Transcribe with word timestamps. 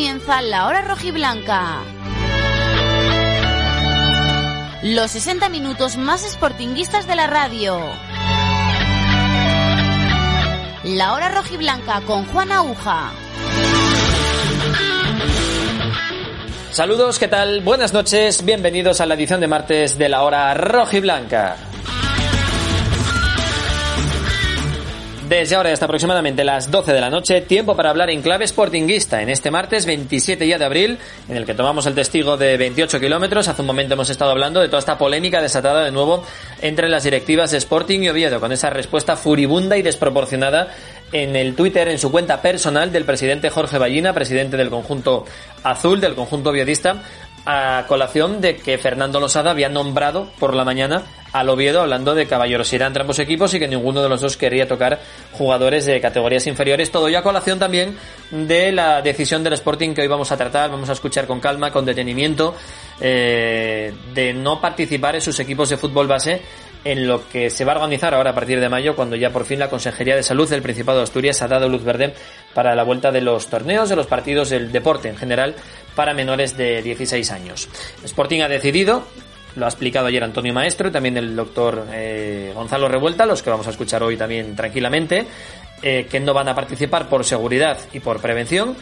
comienza 0.00 0.40
la 0.40 0.66
hora 0.66 0.80
rojiblanca. 0.80 1.82
Los 4.82 5.10
60 5.10 5.50
minutos 5.50 5.98
más 5.98 6.22
sportinguistas 6.22 7.06
de 7.06 7.16
la 7.16 7.26
radio. 7.26 7.78
La 10.84 11.12
hora 11.12 11.28
rojiblanca 11.28 12.00
con 12.06 12.24
Juan 12.24 12.50
Aguja. 12.50 13.10
Saludos, 16.70 17.18
¿qué 17.18 17.28
tal? 17.28 17.60
Buenas 17.60 17.92
noches, 17.92 18.42
bienvenidos 18.42 19.02
a 19.02 19.06
la 19.06 19.16
edición 19.16 19.42
de 19.42 19.48
martes 19.48 19.98
de 19.98 20.08
la 20.08 20.22
hora 20.22 20.54
rojiblanca. 20.54 21.69
Desde 25.30 25.54
ahora 25.54 25.72
hasta 25.72 25.84
aproximadamente 25.84 26.42
las 26.42 26.72
12 26.72 26.92
de 26.92 27.00
la 27.00 27.08
noche, 27.08 27.40
tiempo 27.42 27.76
para 27.76 27.90
hablar 27.90 28.10
en 28.10 28.20
clave 28.20 28.48
sportinguista 28.48 29.22
en 29.22 29.28
este 29.28 29.52
martes 29.52 29.86
27 29.86 30.44
ya 30.44 30.58
de 30.58 30.64
abril, 30.64 30.98
en 31.28 31.36
el 31.36 31.46
que 31.46 31.54
tomamos 31.54 31.86
el 31.86 31.94
testigo 31.94 32.36
de 32.36 32.56
28 32.56 32.98
kilómetros. 32.98 33.46
Hace 33.46 33.62
un 33.62 33.68
momento 33.68 33.94
hemos 33.94 34.10
estado 34.10 34.32
hablando 34.32 34.60
de 34.60 34.66
toda 34.66 34.80
esta 34.80 34.98
polémica 34.98 35.40
desatada 35.40 35.84
de 35.84 35.92
nuevo 35.92 36.24
entre 36.62 36.88
las 36.88 37.04
directivas 37.04 37.52
de 37.52 37.58
Sporting 37.58 38.00
y 38.00 38.08
Oviedo, 38.08 38.40
con 38.40 38.50
esa 38.50 38.70
respuesta 38.70 39.14
furibunda 39.14 39.78
y 39.78 39.82
desproporcionada 39.82 40.74
en 41.12 41.36
el 41.36 41.54
Twitter, 41.54 41.86
en 41.86 42.00
su 42.00 42.10
cuenta 42.10 42.42
personal 42.42 42.90
del 42.90 43.04
presidente 43.04 43.50
Jorge 43.50 43.78
Ballina, 43.78 44.12
presidente 44.12 44.56
del 44.56 44.68
conjunto 44.68 45.26
azul, 45.62 46.00
del 46.00 46.16
conjunto 46.16 46.50
oviedista, 46.50 47.04
a 47.46 47.84
colación 47.88 48.40
de 48.40 48.56
que 48.56 48.78
Fernando 48.78 49.20
Losada 49.20 49.50
había 49.50 49.68
nombrado 49.68 50.30
por 50.38 50.54
la 50.54 50.64
mañana 50.64 51.04
al 51.32 51.48
Oviedo 51.48 51.80
hablando 51.80 52.14
de 52.14 52.26
caballerosidad 52.26 52.88
entre 52.88 53.02
ambos 53.02 53.18
equipos 53.18 53.54
y 53.54 53.58
que 53.58 53.68
ninguno 53.68 54.02
de 54.02 54.08
los 54.08 54.20
dos 54.20 54.36
quería 54.36 54.66
tocar 54.66 55.00
jugadores 55.32 55.86
de 55.86 56.00
categorías 56.00 56.46
inferiores. 56.46 56.90
Todo 56.90 57.08
ya 57.08 57.20
a 57.20 57.22
colación 57.22 57.58
también 57.58 57.96
de 58.30 58.72
la 58.72 59.00
decisión 59.02 59.44
del 59.44 59.54
Sporting 59.54 59.94
que 59.94 60.02
hoy 60.02 60.08
vamos 60.08 60.32
a 60.32 60.36
tratar, 60.36 60.70
vamos 60.70 60.88
a 60.88 60.92
escuchar 60.92 61.26
con 61.26 61.40
calma, 61.40 61.70
con 61.70 61.84
detenimiento, 61.84 62.54
eh, 63.00 63.92
de 64.12 64.32
no 64.34 64.60
participar 64.60 65.14
en 65.14 65.20
sus 65.20 65.38
equipos 65.40 65.68
de 65.68 65.76
fútbol 65.76 66.06
base 66.06 66.42
en 66.84 67.06
lo 67.06 67.28
que 67.28 67.50
se 67.50 67.64
va 67.64 67.72
a 67.72 67.76
organizar 67.76 68.14
ahora 68.14 68.30
a 68.30 68.34
partir 68.34 68.60
de 68.60 68.68
mayo, 68.68 68.96
cuando 68.96 69.16
ya 69.16 69.30
por 69.30 69.44
fin 69.44 69.58
la 69.58 69.68
Consejería 69.68 70.16
de 70.16 70.22
Salud 70.22 70.48
del 70.48 70.62
Principado 70.62 70.98
de 70.98 71.04
Asturias 71.04 71.42
ha 71.42 71.48
dado 71.48 71.68
luz 71.68 71.84
verde 71.84 72.14
para 72.54 72.74
la 72.74 72.84
vuelta 72.84 73.12
de 73.12 73.20
los 73.20 73.48
torneos, 73.48 73.88
de 73.88 73.96
los 73.96 74.06
partidos 74.06 74.50
del 74.50 74.72
deporte 74.72 75.08
en 75.08 75.16
general 75.16 75.54
para 75.94 76.14
menores 76.14 76.56
de 76.56 76.82
16 76.82 77.30
años. 77.30 77.68
Sporting 78.04 78.40
ha 78.40 78.48
decidido 78.48 79.04
lo 79.56 79.66
ha 79.66 79.68
explicado 79.68 80.06
ayer 80.06 80.22
Antonio 80.22 80.52
Maestro 80.52 80.88
y 80.88 80.92
también 80.92 81.16
el 81.16 81.34
doctor 81.34 81.86
eh, 81.92 82.52
Gonzalo 82.54 82.88
Revuelta, 82.88 83.26
los 83.26 83.42
que 83.42 83.50
vamos 83.50 83.66
a 83.66 83.70
escuchar 83.70 84.02
hoy 84.02 84.16
también 84.16 84.54
tranquilamente, 84.54 85.26
eh, 85.82 86.06
que 86.08 86.20
no 86.20 86.32
van 86.32 86.48
a 86.48 86.54
participar 86.54 87.08
por 87.08 87.24
seguridad 87.24 87.78
y 87.92 88.00
por 88.00 88.20
prevención, 88.20 88.76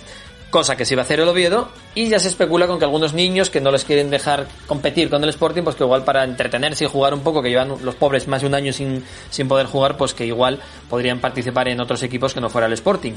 cosa 0.50 0.76
que 0.76 0.84
sí 0.84 0.94
va 0.94 1.02
a 1.02 1.04
hacer 1.04 1.20
el 1.20 1.28
Oviedo, 1.28 1.68
y 1.94 2.08
ya 2.08 2.18
se 2.18 2.28
especula 2.28 2.66
con 2.66 2.78
que 2.78 2.84
algunos 2.84 3.12
niños 3.12 3.50
que 3.50 3.60
no 3.60 3.70
les 3.70 3.84
quieren 3.84 4.10
dejar 4.10 4.46
competir 4.66 5.10
con 5.10 5.22
el 5.22 5.30
Sporting, 5.30 5.62
pues 5.62 5.76
que 5.76 5.84
igual 5.84 6.04
para 6.04 6.24
entretenerse 6.24 6.84
y 6.84 6.88
jugar 6.88 7.14
un 7.14 7.20
poco, 7.20 7.42
que 7.42 7.50
llevan 7.50 7.74
los 7.82 7.94
pobres 7.94 8.28
más 8.28 8.40
de 8.40 8.46
un 8.46 8.54
año 8.54 8.72
sin, 8.72 9.04
sin 9.30 9.48
poder 9.48 9.66
jugar, 9.66 9.96
pues 9.96 10.14
que 10.14 10.24
igual 10.26 10.60
podrían 10.88 11.20
participar 11.20 11.68
en 11.68 11.80
otros 11.80 12.02
equipos 12.02 12.34
que 12.34 12.40
no 12.40 12.48
fuera 12.48 12.66
el 12.66 12.72
Sporting. 12.72 13.14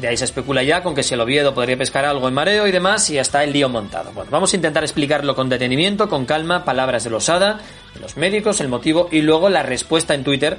De 0.00 0.08
ahí 0.08 0.16
se 0.16 0.26
especula 0.26 0.62
ya 0.62 0.82
con 0.82 0.94
que 0.94 1.02
si 1.02 1.14
el 1.14 1.20
Oviedo 1.20 1.54
podría 1.54 1.76
pescar 1.76 2.04
algo 2.04 2.28
en 2.28 2.34
mareo 2.34 2.66
y 2.66 2.72
demás, 2.72 3.08
y 3.08 3.18
está 3.18 3.44
el 3.44 3.52
lío 3.52 3.68
montado. 3.68 4.12
Bueno, 4.12 4.30
vamos 4.30 4.52
a 4.52 4.56
intentar 4.56 4.84
explicarlo 4.84 5.34
con 5.34 5.48
detenimiento, 5.48 6.08
con 6.08 6.26
calma, 6.26 6.64
palabras 6.64 7.04
de 7.04 7.10
Losada, 7.10 7.60
de 7.94 8.00
los 8.00 8.16
médicos, 8.16 8.60
el 8.60 8.68
motivo 8.68 9.08
y 9.10 9.22
luego 9.22 9.48
la 9.48 9.62
respuesta 9.62 10.14
en 10.14 10.22
Twitter, 10.22 10.58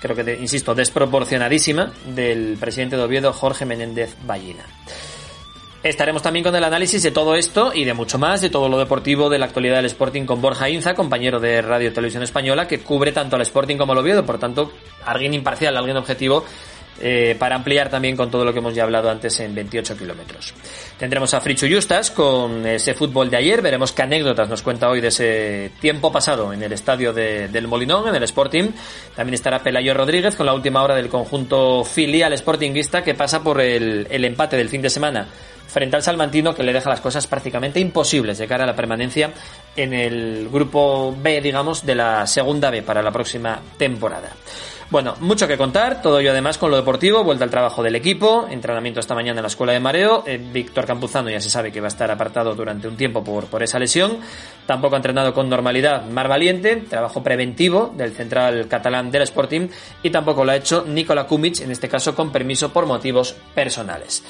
creo 0.00 0.16
que, 0.16 0.38
insisto, 0.40 0.74
desproporcionadísima, 0.74 1.92
del 2.06 2.56
presidente 2.58 2.96
de 2.96 3.02
Oviedo, 3.02 3.32
Jorge 3.34 3.66
Menéndez 3.66 4.14
Ballina. 4.24 4.64
Estaremos 5.82 6.22
también 6.22 6.42
con 6.42 6.56
el 6.56 6.64
análisis 6.64 7.04
de 7.04 7.12
todo 7.12 7.36
esto 7.36 7.70
y 7.72 7.84
de 7.84 7.94
mucho 7.94 8.18
más, 8.18 8.40
de 8.40 8.50
todo 8.50 8.68
lo 8.68 8.78
deportivo 8.78 9.30
de 9.30 9.38
la 9.38 9.46
actualidad 9.46 9.76
del 9.76 9.86
Sporting 9.86 10.24
con 10.24 10.42
Borja 10.42 10.68
Inza, 10.68 10.94
compañero 10.94 11.38
de 11.38 11.62
Radio 11.62 11.92
Televisión 11.92 12.24
Española, 12.24 12.66
que 12.66 12.80
cubre 12.80 13.12
tanto 13.12 13.36
al 13.36 13.42
Sporting 13.42 13.76
como 13.76 13.92
al 13.92 13.98
Oviedo, 13.98 14.26
por 14.26 14.38
tanto, 14.38 14.72
alguien 15.04 15.34
imparcial, 15.34 15.76
alguien 15.76 15.96
objetivo 15.96 16.44
eh, 17.00 17.36
para 17.38 17.54
ampliar 17.54 17.90
también 17.90 18.16
con 18.16 18.28
todo 18.28 18.44
lo 18.44 18.52
que 18.52 18.58
hemos 18.58 18.74
ya 18.74 18.82
hablado 18.82 19.08
antes 19.08 19.38
en 19.38 19.54
28 19.54 19.96
kilómetros. 19.96 20.52
Tendremos 20.98 21.32
a 21.32 21.40
Frichu 21.40 21.68
Justas 21.72 22.10
con 22.10 22.66
ese 22.66 22.94
fútbol 22.94 23.30
de 23.30 23.36
ayer, 23.36 23.62
veremos 23.62 23.92
qué 23.92 24.02
anécdotas 24.02 24.48
nos 24.48 24.62
cuenta 24.62 24.88
hoy 24.88 25.00
de 25.00 25.08
ese 25.08 25.70
tiempo 25.80 26.10
pasado 26.10 26.52
en 26.52 26.60
el 26.60 26.72
estadio 26.72 27.12
del 27.12 27.68
Molinón, 27.68 28.08
en 28.08 28.16
el 28.16 28.24
Sporting. 28.24 28.70
También 29.14 29.34
estará 29.34 29.62
Pelayo 29.62 29.94
Rodríguez 29.94 30.34
con 30.34 30.46
la 30.46 30.54
última 30.54 30.82
hora 30.82 30.96
del 30.96 31.08
conjunto 31.08 31.84
filial 31.84 32.36
Sportingista 32.36 33.04
que 33.04 33.14
pasa 33.14 33.44
por 33.44 33.60
el 33.60 34.24
empate 34.24 34.56
del 34.56 34.68
fin 34.68 34.82
de 34.82 34.90
semana 34.90 35.28
frente 35.68 35.94
al 35.94 36.02
Salmantino 36.02 36.54
que 36.54 36.64
le 36.64 36.72
deja 36.72 36.90
las 36.90 37.00
cosas 37.00 37.26
prácticamente 37.26 37.78
imposibles 37.78 38.38
de 38.38 38.48
cara 38.48 38.64
a 38.64 38.66
la 38.66 38.74
permanencia 38.74 39.30
en 39.76 39.92
el 39.92 40.48
grupo 40.50 41.14
B, 41.16 41.40
digamos, 41.40 41.86
de 41.86 41.94
la 41.94 42.26
segunda 42.26 42.70
B 42.70 42.82
para 42.82 43.02
la 43.02 43.12
próxima 43.12 43.60
temporada. 43.76 44.30
Bueno, 44.90 45.16
mucho 45.20 45.46
que 45.46 45.58
contar, 45.58 46.00
todo 46.00 46.18
ello 46.18 46.30
además 46.30 46.56
con 46.56 46.70
lo 46.70 46.76
deportivo, 46.78 47.22
vuelta 47.22 47.44
al 47.44 47.50
trabajo 47.50 47.82
del 47.82 47.94
equipo, 47.94 48.48
entrenamiento 48.50 49.00
esta 49.00 49.14
mañana 49.14 49.40
en 49.40 49.42
la 49.42 49.48
escuela 49.48 49.74
de 49.74 49.80
mareo, 49.80 50.24
eh, 50.26 50.38
Víctor 50.38 50.86
Campuzano 50.86 51.28
ya 51.28 51.42
se 51.42 51.50
sabe 51.50 51.70
que 51.70 51.82
va 51.82 51.88
a 51.88 51.88
estar 51.88 52.10
apartado 52.10 52.54
durante 52.54 52.88
un 52.88 52.96
tiempo 52.96 53.22
por, 53.22 53.48
por 53.48 53.62
esa 53.62 53.78
lesión, 53.78 54.16
tampoco 54.66 54.94
ha 54.94 54.98
entrenado 54.98 55.34
con 55.34 55.50
normalidad 55.50 56.06
Mar 56.06 56.26
Valiente, 56.26 56.76
trabajo 56.76 57.22
preventivo 57.22 57.92
del 57.98 58.12
central 58.12 58.66
catalán 58.66 59.10
del 59.10 59.22
Sporting, 59.22 59.68
y 60.02 60.08
tampoco 60.08 60.42
lo 60.42 60.52
ha 60.52 60.56
hecho 60.56 60.86
Nikola 60.88 61.26
Kumic, 61.26 61.60
en 61.60 61.70
este 61.70 61.90
caso 61.90 62.14
con 62.14 62.32
permiso 62.32 62.72
por 62.72 62.86
motivos 62.86 63.36
personales. 63.54 64.24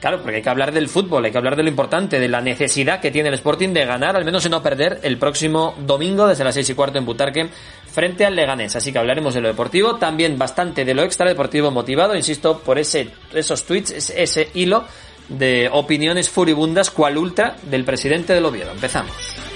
Claro, 0.00 0.22
porque 0.22 0.36
hay 0.36 0.42
que 0.42 0.48
hablar 0.48 0.72
del 0.72 0.88
fútbol, 0.88 1.24
hay 1.24 1.30
que 1.30 1.36
hablar 1.36 1.56
de 1.56 1.62
lo 1.62 1.68
importante, 1.68 2.18
de 2.18 2.28
la 2.28 2.40
necesidad 2.40 3.00
que 3.00 3.10
tiene 3.10 3.28
el 3.28 3.34
Sporting 3.34 3.68
de 3.74 3.84
ganar, 3.84 4.16
al 4.16 4.24
menos 4.24 4.46
y 4.46 4.48
no 4.48 4.62
perder, 4.62 4.98
el 5.02 5.18
próximo 5.18 5.74
domingo 5.78 6.26
desde 6.26 6.42
las 6.42 6.54
seis 6.54 6.70
y 6.70 6.74
cuarto 6.74 6.98
en 6.98 7.04
Butarque 7.04 7.50
frente 7.92 8.24
al 8.24 8.34
Leganés. 8.34 8.74
Así 8.76 8.92
que 8.92 8.98
hablaremos 8.98 9.34
de 9.34 9.42
lo 9.42 9.48
deportivo, 9.48 9.96
también 9.96 10.38
bastante 10.38 10.86
de 10.86 10.94
lo 10.94 11.02
extra 11.02 11.28
deportivo 11.28 11.70
motivado, 11.70 12.16
insisto, 12.16 12.60
por 12.60 12.78
ese, 12.78 13.10
esos 13.34 13.64
tweets, 13.64 14.10
ese 14.10 14.48
hilo 14.54 14.84
de 15.28 15.68
opiniones 15.70 16.30
furibundas 16.30 16.90
cual 16.90 17.18
ultra 17.18 17.56
del 17.62 17.84
presidente 17.84 18.32
del 18.32 18.46
Oviedo. 18.46 18.72
Empezamos. 18.72 19.49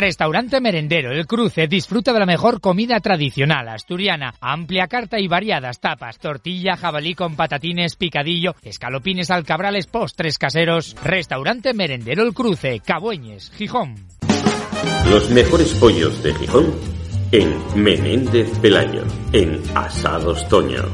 Restaurante 0.00 0.62
Merendero 0.62 1.12
El 1.12 1.26
Cruce 1.26 1.66
disfruta 1.66 2.14
de 2.14 2.20
la 2.20 2.24
mejor 2.24 2.62
comida 2.62 3.00
tradicional 3.00 3.68
asturiana, 3.68 4.32
amplia 4.40 4.86
carta 4.86 5.20
y 5.20 5.28
variadas 5.28 5.78
tapas, 5.78 6.18
tortilla, 6.18 6.74
jabalí 6.74 7.14
con 7.14 7.36
patatines, 7.36 7.96
picadillo, 7.96 8.54
escalopines 8.62 9.30
alcabrales, 9.30 9.86
postres 9.86 10.38
caseros. 10.38 10.96
Restaurante 11.04 11.74
Merendero 11.74 12.22
El 12.22 12.32
Cruce, 12.32 12.80
Cabueñes, 12.80 13.50
Gijón. 13.50 13.96
Los 15.10 15.28
mejores 15.28 15.74
pollos 15.74 16.22
de 16.22 16.34
Gijón 16.34 16.74
en 17.30 17.58
Menéndez 17.74 18.58
Pelayo, 18.58 19.04
en 19.34 19.60
Asados 19.74 20.48
Toño. 20.48 20.84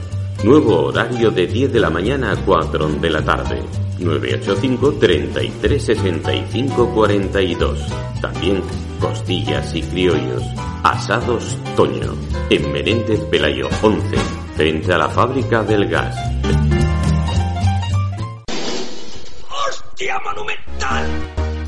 Nuevo 0.42 0.86
horario 0.86 1.30
de 1.30 1.46
10 1.46 1.72
de 1.72 1.78
la 1.78 1.90
mañana 1.90 2.32
a 2.32 2.36
4 2.44 2.88
de 2.88 3.10
la 3.10 3.22
tarde. 3.22 3.85
985 3.98 4.92
33 4.94 5.84
65 5.84 6.90
42. 6.94 7.86
También 8.20 8.62
costillas 9.00 9.74
y 9.74 9.82
criollos. 9.82 10.42
Asados 10.82 11.58
Toño. 11.76 12.14
En 12.50 12.72
Menéndez 12.72 13.20
Pelayo 13.24 13.68
11. 13.82 14.16
Frente 14.56 14.92
a 14.92 14.98
la 14.98 15.08
fábrica 15.08 15.62
del 15.62 15.88
gas. 15.88 16.16
¡Hostia 19.68 20.18
monumental! 20.24 21.06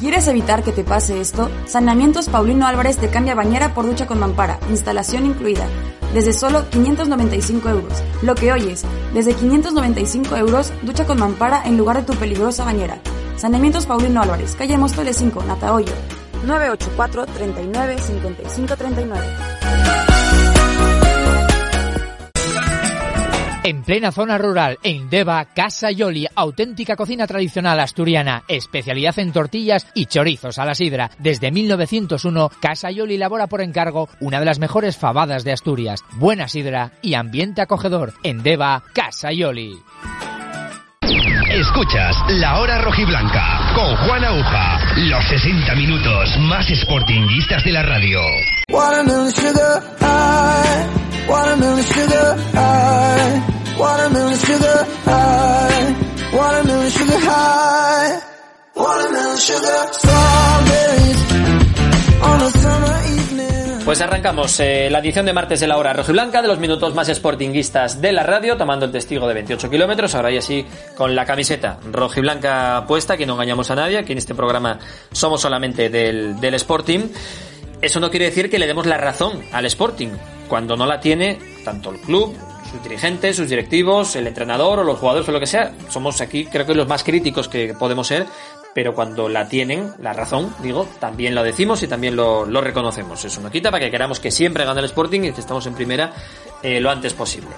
¿Quieres 0.00 0.28
evitar 0.28 0.62
que 0.62 0.72
te 0.72 0.84
pase 0.84 1.20
esto? 1.20 1.50
Saneamientos 1.66 2.28
Paulino 2.28 2.66
Álvarez 2.66 2.98
te 2.98 3.08
cambia 3.08 3.34
bañera 3.34 3.74
por 3.74 3.84
ducha 3.84 4.06
con 4.06 4.20
mampara, 4.20 4.60
instalación 4.70 5.26
incluida, 5.26 5.66
desde 6.14 6.32
solo 6.32 6.68
595 6.70 7.68
euros. 7.68 7.92
Lo 8.22 8.34
que 8.34 8.52
oyes, 8.52 8.84
desde 9.14 9.34
595 9.34 10.36
euros, 10.36 10.72
ducha 10.82 11.06
con 11.06 11.18
mampara 11.18 11.62
en 11.64 11.76
lugar 11.76 11.98
de 11.98 12.12
tu 12.12 12.18
peligrosa 12.18 12.64
bañera. 12.64 13.00
Saneamientos 13.36 13.86
Paulino 13.86 14.22
Álvarez, 14.22 14.54
calle 14.56 14.76
Móstoles 14.78 15.16
5, 15.16 15.44
Natahoyo, 15.44 15.92
984 16.44 17.26
39 17.26 17.98
55 17.98 18.76
39. 18.76 20.07
En 23.68 23.82
plena 23.82 24.10
zona 24.12 24.38
rural, 24.38 24.78
en 24.82 25.10
Deva, 25.10 25.44
Casa 25.44 25.90
Yoli, 25.90 26.26
auténtica 26.34 26.96
cocina 26.96 27.26
tradicional 27.26 27.78
asturiana, 27.80 28.42
especialidad 28.48 29.18
en 29.18 29.30
tortillas 29.30 29.86
y 29.92 30.06
chorizos 30.06 30.58
a 30.58 30.64
la 30.64 30.74
sidra. 30.74 31.10
Desde 31.18 31.50
1901, 31.50 32.50
Casa 32.62 32.90
Yoli 32.90 33.16
elabora 33.16 33.46
por 33.46 33.60
encargo 33.60 34.08
una 34.20 34.40
de 34.40 34.46
las 34.46 34.58
mejores 34.58 34.96
fabadas 34.96 35.44
de 35.44 35.52
Asturias. 35.52 36.02
Buena 36.12 36.48
sidra 36.48 36.92
y 37.02 37.12
ambiente 37.12 37.60
acogedor. 37.60 38.14
En 38.22 38.42
Deva, 38.42 38.84
Casa 38.94 39.32
Yoli. 39.32 39.78
Escuchas 41.52 42.16
La 42.28 42.60
Hora 42.60 42.78
Rojiblanca 42.78 43.72
con 43.74 43.96
Juan 43.96 44.24
Aguja. 44.24 44.78
Los 44.96 45.24
60 45.28 45.74
minutos 45.74 46.38
más 46.38 46.66
sportinguistas 46.68 47.62
de 47.64 47.72
la 47.72 47.82
radio. 47.82 48.20
Watermelon 48.70 49.30
sugar 49.30 49.82
high, 50.00 51.28
watermelon 51.28 51.82
sugar 51.82 52.36
high, 52.54 53.57
Pues 63.84 64.00
arrancamos 64.00 64.58
eh, 64.58 64.88
la 64.90 64.98
edición 64.98 65.26
de 65.26 65.32
martes 65.32 65.60
de 65.60 65.68
la 65.68 65.76
hora 65.76 65.92
rojiblanca 65.92 66.42
de 66.42 66.48
los 66.48 66.58
minutos 66.58 66.92
más 66.96 67.06
sportinguistas 67.06 68.02
de 68.02 68.10
la 68.10 68.24
radio, 68.24 68.56
tomando 68.56 68.84
el 68.84 68.90
testigo 68.90 69.28
de 69.28 69.34
28 69.34 69.70
kilómetros, 69.70 70.12
ahora 70.16 70.32
y 70.32 70.38
así 70.38 70.66
con 70.96 71.14
la 71.14 71.24
camiseta 71.24 71.78
rojiblanca 71.92 72.84
puesta, 72.88 73.16
que 73.16 73.26
no 73.26 73.34
engañamos 73.34 73.70
a 73.70 73.76
nadie, 73.76 73.98
aquí 73.98 74.10
en 74.10 74.18
este 74.18 74.34
programa 74.34 74.80
somos 75.12 75.40
solamente 75.40 75.88
del, 75.88 76.40
del 76.40 76.54
Sporting. 76.54 77.10
Eso 77.80 78.00
no 78.00 78.10
quiere 78.10 78.24
decir 78.26 78.50
que 78.50 78.58
le 78.58 78.66
demos 78.66 78.86
la 78.86 78.98
razón 78.98 79.40
al 79.52 79.66
Sporting, 79.66 80.08
cuando 80.48 80.76
no 80.76 80.84
la 80.84 80.98
tiene 80.98 81.38
tanto 81.64 81.92
el 81.92 82.00
club, 82.00 82.36
sus 82.70 82.82
dirigentes, 82.82 83.36
sus 83.36 83.48
directivos, 83.48 84.14
el 84.16 84.26
entrenador 84.26 84.80
o 84.80 84.84
los 84.84 84.98
jugadores 84.98 85.28
o 85.28 85.32
lo 85.32 85.40
que 85.40 85.46
sea. 85.46 85.72
Somos 85.88 86.20
aquí 86.20 86.46
creo 86.46 86.66
que 86.66 86.74
los 86.74 86.88
más 86.88 87.04
críticos 87.04 87.48
que 87.48 87.74
podemos 87.74 88.06
ser, 88.06 88.26
pero 88.74 88.94
cuando 88.94 89.28
la 89.28 89.48
tienen, 89.48 89.92
la 90.00 90.12
razón, 90.12 90.54
digo, 90.62 90.88
también 91.00 91.34
lo 91.34 91.42
decimos 91.42 91.82
y 91.82 91.88
también 91.88 92.16
lo, 92.16 92.44
reconocemos. 92.60 93.24
Eso 93.24 93.40
no 93.40 93.50
quita 93.50 93.70
para 93.70 93.84
que 93.84 93.90
queramos 93.90 94.20
que 94.20 94.30
siempre 94.30 94.64
gane 94.64 94.80
el 94.80 94.86
Sporting 94.86 95.22
y 95.22 95.32
que 95.32 95.40
estamos 95.40 95.66
en 95.66 95.74
primera 95.74 96.12
eh, 96.62 96.80
lo 96.80 96.90
antes 96.90 97.14
posible. 97.14 97.50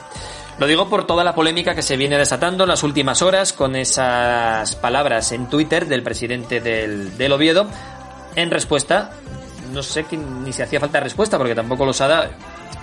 Lo 0.59 0.67
digo 0.67 0.89
por 0.89 1.07
toda 1.07 1.25
la 1.25 1.35
polémica 1.35 1.75
que 1.75 1.83
se 1.83 1.97
viene 1.97 2.19
desatando 2.19 2.65
en 2.65 2.69
las 2.69 2.83
últimas 2.83 3.23
horas 3.23 3.53
con 3.53 3.77
esas 3.77 4.77
palabras 4.77 5.33
en 5.33 5.49
Twitter 5.49 5.87
del 5.87 6.03
presidente 6.03 6.61
del, 6.61 7.17
del 7.17 7.33
Oviedo 7.33 7.67
en 8.37 8.51
respuesta 8.51 9.13
no 9.73 9.83
sé 9.83 10.05
ni 10.45 10.53
si 10.53 10.63
hacía 10.63 10.81
falta 10.81 11.01
respuesta, 11.01 11.39
porque 11.39 11.55
tampoco 11.55 11.87
Losada, 11.87 12.31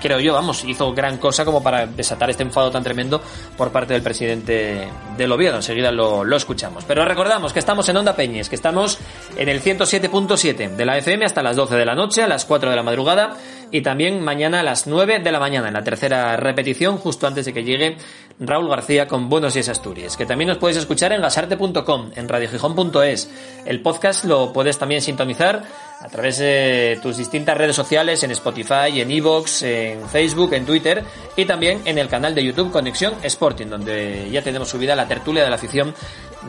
creo 0.02 0.20
yo, 0.20 0.34
vamos, 0.34 0.64
hizo 0.64 0.94
gran 0.94 1.18
cosa 1.18 1.46
como 1.46 1.62
para 1.62 1.86
desatar 1.86 2.30
este 2.30 2.44
enfado 2.44 2.72
tan 2.72 2.84
tremendo 2.84 3.22
por 3.58 3.72
parte 3.72 3.94
del 3.94 4.02
presidente 4.02 4.88
del 5.18 5.32
Oviedo. 5.32 5.56
Enseguida 5.56 5.92
lo, 5.92 6.24
lo 6.24 6.38
escuchamos. 6.38 6.86
Pero 6.86 7.04
recordamos 7.06 7.54
que 7.54 7.60
estamos 7.60 7.88
en 7.90 7.98
Onda 7.98 8.16
Peñes, 8.16 8.50
que 8.50 8.56
estamos 8.56 9.00
en 9.36 9.50
el 9.50 9.62
107.7 9.62 10.76
de 10.76 10.86
la 10.86 10.98
FM 10.98 11.26
hasta 11.26 11.44
las 11.44 11.56
12 11.56 11.76
de 11.76 11.86
la 11.86 11.96
noche, 11.96 12.24
a 12.24 12.28
las 12.28 12.46
4 12.46 12.70
de 12.70 12.76
la 12.76 12.84
madrugada, 12.84 13.36
y 13.72 13.82
también 13.82 14.22
mañana 14.22 14.62
a 14.62 14.64
las 14.64 14.88
9 14.88 15.20
de 15.20 15.32
la 15.32 15.40
mañana, 15.40 15.68
en 15.68 15.74
la 15.74 15.84
tercera 15.84 16.38
repetición, 16.38 16.98
justo 16.98 17.28
antes 17.28 17.46
de 17.46 17.54
que 17.54 17.64
llegue 17.64 17.98
Raúl 18.40 18.70
García 18.70 19.08
con 19.08 19.30
Buenos 19.30 19.56
Días 19.56 19.70
Asturias, 19.70 20.16
que 20.16 20.26
también 20.26 20.48
nos 20.50 20.58
puedes 20.58 20.78
escuchar 20.78 21.12
en 21.12 21.22
gasarte.com, 21.22 22.12
en 22.16 22.30
radiogijón.es. 22.30 23.30
El 23.66 23.82
podcast 23.82 24.26
lo 24.26 24.54
puedes 24.54 24.78
también 24.78 25.02
sintonizar 25.02 25.64
a 26.00 26.08
través 26.10 26.38
de 26.38 27.00
tus 27.02 27.18
distintas 27.18 27.58
redes 27.58 27.76
sociales, 27.76 28.24
en 28.24 28.32
Spotify, 28.32 29.02
en 29.02 29.10
Evox, 29.10 29.64
en 29.64 30.08
Facebook, 30.08 30.54
en 30.54 30.66
Twitter 30.66 31.04
y 31.36 31.46
también 31.46 31.82
en 31.86 31.98
el 31.98 32.08
canal 32.08 32.36
de 32.36 32.44
YouTube 32.44 32.72
Conexión 32.72 33.16
Sporting, 33.24 33.68
donde 33.68 34.30
ya 34.32 34.44
tenemos 34.44 34.70
subida 34.70 34.96
la 34.96 35.07
tertulia 35.08 35.44
de 35.44 35.50
la 35.50 35.56
afición 35.56 35.94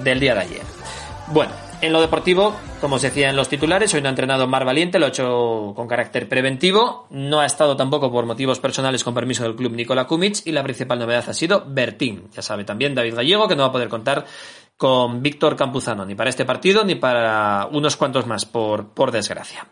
del 0.03 0.21
día 0.21 0.35
de 0.35 0.41
ayer. 0.41 0.63
Bueno, 1.29 1.53
en 1.81 1.93
lo 1.93 2.01
deportivo, 2.01 2.57
como 2.81 2.97
os 2.97 3.03
decía 3.03 3.31
en 3.31 3.37
los 3.37 3.49
titulares, 3.49 3.95
hoy 3.95 4.01
no 4.01 4.09
ha 4.09 4.11
entrenado 4.11 4.49
Mar 4.49 4.65
Valiente, 4.65 4.99
lo 4.99 5.07
ha 5.07 5.11
hecho 5.11 5.73
con 5.77 5.87
carácter 5.87 6.29
preventivo, 6.29 7.07
no 7.11 7.41
ha 7.41 7.47
estado 7.47 7.77
tampoco 7.77 8.11
por 8.11 8.27
motivos 8.27 8.59
personales 8.59 9.05
con 9.05 9.15
permiso 9.15 9.45
del 9.45 9.55
club 9.55 9.75
Nikola 9.75 10.07
Kumic 10.07 10.45
y 10.45 10.53
la 10.53 10.65
principal 10.65 10.99
novedad 10.99 11.25
ha 11.29 11.35
sido 11.35 11.65
Bertín, 11.69 12.25
ya 12.35 12.43
sabe 12.43 12.65
también 12.65 12.95
David 12.95 13.15
Gallego 13.15 13.47
que 13.47 13.55
no 13.55 13.63
va 13.63 13.69
a 13.69 13.73
poder 13.73 13.89
contar 13.89 14.27
con 14.77 15.23
Víctor 15.23 15.57
Campuzano, 15.57 16.05
ni 16.05 16.15
para 16.15 16.31
este 16.31 16.45
partido 16.45 16.85
ni 16.85 16.95
para 16.95 17.69
unos 17.71 17.97
cuantos 17.97 18.27
más, 18.27 18.45
por, 18.45 18.89
por 18.89 19.13
desgracia. 19.13 19.67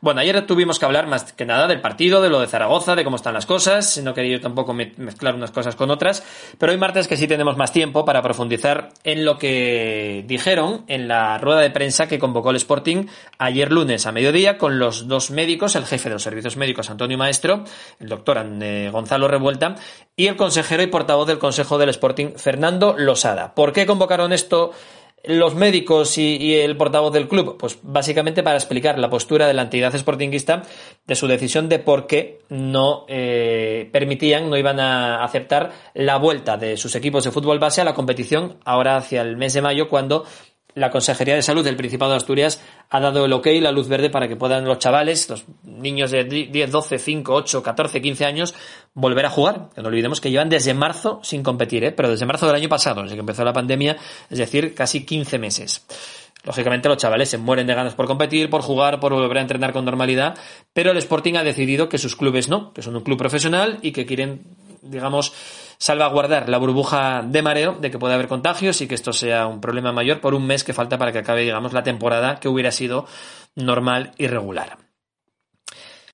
Bueno, 0.00 0.20
ayer 0.20 0.46
tuvimos 0.46 0.78
que 0.78 0.84
hablar 0.84 1.06
más 1.06 1.32
que 1.32 1.44
nada 1.44 1.66
del 1.66 1.80
partido, 1.80 2.22
de 2.22 2.28
lo 2.28 2.40
de 2.40 2.46
Zaragoza, 2.46 2.94
de 2.94 3.04
cómo 3.04 3.16
están 3.16 3.34
las 3.34 3.46
cosas. 3.46 3.98
No 4.02 4.14
quería 4.14 4.36
yo 4.36 4.40
tampoco 4.40 4.74
mezclar 4.74 5.34
unas 5.34 5.50
cosas 5.50 5.76
con 5.76 5.90
otras. 5.90 6.24
Pero 6.58 6.72
hoy 6.72 6.78
martes 6.78 7.08
que 7.08 7.16
sí 7.16 7.26
tenemos 7.26 7.56
más 7.56 7.72
tiempo 7.72 8.04
para 8.04 8.22
profundizar 8.22 8.90
en 9.04 9.24
lo 9.24 9.38
que 9.38 10.24
dijeron 10.26 10.84
en 10.88 11.08
la 11.08 11.38
rueda 11.38 11.60
de 11.60 11.70
prensa 11.70 12.08
que 12.08 12.18
convocó 12.18 12.50
el 12.50 12.56
Sporting 12.56 13.06
ayer 13.38 13.72
lunes 13.72 14.06
a 14.06 14.12
mediodía 14.12 14.58
con 14.58 14.78
los 14.78 15.08
dos 15.08 15.30
médicos, 15.30 15.76
el 15.76 15.86
jefe 15.86 16.08
de 16.08 16.14
los 16.14 16.22
servicios 16.22 16.56
médicos 16.56 16.90
Antonio 16.90 17.18
Maestro, 17.18 17.64
el 18.00 18.08
doctor 18.08 18.44
Gonzalo 18.90 19.28
Revuelta 19.28 19.76
y 20.16 20.26
el 20.26 20.36
consejero 20.36 20.82
y 20.82 20.86
portavoz 20.88 21.26
del 21.26 21.38
Consejo 21.38 21.78
del 21.78 21.88
Sporting 21.90 22.32
Fernando 22.36 22.94
Losada. 22.96 23.54
¿Por 23.54 23.72
qué 23.72 23.86
convocaron 23.86 24.32
esto? 24.32 24.72
Los 25.26 25.54
médicos 25.54 26.18
y, 26.18 26.54
el 26.54 26.76
portavoz 26.76 27.12
del 27.12 27.28
club? 27.28 27.56
Pues 27.58 27.78
básicamente 27.82 28.42
para 28.42 28.56
explicar 28.56 28.98
la 28.98 29.10
postura 29.10 29.46
de 29.46 29.54
la 29.54 29.62
entidad 29.62 29.96
sportinguista 29.96 30.62
de 31.06 31.14
su 31.14 31.26
decisión 31.26 31.68
de 31.68 31.78
por 31.78 32.06
qué 32.06 32.40
no 32.48 33.04
eh, 33.08 33.88
permitían, 33.92 34.50
no 34.50 34.56
iban 34.56 34.80
a 34.80 35.24
aceptar 35.24 35.72
la 35.94 36.16
vuelta 36.16 36.56
de 36.56 36.76
sus 36.76 36.94
equipos 36.94 37.24
de 37.24 37.30
fútbol 37.30 37.58
base 37.58 37.80
a 37.80 37.84
la 37.84 37.94
competición 37.94 38.58
ahora 38.64 38.96
hacia 38.96 39.22
el 39.22 39.36
mes 39.36 39.54
de 39.54 39.62
mayo 39.62 39.88
cuando 39.88 40.24
la 40.74 40.90
Consejería 40.90 41.34
de 41.34 41.42
Salud 41.42 41.64
del 41.64 41.76
Principado 41.76 42.10
de 42.12 42.16
Asturias 42.16 42.60
ha 42.90 43.00
dado 43.00 43.24
el 43.24 43.32
ok, 43.32 43.46
la 43.60 43.72
luz 43.72 43.88
verde 43.88 44.10
para 44.10 44.28
que 44.28 44.36
puedan 44.36 44.64
los 44.64 44.78
chavales, 44.78 45.28
los 45.28 45.44
niños 45.62 46.10
de 46.10 46.24
10, 46.24 46.70
12, 46.70 46.98
5, 46.98 47.32
8, 47.32 47.62
14, 47.62 48.02
15 48.02 48.24
años, 48.24 48.54
volver 48.92 49.26
a 49.26 49.30
jugar. 49.30 49.70
Que 49.74 49.82
no 49.82 49.88
olvidemos 49.88 50.20
que 50.20 50.30
llevan 50.30 50.48
desde 50.48 50.74
marzo 50.74 51.20
sin 51.22 51.42
competir, 51.42 51.84
¿eh? 51.84 51.92
pero 51.92 52.10
desde 52.10 52.26
marzo 52.26 52.46
del 52.46 52.56
año 52.56 52.68
pasado, 52.68 53.02
desde 53.02 53.14
que 53.14 53.20
empezó 53.20 53.44
la 53.44 53.52
pandemia, 53.52 53.96
es 54.28 54.38
decir, 54.38 54.74
casi 54.74 55.04
15 55.04 55.38
meses. 55.38 55.86
Lógicamente 56.44 56.88
los 56.88 56.98
chavales 56.98 57.30
se 57.30 57.38
mueren 57.38 57.66
de 57.66 57.74
ganas 57.74 57.94
por 57.94 58.06
competir, 58.06 58.50
por 58.50 58.60
jugar, 58.60 59.00
por 59.00 59.12
volver 59.14 59.38
a 59.38 59.40
entrenar 59.40 59.72
con 59.72 59.84
normalidad, 59.84 60.36
pero 60.74 60.90
el 60.90 60.98
Sporting 60.98 61.34
ha 61.34 61.42
decidido 61.42 61.88
que 61.88 61.96
sus 61.96 62.16
clubes 62.16 62.48
no, 62.48 62.72
que 62.74 62.82
son 62.82 62.96
un 62.96 63.02
club 63.02 63.16
profesional 63.16 63.78
y 63.80 63.92
que 63.92 64.04
quieren, 64.04 64.42
digamos, 64.82 65.32
salvaguardar 65.78 66.48
la 66.48 66.58
burbuja 66.58 67.22
de 67.22 67.42
mareo 67.42 67.72
de 67.80 67.90
que 67.90 67.98
pueda 67.98 68.14
haber 68.14 68.28
contagios 68.28 68.80
y 68.80 68.88
que 68.88 68.94
esto 68.94 69.12
sea 69.12 69.46
un 69.46 69.60
problema 69.60 69.92
mayor 69.92 70.20
por 70.20 70.34
un 70.34 70.46
mes 70.46 70.64
que 70.64 70.72
falta 70.72 70.98
para 70.98 71.12
que 71.12 71.18
acabe, 71.18 71.42
digamos, 71.42 71.72
la 71.72 71.82
temporada 71.82 72.40
que 72.40 72.48
hubiera 72.48 72.70
sido 72.70 73.06
normal 73.54 74.12
y 74.18 74.26
regular. 74.26 74.78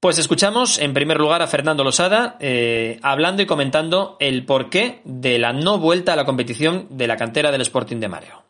Pues 0.01 0.19
escuchamos 0.19 0.79
en 0.79 0.95
primer 0.95 1.19
lugar 1.19 1.43
a 1.43 1.47
Fernando 1.47 1.85
Losada 1.85 2.39
eh, 2.41 2.99
hablando 3.03 3.43
y 3.43 3.47
comentando 3.47 4.17
el 4.19 4.47
porqué 4.47 5.03
de 5.05 5.39
la 5.39 5.53
no 5.53 5.79
vuelta 5.79 6.15
a 6.15 6.17
la 6.17 6.25
competición 6.25 6.87
de 6.89 7.07
la 7.07 7.19
cantera 7.19 7.53
del 7.53 7.61
Sporting 7.61 7.99
de 7.99 8.09
Mareo. 8.09 8.45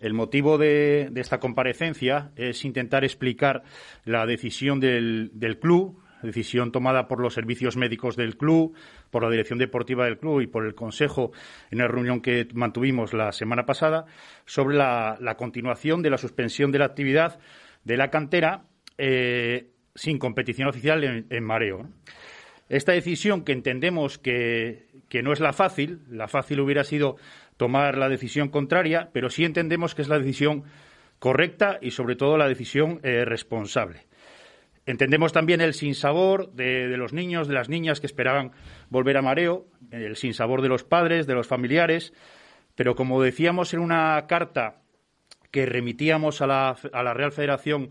El 0.00 0.14
motivo 0.14 0.56
de, 0.56 1.08
de, 1.10 1.20
esta 1.20 1.40
comparecencia 1.40 2.30
es 2.36 2.64
intentar 2.64 3.02
explicar 3.02 3.64
la 4.04 4.24
decisión 4.24 4.78
del, 4.78 5.32
del 5.34 5.58
club, 5.58 6.00
decisión 6.22 6.72
tomada 6.72 7.08
por 7.08 7.20
los 7.20 7.34
servicios 7.34 7.76
médicos 7.76 8.16
del 8.16 8.36
club, 8.36 8.74
por 9.10 9.22
la 9.22 9.30
dirección 9.30 9.58
deportiva 9.58 10.04
del 10.04 10.18
club 10.18 10.40
y 10.40 10.46
por 10.46 10.66
el 10.66 10.74
Consejo 10.74 11.32
en 11.70 11.78
una 11.78 11.88
reunión 11.88 12.20
que 12.20 12.48
mantuvimos 12.54 13.12
la 13.12 13.32
semana 13.32 13.66
pasada 13.66 14.06
sobre 14.44 14.76
la, 14.76 15.34
continuación 15.36 16.02
de 16.02 16.10
la 16.10 16.18
suspensión 16.18 16.72
de 16.72 16.78
la 16.78 16.86
actividad 16.86 17.38
de 17.84 17.96
la 17.96 18.10
cantera 18.10 18.64
eh, 18.98 19.70
sin 19.94 20.18
competición 20.18 20.68
oficial 20.68 21.26
en, 21.28 21.44
mareo. 21.44 21.88
Esta 22.68 22.92
decisión 22.92 23.44
que 23.44 23.52
entendemos 23.52 24.18
que, 24.18 24.88
que 25.08 25.22
no 25.22 25.32
es 25.32 25.40
la 25.40 25.52
fácil, 25.52 26.00
la 26.10 26.28
fácil 26.28 26.60
hubiera 26.60 26.84
sido 26.84 27.16
tomar 27.56 27.96
la 27.96 28.08
decisión 28.08 28.48
contraria, 28.48 29.10
pero 29.12 29.30
sí 29.30 29.44
entendemos 29.44 29.94
que 29.94 30.02
es 30.02 30.08
la 30.08 30.18
decisión 30.18 30.64
correcta 31.18 31.78
y 31.80 31.90
sobre 31.90 32.16
todo 32.16 32.38
la 32.38 32.48
decisión 32.48 33.00
eh, 33.02 33.24
responsable. 33.24 34.07
Entendemos 34.88 35.34
también 35.34 35.60
el 35.60 35.74
sinsabor 35.74 36.50
de, 36.54 36.88
de, 36.88 36.96
los 36.96 37.12
niños, 37.12 37.46
de 37.46 37.52
las 37.52 37.68
niñas 37.68 38.00
que 38.00 38.06
esperaban 38.06 38.52
volver 38.88 39.18
a 39.18 39.22
mareo, 39.22 39.66
el 39.90 40.16
sinsabor 40.16 40.62
de 40.62 40.70
los 40.70 40.82
padres, 40.82 41.26
de 41.26 41.34
los 41.34 41.46
familiares, 41.46 42.14
pero 42.74 42.94
como 42.94 43.20
decíamos 43.20 43.74
en 43.74 43.80
una 43.80 44.26
carta 44.26 44.80
que 45.50 45.66
remitíamos 45.66 46.40
a 46.40 46.46
la, 46.46 46.76
a 46.90 47.02
la 47.02 47.12
Real 47.12 47.32
Federación 47.32 47.90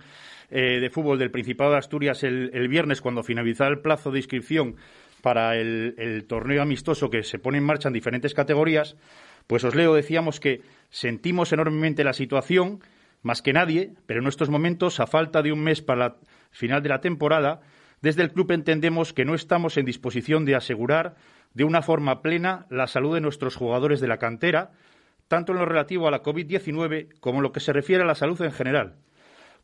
eh, 0.50 0.80
de 0.80 0.90
Fútbol 0.90 1.20
del 1.20 1.30
Principado 1.30 1.70
de 1.70 1.78
Asturias 1.78 2.24
el, 2.24 2.68
viernes, 2.68 3.00
cuando 3.00 3.22
finalizaba 3.22 3.70
el 3.70 3.82
plazo 3.82 4.10
de 4.10 4.18
inscripción 4.18 4.78
para 5.22 5.56
el, 5.56 5.94
el 6.00 6.26
torneo 6.26 6.64
amistoso 6.64 7.12
que 7.12 7.22
se 7.22 7.38
pone 7.38 7.60
en 7.60 7.64
marcha 7.64 7.90
en 7.90 7.94
diferentes 7.94 8.34
categorías, 8.34 8.98
pues 9.46 9.64
os 9.64 9.76
leo, 9.76 9.94
decíamos 9.94 10.40
que 10.40 10.62
sentimos 10.90 11.54
enormemente 11.54 12.04
la 12.04 12.14
situación, 12.14 12.80
más 13.22 13.44
que 13.44 13.54
nadie, 13.54 13.92
pero 14.08 14.20
en 14.22 14.28
estos 14.28 14.50
momentos, 14.50 15.00
a 15.00 15.06
falta 15.06 15.44
de 15.44 15.52
un 15.52 15.60
mes 15.60 15.84
para 15.84 16.00
la 16.00 16.16
final 16.52 16.82
de 16.84 16.90
la 16.90 17.02
temporada, 17.02 17.62
desde 18.02 18.22
el 18.24 18.32
club 18.32 18.52
entendemos 18.52 19.14
que 19.14 19.26
no 19.26 19.36
estamos 19.36 19.78
en 19.78 19.86
disposición 19.86 20.46
de 20.46 20.56
asegurar 20.56 21.16
de 21.54 21.64
una 21.64 21.82
forma 21.82 22.22
plena 22.22 22.66
la 22.70 22.88
salud 22.88 23.16
de 23.16 23.22
nuestros 23.22 23.56
jugadores 23.56 24.00
de 24.00 24.08
la 24.08 24.18
cantera, 24.18 24.72
tanto 25.28 25.52
en 25.52 25.60
lo 25.60 25.66
relativo 25.66 26.08
a 26.08 26.12
la 26.12 26.24
COVID-19 26.24 27.20
como 27.20 27.40
en 27.40 27.44
lo 27.44 27.52
que 27.52 27.60
se 27.60 27.74
refiere 27.74 28.04
a 28.04 28.08
la 28.08 28.16
salud 28.16 28.42
en 28.42 28.52
general, 28.52 28.96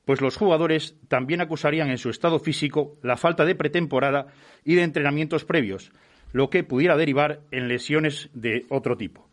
pues 0.05 0.21
los 0.21 0.35
jugadores 0.35 0.97
también 1.07 1.41
acusarían 1.41 1.89
en 1.89 1.97
su 1.97 2.09
estado 2.09 2.39
físico 2.39 2.97
la 3.01 3.17
falta 3.17 3.45
de 3.45 3.55
pretemporada 3.55 4.27
y 4.65 4.75
de 4.75 4.83
entrenamientos 4.83 5.45
previos, 5.45 5.91
lo 6.31 6.49
que 6.49 6.63
pudiera 6.63 6.97
derivar 6.97 7.41
en 7.51 7.67
lesiones 7.67 8.29
de 8.33 8.65
otro 8.69 8.97
tipo. 8.97 9.29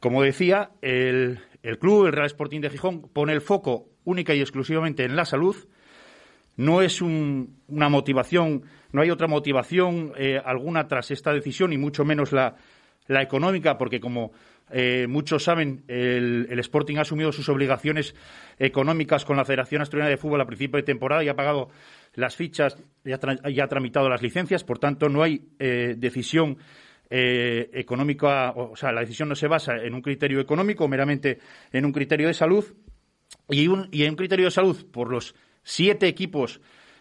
Como 0.00 0.22
decía, 0.22 0.70
el, 0.82 1.40
el 1.62 1.78
club, 1.78 2.06
el 2.06 2.12
Real 2.12 2.26
Sporting 2.26 2.60
de 2.60 2.70
Gijón, 2.70 3.02
pone 3.02 3.32
el 3.32 3.40
foco 3.40 3.86
única 4.04 4.34
y 4.34 4.40
exclusivamente 4.40 5.04
en 5.04 5.16
la 5.16 5.24
salud. 5.24 5.56
No 6.56 6.82
es 6.82 7.00
una 7.00 7.88
motivación, 7.88 8.64
no 8.92 9.02
hay 9.02 9.10
otra 9.10 9.28
motivación 9.28 10.12
eh, 10.16 10.40
alguna 10.44 10.88
tras 10.88 11.10
esta 11.10 11.32
decisión, 11.32 11.72
y 11.72 11.78
mucho 11.78 12.04
menos 12.04 12.32
la, 12.32 12.56
económica, 13.08 13.76
porque 13.76 13.98
como 13.98 14.32
eh, 14.70 15.06
muchos 15.08 15.42
saben, 15.42 15.82
el, 15.88 16.58
Sporting 16.60 16.96
ha 16.98 17.00
asumido 17.00 17.32
sus 17.32 17.48
obligaciones 17.48 18.14
económicas 18.58 19.24
con 19.24 19.36
la 19.36 19.44
Federación 19.44 19.82
Asturiana 19.82 20.10
de 20.10 20.16
Fútbol 20.16 20.40
a 20.40 20.46
principio 20.46 20.76
de 20.76 20.84
temporada 20.84 21.24
y 21.24 21.28
ha 21.28 21.34
pagado 21.34 21.70
las 22.14 22.36
fichas 22.36 22.76
y 23.04 23.12
ha, 23.12 23.68
tramitado 23.68 24.08
las 24.08 24.22
licencias. 24.22 24.64
Por 24.64 24.78
tanto, 24.78 25.08
no 25.08 25.22
hay 25.22 25.48
eh, 25.58 25.94
decisión 25.96 26.58
eh, 27.08 27.70
económica, 27.72 28.52
o 28.52 28.76
sea, 28.76 28.92
la 28.92 29.00
decisión 29.00 29.28
no 29.28 29.34
se 29.34 29.48
basa 29.48 29.76
en 29.76 29.94
un 29.94 30.02
criterio 30.02 30.40
económico, 30.40 30.86
meramente 30.86 31.38
en 31.72 31.84
un 31.84 31.92
criterio 31.92 32.28
de 32.28 32.34
salud 32.34 32.64
y, 33.48 33.66
un, 33.66 33.88
y 33.90 34.04
en 34.04 34.10
un 34.10 34.16
criterio 34.16 34.44
de 34.44 34.52
salud 34.52 34.86
por 34.92 35.10
los 35.10 35.34
siete 35.62 36.08
equipos 36.08 36.60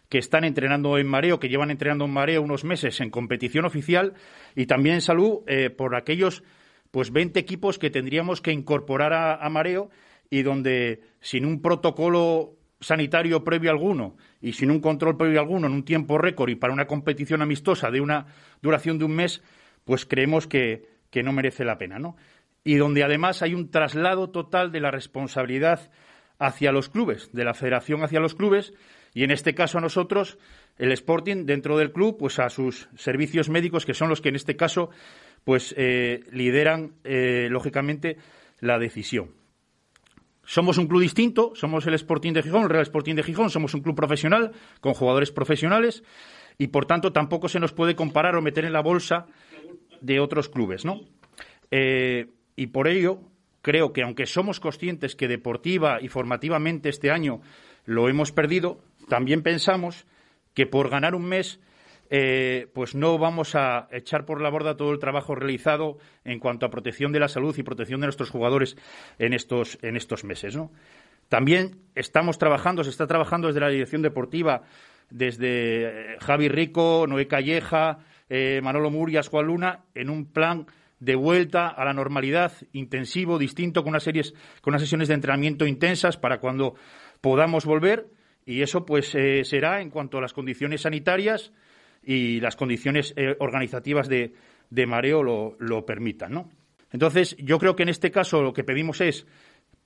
que 0.09 0.17
están 0.17 0.43
entrenando 0.43 0.97
en 0.97 1.07
mareo, 1.07 1.39
que 1.39 1.49
llevan 1.49 1.71
entrenando 1.71 2.05
en 2.05 2.11
mareo 2.11 2.41
unos 2.41 2.63
meses 2.63 2.99
en 2.99 3.11
competición 3.11 3.65
oficial 3.65 4.15
y 4.55 4.65
también 4.65 4.95
en 4.95 5.01
salud 5.01 5.41
eh, 5.47 5.69
por 5.69 5.95
aquellos 5.95 6.43
pues 6.91 7.11
20 7.11 7.39
equipos 7.39 7.77
que 7.77 7.91
tendríamos 7.91 8.41
que 8.41 8.51
incorporar 8.51 9.13
a, 9.13 9.47
mareo 9.49 9.91
y 10.29 10.41
donde 10.41 11.01
sin 11.21 11.45
un 11.45 11.61
protocolo 11.61 12.55
sanitario 12.79 13.43
previo 13.43 13.69
alguno 13.69 14.15
y 14.41 14.53
sin 14.53 14.71
un 14.71 14.79
control 14.79 15.17
previo 15.17 15.39
alguno 15.39 15.67
en 15.67 15.73
un 15.73 15.83
tiempo 15.83 16.17
récord 16.17 16.49
y 16.49 16.55
para 16.55 16.73
una 16.73 16.87
competición 16.87 17.41
amistosa 17.43 17.91
de 17.91 18.01
una 18.01 18.25
duración 18.61 18.97
de 18.97 19.05
un 19.05 19.15
mes 19.15 19.43
pues 19.83 20.05
creemos 20.05 20.47
que, 20.47 20.87
no 21.23 21.33
merece 21.33 21.65
la 21.65 21.77
pena, 21.77 21.99
¿no? 21.99 22.15
Y 22.63 22.75
donde 22.75 23.03
además 23.03 23.41
hay 23.41 23.55
un 23.55 23.71
traslado 23.71 24.29
total 24.29 24.71
de 24.71 24.79
la 24.79 24.91
responsabilidad 24.91 25.91
hacia 26.39 26.71
los 26.71 26.89
clubes, 26.89 27.29
de 27.33 27.43
la 27.43 27.53
federación 27.53 28.03
hacia 28.03 28.19
los 28.19 28.33
clubes, 28.33 28.73
y 29.13 29.23
en 29.23 29.31
este 29.31 29.53
caso 29.53 29.77
a 29.77 29.81
nosotros, 29.81 30.37
el 30.77 30.91
Sporting, 30.93 31.45
dentro 31.45 31.77
del 31.77 31.91
club, 31.91 32.17
pues 32.17 32.39
a 32.39 32.49
sus 32.49 32.89
servicios 32.95 33.49
médicos, 33.49 33.85
que 33.85 33.93
son 33.93 34.09
los 34.09 34.21
que 34.21 34.29
en 34.29 34.35
este 34.35 34.55
caso, 34.55 34.89
pues 35.43 35.75
eh, 35.77 36.21
lideran, 36.31 36.93
eh, 37.03 37.47
lógicamente, 37.51 38.17
la 38.61 38.79
decisión. 38.79 39.31
Somos 40.43 40.77
un 40.77 40.87
club 40.87 41.01
distinto, 41.01 41.51
somos 41.53 41.85
el 41.85 41.93
Sporting 41.93 42.33
de 42.33 42.41
Gijón, 42.41 42.63
el 42.63 42.69
Real 42.69 42.83
Sporting 42.83 43.15
de 43.15 43.23
Gijón, 43.23 43.49
somos 43.49 43.73
un 43.73 43.81
club 43.81 43.95
profesional, 43.95 44.51
con 44.79 44.93
jugadores 44.93 45.31
profesionales, 45.31 46.03
y 46.57 46.67
por 46.67 46.85
tanto 46.85 47.11
tampoco 47.11 47.49
se 47.49 47.59
nos 47.59 47.73
puede 47.73 47.95
comparar 47.95 48.35
o 48.35 48.41
meter 48.41 48.65
en 48.65 48.73
la 48.73 48.81
bolsa 48.81 49.27
de 50.01 50.19
otros 50.19 50.49
clubes, 50.49 50.85
¿no? 50.85 51.01
Eh, 51.71 52.27
y 52.55 52.67
por 52.67 52.87
ello, 52.87 53.21
creo 53.61 53.93
que 53.93 54.03
aunque 54.03 54.25
somos 54.25 54.59
conscientes 54.59 55.15
que 55.15 55.27
deportiva 55.27 55.99
y 56.01 56.07
formativamente 56.07 56.89
este 56.89 57.11
año 57.11 57.41
lo 57.85 58.09
hemos 58.09 58.31
perdido, 58.31 58.79
también 59.07 59.43
pensamos 59.43 60.05
que 60.53 60.65
por 60.65 60.89
ganar 60.89 61.15
un 61.15 61.25
mes 61.25 61.59
eh, 62.11 62.67
pues 62.73 62.95
no 62.95 63.19
vamos 63.19 63.53
a 63.55 63.87
echar 63.91 64.25
por 64.25 64.41
la 64.41 64.49
borda 64.49 64.77
todo 64.77 64.91
el 64.91 64.99
trabajo 64.99 65.35
realizado 65.35 65.97
en 66.23 66.39
cuanto 66.39 66.65
a 66.65 66.71
protección 66.71 67.11
de 67.11 67.19
la 67.19 67.27
salud 67.27 67.55
y 67.57 67.63
protección 67.63 68.01
de 68.01 68.07
nuestros 68.07 68.31
jugadores 68.31 68.77
en 69.19 69.33
estos, 69.33 69.77
en 69.83 69.95
estos 69.95 70.23
meses. 70.23 70.57
También 71.27 71.77
estamos 71.93 72.39
trabajando, 72.39 72.83
se 72.83 72.89
está 72.89 73.05
trabajando 73.05 73.47
desde 73.47 73.59
la 73.59 73.69
dirección 73.69 74.01
deportiva, 74.01 74.63
desde 75.11 76.13
eh, 76.13 76.17
Javi 76.19 76.49
Rico, 76.49 77.05
Noé 77.07 77.27
Calleja, 77.27 77.99
eh, 78.27 78.59
Manolo 78.63 78.89
Murias, 78.89 79.27
Juan 79.27 79.45
Luna, 79.45 79.83
en 79.93 80.09
un 80.09 80.25
plan 80.25 80.65
de 80.99 81.15
vuelta 81.15 81.67
a 81.67 81.85
la 81.85 81.93
normalidad, 81.93 82.51
intensivo, 82.73 83.37
distinto, 83.37 83.83
con 83.83 83.91
unas 83.91 84.03
series, 84.03 84.33
con 84.61 84.71
unas 84.71 84.81
sesiones 84.81 85.07
de 85.07 85.13
entrenamiento 85.13 85.65
intensas 85.65 86.17
para 86.17 86.39
cuando 86.39 86.75
podamos 87.21 87.65
volver. 87.65 88.07
Y 88.45 88.61
eso, 88.61 88.85
pues, 88.85 89.13
eh, 89.15 89.43
será 89.43 89.81
en 89.81 89.89
cuanto 89.89 90.17
a 90.17 90.21
las 90.21 90.33
condiciones 90.33 90.81
sanitarias 90.81 91.51
y 92.03 92.39
las 92.39 92.55
condiciones 92.55 93.13
eh, 93.15 93.35
organizativas 93.39 94.07
de, 94.09 94.33
de 94.69 94.85
mareo 94.85 95.23
lo, 95.23 95.55
lo 95.59 95.85
permitan, 95.85 96.33
¿no? 96.33 96.49
Entonces, 96.91 97.35
yo 97.37 97.59
creo 97.59 97.75
que 97.75 97.83
en 97.83 97.89
este 97.89 98.11
caso 98.11 98.41
lo 98.41 98.53
que 98.53 98.63
pedimos 98.63 99.01
es 99.01 99.27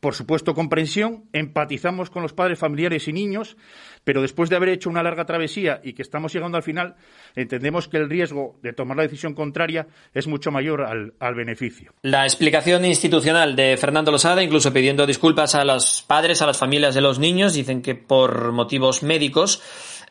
por 0.04 0.16
supuesto, 0.16 0.54
comprensión, 0.54 1.30
empatizamos 1.32 2.10
con 2.10 2.24
los 2.24 2.34
padres, 2.34 2.60
familiares 2.60 3.08
y 3.08 3.14
niños, 3.14 3.56
pero 4.04 4.22
después 4.22 4.50
de 4.50 4.58
haber 4.58 4.68
hecho 4.68 4.90
una 4.90 5.02
larga 5.02 5.26
travesía 5.26 5.80
y 5.82 5.94
que 5.94 6.02
estamos 6.02 6.34
llegando 6.34 6.58
al 6.58 6.64
final, 6.64 6.96
entendemos 7.38 7.88
que 7.88 7.96
el 7.96 8.10
riesgo 8.10 8.60
de 8.62 8.74
tomar 8.74 8.98
la 8.98 9.04
decisión 9.04 9.34
contraria 9.34 9.88
es 10.14 10.28
mucho 10.28 10.52
mayor 10.52 10.82
al, 10.82 11.14
al 11.22 11.36
beneficio. 11.36 11.94
La 12.02 12.26
explicación 12.26 12.84
institucional 12.84 13.56
de 13.56 13.78
Fernando 13.78 14.12
Losada, 14.12 14.44
incluso 14.44 14.74
pidiendo 14.74 15.08
disculpas 15.08 15.56
a 15.56 15.64
los 15.64 16.04
padres, 16.06 16.42
a 16.42 16.48
las 16.48 16.58
familias 16.58 16.96
de 16.96 17.02
los 17.02 17.18
niños, 17.18 17.54
dicen 17.54 17.82
que 17.82 17.96
por 17.96 18.52
motivos 18.52 19.04
médicos 19.04 19.62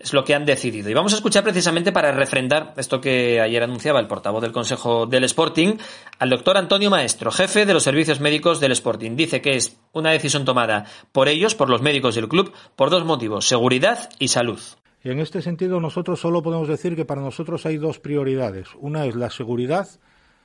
es 0.03 0.13
lo 0.13 0.25
que 0.25 0.35
han 0.35 0.45
decidido. 0.45 0.91
Y 0.91 0.95
vamos 0.95 1.13
a 1.13 1.17
escuchar 1.17 1.45
precisamente 1.45 1.93
para 1.93 2.13
refrendar 2.13 2.75
esto 2.77 3.01
que 3.01 3.41
ayer 3.41 3.63
anunciaba 3.63 4.01
el 4.01 4.09
portavoz 4.09 4.43
del 4.43 4.53
Consejo 4.53 5.07
del 5.07 5.25
Sporting, 5.25 5.77
al 6.19 6.31
doctor 6.31 6.57
Antonio 6.57 6.91
Maestro, 6.91 7.31
jefe 7.31 7.65
de 7.67 7.75
los 7.75 7.85
servicios 7.85 8.21
médicos 8.21 8.61
del 8.61 8.73
Sporting. 8.73 9.17
Dice 9.17 9.41
que 9.41 9.57
es 9.57 9.79
una 9.93 10.11
decisión 10.11 10.45
tomada 10.45 10.87
por 11.13 11.29
ellos, 11.29 11.55
por 11.55 11.71
los 11.71 11.83
médicos 11.83 12.15
del 12.15 12.29
club, 12.29 12.53
por 12.77 12.91
dos 12.91 13.05
motivos, 13.05 13.47
seguridad 13.47 14.11
y 14.19 14.29
salud. 14.29 14.61
Y 15.05 15.11
en 15.11 15.19
este 15.19 15.43
sentido 15.43 15.81
nosotros 15.81 16.21
solo 16.21 16.43
podemos 16.43 16.69
decir 16.69 16.95
que 16.95 17.05
para 17.05 17.21
nosotros 17.21 17.67
hay 17.67 17.77
dos 17.77 17.99
prioridades. 17.99 18.69
Una 18.79 19.07
es 19.07 19.17
la 19.17 19.31
seguridad 19.31 19.89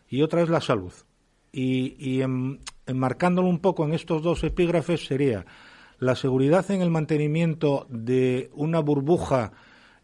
y 0.10 0.22
otra 0.22 0.42
es 0.42 0.50
la 0.50 0.62
salud. 0.62 0.94
Y, 1.52 2.22
enmarcándolo 2.86 3.48
un 3.48 3.60
poco 3.60 3.86
en 3.86 3.94
estos 3.94 4.22
dos 4.22 4.44
epígrafes 4.44 5.06
sería 5.06 5.46
la 6.00 6.16
seguridad 6.16 6.70
en 6.72 6.82
el 6.82 6.90
mantenimiento 6.90 7.88
de 7.90 8.50
una 8.54 8.80
burbuja 8.80 9.52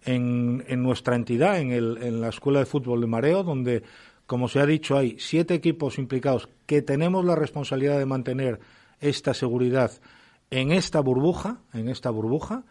en, 0.06 0.64
en 0.68 0.84
nuestra 0.84 1.16
entidad, 1.16 1.60
en, 1.60 1.72
el, 1.72 1.98
en 2.02 2.22
la 2.22 2.30
Escuela 2.30 2.60
de 2.60 2.66
Fútbol 2.66 3.02
de 3.02 3.08
Mareo, 3.08 3.44
donde, 3.44 3.84
como 4.26 4.48
se 4.48 4.60
ha 4.60 4.66
dicho, 4.66 4.98
hay 4.98 5.18
siete 5.20 5.54
equipos 5.54 5.98
implicados 5.98 6.50
que 6.66 6.82
tenemos 6.82 7.24
la 7.26 7.36
responsabilidad 7.36 8.00
de 8.00 8.06
mantener 8.06 8.60
esta 9.00 9.34
seguridad 9.34 9.92
en 10.50 10.72
esta 10.72 11.00
burbuja, 11.00 11.60
en 11.74 11.90
esta 11.90 12.10
burbuja. 12.10 12.64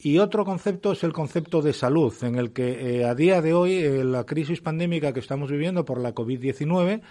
Y 0.00 0.18
otro 0.18 0.44
concepto 0.44 0.92
es 0.92 1.02
el 1.02 1.12
concepto 1.12 1.60
de 1.60 1.72
salud, 1.72 2.14
en 2.22 2.36
el 2.36 2.52
que 2.52 3.00
eh, 3.00 3.04
a 3.04 3.14
día 3.14 3.42
de 3.42 3.52
hoy 3.52 3.74
eh, 3.74 4.04
la 4.04 4.24
crisis 4.24 4.60
pandémica 4.60 5.12
que 5.12 5.20
estamos 5.20 5.50
viviendo 5.50 5.84
por 5.84 6.00
la 6.00 6.14
COVID-19 6.14 7.02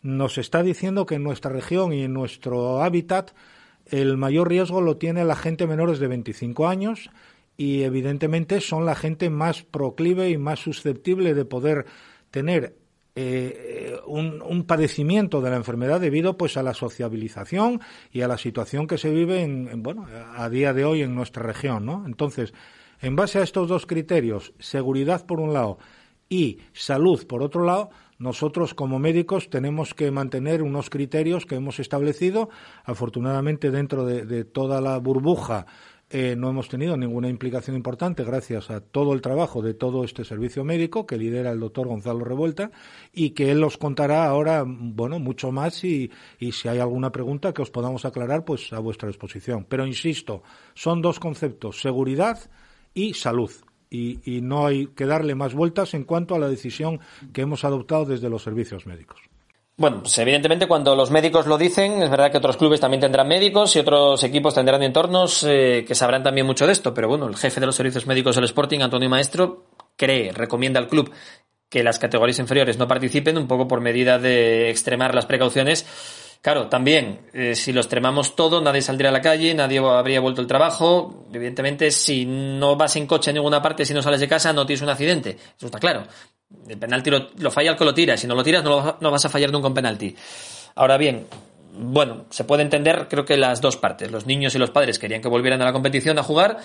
nos 0.00 0.38
está 0.38 0.62
diciendo 0.62 1.04
que 1.06 1.16
en 1.16 1.22
nuestra 1.22 1.50
región 1.50 1.92
y 1.92 2.02
en 2.02 2.14
nuestro 2.14 2.82
hábitat 2.82 3.32
el 3.86 4.16
mayor 4.16 4.48
riesgo 4.48 4.80
lo 4.80 4.96
tiene 4.96 5.24
la 5.24 5.36
gente 5.36 5.66
menores 5.66 5.98
de 5.98 6.08
25 6.08 6.68
años 6.68 7.10
y 7.56 7.82
evidentemente 7.82 8.60
son 8.60 8.84
la 8.84 8.94
gente 8.94 9.30
más 9.30 9.62
proclive 9.62 10.30
y 10.30 10.38
más 10.38 10.60
susceptible 10.60 11.34
de 11.34 11.44
poder 11.44 11.86
tener 12.30 12.76
eh, 13.16 13.96
un, 14.06 14.64
padecimiento 14.64 15.40
de 15.40 15.50
la 15.50 15.56
enfermedad 15.56 16.00
debido 16.00 16.36
pues 16.36 16.56
a 16.56 16.64
la 16.64 16.74
sociabilización 16.74 17.80
y 18.10 18.22
a 18.22 18.28
la 18.28 18.38
situación 18.38 18.88
que 18.88 18.98
se 18.98 19.10
vive 19.10 19.42
en, 19.42 19.84
bueno 19.84 20.06
a 20.34 20.48
día 20.48 20.72
de 20.72 20.84
hoy 20.84 21.02
en 21.02 21.14
nuestra 21.14 21.44
región 21.44 21.86
¿no? 21.86 22.02
entonces 22.06 22.52
en 23.00 23.14
base 23.14 23.38
a 23.38 23.44
estos 23.44 23.68
dos 23.68 23.86
criterios 23.86 24.52
seguridad 24.58 25.26
por 25.26 25.38
un 25.38 25.52
lado 25.52 25.78
y 26.28 26.58
salud 26.72 27.24
por 27.28 27.44
otro 27.44 27.64
lado 27.64 27.90
nosotros 28.24 28.72
como 28.72 28.98
médicos 28.98 29.50
tenemos 29.50 29.92
que 29.92 30.10
mantener 30.10 30.62
unos 30.62 30.88
criterios 30.88 31.44
que 31.44 31.56
hemos 31.56 31.78
establecido. 31.78 32.48
Afortunadamente, 32.84 33.70
dentro 33.70 34.06
de, 34.06 34.44
toda 34.46 34.80
la 34.80 34.96
burbuja 34.96 35.66
eh, 36.08 36.34
no 36.34 36.48
hemos 36.48 36.68
tenido 36.68 36.96
ninguna 36.96 37.28
implicación 37.28 37.76
importante 37.76 38.24
gracias 38.24 38.70
a 38.70 38.80
todo 38.80 39.12
el 39.12 39.20
trabajo 39.20 39.60
de 39.60 39.74
todo 39.74 40.04
este 40.04 40.24
servicio 40.24 40.64
médico 40.64 41.06
que 41.06 41.18
lidera 41.18 41.52
el 41.52 41.60
doctor 41.60 41.86
Gonzalo 41.86 42.24
Revuelta 42.24 42.70
y 43.12 43.30
que 43.30 43.50
él 43.50 43.62
os 43.62 43.76
contará 43.76 44.24
ahora, 44.24 44.64
bueno, 44.66 45.18
mucho 45.18 45.52
más 45.52 45.84
y, 45.84 46.10
y 46.38 46.52
si 46.52 46.68
hay 46.68 46.78
alguna 46.78 47.12
pregunta 47.12 47.52
que 47.52 47.60
os 47.60 47.70
podamos 47.70 48.06
aclarar, 48.06 48.46
pues 48.46 48.72
a 48.72 48.78
vuestra 48.78 49.08
disposición. 49.08 49.66
Pero 49.68 49.86
insisto, 49.86 50.42
son 50.72 51.02
dos 51.02 51.20
conceptos, 51.20 51.82
seguridad 51.82 52.38
y 52.94 53.12
salud 53.12 53.50
y, 53.90 54.40
no 54.42 54.66
hay 54.66 54.88
que 54.88 55.06
darle 55.06 55.34
más 55.34 55.54
vueltas 55.54 55.94
en 55.94 56.04
cuanto 56.04 56.34
a 56.34 56.38
la 56.38 56.48
decisión 56.48 57.00
que 57.32 57.42
hemos 57.42 57.64
adoptado 57.64 58.04
desde 58.04 58.28
los 58.28 58.42
servicios 58.42 58.86
médicos. 58.86 59.20
Bueno, 59.76 60.02
pues 60.02 60.16
evidentemente 60.18 60.68
cuando 60.68 60.94
los 60.94 61.10
médicos 61.10 61.46
lo 61.46 61.58
dicen, 61.58 62.02
es 62.02 62.10
verdad 62.10 62.30
que 62.30 62.38
otros 62.38 62.56
clubes 62.56 62.80
también 62.80 63.00
tendrán 63.00 63.26
médicos 63.26 63.74
y 63.74 63.80
otros 63.80 64.22
equipos 64.22 64.54
tendrán 64.54 64.82
entornos 64.82 65.44
eh, 65.48 65.84
que 65.86 65.94
sabrán 65.94 66.22
también 66.22 66.46
mucho 66.46 66.66
de 66.66 66.72
esto, 66.72 66.94
pero 66.94 67.08
bueno, 67.08 67.26
el 67.26 67.36
jefe 67.36 67.60
de 67.60 67.66
los 67.66 67.74
servicios 67.74 68.06
médicos 68.06 68.36
del 68.36 68.44
Sporting, 68.44 68.80
Antonio 68.80 69.08
Maestro, 69.08 69.64
cree, 69.96 70.32
recomienda 70.32 70.78
al 70.78 70.88
club 70.88 71.10
que 71.68 71.82
las 71.82 71.98
categorías 71.98 72.38
inferiores 72.38 72.78
no 72.78 72.86
participen 72.86 73.36
un 73.36 73.48
poco 73.48 73.66
por 73.66 73.80
medida 73.80 74.20
de 74.20 74.70
extremar 74.70 75.12
las 75.12 75.26
precauciones 75.26 75.84
Claro, 76.44 76.68
también, 76.68 77.20
eh, 77.32 77.54
si 77.54 77.72
lo 77.72 77.80
extremamos 77.80 78.36
todo, 78.36 78.60
nadie 78.60 78.82
saldría 78.82 79.08
a 79.08 79.12
la 79.12 79.22
calle, 79.22 79.54
nadie 79.54 79.78
habría 79.78 80.20
vuelto 80.20 80.42
al 80.42 80.46
trabajo. 80.46 81.24
Evidentemente, 81.32 81.90
si 81.90 82.26
no 82.26 82.76
vas 82.76 82.96
en 82.96 83.06
coche 83.06 83.30
a 83.30 83.32
ninguna 83.32 83.62
parte, 83.62 83.86
si 83.86 83.94
no 83.94 84.02
sales 84.02 84.20
de 84.20 84.28
casa, 84.28 84.52
no 84.52 84.66
tienes 84.66 84.82
un 84.82 84.90
accidente. 84.90 85.38
Eso 85.56 85.64
está 85.64 85.78
claro. 85.78 86.02
El 86.68 86.76
penalti 86.76 87.10
lo, 87.10 87.50
falla 87.50 87.70
el 87.70 87.78
que 87.78 87.84
lo 87.86 87.94
tira. 87.94 88.18
Si 88.18 88.26
no 88.26 88.34
lo 88.34 88.44
tiras, 88.44 88.62
no, 88.62 88.98
no 89.00 89.10
vas 89.10 89.24
a 89.24 89.30
fallar 89.30 89.50
nunca 89.50 89.68
un 89.68 89.74
penalti. 89.74 90.14
Ahora 90.74 90.98
bien, 90.98 91.26
bueno, 91.76 92.26
se 92.30 92.44
puede 92.44 92.62
entender 92.62 93.06
creo 93.08 93.24
que 93.24 93.38
las 93.38 93.62
dos 93.62 93.78
partes. 93.78 94.10
Los 94.10 94.26
niños 94.26 94.54
y 94.54 94.58
los 94.58 94.70
padres 94.70 94.98
querían 94.98 95.22
que 95.22 95.28
volvieran 95.28 95.62
a 95.62 95.64
la 95.64 95.72
competición 95.72 96.18
a 96.18 96.22
jugar 96.22 96.58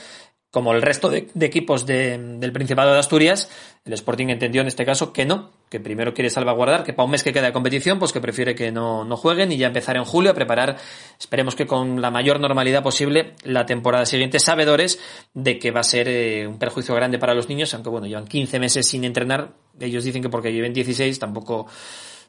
como 0.51 0.73
el 0.73 0.81
resto 0.81 1.09
de, 1.09 1.27
equipos 1.41 1.85
del 1.85 2.51
Principado 2.51 2.91
de 2.93 2.99
Asturias, 2.99 3.49
el 3.85 3.93
Sporting 3.93 4.27
entendió 4.29 4.61
en 4.61 4.67
este 4.67 4.83
caso 4.83 5.13
que 5.13 5.25
no, 5.25 5.51
que 5.69 5.79
primero 5.79 6.13
quiere 6.15 6.31
salvaguardar, 6.31 6.83
que 6.83 6.93
para 6.93 7.05
un 7.05 7.11
mes 7.11 7.23
que 7.23 7.31
queda 7.31 7.47
de 7.47 7.53
competición, 7.53 7.99
pues 7.99 8.11
que 8.11 8.19
prefiere 8.19 8.55
que 8.55 8.71
no, 8.71 9.05
no 9.05 9.15
jueguen 9.15 9.51
y 9.51 9.57
ya 9.57 9.67
empezar 9.67 9.95
en 9.95 10.05
julio 10.05 10.31
a 10.31 10.33
preparar, 10.33 10.77
esperemos 11.19 11.55
que 11.55 11.67
con 11.67 12.01
la 12.01 12.09
mayor 12.09 12.39
normalidad 12.39 12.81
posible, 12.81 13.35
la 13.43 13.67
temporada 13.67 14.07
siguiente, 14.07 14.39
sabedores 14.39 14.99
de 15.35 15.59
que 15.59 15.69
va 15.69 15.81
a 15.81 15.83
ser 15.83 16.07
eh, 16.07 16.47
un 16.47 16.57
perjuicio 16.57 16.95
grande 16.95 17.19
para 17.19 17.35
los 17.35 17.47
niños, 17.47 17.73
aunque 17.75 17.89
bueno, 17.89 18.07
llevan 18.07 18.25
15 18.25 18.59
meses 18.59 18.87
sin 18.87 19.03
entrenar, 19.03 19.53
ellos 19.79 20.03
dicen 20.03 20.23
que 20.23 20.29
porque 20.29 20.51
lleven 20.51 20.73
16 20.73 21.19
tampoco 21.19 21.67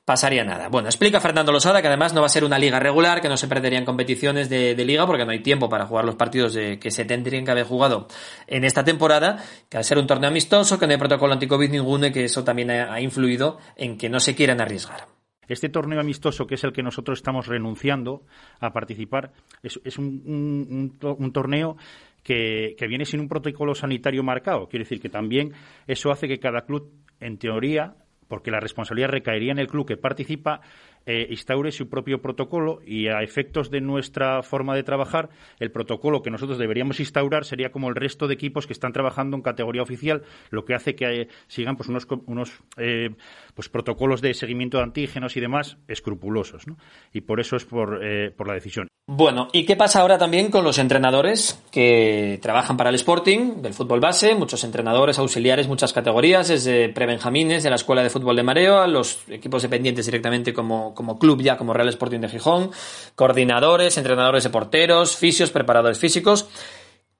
pasaría 0.04 0.44
nada. 0.44 0.68
Bueno, 0.68 0.88
explica 0.88 1.20
Fernando 1.20 1.52
Losada 1.52 1.80
que 1.82 1.88
además 1.88 2.14
no 2.14 2.20
va 2.20 2.26
a 2.26 2.30
ser 2.30 2.44
una 2.44 2.58
liga 2.58 2.78
regular, 2.78 3.20
que 3.20 3.28
no 3.28 3.36
se 3.36 3.48
perderían 3.48 3.84
competiciones 3.84 4.48
de, 4.48 4.74
liga 4.84 5.06
porque 5.06 5.24
no 5.24 5.32
hay 5.32 5.40
tiempo 5.40 5.68
para 5.68 5.86
jugar 5.86 6.04
los 6.04 6.16
partidos 6.16 6.54
de, 6.54 6.78
que 6.78 6.90
se 6.90 7.04
tendrían 7.04 7.44
que 7.44 7.50
haber 7.50 7.64
jugado 7.64 8.08
en 8.46 8.64
esta 8.64 8.82
temporada, 8.82 9.44
que 9.68 9.76
al 9.76 9.84
ser 9.84 9.98
un 9.98 10.06
torneo 10.06 10.30
amistoso, 10.30 10.78
que 10.78 10.86
no 10.86 10.92
hay 10.92 10.98
protocolo 10.98 11.32
anti-COVID 11.34 11.70
ninguno 11.70 12.06
y 12.06 12.12
que 12.12 12.24
eso 12.24 12.42
también 12.44 12.70
ha, 12.70 13.00
influido 13.00 13.58
en 13.76 13.96
que 13.96 14.08
no 14.08 14.20
se 14.20 14.34
quieran 14.34 14.60
arriesgar. 14.60 15.06
Este 15.48 15.68
torneo 15.68 16.00
amistoso, 16.00 16.46
que 16.46 16.54
es 16.54 16.64
el 16.64 16.72
que 16.72 16.82
nosotros 16.82 17.18
estamos 17.18 17.46
renunciando 17.46 18.22
a 18.60 18.72
participar, 18.72 19.32
es, 19.62 19.98
un, 19.98 20.96
torneo 21.32 21.76
que, 22.22 22.74
que, 22.78 22.86
viene 22.86 23.04
sin 23.04 23.20
un 23.20 23.28
protocolo 23.28 23.74
sanitario 23.74 24.22
marcado. 24.22 24.68
Quiere 24.68 24.84
decir 24.84 25.00
que 25.00 25.08
también 25.08 25.52
eso 25.88 26.10
hace 26.12 26.28
que 26.28 26.38
cada 26.38 26.62
club, 26.62 26.92
en 27.18 27.38
teoría, 27.38 27.96
porque 28.30 28.50
la 28.52 28.60
responsabilidad 28.60 29.10
recaería 29.10 29.52
en 29.52 29.58
el 29.58 29.66
club 29.66 29.86
que 29.86 29.96
participa, 29.98 30.60
eh, 31.06 31.26
instaure 31.30 31.72
su 31.72 31.88
propio 31.88 32.20
protocolo 32.20 32.80
y 32.84 33.08
a 33.08 33.22
efectos 33.22 33.70
de 33.70 33.80
nuestra 33.80 34.42
forma 34.42 34.74
de 34.74 34.82
trabajar, 34.82 35.30
el 35.58 35.70
protocolo 35.70 36.22
que 36.22 36.30
nosotros 36.30 36.58
deberíamos 36.58 37.00
instaurar 37.00 37.44
sería 37.44 37.72
como 37.72 37.88
el 37.88 37.94
resto 37.94 38.28
de 38.28 38.34
equipos 38.34 38.66
que 38.66 38.72
están 38.72 38.92
trabajando 38.92 39.36
en 39.36 39.42
categoría 39.42 39.82
oficial, 39.82 40.22
lo 40.50 40.64
que 40.64 40.74
hace 40.74 40.94
que 40.94 41.22
eh, 41.22 41.28
sigan 41.48 41.76
pues 41.76 41.88
unos, 41.88 42.06
unos 42.26 42.52
eh, 42.76 43.10
pues 43.54 43.68
protocolos 43.68 44.20
de 44.20 44.34
seguimiento 44.34 44.78
de 44.78 44.84
antígenos 44.84 45.36
y 45.36 45.40
demás 45.40 45.78
escrupulosos. 45.88 46.64
Y 47.12 47.22
por 47.22 47.40
eso 47.40 47.56
es 47.56 47.64
por, 47.64 48.00
por 48.36 48.46
la 48.46 48.54
decisión. 48.54 48.90
Bueno, 49.12 49.48
¿y 49.52 49.64
qué 49.64 49.74
pasa 49.74 50.00
ahora 50.00 50.18
también 50.18 50.52
con 50.52 50.62
los 50.62 50.78
entrenadores 50.78 51.60
que 51.72 52.38
trabajan 52.40 52.76
para 52.76 52.90
el 52.90 52.94
Sporting, 52.94 53.60
del 53.60 53.74
fútbol 53.74 53.98
base? 53.98 54.36
Muchos 54.36 54.62
entrenadores 54.62 55.18
auxiliares, 55.18 55.66
muchas 55.66 55.92
categorías, 55.92 56.46
desde 56.46 56.90
prebenjamines 56.90 57.64
de 57.64 57.70
la 57.70 57.76
Escuela 57.76 58.04
de 58.04 58.10
Fútbol 58.10 58.36
de 58.36 58.44
Mareo 58.44 58.78
a 58.78 58.86
los 58.86 59.28
equipos 59.28 59.62
dependientes 59.62 60.06
directamente 60.06 60.52
como, 60.52 60.89
como 60.94 61.18
club 61.18 61.42
ya, 61.42 61.56
como 61.56 61.72
Real 61.72 61.88
Sporting 61.88 62.20
de 62.20 62.28
Gijón, 62.28 62.70
coordinadores, 63.14 63.96
entrenadores 63.98 64.44
de 64.44 64.50
porteros, 64.50 65.16
fisios, 65.16 65.50
preparadores 65.50 65.98
físicos. 65.98 66.48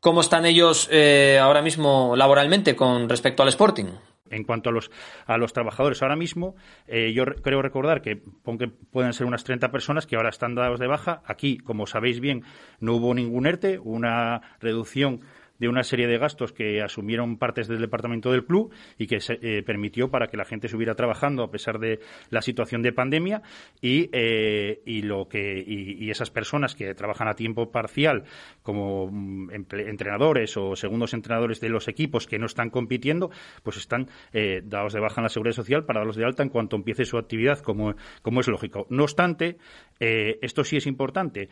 ¿Cómo 0.01 0.23
están 0.23 0.47
ellos 0.47 0.89
eh, 0.91 1.39
ahora 1.43 1.61
mismo 1.61 2.15
laboralmente 2.17 2.75
con 2.75 3.09
respecto 3.09 3.43
al 3.43 3.51
Sporting? 3.51 3.87
En 4.31 4.45
cuanto 4.45 4.71
a 4.71 4.73
los, 4.73 4.91
a 5.27 5.37
los 5.37 5.53
trabajadores 5.53 6.01
ahora 6.03 6.17
mismo, 6.17 6.55
eh, 6.87 7.13
yo 7.13 7.25
creo 7.27 7.61
recordar 7.61 8.01
que, 8.01 8.17
pueden 8.17 9.13
ser 9.13 9.27
unas 9.27 9.45
30 9.45 9.71
personas 9.71 10.07
que 10.07 10.17
ahora 10.17 10.31
están 10.31 10.55
dados 10.55 10.79
de 10.79 10.87
baja. 10.87 11.21
Aquí, 11.27 11.59
como 11.59 11.87
sabéis 11.87 12.21
bien, 12.21 12.45
no 12.79 12.95
hubo 12.95 13.13
ningún 13.13 13.47
ERTE, 13.47 13.79
una 13.79 14.57
reducción 14.61 15.21
de 15.61 15.69
una 15.69 15.85
serie 15.85 16.09
de 16.09 16.19
gastos 16.19 16.53
que 16.53 16.83
asumieron 16.83 17.37
partes 17.37 17.69
del 17.69 17.81
departamento 17.81 18.33
del 18.33 18.45
club 18.45 18.73
y 18.99 19.07
que 19.07 19.21
se, 19.21 19.39
eh, 19.43 19.63
permitió 19.63 20.11
para 20.11 20.27
que 20.27 20.37
la 20.37 20.45
gente 20.45 20.67
estuviera 20.67 20.95
trabajando 20.95 21.45
a 21.45 21.51
pesar 21.51 21.79
de 21.79 22.01
la 22.31 22.43
situación 22.43 22.83
de 22.83 22.93
pandemia 22.93 23.43
y, 23.81 24.09
eh, 24.13 24.81
y 24.87 25.03
lo 25.03 25.29
que 25.29 25.63
y, 25.65 26.11
esas 26.11 26.31
personas 26.31 26.75
que 26.75 26.93
trabajan 26.95 27.29
a 27.29 27.35
tiempo 27.35 27.71
parcial 27.71 28.25
como 28.63 29.09
mm, 29.13 29.51
entrenadores 29.71 30.57
o 30.57 30.75
segundos 30.75 31.15
entrenadores 31.15 31.61
de 31.61 31.69
los 31.69 31.87
equipos 31.87 32.27
que 32.27 32.39
no 32.39 32.47
están 32.47 32.71
compitiendo 32.71 33.31
pues 33.63 33.77
están 33.77 34.09
eh, 34.33 34.63
dados 34.65 34.95
de 34.95 35.01
baja 35.01 35.21
en 35.21 35.25
la 35.25 35.29
seguridad 35.29 35.55
social 35.55 35.85
para 35.85 36.01
darlos 36.01 36.17
de 36.17 36.25
alta 36.25 36.43
en 36.43 36.49
cuanto 36.49 36.75
empiece 36.75 37.05
su 37.05 37.19
actividad 37.19 37.61
como, 37.61 37.95
como 38.23 38.41
es 38.41 38.49
lógico. 38.49 38.87
No 38.91 39.05
obstante 39.05 39.59
esto 40.01 40.65
sí 40.65 40.79
es 40.79 40.87
importante 40.87 41.51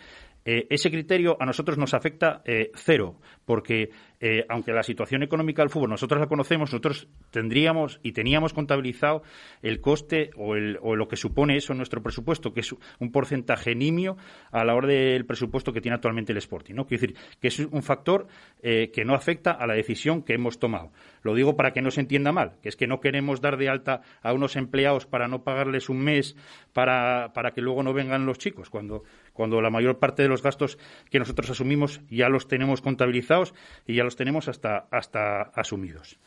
eh, 0.51 0.67
ese 0.71 0.91
criterio 0.91 1.37
a 1.39 1.45
nosotros 1.45 1.77
nos 1.77 1.93
afecta 1.93 2.41
eh, 2.47 2.71
cero, 2.75 3.21
porque 3.45 3.91
eh, 4.19 4.47
aunque 4.49 4.73
la 4.73 4.83
situación 4.83 5.23
económica 5.23 5.61
del 5.61 5.69
fútbol 5.69 5.91
nosotros 5.91 6.19
la 6.19 6.27
conocemos, 6.27 6.73
nosotros 6.73 7.07
tendríamos 7.31 8.01
y 8.03 8.13
teníamos 8.13 8.55
contabilizado 8.55 9.23
el 9.61 9.83
coste 9.83 10.31
o, 10.37 10.57
lo 10.57 11.07
que 11.07 11.17
supone 11.17 11.59
eso 11.59 11.75
en 11.75 11.77
nuestro 11.77 12.03
presupuesto, 12.03 12.55
que 12.55 12.61
es 12.61 12.75
un 12.99 13.13
porcentaje 13.13 13.75
nimio 13.75 14.17
a 14.51 14.65
la 14.65 14.75
hora 14.75 14.89
del 14.89 15.27
presupuesto 15.27 15.75
que 15.75 15.83
tiene 15.83 15.97
actualmente 15.97 16.33
el 16.33 16.39
Sporting. 16.39 16.77
¿no? 16.77 16.87
Quiero 16.87 17.03
decir 17.03 17.19
que 17.43 17.49
es 17.49 17.59
un 17.59 17.83
factor 17.83 18.27
que 18.63 19.05
no 19.05 19.15
afecta 19.15 19.53
a 19.53 19.67
la 19.67 19.75
decisión 19.75 20.23
que 20.23 20.33
hemos 20.33 20.59
tomado. 20.59 20.93
Lo 21.23 21.35
digo 21.35 21.57
para 21.57 21.73
que 21.73 21.83
no 21.83 21.91
se 21.91 22.01
entienda 22.01 22.33
mal, 22.33 22.57
que 22.63 22.71
es 22.71 22.77
que 22.77 22.87
no 22.87 23.01
queremos 23.01 23.43
dar 23.43 23.59
de 23.59 23.69
alta 23.69 24.01
a 24.23 24.33
unos 24.33 24.57
empleados 24.57 25.05
para 25.05 25.29
no 25.29 25.45
pagarles 25.45 25.91
un 25.91 25.99
mes 25.99 26.37
para, 26.73 27.33
para 27.35 27.53
que 27.53 27.61
luego 27.61 27.83
no 27.83 27.93
vengan 27.93 28.25
los 28.25 28.39
chicos, 28.39 28.71
cuando 28.71 29.05
cuando 29.39 29.63
la 29.63 29.71
mayor 29.71 30.01
parte 30.01 30.23
de 30.23 30.29
los 30.29 30.43
gastos 30.43 30.79
que 31.11 31.21
nosotros 31.21 31.49
asumimos 31.49 32.01
ya 32.11 32.29
los 32.29 32.49
tenemos 32.49 32.81
contabilizados 32.83 33.55
y 33.87 33.95
ya 33.95 34.03
los 34.03 34.17
tenemos 34.17 34.49
hasta, 34.49 34.89
hasta 34.91 35.43
asumidos. 35.55 36.19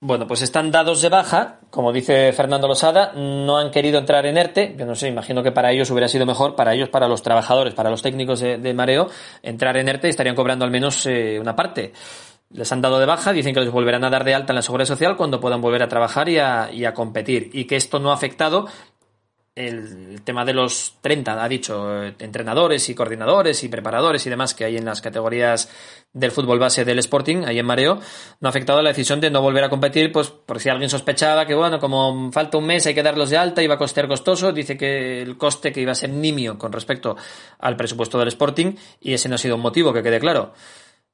Bueno, 0.00 0.26
pues 0.26 0.42
están 0.42 0.72
dados 0.72 1.00
de 1.02 1.08
baja, 1.08 1.60
como 1.70 1.92
dice 1.92 2.32
Fernando 2.32 2.66
Losada, 2.66 3.12
no 3.12 3.58
han 3.58 3.70
querido 3.70 4.00
entrar 4.00 4.26
en 4.26 4.36
ERTE, 4.36 4.74
yo 4.76 4.84
no 4.84 4.96
sé, 4.96 5.06
imagino 5.06 5.44
que 5.44 5.52
para 5.52 5.70
ellos 5.70 5.88
hubiera 5.92 6.08
sido 6.08 6.26
mejor, 6.26 6.56
para 6.56 6.74
ellos, 6.74 6.88
para 6.88 7.06
los 7.06 7.22
trabajadores, 7.22 7.74
para 7.74 7.90
los 7.90 8.02
técnicos 8.02 8.40
de, 8.40 8.74
Mareo, 8.74 9.08
entrar 9.44 9.76
en 9.76 9.88
ERTE 9.88 10.08
y 10.08 10.10
estarían 10.10 10.34
cobrando 10.34 10.64
al 10.64 10.72
menos 10.72 11.06
eh, 11.06 11.38
una 11.38 11.54
parte. 11.54 11.92
Les 12.50 12.72
han 12.72 12.82
dado 12.82 12.98
de 12.98 13.06
baja, 13.06 13.32
dicen 13.32 13.54
que 13.54 13.60
les 13.60 13.70
volverán 13.70 14.02
a 14.02 14.10
dar 14.10 14.24
de 14.24 14.34
alta 14.34 14.52
en 14.52 14.56
la 14.56 14.62
seguridad 14.62 14.88
social 14.88 15.16
cuando 15.16 15.38
puedan 15.38 15.60
volver 15.60 15.84
a 15.84 15.88
trabajar 15.88 16.28
y 16.28 16.38
a, 16.38 16.70
y 16.72 16.84
a 16.84 16.92
competir, 16.92 17.50
y 17.52 17.66
que 17.66 17.76
esto 17.76 18.00
no 18.00 18.10
ha 18.10 18.14
afectado 18.14 18.66
el 19.54 20.22
tema 20.22 20.46
de 20.46 20.54
los 20.54 20.94
30, 21.02 21.42
ha 21.42 21.48
dicho, 21.48 22.04
eh, 22.04 22.14
entrenadores 22.18 22.88
y 22.88 22.94
coordinadores 22.94 23.62
y 23.64 23.68
preparadores 23.68 24.26
y 24.26 24.30
demás 24.30 24.54
que 24.54 24.64
hay 24.64 24.78
en 24.78 24.86
las 24.86 25.02
categorías 25.02 25.68
del 26.14 26.30
fútbol 26.30 26.58
base 26.58 26.86
del 26.86 26.98
Sporting, 27.00 27.44
ahí 27.44 27.58
en 27.58 27.66
Mareo, 27.66 28.00
no 28.40 28.48
ha 28.48 28.50
afectado 28.50 28.80
la 28.80 28.90
decisión 28.90 29.20
de 29.20 29.30
no 29.30 29.42
volver 29.42 29.64
a 29.64 29.68
competir, 29.68 30.10
pues 30.10 30.28
por 30.28 30.58
si 30.58 30.70
alguien 30.70 30.88
sospechaba 30.88 31.46
que, 31.46 31.54
bueno, 31.54 31.78
como 31.78 32.32
falta 32.32 32.56
un 32.56 32.66
mes 32.66 32.86
hay 32.86 32.94
que 32.94 33.02
darlos 33.02 33.28
de 33.28 33.36
alta, 33.36 33.62
iba 33.62 33.74
a 33.74 33.78
costear 33.78 34.08
costoso, 34.08 34.52
dice 34.52 34.76
que 34.78 35.20
el 35.20 35.36
coste 35.36 35.70
que 35.70 35.82
iba 35.82 35.92
a 35.92 35.96
ser 35.96 36.10
nimio 36.10 36.56
con 36.56 36.72
respecto 36.72 37.16
al 37.58 37.76
presupuesto 37.76 38.18
del 38.18 38.28
Sporting 38.28 38.74
y 39.00 39.12
ese 39.12 39.28
no 39.28 39.34
ha 39.34 39.38
sido 39.38 39.56
un 39.56 39.62
motivo, 39.62 39.92
que 39.92 40.02
quede 40.02 40.18
claro. 40.18 40.54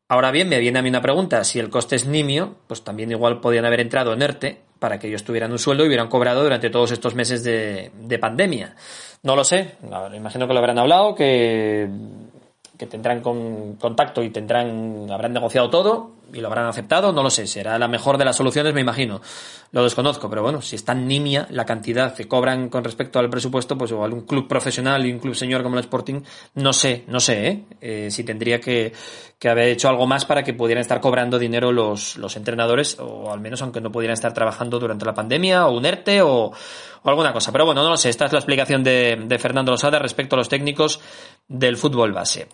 Ahora 0.09 0.31
bien, 0.31 0.49
me 0.49 0.59
viene 0.59 0.79
a 0.79 0.83
mí 0.83 0.89
una 0.89 1.03
pregunta, 1.03 1.45
si 1.45 1.59
el 1.59 1.69
coste 1.69 1.97
es 1.97 2.07
nimio, 2.07 2.57
pues 2.67 2.83
también 2.83 3.11
igual 3.11 3.41
podían 3.41 3.67
haber 3.67 3.81
entrado 3.81 4.15
en 4.15 4.23
ERTE, 4.23 4.59
para 4.79 4.99
que 4.99 5.09
ellos 5.09 5.23
tuvieran 5.23 5.53
un 5.53 5.59
sueldo 5.59 5.85
y 5.85 5.89
hubieran 5.89 6.09
cobrado 6.09 6.43
durante 6.43 6.71
todos 6.71 6.93
estos 6.93 7.15
meses 7.15 7.45
de, 7.45 7.91
de 7.95 8.19
pandemia. 8.19 8.75
No 9.23 9.37
lo 9.37 9.45
sé, 9.45 9.77
imagino 10.15 10.47
que 10.47 10.55
lo 10.55 10.61
habrán 10.61 10.79
hablado, 10.79 11.15
que, 11.15 11.91
que 12.79 12.87
tendrán 12.87 13.21
con, 13.21 13.75
contacto 13.77 14.23
y 14.23 14.31
tendrán, 14.31 15.11
habrán 15.11 15.35
negociado 15.35 15.69
todo 15.69 16.18
y 16.33 16.41
lo 16.41 16.49
habrán 16.49 16.67
aceptado, 16.67 17.13
no 17.13 17.23
lo 17.23 17.31
sé, 17.31 17.47
será 17.47 17.79
la 17.79 17.89
mejor 17.89 18.19
de 18.19 18.25
las 18.25 18.37
soluciones, 18.37 18.75
me 18.75 18.81
imagino. 18.81 19.21
Lo 19.71 19.83
desconozco, 19.83 20.31
pero 20.31 20.43
bueno, 20.43 20.63
si 20.63 20.77
es 20.77 20.85
tan 20.85 21.07
nimia 21.07 21.47
la 21.51 21.65
cantidad 21.65 22.15
que 22.15 22.27
cobran 22.27 22.69
con 22.69 22.85
respecto 22.85 23.19
al 23.19 23.29
presupuesto, 23.29 23.77
pues 23.77 23.91
igual 23.91 24.13
un 24.13 24.23
club 24.23 24.49
profesional 24.49 25.05
y 25.05 25.13
un 25.13 25.19
club 25.19 25.35
señor 25.35 25.63
como 25.63 25.77
el 25.77 25.81
Sporting, 25.81 26.23
no 26.55 26.73
sé, 26.73 27.05
no 27.07 27.21
sé, 27.21 27.47
¿eh? 27.47 27.65
eh 27.81 28.09
si 28.11 28.25
tendría 28.25 28.61
que, 28.61 28.93
haber 29.45 29.69
hecho 29.69 29.89
algo 29.89 30.07
más 30.07 30.25
para 30.25 30.43
que 30.43 30.55
pudieran 30.55 30.81
estar 30.81 31.01
cobrando 31.01 31.39
dinero 31.39 31.71
los, 31.71 32.17
los 32.17 32.37
entrenadores, 32.37 32.99
o 32.99 33.31
al 33.33 33.41
menos 33.41 33.61
aunque 33.63 33.81
no 33.81 33.93
pudieran 33.93 34.15
estar 34.15 34.33
trabajando 34.33 34.79
durante 34.79 35.05
la 35.05 35.15
pandemia, 35.15 35.67
o 35.67 35.77
un 35.77 35.85
ERTE, 35.85 36.23
o, 36.23 36.53
o 37.03 37.09
alguna 37.09 37.33
cosa. 37.33 37.53
Pero 37.53 37.67
bueno, 37.67 37.83
no 37.83 37.91
lo 37.91 37.97
sé, 37.97 38.09
esta 38.09 38.27
es 38.27 38.33
la 38.33 38.39
explicación 38.39 38.83
de, 38.83 39.23
de 39.27 39.39
Fernando 39.39 39.73
Losada 39.73 39.99
respecto 39.99 40.37
a 40.37 40.39
los 40.39 40.49
técnicos 40.49 41.01
del 41.47 41.77
fútbol 41.77 42.13
base. 42.13 42.49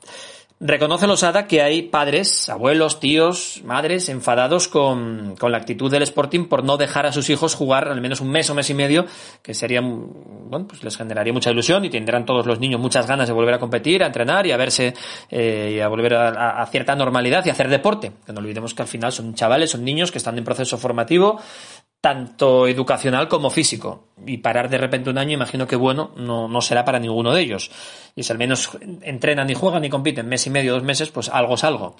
Reconoce 0.60 1.08
Losada 1.08 1.48
que 1.48 1.62
hay 1.62 1.82
padres, 1.82 2.48
abuelos, 2.48 3.00
tíos, 3.00 3.60
madres 3.64 4.08
enfadados 4.08 4.68
con, 4.68 5.34
con, 5.36 5.50
la 5.50 5.58
actitud 5.58 5.90
del 5.90 6.04
Sporting 6.04 6.44
por 6.44 6.62
no 6.62 6.76
dejar 6.76 7.06
a 7.06 7.12
sus 7.12 7.28
hijos 7.28 7.56
jugar 7.56 7.88
al 7.88 8.00
menos 8.00 8.20
un 8.20 8.30
mes 8.30 8.48
o 8.50 8.54
mes 8.54 8.70
y 8.70 8.74
medio, 8.74 9.04
que 9.42 9.52
sería, 9.52 9.80
bueno, 9.80 10.68
pues 10.68 10.84
les 10.84 10.96
generaría 10.96 11.32
mucha 11.32 11.50
ilusión 11.50 11.84
y 11.84 11.90
tendrán 11.90 12.24
todos 12.24 12.46
los 12.46 12.60
niños 12.60 12.80
muchas 12.80 13.08
ganas 13.08 13.26
de 13.26 13.34
volver 13.34 13.54
a 13.54 13.58
competir, 13.58 14.04
a 14.04 14.06
entrenar 14.06 14.46
y 14.46 14.52
a 14.52 14.56
verse 14.56 14.94
eh, 15.28 15.72
y 15.74 15.80
a 15.80 15.88
volver 15.88 16.14
a, 16.14 16.62
a, 16.62 16.66
cierta 16.66 16.94
normalidad 16.94 17.44
y 17.44 17.48
a 17.48 17.52
hacer 17.52 17.68
deporte. 17.68 18.12
Que 18.24 18.32
no 18.32 18.38
olvidemos 18.38 18.74
que 18.74 18.82
al 18.82 18.88
final 18.88 19.10
son 19.10 19.34
chavales, 19.34 19.70
son 19.72 19.84
niños 19.84 20.12
que 20.12 20.18
están 20.18 20.38
en 20.38 20.44
proceso 20.44 20.78
formativo, 20.78 21.40
tanto 22.04 22.68
educacional 22.68 23.28
como 23.28 23.48
físico. 23.48 24.08
Y 24.26 24.36
parar 24.36 24.68
de 24.68 24.76
repente 24.76 25.08
un 25.08 25.16
año, 25.16 25.32
imagino 25.32 25.66
que 25.66 25.74
bueno, 25.74 26.10
no, 26.16 26.48
no 26.48 26.60
será 26.60 26.84
para 26.84 26.98
ninguno 26.98 27.32
de 27.32 27.40
ellos. 27.40 27.70
Y 28.14 28.24
si 28.24 28.30
al 28.30 28.36
menos 28.36 28.68
entrenan 29.00 29.48
y 29.48 29.54
juegan 29.54 29.86
y 29.86 29.88
compiten 29.88 30.28
mes 30.28 30.46
y 30.46 30.50
medio, 30.50 30.74
dos 30.74 30.82
meses, 30.82 31.08
pues 31.08 31.30
algo 31.30 31.54
es 31.54 31.64
algo. 31.64 31.96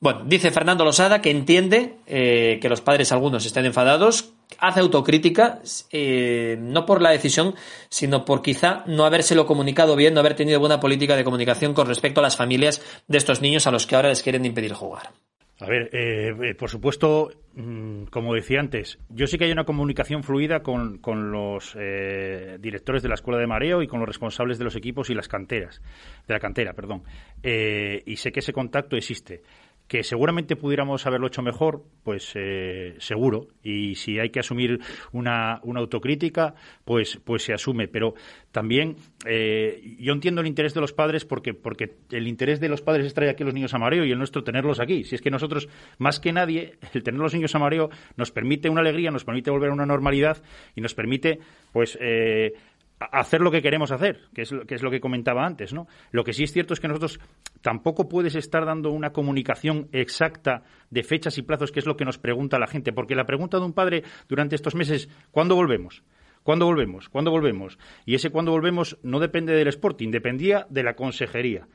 Bueno, 0.00 0.22
dice 0.24 0.50
Fernando 0.50 0.84
Losada 0.84 1.20
que 1.20 1.30
entiende 1.30 1.98
eh, 2.08 2.58
que 2.60 2.68
los 2.68 2.80
padres 2.80 3.12
algunos 3.12 3.46
estén 3.46 3.64
enfadados, 3.64 4.32
hace 4.58 4.80
autocrítica, 4.80 5.60
eh, 5.92 6.56
no 6.58 6.84
por 6.84 7.00
la 7.00 7.10
decisión, 7.10 7.54
sino 7.90 8.24
por 8.24 8.42
quizá 8.42 8.82
no 8.86 9.04
habérselo 9.04 9.46
comunicado 9.46 9.94
bien, 9.94 10.14
no 10.14 10.20
haber 10.20 10.34
tenido 10.34 10.58
buena 10.58 10.80
política 10.80 11.14
de 11.14 11.22
comunicación 11.22 11.74
con 11.74 11.86
respecto 11.86 12.18
a 12.18 12.24
las 12.24 12.36
familias 12.36 12.82
de 13.06 13.18
estos 13.18 13.40
niños 13.40 13.68
a 13.68 13.70
los 13.70 13.86
que 13.86 13.94
ahora 13.94 14.08
les 14.08 14.24
quieren 14.24 14.44
impedir 14.44 14.72
jugar. 14.72 15.12
A 15.60 15.66
ver, 15.66 15.90
eh, 15.92 16.32
eh, 16.40 16.54
por 16.54 16.70
supuesto, 16.70 17.30
mm, 17.54 18.04
como 18.04 18.34
decía 18.34 18.60
antes, 18.60 18.96
yo 19.08 19.26
sé 19.26 19.38
que 19.38 19.46
hay 19.46 19.50
una 19.50 19.64
comunicación 19.64 20.22
fluida 20.22 20.62
con, 20.62 20.98
con 20.98 21.32
los 21.32 21.76
eh, 21.76 22.58
directores 22.60 23.02
de 23.02 23.08
la 23.08 23.16
escuela 23.16 23.40
de 23.40 23.48
mareo 23.48 23.82
y 23.82 23.88
con 23.88 23.98
los 23.98 24.08
responsables 24.08 24.58
de 24.58 24.64
los 24.64 24.76
equipos 24.76 25.10
y 25.10 25.14
las 25.14 25.26
canteras, 25.26 25.82
de 26.28 26.34
la 26.34 26.38
cantera, 26.38 26.74
perdón. 26.74 27.02
y 27.42 28.16
sé 28.16 28.30
que 28.30 28.38
ese 28.38 28.52
contacto 28.52 28.96
existe 28.96 29.42
que 29.88 30.04
seguramente 30.04 30.54
pudiéramos 30.54 31.06
haberlo 31.06 31.26
hecho 31.28 31.40
mejor, 31.40 31.82
pues 32.04 32.32
eh, 32.34 32.94
seguro. 32.98 33.48
Y 33.62 33.94
si 33.94 34.18
hay 34.18 34.28
que 34.28 34.40
asumir 34.40 34.80
una, 35.12 35.60
una 35.62 35.80
autocrítica, 35.80 36.54
pues, 36.84 37.18
pues 37.24 37.42
se 37.42 37.54
asume. 37.54 37.88
Pero 37.88 38.14
también 38.52 38.96
eh, 39.24 39.96
yo 39.98 40.12
entiendo 40.12 40.42
el 40.42 40.46
interés 40.46 40.74
de 40.74 40.82
los 40.82 40.92
padres 40.92 41.24
porque, 41.24 41.54
porque 41.54 41.96
el 42.10 42.28
interés 42.28 42.60
de 42.60 42.68
los 42.68 42.82
padres 42.82 43.06
es 43.06 43.14
traer 43.14 43.30
aquí 43.30 43.42
a 43.42 43.46
los 43.46 43.54
niños 43.54 43.72
a 43.72 43.78
mareo 43.78 44.04
y 44.04 44.12
el 44.12 44.18
nuestro 44.18 44.44
tenerlos 44.44 44.78
aquí. 44.78 45.04
Si 45.04 45.14
es 45.14 45.22
que 45.22 45.30
nosotros, 45.30 45.68
más 45.96 46.20
que 46.20 46.32
nadie, 46.32 46.74
el 46.92 47.02
tener 47.02 47.18
los 47.18 47.32
niños 47.32 47.54
a 47.54 47.58
mareo 47.58 47.88
nos 48.16 48.30
permite 48.30 48.68
una 48.68 48.82
alegría, 48.82 49.10
nos 49.10 49.24
permite 49.24 49.50
volver 49.50 49.70
a 49.70 49.72
una 49.72 49.86
normalidad 49.86 50.42
y 50.76 50.82
nos 50.82 50.94
permite, 50.94 51.40
pues, 51.72 51.96
eh, 52.00 52.52
hacer 53.00 53.40
lo 53.40 53.50
que 53.50 53.62
queremos 53.62 53.92
hacer, 53.92 54.28
que 54.34 54.42
es, 54.42 54.54
que 54.66 54.74
es 54.74 54.82
lo 54.82 54.90
que 54.90 55.00
comentaba 55.00 55.46
antes, 55.46 55.72
¿no? 55.72 55.86
Lo 56.10 56.24
que 56.24 56.32
sí 56.32 56.44
es 56.44 56.52
cierto 56.52 56.74
es 56.74 56.80
que 56.80 56.88
nosotros 56.88 57.20
tampoco 57.62 58.08
puedes 58.08 58.34
estar 58.34 58.64
dando 58.64 58.90
una 58.90 59.12
comunicación 59.12 59.88
exacta 59.92 60.62
de 60.90 61.02
fechas 61.02 61.38
y 61.38 61.42
plazos, 61.42 61.70
que 61.70 61.80
es 61.80 61.86
lo 61.86 61.96
que 61.96 62.04
nos 62.04 62.18
pregunta 62.18 62.58
la 62.58 62.66
gente, 62.66 62.92
porque 62.92 63.14
la 63.14 63.26
pregunta 63.26 63.58
de 63.58 63.64
un 63.64 63.72
padre 63.72 64.02
durante 64.28 64.56
estos 64.56 64.74
meses, 64.74 65.08
¿cuándo 65.30 65.54
volvemos? 65.54 66.02
¿Cuándo 66.42 66.66
volvemos? 66.66 67.08
¿Cuándo 67.08 67.30
volvemos? 67.30 67.78
Y 68.06 68.14
ese 68.14 68.30
cuándo 68.30 68.52
volvemos 68.52 68.98
no 69.02 69.20
depende 69.20 69.52
del 69.52 69.68
Sporting, 69.68 70.10
dependía 70.10 70.66
de 70.70 70.82
la 70.82 70.94
consejería. 70.94 71.68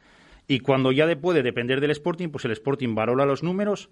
Y 0.47 0.59
cuando 0.59 0.91
ya 0.91 1.07
puede 1.15 1.43
depender 1.43 1.79
del 1.79 1.91
Sporting, 1.91 2.29
pues 2.29 2.45
el 2.45 2.51
Sporting 2.51 2.95
valora 2.95 3.25
los 3.25 3.43
números, 3.43 3.89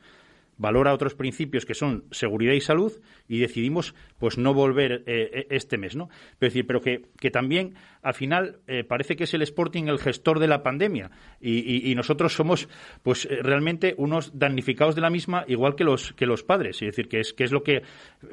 valora 0.58 0.94
otros 0.94 1.16
principios 1.16 1.66
que 1.66 1.74
son 1.74 2.06
seguridad 2.12 2.54
y 2.54 2.62
salud 2.62 2.94
y 3.28 3.40
decidimos 3.40 3.96
pues 4.20 4.38
no 4.38 4.54
volver 4.54 5.04
eh, 5.06 5.30
eh, 5.34 5.48
este 5.50 5.78
mes, 5.78 5.96
¿no? 5.96 6.10
Pero, 6.38 6.50
decir, 6.50 6.68
pero 6.68 6.82
que, 6.82 7.04
que 7.20 7.32
también 7.32 7.76
al 8.02 8.14
final 8.14 8.60
eh, 8.68 8.84
parece 8.84 9.16
que 9.16 9.24
es 9.24 9.34
el 9.34 9.42
Sporting 9.42 9.86
el 9.86 10.00
gestor 10.00 10.40
de 10.40 10.48
la 10.48 10.64
pandemia 10.64 11.12
y, 11.40 11.92
nosotros 11.96 12.34
somos 12.34 12.70
pues 13.04 13.28
realmente 13.30 13.94
unos 13.98 14.38
damnificados 14.38 14.96
de 14.96 15.02
la 15.02 15.10
misma 15.10 15.44
igual 15.48 15.76
que 15.76 15.84
los 15.84 16.14
que 16.14 16.26
los 16.26 16.44
padres, 16.44 16.82
es 16.82 16.88
decir, 16.88 17.10
que 17.10 17.20
es 17.20 17.34
que 17.34 17.44
es 17.44 17.52
lo 17.52 17.64
que 17.64 17.84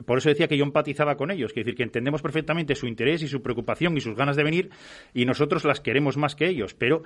por 0.06 0.18
eso 0.18 0.28
decía 0.28 0.48
que 0.48 0.56
yo 0.56 0.64
empatizaba 0.64 1.16
con 1.16 1.30
ellos, 1.30 1.52
que 1.52 1.60
decir, 1.60 1.74
que 1.74 1.82
entendemos 1.82 2.22
perfectamente 2.22 2.74
su 2.76 2.86
interés 2.86 3.22
y 3.22 3.28
su 3.28 3.42
preocupación 3.42 3.96
y 3.96 4.00
sus 4.00 4.14
ganas 4.14 4.36
de 4.36 4.44
venir 4.44 4.70
y 5.12 5.24
nosotros 5.24 5.64
las 5.64 5.80
queremos 5.80 6.16
más 6.16 6.34
que 6.34 6.48
ellos, 6.48 6.74
pero 6.74 7.02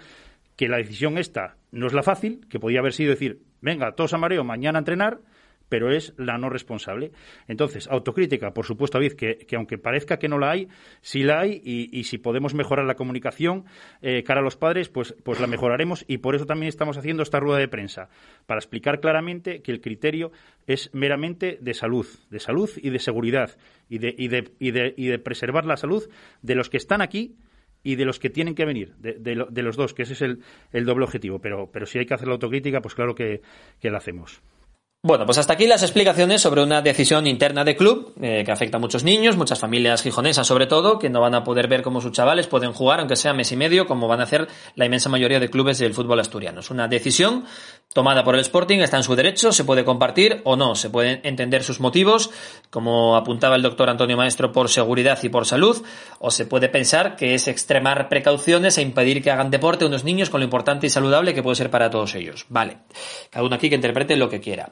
que 0.57 0.69
la 0.69 0.77
decisión 0.77 1.19
esta 1.19 1.57
no 1.71 1.87
es 1.87 1.93
la 1.93 2.03
fácil, 2.03 2.47
que 2.49 2.61
podía 2.61 2.81
haber 2.81 2.93
sido 2.93 3.11
decir, 3.11 3.41
venga, 3.63 3.93
todos 3.93 4.13
a 4.13 4.19
mareo, 4.19 4.45
mañana 4.45 4.79
a 4.79 4.81
entrenar, 4.81 5.21
pero 5.73 5.91
es 5.91 6.13
la 6.19 6.37
no 6.37 6.51
responsable. 6.51 7.13
Entonces, 7.49 7.89
autocrítica, 7.89 8.53
por 8.53 8.67
supuesto, 8.67 8.99
David, 8.99 9.15
que, 9.15 9.39
que 9.39 9.57
aunque 9.57 9.79
parezca 9.79 10.19
que 10.19 10.29
no 10.29 10.39
la 10.39 10.51
hay, 10.51 10.69
sí 11.01 11.23
la 11.23 11.41
hay 11.41 11.63
y, 11.65 12.05
si 12.05 12.19
podemos 12.19 12.53
mejorar 12.53 12.85
la 12.85 12.95
comunicación 12.95 13.65
eh, 14.03 14.23
cara 14.23 14.41
a 14.41 14.45
los 14.45 14.59
padres, 14.59 14.91
pues, 14.91 15.15
pues 15.25 15.41
la 15.41 15.47
mejoraremos 15.47 16.05
y 16.07 16.19
por 16.19 16.35
eso 16.35 16.45
también 16.45 16.69
estamos 16.69 16.99
haciendo 16.99 17.23
esta 17.23 17.41
rueda 17.41 17.59
de 17.59 17.69
prensa, 17.69 18.11
para 18.45 18.59
explicar 18.59 19.01
claramente 19.01 19.63
que 19.63 19.73
el 19.73 19.81
criterio 19.81 20.31
es 20.67 20.91
meramente 20.93 21.57
de 21.59 21.73
salud, 21.73 22.07
de 22.29 22.39
salud 22.39 22.69
y 22.77 22.91
de 22.91 22.99
seguridad 22.99 23.57
y 23.89 23.97
de, 23.97 24.15
y 24.19 24.29
de, 24.29 24.53
y 24.59 24.73
de, 24.73 24.93
y 24.95 25.07
de 25.07 25.19
preservar 25.19 25.65
la 25.65 25.79
salud 25.79 26.07
de 26.43 26.55
los 26.55 26.69
que 26.69 26.77
están 26.77 27.01
aquí 27.01 27.35
y 27.83 27.97
de 27.97 28.05
los 28.05 28.19
que 28.19 28.31
tienen 28.31 28.55
que 28.55 28.65
venir, 28.65 28.95
de, 28.99 29.15
de, 29.19 29.63
los 29.63 29.77
dos, 29.77 29.95
que 29.95 30.03
ese 30.03 30.13
es 30.13 30.23
el, 30.23 30.41
el, 30.73 30.85
doble 30.85 31.05
objetivo. 31.05 31.41
Pero, 31.41 31.71
pero 31.73 31.87
si 31.87 31.99
hay 31.99 32.07
que 32.07 32.15
hacer 32.15 32.29
la 32.29 32.35
autocrítica, 32.35 32.81
pues 32.81 32.95
claro 32.95 33.15
que, 33.15 33.43
que 33.81 33.91
la 33.91 33.99
hacemos. 33.99 34.43
Bueno, 35.05 35.27
pues 35.27 35.39
hasta 35.39 35.55
aquí 35.55 35.67
las 35.67 35.83
explicaciones 35.83 36.43
sobre 36.43 36.63
una 36.63 36.81
decisión 36.81 37.27
interna 37.27 37.65
de 37.65 37.75
club 37.75 38.15
eh, 38.23 38.45
que 38.47 38.53
afecta 38.53 38.77
a 38.77 38.81
muchos 38.81 39.03
niños, 39.03 39.37
muchas 39.37 39.59
familias 39.59 40.01
gijonesas 40.01 40.47
sobre 40.47 40.69
todo, 40.69 41.01
que 41.01 41.11
no 41.11 41.21
van 41.21 41.35
a 41.35 41.43
poder 41.43 41.67
ver 41.67 41.83
cómo 41.83 42.01
sus 42.01 42.13
chavales 42.13 42.47
pueden 42.47 42.73
jugar, 42.73 43.01
aunque 43.01 43.17
sea 43.17 43.33
mes 43.33 43.51
y 43.51 43.57
medio, 43.57 43.89
como 43.89 44.07
van 44.07 44.21
a 44.21 44.23
hacer 44.23 44.47
la 44.77 44.85
inmensa 44.85 45.09
mayoría 45.09 45.41
de 45.41 45.51
clubes 45.51 45.79
del 45.79 45.93
fútbol 45.93 46.21
asturiano. 46.21 46.61
Es 46.61 46.71
una 46.71 46.87
decisión 46.87 47.47
tomada 47.93 48.23
por 48.23 48.37
el 48.37 48.43
Sporting, 48.43 48.79
está 48.79 48.97
en 48.97 49.03
su 49.03 49.17
derecho, 49.17 49.51
se 49.51 49.65
puede 49.65 49.85
compartir 49.85 50.41
o 50.45 50.55
no, 50.55 50.77
se 50.77 50.89
pueden 50.89 51.21
entender 51.25 51.65
sus 51.65 51.81
motivos, 51.81 52.31
como 52.71 53.17
apuntaba 53.17 53.57
el 53.57 53.63
doctor 53.63 53.91
Antonio 53.91 54.17
Maestro, 54.17 54.53
por 54.53 54.69
seguridad 54.69 55.19
y 55.25 55.29
por 55.31 55.47
salud, 55.47 55.83
o 56.21 56.31
se 56.31 56.47
puede 56.47 56.69
pensar 56.69 57.17
que 57.17 57.35
es 57.35 57.49
extremar 57.49 58.09
precauciones 58.09 58.79
e 58.79 58.83
impedir 58.83 59.21
que 59.21 59.33
hagan 59.33 59.51
deporte 59.51 59.85
unos 59.85 60.05
niños 60.05 60.31
con 60.31 60.41
lo 60.41 60.45
importante 60.45 60.87
y 60.87 60.91
saludable 60.91 61.35
que 61.35 61.43
puede 61.43 61.57
ser 61.57 61.71
para 61.71 61.91
todos 61.91 62.15
ellos. 62.15 62.47
Vale, 62.49 62.79
cada 63.31 63.45
uno 63.45 63.57
aquí 63.57 63.69
que 63.69 63.75
interprete 63.75 64.15
lo 64.15 64.29
que 64.29 64.41
quiera. 64.41 64.71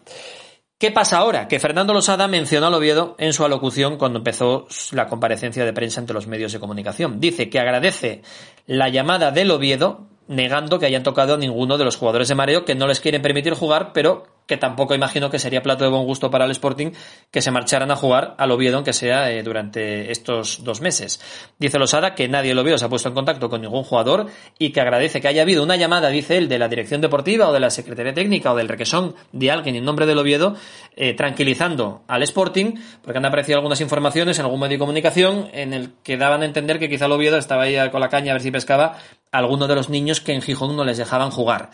¿Qué 0.80 0.90
pasa 0.90 1.18
ahora? 1.18 1.46
Que 1.46 1.60
Fernando 1.60 1.92
Losada 1.92 2.26
mencionó 2.26 2.68
al 2.68 2.72
Oviedo 2.72 3.14
en 3.18 3.34
su 3.34 3.44
alocución 3.44 3.98
cuando 3.98 4.20
empezó 4.20 4.66
la 4.92 5.08
comparecencia 5.08 5.66
de 5.66 5.74
prensa 5.74 6.00
ante 6.00 6.14
los 6.14 6.26
medios 6.26 6.54
de 6.54 6.58
comunicación. 6.58 7.20
Dice 7.20 7.50
que 7.50 7.60
agradece 7.60 8.22
la 8.66 8.88
llamada 8.88 9.30
del 9.30 9.50
Oviedo, 9.50 10.06
negando 10.26 10.78
que 10.78 10.86
hayan 10.86 11.02
tocado 11.02 11.34
a 11.34 11.36
ninguno 11.36 11.76
de 11.76 11.84
los 11.84 11.96
jugadores 11.96 12.28
de 12.28 12.34
mareo 12.34 12.64
que 12.64 12.74
no 12.74 12.86
les 12.86 12.98
quieren 12.98 13.20
permitir 13.20 13.52
jugar, 13.52 13.92
pero 13.92 14.24
que 14.50 14.56
tampoco 14.56 14.96
imagino 14.96 15.30
que 15.30 15.38
sería 15.38 15.62
plato 15.62 15.84
de 15.84 15.90
buen 15.90 16.02
gusto 16.02 16.28
para 16.28 16.44
el 16.44 16.50
Sporting 16.50 16.90
que 17.30 17.40
se 17.40 17.52
marcharan 17.52 17.92
a 17.92 17.94
jugar 17.94 18.34
al 18.36 18.50
Oviedo, 18.50 18.74
aunque 18.78 18.92
sea 18.92 19.30
eh, 19.30 19.44
durante 19.44 20.10
estos 20.10 20.64
dos 20.64 20.80
meses. 20.80 21.20
Dice 21.60 21.78
Losada 21.78 22.16
que 22.16 22.26
nadie 22.26 22.48
del 22.48 22.58
Oviedo 22.58 22.76
se 22.76 22.84
ha 22.84 22.88
puesto 22.88 23.08
en 23.08 23.14
contacto 23.14 23.48
con 23.48 23.60
ningún 23.60 23.84
jugador 23.84 24.26
y 24.58 24.70
que 24.70 24.80
agradece 24.80 25.20
que 25.20 25.28
haya 25.28 25.42
habido 25.42 25.62
una 25.62 25.76
llamada, 25.76 26.08
dice 26.08 26.36
él, 26.36 26.48
de 26.48 26.58
la 26.58 26.66
dirección 26.66 27.00
deportiva 27.00 27.48
o 27.48 27.52
de 27.52 27.60
la 27.60 27.70
Secretaría 27.70 28.12
Técnica 28.12 28.52
o 28.52 28.56
del 28.56 28.66
requesón 28.66 29.14
de 29.30 29.52
alguien 29.52 29.76
en 29.76 29.84
nombre 29.84 30.04
del 30.04 30.18
Oviedo, 30.18 30.56
eh, 30.96 31.14
tranquilizando 31.14 32.02
al 32.08 32.24
Sporting, 32.24 32.74
porque 33.04 33.18
han 33.18 33.26
aparecido 33.26 33.58
algunas 33.58 33.80
informaciones 33.80 34.40
en 34.40 34.46
algún 34.46 34.58
medio 34.58 34.78
de 34.78 34.80
comunicación 34.80 35.48
en 35.52 35.72
el 35.72 35.92
que 36.02 36.16
daban 36.16 36.42
a 36.42 36.46
entender 36.46 36.80
que 36.80 36.88
quizá 36.88 37.06
el 37.06 37.12
Oviedo 37.12 37.38
estaba 37.38 37.62
ahí 37.62 37.76
con 37.90 38.00
la 38.00 38.08
caña 38.08 38.32
a 38.32 38.34
ver 38.34 38.42
si 38.42 38.50
pescaba 38.50 38.96
alguno 39.30 39.68
de 39.68 39.76
los 39.76 39.88
niños 39.90 40.20
que 40.20 40.32
en 40.32 40.42
Gijón 40.42 40.76
no 40.76 40.84
les 40.84 40.98
dejaban 40.98 41.30
jugar. 41.30 41.70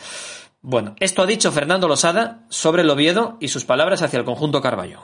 Bueno, 0.60 0.96
esto 1.00 1.22
ha 1.22 1.26
dicho 1.26 1.52
Fernando 1.52 1.88
Losada 1.88 2.44
sobre 2.48 2.82
el 2.82 2.90
Oviedo 2.90 3.36
y 3.40 3.48
sus 3.48 3.64
palabras 3.64 4.02
hacia 4.02 4.18
el 4.18 4.24
conjunto 4.24 4.60
Carballo. 4.60 5.00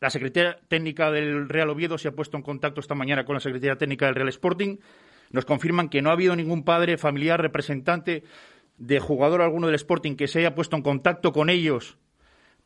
La 0.00 0.10
Secretaría 0.10 0.58
Técnica 0.68 1.10
del 1.10 1.48
Real 1.48 1.70
Oviedo 1.70 1.98
se 1.98 2.08
ha 2.08 2.12
puesto 2.12 2.36
en 2.36 2.42
contacto 2.42 2.80
esta 2.80 2.94
mañana 2.94 3.24
con 3.24 3.34
la 3.34 3.40
Secretaría 3.40 3.76
Técnica 3.76 4.06
del 4.06 4.16
Real 4.16 4.28
Sporting. 4.28 4.78
Nos 5.30 5.44
confirman 5.44 5.88
que 5.88 6.02
no 6.02 6.10
ha 6.10 6.14
habido 6.14 6.36
ningún 6.36 6.64
padre, 6.64 6.98
familiar, 6.98 7.40
representante 7.40 8.24
de 8.76 9.00
jugador 9.00 9.40
alguno 9.40 9.68
del 9.68 9.76
Sporting 9.76 10.16
que 10.16 10.26
se 10.26 10.40
haya 10.40 10.54
puesto 10.54 10.76
en 10.76 10.82
contacto 10.82 11.32
con 11.32 11.48
ellos 11.48 11.96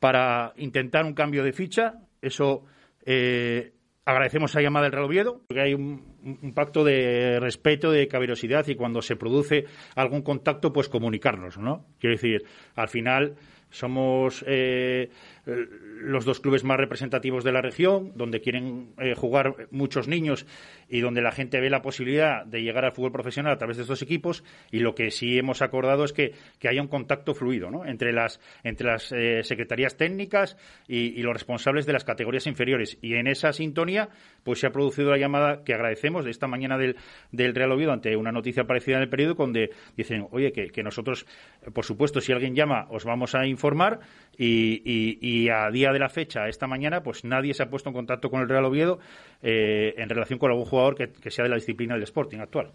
para 0.01 0.53
intentar 0.57 1.05
un 1.05 1.15
cambio 1.15 1.45
de 1.45 1.53
ficha. 1.53 2.01
Eso 2.23 2.65
eh, 3.05 3.73
agradecemos 4.09 4.51
esa 4.51 4.63
llamada 4.63 4.85
del 4.85 4.93
Real 4.93 5.05
Oviedo, 5.05 5.43
porque 5.47 5.61
hay 5.61 5.75
un, 5.75 6.53
pacto 6.55 6.83
de 6.83 7.39
respeto, 7.41 7.91
de 7.91 8.09
caballerosidad 8.09 8.67
y 8.67 8.75
cuando 8.75 9.03
se 9.03 9.17
produce 9.17 9.67
algún 9.95 10.23
contacto, 10.23 10.73
pues 10.73 10.89
comunicarnos, 10.89 11.59
¿no? 11.59 11.85
Quiero 12.01 12.17
decir, 12.17 12.43
al 12.75 12.89
final 12.89 13.35
somos 13.69 14.43
eh, 14.49 15.11
los 15.49 16.25
dos 16.25 16.41
clubes 16.41 16.65
más 16.65 16.77
representativos 16.77 17.45
de 17.45 17.53
la 17.53 17.63
región, 17.63 18.13
donde 18.15 18.41
quieren 18.41 18.93
eh, 18.99 19.15
jugar 19.15 19.69
muchos 19.71 20.07
niños 20.07 20.47
y 20.89 21.01
donde 21.01 21.23
la 21.23 21.33
gente 21.33 21.61
ve 21.61 21.71
la 21.71 21.83
posibilidad 21.83 22.45
de 22.45 22.63
llegar 22.63 22.85
al 22.85 22.93
fútbol 22.93 23.13
profesional 23.13 23.53
a 23.53 23.59
través 23.59 23.77
de 23.77 23.83
estos 23.83 24.03
equipos. 24.03 24.45
Y 24.71 24.81
lo 24.81 24.95
que 24.95 25.11
sí 25.11 25.39
hemos 25.39 25.63
acordado 25.63 26.05
es 26.05 26.13
que, 26.13 26.35
haya 26.69 26.83
un 26.83 26.89
contacto 26.89 27.35
fluido 27.35 27.71
¿no? 27.71 27.87
entre 27.87 28.13
las, 28.13 28.41
entre 28.63 28.89
las 28.89 29.11
eh, 29.13 29.43
secretarías 29.43 29.97
técnicas 29.97 30.57
y, 30.87 31.23
los 31.23 31.33
responsables 31.33 31.87
de 31.87 31.95
las 31.95 32.05
categorías 32.05 32.47
inferiores. 32.47 32.99
Y 33.01 33.15
en 33.15 33.27
esa 33.27 33.53
sintonía, 33.53 34.11
pues 34.45 34.61
se 34.61 34.67
ha 34.67 34.71
producido 34.71 35.11
la 35.11 35.19
llamada 35.19 35.65
que 35.65 35.75
agradecemos 35.75 36.25
de 36.25 36.31
esta 36.31 36.47
mañana 36.47 36.77
del, 36.77 36.97
del 37.33 37.55
Real 37.55 37.73
Oviedo 37.73 37.93
ante 37.93 38.17
una 38.17 38.33
noticia 38.33 38.65
aparecida 38.65 38.97
en 38.97 39.03
el 39.03 39.09
periódico 39.09 39.43
donde 39.43 39.71
dicen, 39.97 40.27
oye, 40.31 40.53
que, 40.53 40.69
que 40.69 40.83
nosotros, 40.83 41.27
por 41.73 41.85
supuesto, 41.85 42.21
si 42.21 42.33
alguien 42.33 42.55
llama, 42.55 42.87
os 42.91 43.05
vamos 43.05 43.35
a 43.35 43.47
informar 43.47 44.01
y, 44.39 45.49
a 45.49 45.71
día 45.71 45.93
de 45.93 45.99
la 45.99 46.09
fecha, 46.09 46.49
esta 46.49 46.67
mañana, 46.67 47.03
pues 47.03 47.25
nadie 47.25 47.55
se 47.55 47.63
ha 47.63 47.71
puesto 47.71 47.89
en 47.89 47.95
contacto 47.95 48.31
con 48.31 48.41
el 48.41 48.49
Real 48.49 48.65
Oviedo 48.65 48.99
eh, 49.43 49.95
en 49.97 50.09
relación 50.09 50.39
con 50.39 50.51
algún 50.51 50.67
jugador 50.67 50.95
que, 50.95 51.31
sea 51.31 51.43
de 51.43 51.51
la 51.51 51.57
disciplina 51.57 51.95
del 51.95 52.05
Sporting 52.05 52.39
actual. 52.39 52.73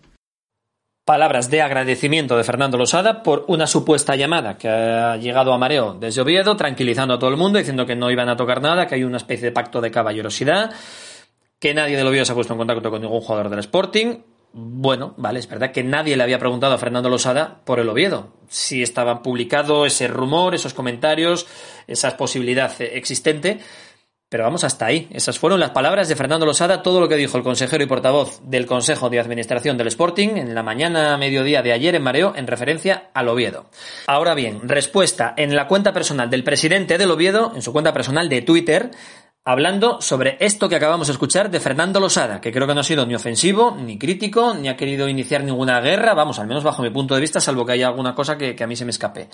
Palabras 1.06 1.49
de 1.49 1.62
agradecimiento 1.62 2.38
de 2.38 2.43
Fernando 2.43 2.78
Losada 2.78 3.23
por 3.23 3.45
una 3.47 3.67
supuesta 3.67 4.15
llamada 4.15 4.58
que 4.58 4.69
ha 4.69 5.17
llegado 5.17 5.54
a 5.54 5.58
mareo 5.58 5.93
desde 5.93 6.21
Oviedo, 6.21 6.56
tranquilizando 6.56 7.15
a 7.15 7.19
todo 7.19 7.30
el 7.30 7.38
mundo, 7.38 7.60
diciendo 7.60 7.86
que 7.86 7.95
no 7.95 8.10
iban 8.10 8.30
a 8.30 8.38
tocar 8.38 8.62
nada, 8.62 8.88
que 8.88 8.95
hay 8.95 9.04
una 9.04 9.17
especie 9.17 9.45
de 9.45 9.52
pacto 9.52 9.82
de 9.82 9.91
caballerosidad, 9.91 10.73
que 11.60 11.73
nadie 11.73 11.97
del 11.97 12.08
Oviedo 12.08 12.23
se 12.23 12.32
ha 12.32 12.36
puesto 12.36 12.54
en 12.54 12.60
contacto 12.60 12.89
con 12.89 13.02
ningún 13.02 13.19
jugador 13.19 13.49
del 13.49 13.60
Sporting, 13.60 14.19
bueno, 14.54 15.16
vale, 15.18 15.39
es 15.39 15.48
verdad 15.50 15.72
que 15.72 15.84
nadie 15.84 16.16
le 16.16 16.22
había 16.22 16.38
preguntado 16.38 16.76
a 16.76 16.78
Fernando 16.78 17.10
Losada 17.10 17.62
por 17.66 17.80
el 17.80 17.89
Oviedo, 17.89 18.34
si 18.48 18.84
estaba 18.84 19.24
publicado 19.24 19.86
ese 19.86 20.08
rumor, 20.08 20.54
esos 20.54 20.76
comentarios, 20.76 21.48
esa 21.88 22.16
posibilidad 22.16 22.72
existente, 22.80 23.60
Pero 24.34 24.46
vamos 24.46 24.63
hasta 24.63 24.88
ahí. 24.88 25.08
Esas 25.12 25.38
fueron 25.38 25.60
las 25.60 25.70
palabras 25.70 26.08
de 26.08 26.16
Fernando 26.16 26.48
Losada, 26.48 26.82
todo 26.82 27.00
lo 27.00 27.08
que 27.08 27.18
dijo 27.18 27.38
el 27.38 27.44
consejero 27.44 27.84
y 27.84 27.86
portavoz 27.86 28.42
del 28.44 28.66
Consejo 28.66 29.12
de 29.12 29.20
Administración 29.20 29.78
del 29.78 29.89
Sporting 29.89 30.38
en 30.38 30.56
la 30.56 30.63
mañana 30.63 31.16
mediodía 31.20 31.62
de 31.62 31.72
ayer 31.72 31.94
en 31.94 32.02
Mareo 32.02 32.34
en 32.36 32.48
referencia 32.48 33.12
al 33.13 33.30
Oviedo. 33.30 33.70
Ahora 34.08 34.34
bien, 34.34 34.68
respuesta 34.68 35.36
en 35.38 35.56
la 35.56 35.68
cuenta 35.68 35.94
personal 35.94 36.32
del 36.32 36.44
presidente 36.44 36.98
del 36.98 37.12
Oviedo, 37.12 37.52
en 37.54 37.62
su 37.62 37.72
cuenta 37.72 37.94
personal 37.94 38.28
de 38.28 38.42
Twitter, 38.42 38.89
hablando 39.45 40.01
sobre 40.01 40.38
esto 40.39 40.69
que 40.69 40.75
acabamos 40.75 41.08
de 41.08 41.13
escuchar 41.13 41.51
de 41.51 41.60
Fernando 41.60 41.99
Losada, 41.99 42.39
que 42.39 42.51
creo 42.51 42.67
que 42.67 42.73
no 42.73 42.82
ha 42.82 42.84
sido 42.84 43.06
ni 43.06 43.15
ofensivo, 43.15 43.75
ni 43.77 43.97
crítico, 43.97 44.53
ni 44.53 44.69
ha 44.69 44.77
querido 44.77 45.08
iniciar 45.10 45.43
ninguna 45.43 45.82
guerra, 45.82 46.13
vamos, 46.13 46.39
al 46.39 46.47
menos 46.47 46.63
bajo 46.63 46.82
mi 46.82 46.89
punto 46.89 47.15
de 47.15 47.21
vista, 47.21 47.41
salvo 47.41 47.65
que 47.65 47.73
haya 47.73 47.88
alguna 47.88 48.15
cosa 48.15 48.38
que, 48.38 48.56
que 48.56 48.63
a 48.63 48.67
mí 48.67 48.75
se 48.75 48.86
me 48.86 48.91
escape. 48.91 49.29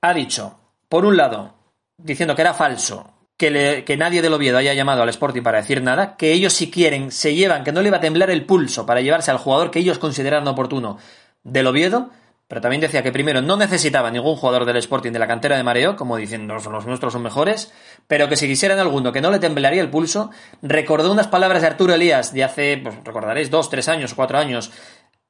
Ha 0.00 0.14
dicho, 0.14 0.58
por 0.88 1.04
un 1.04 1.16
lado, 1.16 1.54
diciendo 1.96 2.34
que 2.34 2.42
era 2.42 2.54
falso 2.54 3.14
que, 3.36 3.50
le, 3.50 3.84
que, 3.84 3.96
nadie 3.96 4.22
del 4.22 4.34
Oviedo 4.34 4.58
haya 4.58 4.74
llamado 4.74 5.02
al 5.02 5.08
Sporting 5.08 5.42
para 5.42 5.58
decir 5.58 5.82
nada, 5.82 6.16
que 6.16 6.32
ellos 6.32 6.52
si 6.52 6.70
quieren 6.70 7.10
se 7.10 7.34
llevan, 7.34 7.64
que 7.64 7.72
no 7.72 7.82
le 7.82 7.90
va 7.90 7.96
a 7.96 8.00
temblar 8.00 8.30
el 8.30 8.46
pulso 8.46 8.86
para 8.86 9.00
llevarse 9.00 9.30
al 9.30 9.38
jugador 9.38 9.70
que 9.70 9.80
ellos 9.80 9.98
consideran 9.98 10.46
oportuno 10.46 10.98
del 11.42 11.66
Oviedo, 11.66 12.10
pero 12.46 12.60
también 12.60 12.80
decía 12.80 13.02
que 13.02 13.12
primero 13.12 13.40
no 13.40 13.56
necesitaba 13.56 14.10
ningún 14.10 14.36
jugador 14.36 14.64
del 14.64 14.76
Sporting 14.76 15.12
de 15.12 15.18
la 15.18 15.26
cantera 15.26 15.56
de 15.56 15.62
Mareo, 15.62 15.96
como 15.96 16.16
diciendo 16.16 16.54
los 16.54 16.86
nuestros 16.86 17.12
son 17.12 17.22
mejores, 17.22 17.72
pero 18.06 18.28
que 18.28 18.36
si 18.36 18.46
quisieran 18.46 18.78
alguno 18.78 19.12
que 19.12 19.20
no 19.20 19.30
le 19.30 19.38
temblaría 19.38 19.80
el 19.80 19.90
pulso, 19.90 20.30
recordó 20.62 21.10
unas 21.10 21.26
palabras 21.28 21.62
de 21.62 21.68
Arturo 21.68 21.94
Elías 21.94 22.34
de 22.34 22.44
hace, 22.44 22.78
pues 22.82 22.96
recordaréis, 23.02 23.50
dos, 23.50 23.70
tres 23.70 23.88
años 23.88 24.14
cuatro 24.14 24.38
años, 24.38 24.70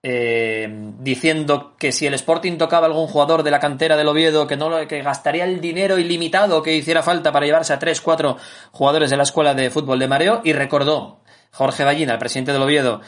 eh, 0.06 0.68
diciendo 0.98 1.76
que 1.78 1.90
si 1.90 2.06
el 2.06 2.12
Sporting 2.12 2.58
tocaba 2.58 2.86
algún 2.86 3.06
jugador 3.06 3.42
de 3.42 3.50
la 3.50 3.58
cantera 3.58 3.96
del 3.96 4.08
Oviedo, 4.08 4.46
que 4.46 4.56
no 4.56 4.86
que 4.86 5.00
gastaría 5.00 5.44
el 5.44 5.62
dinero 5.62 5.98
ilimitado 5.98 6.62
que 6.62 6.74
hiciera 6.74 7.02
falta 7.02 7.32
para 7.32 7.46
llevarse 7.46 7.72
a 7.72 7.78
tres, 7.78 8.02
cuatro 8.02 8.36
jugadores 8.70 9.08
de 9.08 9.16
la 9.16 9.22
escuela 9.22 9.54
de 9.54 9.70
fútbol 9.70 9.98
de 9.98 10.08
Mareo, 10.08 10.42
y 10.44 10.52
recordó 10.52 11.20
Jorge 11.52 11.84
Ballina, 11.84 12.12
el 12.12 12.18
presidente 12.18 12.52
del 12.52 12.60
Oviedo, 12.60 13.00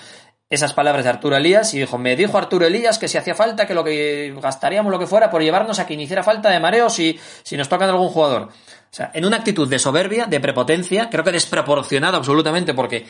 esas 0.48 0.72
palabras 0.74 1.04
de 1.04 1.10
Arturo 1.10 1.36
Elías 1.36 1.74
y 1.74 1.80
dijo, 1.80 1.98
me 1.98 2.14
dijo 2.14 2.38
Arturo 2.38 2.66
Elías 2.66 2.98
que 2.98 3.08
si 3.08 3.18
hacía 3.18 3.34
falta, 3.34 3.66
que 3.66 3.74
lo 3.74 3.82
que 3.82 4.34
gastaríamos 4.40 4.92
lo 4.92 4.98
que 4.98 5.06
fuera 5.06 5.28
por 5.28 5.42
llevarnos 5.42 5.78
a 5.78 5.86
que 5.86 5.94
hiciera 5.94 6.22
falta 6.22 6.50
de 6.50 6.60
mareo 6.60 6.88
si, 6.88 7.18
si 7.42 7.56
nos 7.56 7.68
tocan 7.68 7.90
algún 7.90 8.08
jugador. 8.08 8.42
O 8.42 8.94
sea, 8.96 9.10
en 9.12 9.24
una 9.24 9.38
actitud 9.38 9.68
de 9.68 9.78
soberbia, 9.78 10.26
de 10.26 10.40
prepotencia, 10.40 11.10
creo 11.10 11.24
que 11.24 11.32
desproporcionada 11.32 12.16
absolutamente 12.16 12.74
porque 12.74 13.06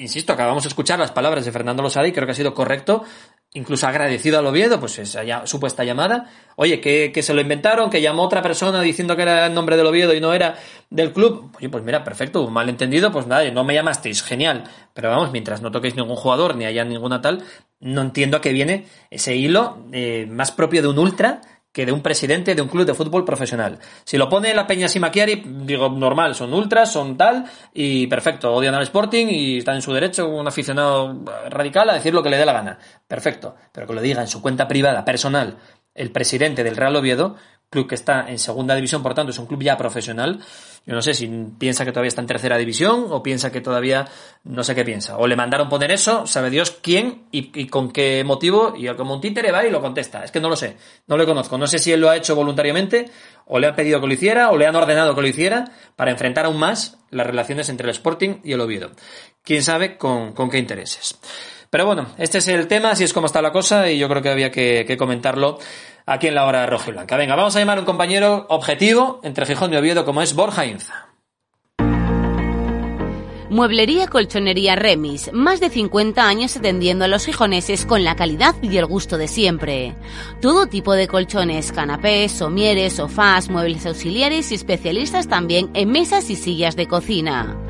insisto, 0.00 0.32
acabamos 0.32 0.62
de 0.62 0.68
escuchar 0.68 0.98
las 0.98 1.12
palabras 1.12 1.44
de 1.44 1.52
Fernando 1.52 1.82
Losada 1.82 2.08
y 2.08 2.12
creo 2.12 2.26
que 2.26 2.32
ha 2.32 2.34
sido 2.34 2.54
correcto, 2.54 3.04
incluso 3.52 3.86
agradecido 3.86 4.38
al 4.38 4.46
Oviedo, 4.46 4.78
pues 4.78 4.98
esa 4.98 5.46
supuesta 5.46 5.82
llamada. 5.82 6.30
Oye, 6.56 6.80
que, 6.80 7.22
se 7.22 7.34
lo 7.34 7.40
inventaron, 7.40 7.90
que 7.90 8.00
llamó 8.00 8.22
otra 8.22 8.42
persona 8.42 8.80
diciendo 8.80 9.16
que 9.16 9.22
era 9.22 9.46
el 9.46 9.54
nombre 9.54 9.76
del 9.76 9.86
Oviedo 9.86 10.14
y 10.14 10.20
no 10.20 10.32
era 10.32 10.56
del 10.88 11.12
club. 11.12 11.50
Oye, 11.56 11.68
pues 11.68 11.82
mira, 11.82 12.04
perfecto, 12.04 12.48
malentendido, 12.48 13.10
pues 13.10 13.26
nada, 13.26 13.50
no 13.50 13.64
me 13.64 13.74
llamasteis, 13.74 14.22
genial. 14.22 14.64
Pero 14.94 15.10
vamos, 15.10 15.32
mientras 15.32 15.62
no 15.62 15.70
toquéis 15.70 15.96
ningún 15.96 16.16
jugador 16.16 16.54
ni 16.54 16.64
haya 16.64 16.84
ninguna 16.84 17.20
tal, 17.20 17.42
no 17.80 18.02
entiendo 18.02 18.36
a 18.36 18.40
qué 18.40 18.52
viene 18.52 18.86
ese 19.10 19.34
hilo 19.34 19.84
eh, 19.92 20.26
más 20.30 20.52
propio 20.52 20.82
de 20.82 20.88
un 20.88 20.98
ultra 20.98 21.40
que 21.72 21.86
de 21.86 21.92
un 21.92 22.02
presidente 22.02 22.54
de 22.54 22.62
un 22.62 22.68
club 22.68 22.84
de 22.84 22.94
fútbol 22.94 23.24
profesional. 23.24 23.78
Si 24.04 24.18
lo 24.18 24.28
pone 24.28 24.52
la 24.54 24.66
Peña 24.66 24.88
Simaquiari, 24.88 25.42
digo, 25.44 25.88
normal, 25.88 26.34
son 26.34 26.52
ultras, 26.52 26.92
son 26.92 27.16
tal, 27.16 27.44
y 27.72 28.06
perfecto, 28.08 28.52
odian 28.52 28.74
al 28.74 28.82
Sporting 28.82 29.26
y 29.30 29.58
están 29.58 29.76
en 29.76 29.82
su 29.82 29.92
derecho, 29.92 30.28
un 30.28 30.46
aficionado 30.46 31.24
radical, 31.48 31.90
a 31.90 31.94
decir 31.94 32.12
lo 32.12 32.22
que 32.22 32.30
le 32.30 32.38
dé 32.38 32.44
la 32.44 32.52
gana. 32.52 32.78
Perfecto, 33.06 33.54
pero 33.72 33.86
que 33.86 33.94
lo 33.94 34.00
diga 34.00 34.20
en 34.20 34.28
su 34.28 34.42
cuenta 34.42 34.66
privada, 34.66 35.04
personal, 35.04 35.58
el 35.94 36.10
presidente 36.10 36.64
del 36.64 36.76
Real 36.76 36.96
Oviedo, 36.96 37.36
club 37.70 37.86
que 37.86 37.94
está 37.94 38.28
en 38.28 38.38
segunda 38.38 38.74
división, 38.74 39.00
por 39.00 39.14
tanto 39.14 39.30
es 39.30 39.38
un 39.38 39.46
club 39.46 39.62
ya 39.62 39.78
profesional. 39.78 40.40
Yo 40.84 40.94
no 40.94 41.02
sé 41.02 41.14
si 41.14 41.28
piensa 41.56 41.84
que 41.84 41.92
todavía 41.92 42.08
está 42.08 42.20
en 42.20 42.26
tercera 42.26 42.58
división 42.58 43.06
o 43.10 43.22
piensa 43.22 43.52
que 43.52 43.60
todavía 43.60 44.08
no 44.42 44.64
sé 44.64 44.74
qué 44.74 44.84
piensa. 44.84 45.18
O 45.18 45.28
le 45.28 45.36
mandaron 45.36 45.68
poner 45.68 45.92
eso, 45.92 46.26
sabe 46.26 46.50
Dios 46.50 46.76
quién 46.82 47.26
y, 47.30 47.68
con 47.68 47.92
qué 47.92 48.24
motivo, 48.24 48.74
y 48.76 48.88
como 48.94 49.14
un 49.14 49.20
títere 49.20 49.52
va 49.52 49.64
y 49.64 49.70
lo 49.70 49.80
contesta. 49.80 50.24
Es 50.24 50.32
que 50.32 50.40
no 50.40 50.48
lo 50.48 50.56
sé, 50.56 50.76
no 51.06 51.16
lo 51.16 51.24
conozco. 51.26 51.58
No 51.58 51.68
sé 51.68 51.78
si 51.78 51.92
él 51.92 52.00
lo 52.00 52.10
ha 52.10 52.16
hecho 52.16 52.34
voluntariamente 52.34 53.08
o 53.46 53.60
le 53.60 53.68
han 53.68 53.76
pedido 53.76 54.00
que 54.00 54.08
lo 54.08 54.12
hiciera 54.14 54.50
o 54.50 54.56
le 54.56 54.66
han 54.66 54.74
ordenado 54.74 55.14
que 55.14 55.20
lo 55.20 55.28
hiciera 55.28 55.70
para 55.94 56.10
enfrentar 56.10 56.46
aún 56.46 56.58
más 56.58 56.98
las 57.10 57.26
relaciones 57.26 57.68
entre 57.68 57.84
el 57.84 57.90
Sporting 57.92 58.40
y 58.42 58.52
el 58.52 58.60
Oviedo. 58.60 58.90
Quién 59.44 59.62
sabe 59.62 59.96
con, 59.96 60.34
qué 60.50 60.58
intereses. 60.58 61.18
Pero 61.70 61.86
bueno, 61.86 62.08
este 62.18 62.38
es 62.38 62.48
el 62.48 62.66
tema, 62.66 62.90
así 62.90 63.04
es 63.04 63.12
como 63.12 63.26
está 63.26 63.40
la 63.40 63.52
cosa 63.52 63.88
y 63.88 63.96
yo 63.96 64.08
creo 64.08 64.22
que 64.22 64.28
había 64.28 64.50
que 64.50 64.96
comentarlo 64.98 65.60
aquí 66.06 66.28
en 66.28 66.34
la 66.34 66.46
hora 66.46 66.66
roja 66.66 66.90
y 66.90 66.92
blanca. 66.92 67.16
Venga, 67.16 67.36
vamos 67.36 67.54
a 67.56 67.58
llamar 67.58 67.78
a 67.78 67.80
un 67.80 67.86
compañero 67.86 68.46
objetivo 68.48 69.20
entre 69.22 69.46
Gijón 69.46 69.72
y 69.72 69.76
Oviedo 69.76 70.04
como 70.04 70.22
es 70.22 70.34
Borja 70.34 70.66
Inza. 70.66 71.10
Mueblería 73.50 74.06
Colchonería 74.06 74.76
Remis, 74.76 75.32
más 75.32 75.58
de 75.58 75.70
50 75.70 76.24
años 76.24 76.56
atendiendo 76.56 77.04
a 77.04 77.08
los 77.08 77.26
gijoneses 77.26 77.84
con 77.84 78.04
la 78.04 78.14
calidad 78.14 78.54
y 78.62 78.76
el 78.76 78.86
gusto 78.86 79.18
de 79.18 79.26
siempre. 79.26 79.96
Todo 80.40 80.68
tipo 80.68 80.94
de 80.94 81.08
colchones, 81.08 81.72
canapés, 81.72 82.30
somieres, 82.30 82.92
sofás, 82.92 83.50
muebles 83.50 83.86
auxiliares 83.86 84.52
y 84.52 84.54
especialistas 84.54 85.26
también 85.26 85.68
en 85.74 85.90
mesas 85.90 86.30
y 86.30 86.36
sillas 86.36 86.76
de 86.76 86.86
cocina. 86.86 87.69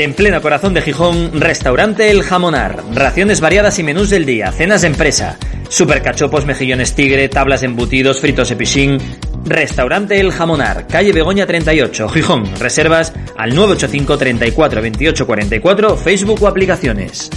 En 0.00 0.14
pleno 0.14 0.40
corazón 0.40 0.72
de 0.72 0.80
Gijón, 0.80 1.38
restaurante 1.38 2.10
El 2.10 2.22
Jamonar. 2.22 2.82
Raciones 2.94 3.42
variadas 3.42 3.78
y 3.78 3.82
menús 3.82 4.08
del 4.08 4.24
día, 4.24 4.50
cenas 4.50 4.80
de 4.80 4.86
empresa, 4.86 5.36
supercachopos, 5.68 6.46
mejillones 6.46 6.94
tigre, 6.94 7.28
tablas 7.28 7.62
embutidos, 7.64 8.18
fritos 8.18 8.48
de 8.48 8.56
pichín. 8.56 8.96
Restaurante 9.44 10.18
El 10.18 10.32
Jamonar, 10.32 10.86
calle 10.86 11.12
Begoña 11.12 11.46
38, 11.46 12.08
Gijón. 12.08 12.44
Reservas 12.58 13.12
al 13.36 13.54
985 13.54 14.16
34 14.16 14.80
28 14.80 15.26
44, 15.26 15.96
Facebook 15.98 16.42
o 16.44 16.48
aplicaciones. 16.48 17.28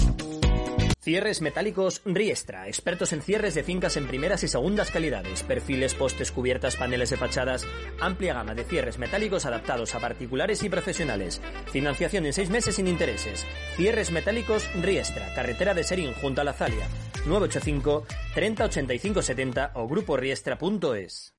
Cierres 1.03 1.41
metálicos 1.41 2.01
Riestra, 2.05 2.69
expertos 2.69 3.11
en 3.11 3.21
cierres 3.21 3.53
de 3.55 3.63
fincas 3.65 3.97
en 3.97 4.07
primeras 4.07 4.41
y 4.45 4.47
segundas 4.47 4.89
calidades, 4.89 5.43
perfiles, 5.43 5.95
postes, 5.95 6.31
cubiertas, 6.31 6.77
paneles 6.77 7.09
de 7.09 7.17
fachadas, 7.17 7.67
amplia 7.99 8.33
gama 8.33 8.55
de 8.55 8.63
cierres 8.63 8.97
metálicos 8.97 9.45
adaptados 9.45 9.95
a 9.95 9.99
particulares 9.99 10.63
y 10.63 10.69
profesionales, 10.69 11.41
financiación 11.73 12.25
en 12.25 12.31
seis 12.31 12.49
meses 12.49 12.75
sin 12.75 12.87
intereses, 12.87 13.45
cierres 13.75 14.11
metálicos 14.11 14.65
Riestra, 14.81 15.27
carretera 15.35 15.73
de 15.73 15.83
Serín 15.83 16.13
junto 16.13 16.39
a 16.39 16.45
la 16.45 16.53
Zalia, 16.53 16.87
985 17.25 18.05
30 18.33 18.63
85 18.63 19.21
70 19.21 19.71
o 19.73 19.89
gruporiestra.es. 19.89 21.33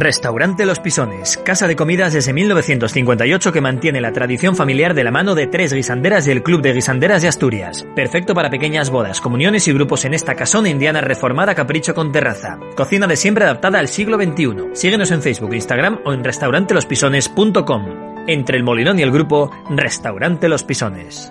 Restaurante 0.00 0.66
Los 0.66 0.80
Pisones, 0.80 1.38
casa 1.44 1.66
de 1.66 1.76
comidas 1.76 2.12
desde 2.12 2.32
1958 2.32 3.52
que 3.52 3.60
mantiene 3.60 4.00
la 4.00 4.12
tradición 4.12 4.56
familiar 4.56 4.94
de 4.94 5.04
la 5.04 5.10
mano 5.10 5.34
de 5.34 5.46
tres 5.46 5.72
guisanderas 5.72 6.24
del 6.24 6.42
Club 6.42 6.62
de 6.62 6.72
Guisanderas 6.72 7.22
de 7.22 7.28
Asturias. 7.28 7.86
Perfecto 7.94 8.34
para 8.34 8.50
pequeñas 8.50 8.90
bodas, 8.90 9.20
comuniones 9.20 9.68
y 9.68 9.72
grupos 9.72 10.04
en 10.04 10.14
esta 10.14 10.34
casona 10.34 10.68
indiana 10.68 11.00
reformada 11.00 11.54
capricho 11.54 11.94
con 11.94 12.12
terraza. 12.12 12.58
Cocina 12.76 13.06
de 13.06 13.16
siempre 13.16 13.44
adaptada 13.44 13.78
al 13.78 13.88
siglo 13.88 14.16
XXI. 14.16 14.70
Síguenos 14.74 15.10
en 15.10 15.22
Facebook, 15.22 15.54
Instagram 15.54 16.00
o 16.04 16.12
en 16.12 16.24
restaurantelospisones.com. 16.24 17.84
Entre 18.26 18.56
el 18.56 18.64
Molinón 18.64 18.98
y 18.98 19.02
el 19.02 19.10
grupo, 19.10 19.50
Restaurante 19.70 20.48
Los 20.48 20.64
Pisones. 20.64 21.30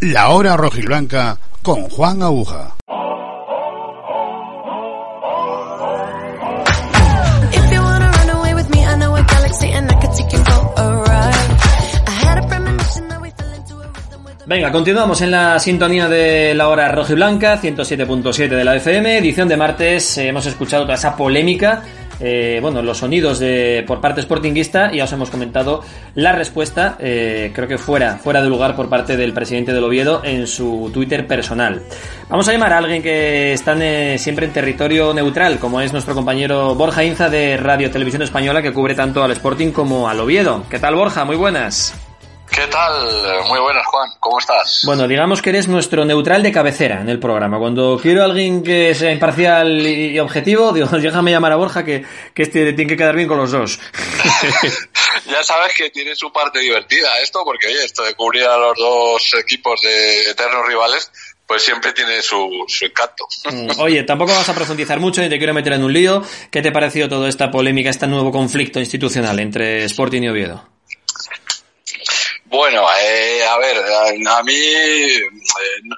La 0.00 0.28
hora 0.28 0.56
rojiblanca 0.56 1.38
con 1.62 1.88
Juan 1.88 2.22
Aguja. 2.22 2.76
Venga, 14.48 14.72
continuamos 14.72 15.20
en 15.20 15.30
la 15.30 15.58
sintonía 15.58 16.08
de 16.08 16.54
la 16.54 16.68
hora 16.68 16.90
roja 16.90 17.12
y 17.12 17.16
blanca, 17.16 17.60
107.7 17.60 18.48
de 18.48 18.64
la 18.64 18.76
FM, 18.76 19.18
edición 19.18 19.46
de 19.46 19.58
martes. 19.58 20.16
Eh, 20.16 20.28
hemos 20.28 20.46
escuchado 20.46 20.84
toda 20.84 20.94
esa 20.94 21.14
polémica, 21.14 21.82
eh, 22.18 22.58
bueno, 22.62 22.80
los 22.80 22.96
sonidos 22.96 23.40
de 23.40 23.84
por 23.86 24.00
parte 24.00 24.22
sportinguista 24.22 24.90
y 24.90 24.96
ya 24.96 25.04
os 25.04 25.12
hemos 25.12 25.28
comentado 25.28 25.84
la 26.14 26.32
respuesta, 26.32 26.96
eh, 26.98 27.52
creo 27.54 27.68
que 27.68 27.76
fuera, 27.76 28.16
fuera 28.16 28.40
de 28.40 28.48
lugar 28.48 28.74
por 28.74 28.88
parte 28.88 29.18
del 29.18 29.34
presidente 29.34 29.74
del 29.74 29.84
Oviedo 29.84 30.22
en 30.24 30.46
su 30.46 30.90
Twitter 30.94 31.26
personal. 31.26 31.82
Vamos 32.30 32.48
a 32.48 32.52
llamar 32.52 32.72
a 32.72 32.78
alguien 32.78 33.02
que 33.02 33.52
está 33.52 33.76
siempre 34.16 34.46
en 34.46 34.54
territorio 34.54 35.12
neutral, 35.12 35.58
como 35.58 35.82
es 35.82 35.92
nuestro 35.92 36.14
compañero 36.14 36.74
Borja 36.74 37.04
Inza 37.04 37.28
de 37.28 37.58
Radio 37.58 37.90
Televisión 37.90 38.22
Española, 38.22 38.62
que 38.62 38.72
cubre 38.72 38.94
tanto 38.94 39.22
al 39.22 39.32
Sporting 39.32 39.72
como 39.72 40.08
al 40.08 40.18
Oviedo. 40.20 40.64
¿Qué 40.70 40.78
tal, 40.78 40.94
Borja? 40.94 41.26
Muy 41.26 41.36
buenas. 41.36 42.07
¿Qué 42.50 42.66
tal? 42.66 43.44
Muy 43.48 43.60
buenas, 43.60 43.86
Juan. 43.86 44.10
¿Cómo 44.20 44.38
estás? 44.38 44.82
Bueno, 44.84 45.06
digamos 45.06 45.42
que 45.42 45.50
eres 45.50 45.68
nuestro 45.68 46.04
neutral 46.04 46.42
de 46.42 46.52
cabecera 46.52 47.00
en 47.00 47.08
el 47.08 47.18
programa. 47.18 47.58
Cuando 47.58 47.98
quiero 48.00 48.22
a 48.22 48.24
alguien 48.24 48.62
que 48.62 48.94
sea 48.94 49.12
imparcial 49.12 49.86
y 49.86 50.18
objetivo, 50.18 50.72
digo, 50.72 50.86
déjame 50.92 51.30
llamar 51.30 51.52
a 51.52 51.56
Borja 51.56 51.84
que, 51.84 52.04
que 52.34 52.42
este 52.42 52.72
tiene 52.72 52.88
que 52.88 52.96
quedar 52.96 53.14
bien 53.14 53.28
con 53.28 53.38
los 53.38 53.52
dos. 53.52 53.78
ya 55.26 55.42
sabes 55.42 55.74
que 55.76 55.90
tiene 55.90 56.14
su 56.14 56.32
parte 56.32 56.58
divertida 56.60 57.20
esto, 57.20 57.42
porque 57.44 57.68
oye, 57.68 57.84
esto 57.84 58.02
de 58.02 58.14
cubrir 58.14 58.44
a 58.44 58.56
los 58.56 58.76
dos 58.76 59.34
equipos 59.34 59.80
de 59.82 60.30
eternos 60.30 60.66
rivales, 60.66 61.10
pues 61.46 61.62
siempre 61.62 61.92
tiene 61.92 62.20
su, 62.22 62.64
su 62.66 62.84
encanto. 62.84 63.26
Mm, 63.50 63.80
oye, 63.80 64.02
tampoco 64.02 64.32
vas 64.32 64.48
a 64.48 64.54
profundizar 64.54 65.00
mucho 65.00 65.22
ni 65.22 65.28
te 65.28 65.38
quiero 65.38 65.54
meter 65.54 65.74
en 65.74 65.84
un 65.84 65.92
lío. 65.92 66.22
¿Qué 66.50 66.62
te 66.62 66.72
pareció 66.72 67.08
toda 67.08 67.28
esta 67.28 67.50
polémica, 67.50 67.90
este 67.90 68.06
nuevo 68.06 68.30
conflicto 68.32 68.80
institucional 68.80 69.38
entre 69.38 69.84
Sporting 69.84 70.22
y 70.22 70.28
Oviedo? 70.28 70.77
Bueno, 72.50 72.86
eh, 72.98 73.46
a 73.46 73.58
ver, 73.58 73.76
a, 74.26 74.42
mí 74.42 74.54
eh, 74.54 75.28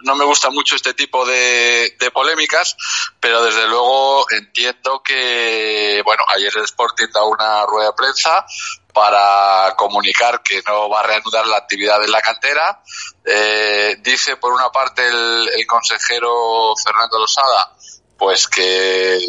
no 0.03 0.17
me 0.17 0.25
gusta 0.25 0.51
mucho 0.51 0.75
este 0.75 0.95
tipo 0.95 1.25
de, 1.25 1.95
polémicas, 2.13 2.77
pero 3.21 3.45
desde 3.45 3.69
luego 3.69 4.27
entiendo 4.33 5.01
que, 5.01 6.03
bueno, 6.05 6.25
ayer 6.35 6.53
el 6.57 6.65
Sporting 6.65 7.07
da 7.15 7.23
una 7.23 7.65
rueda 7.67 7.91
de 7.91 7.97
prensa 7.97 8.45
para 8.93 9.77
comunicar 9.77 10.43
que 10.43 10.61
no 10.67 10.89
va 10.89 11.01
a 11.01 11.07
reanudar 11.07 11.47
la 11.47 11.59
actividad 11.59 12.03
en 12.03 12.11
la 12.11 12.21
cantera. 12.21 12.83
Eh, 13.25 13.99
dice, 14.01 14.37
por 14.37 14.53
una 14.53 14.71
parte, 14.71 15.07
el, 15.07 15.51
el 15.57 15.67
consejero 15.69 16.75
Fernando 16.85 17.21
Losada, 17.21 17.77
pues 18.19 18.49
que 18.49 19.21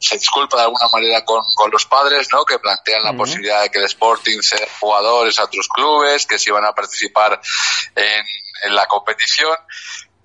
se 0.00 0.16
disculpa 0.16 0.56
de 0.56 0.62
alguna 0.64 0.86
manera 0.92 1.24
con, 1.24 1.42
con 1.54 1.70
los 1.70 1.84
padres, 1.84 2.28
¿no? 2.32 2.44
Que 2.44 2.58
plantean 2.58 3.04
la 3.04 3.12
posibilidad 3.12 3.62
de 3.62 3.70
que 3.70 3.78
el 3.78 3.84
Sporting 3.84 4.40
sea 4.40 4.66
jugadores 4.80 5.38
a 5.38 5.44
otros 5.44 5.68
clubes, 5.68 6.26
que 6.26 6.38
se 6.38 6.50
iban 6.50 6.64
a 6.64 6.72
participar 6.72 7.38
en, 7.94 8.24
en 8.62 8.74
la 8.74 8.86
competición, 8.86 9.54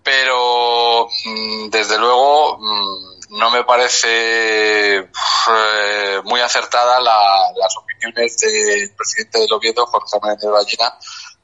pero 0.01 1.09
mm, 1.25 1.69
desde 1.69 1.97
luego 1.97 2.57
mm, 2.57 3.37
no 3.37 3.51
me 3.51 3.65
parece 3.65 4.97
eh, 4.97 6.21
muy 6.23 6.39
acertada 6.39 6.99
la, 7.01 7.51
las 7.55 7.75
opiniones 7.77 8.37
del 8.37 8.91
presidente 8.95 9.39
del 9.39 9.51
Oviedo, 9.51 9.85
Jorge 9.87 10.19
Méndez 10.23 10.49
Ballina, 10.49 10.97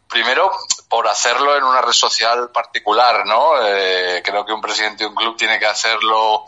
primero 0.07 0.51
por 0.91 1.07
hacerlo 1.07 1.55
en 1.55 1.63
una 1.63 1.81
red 1.81 1.93
social 1.93 2.51
particular, 2.51 3.25
¿no? 3.25 3.65
Eh, 3.65 4.21
creo 4.21 4.45
que 4.45 4.51
un 4.51 4.59
presidente 4.59 5.05
de 5.05 5.09
un 5.09 5.15
club 5.15 5.37
tiene 5.37 5.57
que 5.57 5.65
hacerlo 5.65 6.43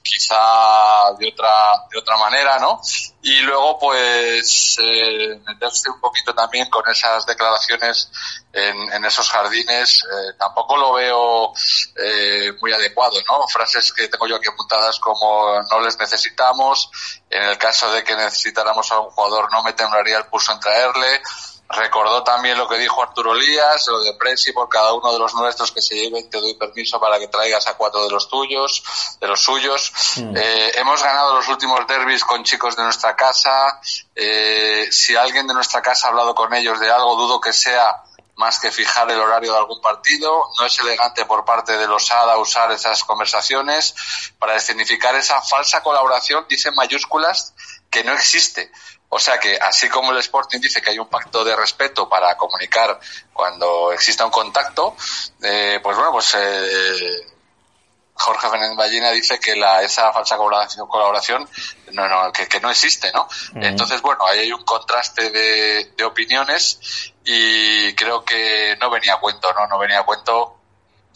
quizá 0.00 1.12
de 1.18 1.28
otra 1.32 1.84
de 1.90 1.98
otra 1.98 2.16
manera, 2.16 2.60
¿no? 2.60 2.80
Y 3.22 3.40
luego 3.40 3.76
pues 3.76 4.76
eh, 4.80 5.40
meterse 5.44 5.90
un 5.90 6.00
poquito 6.00 6.32
también 6.32 6.70
con 6.70 6.88
esas 6.88 7.26
declaraciones 7.26 8.08
en, 8.52 8.92
en 8.92 9.04
esos 9.04 9.28
jardines 9.30 9.96
eh, 10.04 10.34
tampoco 10.38 10.76
lo 10.76 10.92
veo 10.92 11.52
eh, 11.96 12.52
muy 12.60 12.72
adecuado, 12.72 13.16
¿no? 13.28 13.48
Frases 13.48 13.92
que 13.92 14.06
tengo 14.06 14.28
yo 14.28 14.36
aquí 14.36 14.48
apuntadas 14.48 15.00
como 15.00 15.60
no 15.60 15.80
les 15.80 15.98
necesitamos, 15.98 16.88
en 17.28 17.42
el 17.42 17.58
caso 17.58 17.90
de 17.90 18.04
que 18.04 18.14
necesitáramos 18.14 18.92
a 18.92 19.00
un 19.00 19.10
jugador 19.10 19.50
no 19.50 19.64
me 19.64 19.72
temblaría 19.72 20.18
el 20.18 20.26
pulso 20.26 20.52
en 20.52 20.60
traerle 20.60 21.20
Recordó 21.70 22.22
también 22.24 22.56
lo 22.56 22.66
que 22.66 22.78
dijo 22.78 23.02
Arturo 23.02 23.34
Lías, 23.34 23.86
lo 23.88 24.00
de 24.00 24.14
Presi 24.14 24.52
por 24.52 24.70
cada 24.70 24.94
uno 24.94 25.12
de 25.12 25.18
los 25.18 25.34
nuestros 25.34 25.70
que 25.70 25.82
se 25.82 25.96
lleven, 25.96 26.30
te 26.30 26.40
doy 26.40 26.54
permiso 26.54 26.98
para 26.98 27.18
que 27.18 27.28
traigas 27.28 27.66
a 27.66 27.76
cuatro 27.76 28.02
de 28.04 28.10
los 28.10 28.26
tuyos, 28.28 28.82
de 29.20 29.28
los 29.28 29.40
suyos. 29.40 29.92
Mm. 30.16 30.34
Eh, 30.34 30.72
hemos 30.76 31.02
ganado 31.02 31.34
los 31.34 31.46
últimos 31.48 31.86
derbis 31.86 32.24
con 32.24 32.42
chicos 32.42 32.74
de 32.74 32.84
nuestra 32.84 33.14
casa. 33.14 33.80
Eh, 34.14 34.88
si 34.90 35.14
alguien 35.14 35.46
de 35.46 35.52
nuestra 35.52 35.82
casa 35.82 36.06
ha 36.06 36.10
hablado 36.10 36.34
con 36.34 36.54
ellos 36.54 36.80
de 36.80 36.90
algo, 36.90 37.16
dudo 37.16 37.38
que 37.38 37.52
sea 37.52 38.02
más 38.38 38.60
que 38.60 38.70
fijar 38.70 39.10
el 39.10 39.20
horario 39.20 39.52
de 39.52 39.58
algún 39.58 39.82
partido. 39.82 40.44
No 40.58 40.64
es 40.64 40.78
elegante 40.78 41.26
por 41.26 41.44
parte 41.44 41.76
de 41.76 41.86
los 41.86 42.10
ADA 42.10 42.38
usar 42.38 42.72
esas 42.72 43.04
conversaciones 43.04 43.94
para 44.38 44.56
escenificar 44.56 45.14
esa 45.16 45.42
falsa 45.42 45.82
colaboración, 45.82 46.46
dice 46.48 46.70
mayúsculas, 46.70 47.52
que 47.90 48.04
no 48.04 48.12
existe. 48.12 48.70
O 49.10 49.18
sea 49.18 49.38
que, 49.38 49.56
así 49.56 49.88
como 49.88 50.12
el 50.12 50.18
Sporting 50.18 50.60
dice 50.60 50.82
que 50.82 50.90
hay 50.90 50.98
un 50.98 51.08
pacto 51.08 51.42
de 51.42 51.56
respeto 51.56 52.08
para 52.08 52.36
comunicar 52.36 53.00
cuando 53.32 53.92
exista 53.92 54.24
un 54.24 54.30
contacto, 54.30 54.96
eh, 55.42 55.80
pues 55.82 55.96
bueno, 55.96 56.12
pues 56.12 56.36
eh, 56.38 57.26
Jorge 58.12 58.50
Fernández 58.50 58.76
Ballina 58.76 59.10
dice 59.10 59.38
que 59.38 59.56
la, 59.56 59.82
esa 59.82 60.12
falsa 60.12 60.36
colaboración, 60.36 61.48
no, 61.92 62.08
no, 62.08 62.32
que, 62.32 62.48
que 62.48 62.60
no 62.60 62.70
existe, 62.70 63.10
¿no? 63.12 63.28
Entonces, 63.54 64.02
bueno, 64.02 64.26
ahí 64.26 64.40
hay 64.40 64.52
un 64.52 64.64
contraste 64.64 65.30
de, 65.30 65.92
de 65.96 66.04
opiniones 66.04 67.12
y 67.24 67.94
creo 67.94 68.24
que 68.24 68.76
no 68.80 68.90
venía 68.90 69.14
a 69.14 69.20
cuento, 69.20 69.52
¿no? 69.54 69.66
No 69.68 69.78
venía 69.78 70.00
a 70.00 70.04
cuento 70.04 70.57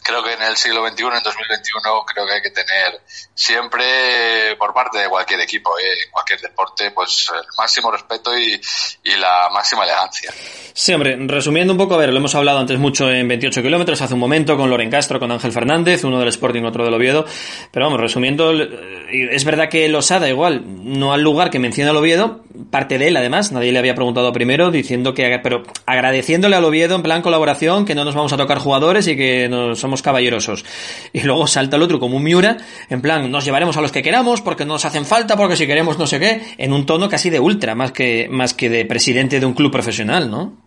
creo 0.03 0.23
que 0.23 0.33
en 0.33 0.41
el 0.41 0.55
siglo 0.57 0.87
XXI, 0.87 1.03
en 1.03 1.23
2021, 1.23 2.05
creo 2.05 2.25
que 2.25 2.33
hay 2.33 2.41
que 2.41 2.51
tener 2.51 3.01
siempre, 3.33 4.55
por 4.57 4.73
parte 4.73 4.99
de 4.99 5.09
cualquier 5.09 5.39
equipo, 5.39 5.71
eh, 5.79 6.09
cualquier 6.11 6.41
deporte, 6.41 6.91
pues 6.91 7.31
el 7.33 7.45
máximo 7.57 7.91
respeto 7.91 8.37
y, 8.37 8.59
y, 9.03 9.15
la 9.17 9.49
máxima 9.51 9.83
elegancia. 9.83 10.31
Sí, 10.73 10.93
hombre, 10.93 11.17
resumiendo 11.19 11.73
un 11.73 11.77
poco, 11.77 11.95
a 11.95 11.97
ver, 11.97 12.09
lo 12.09 12.17
hemos 12.17 12.35
hablado 12.35 12.59
antes 12.59 12.77
mucho 12.77 13.09
en 13.09 13.27
28 13.27 13.61
kilómetros, 13.61 14.01
hace 14.01 14.13
un 14.13 14.19
momento, 14.19 14.57
con 14.57 14.69
Loren 14.69 14.91
Castro, 14.91 15.19
con 15.19 15.31
Ángel 15.31 15.51
Fernández, 15.51 16.03
uno 16.03 16.19
del 16.19 16.27
Sporting, 16.27 16.63
otro 16.63 16.83
del 16.83 16.93
Oviedo, 16.93 17.25
pero 17.71 17.85
vamos, 17.85 17.99
resumiendo, 17.99 18.51
es 18.51 19.45
verdad 19.45 19.69
que 19.69 19.87
Losada 19.87 20.27
igual, 20.27 20.63
no 20.65 21.13
al 21.13 21.21
lugar 21.21 21.49
que 21.49 21.59
menciona 21.59 21.91
el 21.91 21.97
Oviedo, 21.97 22.43
parte 22.69 22.97
de 22.97 23.07
él 23.07 23.17
además, 23.17 23.51
nadie 23.51 23.71
le 23.71 23.79
había 23.79 23.95
preguntado 23.95 24.31
primero, 24.31 24.71
diciendo 24.71 25.13
que, 25.13 25.39
pero 25.41 25.63
agradeciéndole 25.85 26.55
al 26.55 26.65
Oviedo 26.65 26.95
en 26.95 27.03
plan 27.03 27.21
colaboración, 27.21 27.85
que 27.85 27.95
no 27.95 28.05
nos 28.05 28.15
vamos 28.15 28.33
a 28.33 28.37
tocar 28.37 28.59
jugadores 28.59 29.07
y 29.07 29.15
que 29.15 29.49
no 29.49 29.75
somos 29.75 30.01
caballerosos. 30.01 30.65
Y 31.11 31.21
luego 31.21 31.47
salta 31.47 31.77
el 31.77 31.83
otro 31.83 31.99
como 31.99 32.17
un 32.17 32.23
Miura, 32.23 32.57
en 32.89 33.01
plan, 33.01 33.29
nos 33.31 33.45
llevaremos 33.45 33.77
a 33.77 33.81
los 33.81 33.91
que 33.91 34.03
queramos 34.03 34.41
porque 34.41 34.65
no 34.65 34.73
nos 34.73 34.85
hacen 34.85 35.05
falta, 35.05 35.35
porque 35.35 35.55
si 35.55 35.67
queremos 35.67 35.97
no 35.97 36.07
sé 36.07 36.19
qué, 36.19 36.55
en 36.57 36.73
un 36.73 36.85
tono 36.85 37.09
casi 37.09 37.29
de 37.29 37.39
ultra, 37.39 37.75
más 37.75 37.91
que, 37.91 38.27
más 38.29 38.53
que 38.53 38.69
de 38.69 38.85
presidente 38.85 39.39
de 39.39 39.45
un 39.45 39.53
club 39.53 39.71
profesional, 39.71 40.29
¿no? 40.29 40.57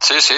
Sí, 0.00 0.14
sí. 0.20 0.34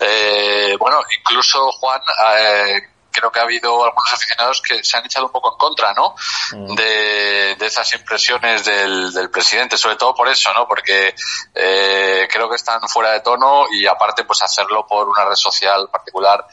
Eh, 0.00 0.76
bueno, 0.78 0.96
incluso 1.18 1.70
Juan, 1.72 2.00
eh, 2.38 2.80
creo 3.14 3.30
que 3.30 3.38
ha 3.38 3.44
habido 3.44 3.84
algunos 3.84 4.12
aficionados 4.12 4.60
que 4.60 4.82
se 4.82 4.96
han 4.96 5.06
echado 5.06 5.26
un 5.26 5.32
poco 5.32 5.52
en 5.52 5.58
contra, 5.58 5.94
¿no? 5.94 6.14
Mm. 6.52 6.74
De, 6.74 7.56
de, 7.58 7.66
esas 7.66 7.92
impresiones 7.94 8.64
del, 8.64 9.12
del, 9.12 9.30
presidente, 9.30 9.78
sobre 9.78 9.96
todo 9.96 10.14
por 10.14 10.28
eso, 10.28 10.52
¿no? 10.52 10.66
Porque 10.66 11.14
eh, 11.54 12.28
creo 12.30 12.48
que 12.48 12.56
están 12.56 12.80
fuera 12.88 13.12
de 13.12 13.20
tono 13.20 13.66
y 13.70 13.86
aparte, 13.86 14.24
pues 14.24 14.42
hacerlo 14.42 14.86
por 14.86 15.08
una 15.08 15.24
red 15.24 15.36
social 15.36 15.88
particular, 15.90 16.46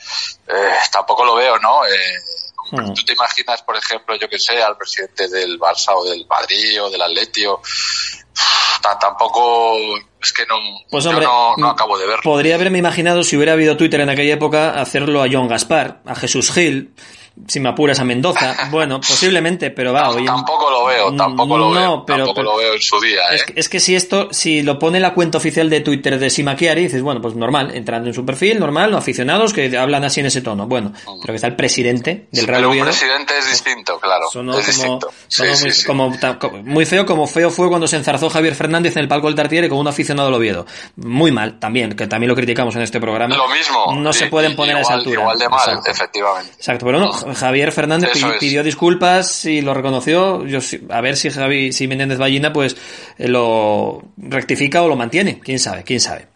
eh, 0.47 0.77
tampoco 0.91 1.25
lo 1.25 1.35
veo, 1.35 1.57
¿no? 1.57 1.85
Eh, 1.85 2.19
mm. 2.71 2.93
Tú 2.93 3.03
te 3.03 3.13
imaginas, 3.13 3.61
por 3.63 3.75
ejemplo, 3.75 4.15
yo 4.15 4.29
que 4.29 4.39
sé, 4.39 4.61
al 4.61 4.77
presidente 4.77 5.27
del 5.27 5.59
Barça 5.59 5.93
o 5.95 6.05
del 6.05 6.25
Madrid 6.27 6.81
o 6.83 6.89
del 6.89 7.01
Tampoco 8.81 9.75
es 10.21 10.33
que 10.33 10.43
no, 10.47 10.55
pues 10.89 11.05
hombre, 11.05 11.25
no, 11.25 11.55
no, 11.57 11.69
acabo 11.69 11.97
de 11.97 12.05
verlo. 12.05 12.21
Podría 12.23 12.55
haberme 12.55 12.77
imaginado 12.77 13.23
si 13.23 13.35
hubiera 13.35 13.53
habido 13.53 13.77
Twitter 13.77 14.01
en 14.01 14.09
aquella 14.09 14.33
época 14.33 14.79
hacerlo 14.79 15.23
a 15.23 15.27
John 15.31 15.47
Gaspar, 15.47 16.01
a 16.05 16.15
Jesús 16.15 16.51
Gil, 16.51 16.93
si 17.47 17.59
me 17.59 17.69
apuras 17.69 17.99
a 17.99 18.03
Mendoza. 18.03 18.55
Bueno, 18.71 19.01
posiblemente, 19.01 19.71
pero 19.71 19.91
va. 19.91 20.09
Oye, 20.09 20.25
tampoco 20.25 20.69
lo 20.69 20.85
veo, 20.85 21.15
tampoco 21.15 21.57
lo 21.57 21.71
veo. 21.71 22.05
Pero, 22.05 22.25
tampoco 22.25 22.43
lo 22.43 22.57
veo 22.57 22.73
en 22.73 22.81
su 22.81 22.99
día. 23.01 23.21
Es, 23.31 23.41
¿eh? 23.41 23.45
que, 23.47 23.59
es, 23.59 23.69
que, 23.69 23.79
si 23.79 23.95
esto, 23.95 24.29
si 24.31 24.61
lo 24.61 24.79
pone 24.79 24.99
la 24.99 25.13
cuenta 25.13 25.39
oficial 25.39 25.69
de 25.69 25.81
Twitter 25.81 26.17
de 26.17 26.29
Sima 26.29 26.55
Chiari, 26.55 26.83
dices, 26.83 27.01
bueno, 27.01 27.21
pues 27.21 27.35
normal, 27.35 27.71
entrando 27.73 28.07
en 28.07 28.13
su 28.13 28.25
perfil, 28.25 28.59
normal, 28.59 28.93
aficionados 28.95 29.51
que 29.51 29.77
hablan 29.77 30.05
así 30.05 30.21
en 30.21 30.27
ese 30.27 30.41
tono. 30.41 30.67
Bueno, 30.67 30.89
mm. 30.89 31.21
pero 31.21 31.33
que 31.33 31.35
está 31.35 31.47
el 31.47 31.55
presidente 31.55 32.27
del 32.31 32.47
Real 32.47 32.61
Pero 32.61 32.71
un 32.71 32.85
presidente 32.85 33.37
es 33.37 33.49
distinto, 33.49 33.99
claro. 33.99 34.29
Sonó 34.31 34.57
es 34.57 34.77
como, 34.77 34.99
sonó 35.01 35.11
Sí, 35.27 35.43
muy, 35.43 35.55
sí, 35.55 35.71
sí. 35.71 35.85
Como, 35.85 36.13
muy 36.63 36.85
feo, 36.85 37.05
como 37.05 37.27
feo 37.27 37.49
fue 37.49 37.67
cuando 37.67 37.87
se 37.87 37.97
enzarzó 37.97 38.29
Javier 38.29 38.55
Fernández 38.55 38.95
en 38.95 39.03
el 39.03 39.07
palco 39.07 39.27
del 39.27 39.35
Tartiere 39.35 39.67
con 39.67 39.79
un 39.79 39.87
aficionado 39.87 40.29
del 40.29 40.35
Oviedo. 40.35 40.65
Muy 40.95 41.31
mal, 41.31 41.59
también, 41.59 41.93
que 41.93 42.07
también 42.07 42.29
lo 42.29 42.35
criticamos 42.35 42.75
en 42.75 42.83
este 42.83 42.99
programa. 43.01 43.35
Lo 43.35 43.49
mismo. 43.49 43.93
No 43.95 44.13
se 44.13 44.27
pueden 44.27 44.55
poner 44.55 44.77
a 44.77 44.81
esa 44.81 44.93
altura. 44.93 45.21
Igual 45.21 45.37
de 45.37 45.49
mal, 45.49 45.59
Exacto. 45.59 45.91
efectivamente. 45.91 46.51
Exacto, 46.55 46.85
pero 46.85 46.99
no, 46.99 47.11
Javier 47.33 47.71
Fernández 47.71 48.11
Eso 48.13 48.33
pidió, 48.39 48.61
es. 48.61 48.65
disculpas 48.65 49.45
y 49.45 49.61
lo 49.61 49.73
reconoció. 49.73 50.45
Yo 50.45 50.59
a 50.89 51.01
ver 51.01 51.17
si 51.17 51.29
Javi, 51.29 51.71
si 51.71 51.87
Menéndez 51.87 52.17
Ballina 52.17 52.53
pues 52.53 52.75
eh, 53.17 53.27
lo 53.27 54.03
rectifica 54.17 54.81
o 54.83 54.87
lo 54.87 54.95
mantiene. 54.95 55.39
Quién 55.39 55.59
sabe, 55.59 55.83
quién 55.83 55.99
sabe. 55.99 56.27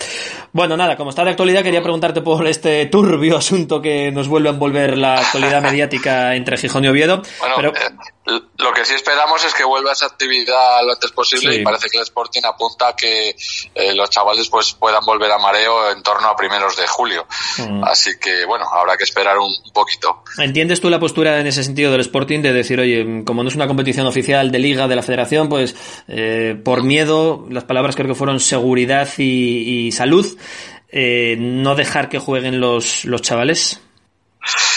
Bueno, 0.55 0.77
nada, 0.77 0.95
como 0.95 1.09
está 1.09 1.25
de 1.25 1.31
actualidad, 1.31 1.63
quería 1.63 1.81
preguntarte 1.81 2.21
por 2.21 2.47
este 2.47 2.85
turbio 2.85 3.35
asunto 3.35 3.81
que 3.81 4.09
nos 4.13 4.29
vuelve 4.29 4.47
a 4.47 4.53
envolver 4.53 4.97
la 4.97 5.15
actualidad 5.15 5.61
mediática 5.61 6.33
entre 6.33 6.55
Gijón 6.55 6.85
y 6.85 6.87
Oviedo. 6.87 7.21
Bueno, 7.41 7.55
pero 7.57 7.73
eh, 7.75 8.41
lo 8.57 8.71
que 8.73 8.85
sí 8.85 8.93
esperamos 8.93 9.43
es 9.43 9.53
que 9.53 9.65
vuelva 9.65 9.91
esa 9.91 10.05
actividad 10.05 10.81
lo 10.85 10.93
antes 10.93 11.11
posible 11.11 11.53
Sí. 11.53 11.59
y 11.59 11.63
parece 11.63 11.89
que 11.89 11.97
el 11.97 12.03
Sporting 12.03 12.41
apunta 12.45 12.87
a 12.87 12.95
que 12.95 13.35
eh, 13.75 13.93
los 13.93 14.09
chavales 14.09 14.47
pues 14.47 14.73
puedan 14.73 15.03
volver 15.05 15.29
a 15.29 15.37
mareo 15.37 15.91
en 15.91 16.01
torno 16.01 16.29
a 16.29 16.35
primeros 16.37 16.77
de 16.77 16.87
julio. 16.87 17.27
Mm. 17.57 17.83
Así 17.83 18.11
que 18.17 18.45
bueno, 18.45 18.65
habrá 18.71 18.95
que 18.95 19.03
esperar 19.03 19.37
un, 19.37 19.53
poquito. 19.73 20.23
¿Entiendes 20.37 20.79
tú 20.79 20.89
la 20.89 21.01
postura 21.01 21.37
en 21.41 21.47
ese 21.47 21.65
sentido 21.65 21.91
del 21.91 21.99
Sporting 21.99 22.41
de 22.41 22.53
decir, 22.53 22.79
oye, 22.79 23.23
como 23.25 23.43
no 23.43 23.49
es 23.49 23.55
una 23.55 23.67
competición 23.67 24.07
oficial 24.07 24.51
de 24.51 24.59
liga 24.59 24.87
de 24.87 24.95
la 24.95 25.03
federación, 25.03 25.49
pues 25.49 25.75
eh, 26.07 26.57
por 26.63 26.81
miedo, 26.81 27.45
las 27.49 27.65
palabras 27.65 27.95
creo 27.97 28.07
que 28.07 28.15
fueron 28.15 28.39
seguridad 28.39 29.09
y, 29.17 29.87
y 29.87 29.91
salud, 29.91 30.25
eh, 30.89 31.35
no 31.37 31.75
dejar 31.75 32.09
que 32.09 32.19
jueguen 32.19 32.59
los, 32.59 33.05
los 33.05 33.21
chavales? 33.21 33.79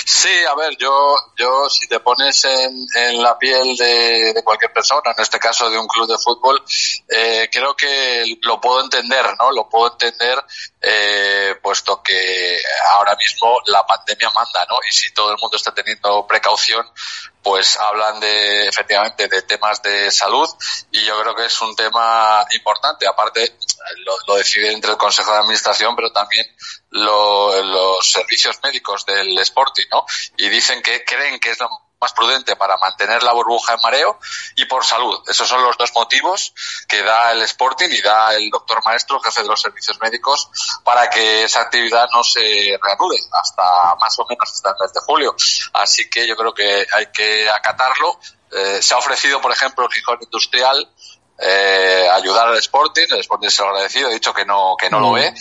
Sí, 0.05 0.31
a 0.51 0.55
ver, 0.55 0.75
yo, 0.79 1.15
yo 1.37 1.69
si 1.69 1.87
te 1.87 2.01
pones 2.01 2.43
en, 2.47 2.87
en 2.95 3.23
la 3.23 3.39
piel 3.39 3.77
de, 3.77 4.41
cualquier 4.43 4.73
persona, 4.73 5.13
en 5.15 5.23
este 5.23 5.39
caso 5.39 5.69
de 5.69 5.79
un 5.79 5.87
club 5.87 6.09
de 6.09 6.17
fútbol, 6.17 6.65
eh, 7.07 7.51
creo 7.53 7.77
que 7.77 8.25
lo 8.43 8.59
puedo 8.59 8.83
entender, 8.83 9.27
¿no? 9.39 9.53
Lo 9.53 9.69
puedo 9.69 9.93
entender, 9.93 10.43
eh, 10.81 11.55
puesto 11.63 12.03
que 12.03 12.59
ahora 12.95 13.15
mismo 13.17 13.59
la 13.67 13.87
pandemia 13.87 14.31
manda, 14.31 14.67
¿no? 14.71 14.77
Y 14.89 14.93
si 14.93 15.13
todo 15.13 15.31
el 15.33 15.39
mundo 15.39 15.59
está 15.59 15.75
teniendo 15.75 16.27
precaución, 16.27 16.87
pues 17.43 17.77
hablan 17.77 18.19
de 18.21 18.69
efectivamente 18.69 19.29
de 19.29 19.43
temas 19.43 19.83
de 19.83 20.11
salud 20.11 20.49
y 20.91 21.05
yo 21.05 21.21
creo 21.21 21.35
que 21.35 21.45
es 21.45 21.61
un 21.61 21.77
tema 21.77 22.47
importante. 22.51 23.07
Aparte, 23.07 23.57
lo, 24.05 24.17
lo 24.27 24.37
decide 24.37 24.73
entre 24.73 24.93
el 24.93 24.97
Consejo 24.97 25.33
de 25.33 25.39
Administración, 25.39 25.95
pero 25.97 26.13
también 26.13 26.47
lo, 26.91 27.63
los 27.63 28.11
servicios 28.11 28.59
médicos 28.63 29.05
del 29.07 29.39
Sporting, 29.39 29.87
¿no? 29.91 30.05
Y 30.37 30.49
dicen 30.49 30.83
que 30.83 31.05
creen 31.05 31.39
que 31.39 31.51
es 31.51 31.59
lo 31.59 31.69
más 32.01 32.13
prudente 32.13 32.57
para 32.57 32.77
mantener 32.77 33.23
la 33.23 33.33
burbuja 33.33 33.75
en 33.75 33.81
mareo 33.83 34.19
y 34.57 34.65
por 34.67 34.85
salud. 34.85 35.21
Esos 35.29 35.49
son 35.49 35.63
los 35.63 35.77
dos 35.77 35.93
motivos 35.95 36.55
que 36.87 37.03
da 37.03 37.33
el 37.33 37.43
Sporting 37.43 37.89
y 37.91 38.01
da 38.01 38.35
el 38.35 38.51
doctor 38.51 38.81
maestro, 38.85 39.21
jefe 39.21 39.43
de 39.43 39.49
los 39.49 39.61
servicios 39.61 39.99
médicos, 40.01 40.49
para 40.85 41.11
que 41.11 41.45
esa 41.45 41.63
actividad 41.63 42.09
no 42.13 42.23
se 42.23 42.79
reanude 42.81 43.19
hasta 43.33 43.97
más 43.97 44.19
o 44.19 44.27
menos 44.29 44.51
hasta 44.51 44.71
el 44.71 44.77
mes 44.81 44.93
de 44.93 45.01
julio. 45.01 45.35
Así 45.73 46.09
que 46.09 46.27
yo 46.27 46.37
creo 46.37 46.55
que 46.55 46.87
hay 46.93 47.07
que 47.13 47.51
acatarlo. 47.51 48.21
Eh, 48.51 48.81
se 48.81 48.95
ha 48.95 48.99
ofrecido, 48.99 49.41
por 49.41 49.53
ejemplo, 49.53 49.85
el 49.85 49.93
Gijón 49.93 50.19
Industrial 50.23 50.89
eh, 51.41 52.09
ayudar 52.13 52.49
al 52.49 52.59
Sporting, 52.59 53.07
el 53.11 53.21
Sporting 53.21 53.49
se 53.49 53.63
lo 53.63 53.69
agradecido, 53.69 54.09
ha 54.09 54.13
dicho 54.13 54.35
que 54.35 54.45
no, 54.45 54.77
que 54.79 54.91
no 54.91 54.99
lo 54.99 55.13
ve. 55.13 55.33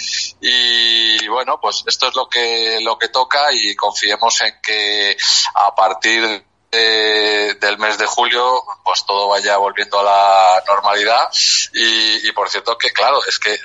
Y 0.41 1.27
bueno, 1.27 1.59
pues 1.59 1.83
esto 1.87 2.07
es 2.07 2.15
lo 2.15 2.29
que, 2.29 2.79
lo 2.81 2.97
que 2.97 3.09
toca 3.09 3.51
y 3.51 3.75
confiemos 3.75 4.39
en 4.41 4.53
que 4.61 5.17
a 5.55 5.73
partir 5.73 6.45
de, 6.71 7.55
del 7.59 7.77
mes 7.79 7.97
de 7.97 8.05
julio 8.05 8.61
pues 8.83 9.05
todo 9.05 9.29
vaya 9.29 9.57
volviendo 9.57 9.99
a 9.99 10.03
la 10.03 10.63
normalidad. 10.67 11.29
Y, 11.73 12.27
y 12.27 12.31
por 12.31 12.49
cierto 12.49 12.77
que 12.77 12.91
claro, 12.91 13.19
es 13.25 13.39
que 13.39 13.57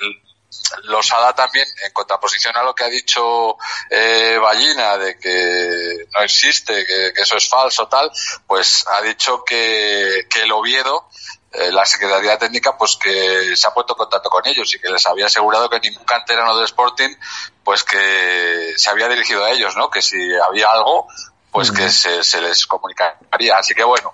los 0.83 1.11
ADA 1.11 1.33
también, 1.33 1.67
en 1.85 1.91
contraposición 1.91 2.55
a 2.57 2.63
lo 2.63 2.73
que 2.73 2.83
ha 2.83 2.89
dicho 2.89 3.57
eh, 3.89 4.37
Ballina 4.41 4.97
de 4.97 5.17
que 5.17 6.07
no 6.11 6.21
existe, 6.21 6.85
que, 6.85 7.13
que, 7.13 7.21
eso 7.21 7.37
es 7.37 7.47
falso, 7.47 7.87
tal, 7.87 8.11
pues 8.47 8.85
ha 8.87 9.01
dicho 9.01 9.43
que, 9.43 10.25
que 10.29 10.43
el 10.43 10.51
Oviedo 10.51 11.09
eh, 11.53 11.71
la 11.71 11.85
Secretaría 11.85 12.37
Técnica 12.37 12.75
pues 12.77 12.97
que 12.97 13.55
se 13.55 13.67
ha 13.67 13.73
puesto 13.73 13.93
en 13.93 13.97
contacto 13.97 14.29
con 14.29 14.45
ellos 14.47 14.73
y 14.73 14.79
que 14.79 14.89
les 14.89 15.05
había 15.05 15.27
asegurado 15.27 15.69
que 15.69 15.79
ningún 15.79 16.03
canterano 16.03 16.55
del 16.55 16.65
Sporting 16.65 17.15
pues 17.63 17.83
que 17.83 18.73
se 18.75 18.89
había 18.89 19.07
dirigido 19.07 19.43
a 19.45 19.51
ellos, 19.51 19.77
¿no? 19.77 19.89
Que 19.89 20.01
si 20.01 20.17
había 20.35 20.69
algo 20.69 21.07
pues 21.53 21.71
que 21.71 21.87
se, 21.91 22.23
se, 22.23 22.41
les 22.41 22.65
comunicaría. 22.65 23.55
Así 23.59 23.75
que 23.75 23.83
bueno, 23.83 24.11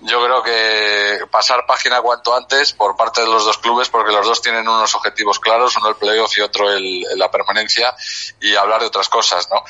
yo 0.00 0.24
creo 0.24 0.42
que 0.42 1.24
pasar 1.30 1.64
página 1.64 2.02
cuanto 2.02 2.34
antes 2.34 2.72
por 2.72 2.96
parte 2.96 3.20
de 3.20 3.28
los 3.28 3.44
dos 3.44 3.58
clubes, 3.58 3.88
porque 3.88 4.12
los 4.12 4.26
dos 4.26 4.42
tienen 4.42 4.66
unos 4.66 4.92
objetivos 4.96 5.38
claros, 5.38 5.76
uno 5.76 5.90
el 5.90 5.94
playoff 5.94 6.36
y 6.36 6.40
otro 6.40 6.68
el, 6.68 7.02
la 7.16 7.30
permanencia, 7.30 7.94
y 8.40 8.56
hablar 8.56 8.80
de 8.80 8.88
otras 8.88 9.08
cosas, 9.08 9.48
¿no? 9.50 9.62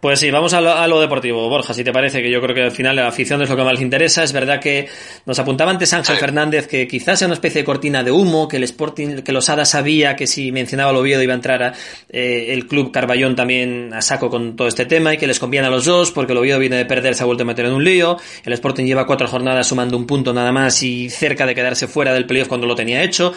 Pues 0.00 0.20
sí, 0.20 0.30
vamos 0.30 0.54
a 0.54 0.60
lo, 0.60 0.72
a 0.72 0.86
lo, 0.86 1.00
deportivo, 1.00 1.48
Borja, 1.48 1.74
si 1.74 1.82
te 1.82 1.92
parece, 1.92 2.22
que 2.22 2.30
yo 2.30 2.40
creo 2.40 2.54
que 2.54 2.62
al 2.62 2.70
final 2.70 2.94
la 2.94 3.08
afición 3.08 3.42
es 3.42 3.50
lo 3.50 3.56
que 3.56 3.64
más 3.64 3.72
les 3.72 3.82
interesa. 3.82 4.22
Es 4.22 4.32
verdad 4.32 4.60
que 4.60 4.86
nos 5.26 5.40
apuntaba 5.40 5.72
antes 5.72 5.92
Ángel 5.92 6.14
sí. 6.14 6.20
Fernández 6.20 6.68
que 6.68 6.86
quizás 6.86 7.18
sea 7.18 7.26
una 7.26 7.34
especie 7.34 7.62
de 7.62 7.64
cortina 7.64 8.04
de 8.04 8.12
humo, 8.12 8.46
que 8.46 8.58
el 8.58 8.62
Sporting, 8.62 9.22
que 9.22 9.32
los 9.32 9.48
Hadas 9.48 9.70
sabía 9.70 10.14
que 10.14 10.28
si 10.28 10.52
mencionaba 10.52 10.92
el 10.92 10.98
Oviedo 10.98 11.20
iba 11.20 11.32
a 11.32 11.34
entrar 11.34 11.62
a, 11.64 11.72
eh, 12.10 12.46
el 12.50 12.68
club 12.68 12.92
Carballón 12.92 13.34
también 13.34 13.92
a 13.92 14.00
saco 14.00 14.30
con 14.30 14.54
todo 14.54 14.68
este 14.68 14.86
tema 14.86 15.14
y 15.14 15.18
que 15.18 15.26
les 15.26 15.40
conviene 15.40 15.66
a 15.66 15.70
los 15.70 15.84
dos, 15.84 16.12
porque 16.12 16.30
el 16.30 16.38
Oviedo 16.38 16.60
viene 16.60 16.76
de 16.76 16.84
perder, 16.84 17.16
se 17.16 17.24
ha 17.24 17.26
vuelto 17.26 17.42
a 17.42 17.46
meter 17.46 17.66
en 17.66 17.72
un 17.72 17.82
lío. 17.82 18.18
El 18.44 18.52
Sporting 18.52 18.84
lleva 18.84 19.04
cuatro 19.04 19.26
jornadas 19.26 19.66
sumando 19.66 19.96
un 19.96 20.06
punto 20.06 20.32
nada 20.32 20.52
más 20.52 20.80
y 20.84 21.10
cerca 21.10 21.44
de 21.44 21.56
quedarse 21.56 21.88
fuera 21.88 22.12
del 22.12 22.24
playoff 22.24 22.46
cuando 22.46 22.68
lo 22.68 22.76
tenía 22.76 23.02
hecho 23.02 23.34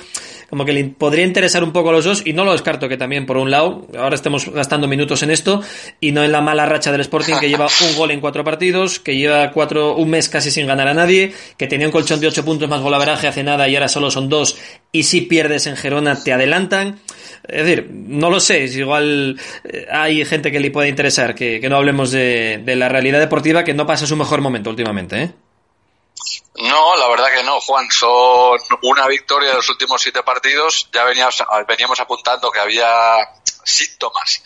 como 0.52 0.66
que 0.66 0.74
le 0.74 0.84
podría 0.84 1.24
interesar 1.24 1.64
un 1.64 1.72
poco 1.72 1.92
a 1.92 1.94
los 1.94 2.04
dos 2.04 2.24
y 2.26 2.34
no 2.34 2.44
lo 2.44 2.52
descarto 2.52 2.90
que 2.90 2.98
también 2.98 3.26
por 3.26 3.38
un 3.38 3.50
lado 3.50 3.88
ahora 3.98 4.16
estemos 4.16 4.50
gastando 4.50 4.86
minutos 4.86 5.24
en 5.24 5.32
esto 5.32 5.64
y 6.02 6.12
no 6.12 6.26
en 6.26 6.34
la 6.34 6.42
mala 6.42 6.66
racha 6.66 6.92
del 6.92 7.00
Sporting 7.00 7.36
que 7.40 7.48
lleva 7.48 7.68
un 7.90 7.96
gol 7.96 8.12
en 8.12 8.20
cuatro 8.20 8.44
partidos, 8.44 9.00
que 9.00 9.16
lleva 9.16 9.52
cuatro 9.54 9.96
un 9.96 10.10
mes 10.10 10.28
casi 10.28 10.52
sin 10.52 10.68
ganar 10.68 10.90
a 10.90 10.94
nadie, 10.94 11.32
que 11.56 11.68
tenía 11.68 11.88
un 11.88 11.94
colchón 11.94 12.20
de 12.20 12.28
ocho 12.28 12.44
puntos 12.44 12.68
más 12.68 12.82
golaveraje 12.82 13.28
hace 13.28 13.44
nada 13.44 13.70
y 13.70 13.76
ahora 13.76 13.88
solo 13.88 14.12
son 14.12 14.28
dos 14.28 14.58
y 14.92 15.04
si 15.04 15.22
pierdes 15.22 15.68
en 15.68 15.78
Gerona 15.78 16.22
te 16.22 16.34
adelantan. 16.34 17.00
Es 17.48 17.66
decir, 17.66 17.90
no 17.90 18.30
lo 18.30 18.42
sé, 18.42 18.66
igual 18.66 19.40
eh, 19.64 19.88
hay 19.90 20.26
gente 20.26 20.52
que 20.52 20.60
le 20.60 20.70
puede 20.70 20.90
interesar, 20.90 21.34
que, 21.34 21.62
que 21.62 21.70
no 21.70 21.78
hablemos 21.78 22.12
de, 22.12 22.62
de, 22.64 22.76
la 22.76 22.90
realidad 22.90 23.20
deportiva 23.20 23.64
que 23.64 23.74
no 23.74 23.88
pasa 23.88 24.06
su 24.06 24.18
mejor 24.18 24.42
momento 24.42 24.70
últimamente, 24.70 25.24
¿eh? 25.24 25.32
No, 26.56 26.96
la 26.98 27.08
verdad 27.08 27.34
que 27.34 27.44
no, 27.44 27.60
Juan. 27.62 27.90
Son 27.92 28.60
una 28.84 29.08
victoria 29.08 29.50
de 29.50 29.56
los 29.56 29.70
últimos 29.70 30.02
siete 30.02 30.24
partidos. 30.24 30.90
Ya 30.92 31.04
veníamos, 31.04 31.44
veníamos 31.68 32.00
apuntando 32.00 32.52
que 32.52 32.60
había 32.60 33.18
síntomas 33.64 34.42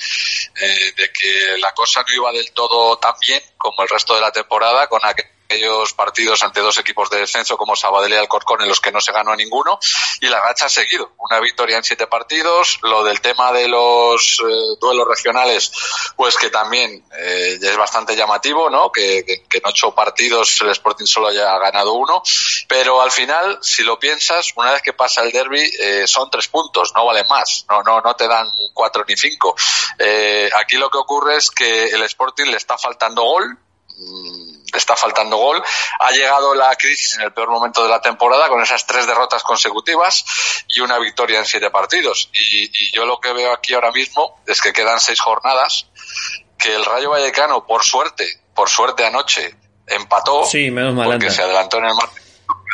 eh, 0.62 0.94
de 0.96 1.12
que 1.12 1.58
la 1.58 1.74
cosa 1.74 2.04
no 2.08 2.14
iba 2.14 2.32
del 2.32 2.52
todo 2.52 2.98
tan 2.98 3.16
bien 3.20 3.42
como 3.66 3.82
el 3.82 3.90
resto 3.90 4.14
de 4.14 4.22
la 4.22 4.32
temporada, 4.32 4.88
con 4.88 5.04
aquel 5.04 5.26
aquellos 5.46 5.94
partidos 5.94 6.44
ante 6.44 6.60
dos 6.60 6.78
equipos 6.78 7.10
de 7.10 7.20
descenso 7.20 7.58
como 7.58 7.76
Sabadell 7.76 8.14
y 8.14 8.16
Alcorcón 8.16 8.62
en 8.62 8.68
los 8.68 8.82
que 8.82 8.92
no 8.92 9.00
se 9.00 9.12
ganó 9.12 9.36
ninguno 9.36 9.80
y 10.22 10.28
la 10.28 10.42
racha 10.42 10.66
ha 10.66 10.70
seguido. 10.70 11.14
Una 11.18 11.40
victoria 11.40 11.78
en 11.78 11.84
siete 11.84 12.08
partidos, 12.08 12.80
lo 12.82 13.04
del 13.04 13.22
tema 13.22 13.52
de 13.52 13.68
los 13.68 14.40
eh, 14.40 14.78
duelos 14.80 15.08
regionales, 15.08 15.72
pues 16.16 16.38
que 16.38 16.50
también 16.50 17.06
eh, 17.18 17.60
es 17.62 17.78
bastante 17.78 18.16
llamativo, 18.16 18.70
¿no? 18.70 18.92
Que, 18.92 19.24
en 19.56 19.62
ocho 19.64 19.96
partidos 19.96 20.60
el 20.62 20.70
Sporting 20.70 21.06
solo 21.06 21.28
haya 21.28 21.58
ganado 21.60 21.94
uno, 21.94 22.22
pero 22.68 23.02
al 23.02 23.12
final, 23.12 23.60
si 23.62 23.84
lo 23.84 23.98
piensas, 23.98 24.52
una 24.56 24.74
vez 24.74 24.82
que 24.82 24.94
pasa 24.94 25.22
el 25.22 25.32
derby 25.32 25.62
eh, 25.80 26.06
son 26.08 26.30
tres 26.30 26.48
puntos, 26.48 26.92
no 26.96 27.06
valen 27.06 27.26
más, 27.30 27.66
no, 27.70 27.82
no, 27.84 28.02
no 28.02 28.16
te 28.16 28.28
dan 28.28 28.48
cuatro 28.74 29.06
ni 29.08 29.16
cinco. 29.16 29.56
Eh, 29.98 30.50
aquí 30.56 30.76
lo 30.78 30.90
que 30.90 30.98
ocurre 30.98 31.38
es 31.38 31.50
que 31.52 31.86
el 31.86 32.04
Sporting 32.04 32.46
le 32.46 32.58
está 32.58 32.78
faltando 32.78 33.24
gol, 33.24 33.55
está 34.74 34.96
faltando 34.96 35.38
gol. 35.38 35.64
Ha 36.00 36.12
llegado 36.12 36.54
la 36.54 36.76
crisis 36.76 37.16
en 37.16 37.22
el 37.22 37.34
peor 37.34 37.50
momento 37.50 37.84
de 37.84 37.90
la 37.90 38.02
temporada 38.02 38.50
con 38.50 38.62
esas 38.62 38.86
tres 38.86 39.08
derrotas 39.08 39.44
consecutivas 39.44 40.26
y 40.68 40.82
una 40.82 41.00
victoria 41.00 41.40
en 41.40 41.46
siete 41.46 41.70
partidos. 41.70 42.30
Y, 42.34 42.66
y, 42.66 42.92
yo 42.92 43.06
lo 43.06 43.20
que 43.20 43.34
veo 43.34 43.54
aquí 43.54 43.74
ahora 43.74 43.92
mismo 43.92 44.42
es 44.46 44.62
que 44.62 44.74
quedan 44.74 45.00
seis 45.00 45.20
jornadas, 45.20 45.88
que 46.58 46.76
el 46.76 46.86
Rayo 46.86 47.12
Vallecano, 47.12 47.66
por 47.66 47.84
suerte, 47.84 48.28
por 48.54 48.70
suerte 48.70 49.06
anoche, 49.06 49.56
empató, 49.88 50.46
sí, 50.46 50.72
menos 50.72 50.94
mal 50.94 51.08
porque 51.08 51.30
se 51.30 51.42
adelantó 51.42 51.78
en 51.78 51.86
el 51.86 51.96
martes 51.96 52.25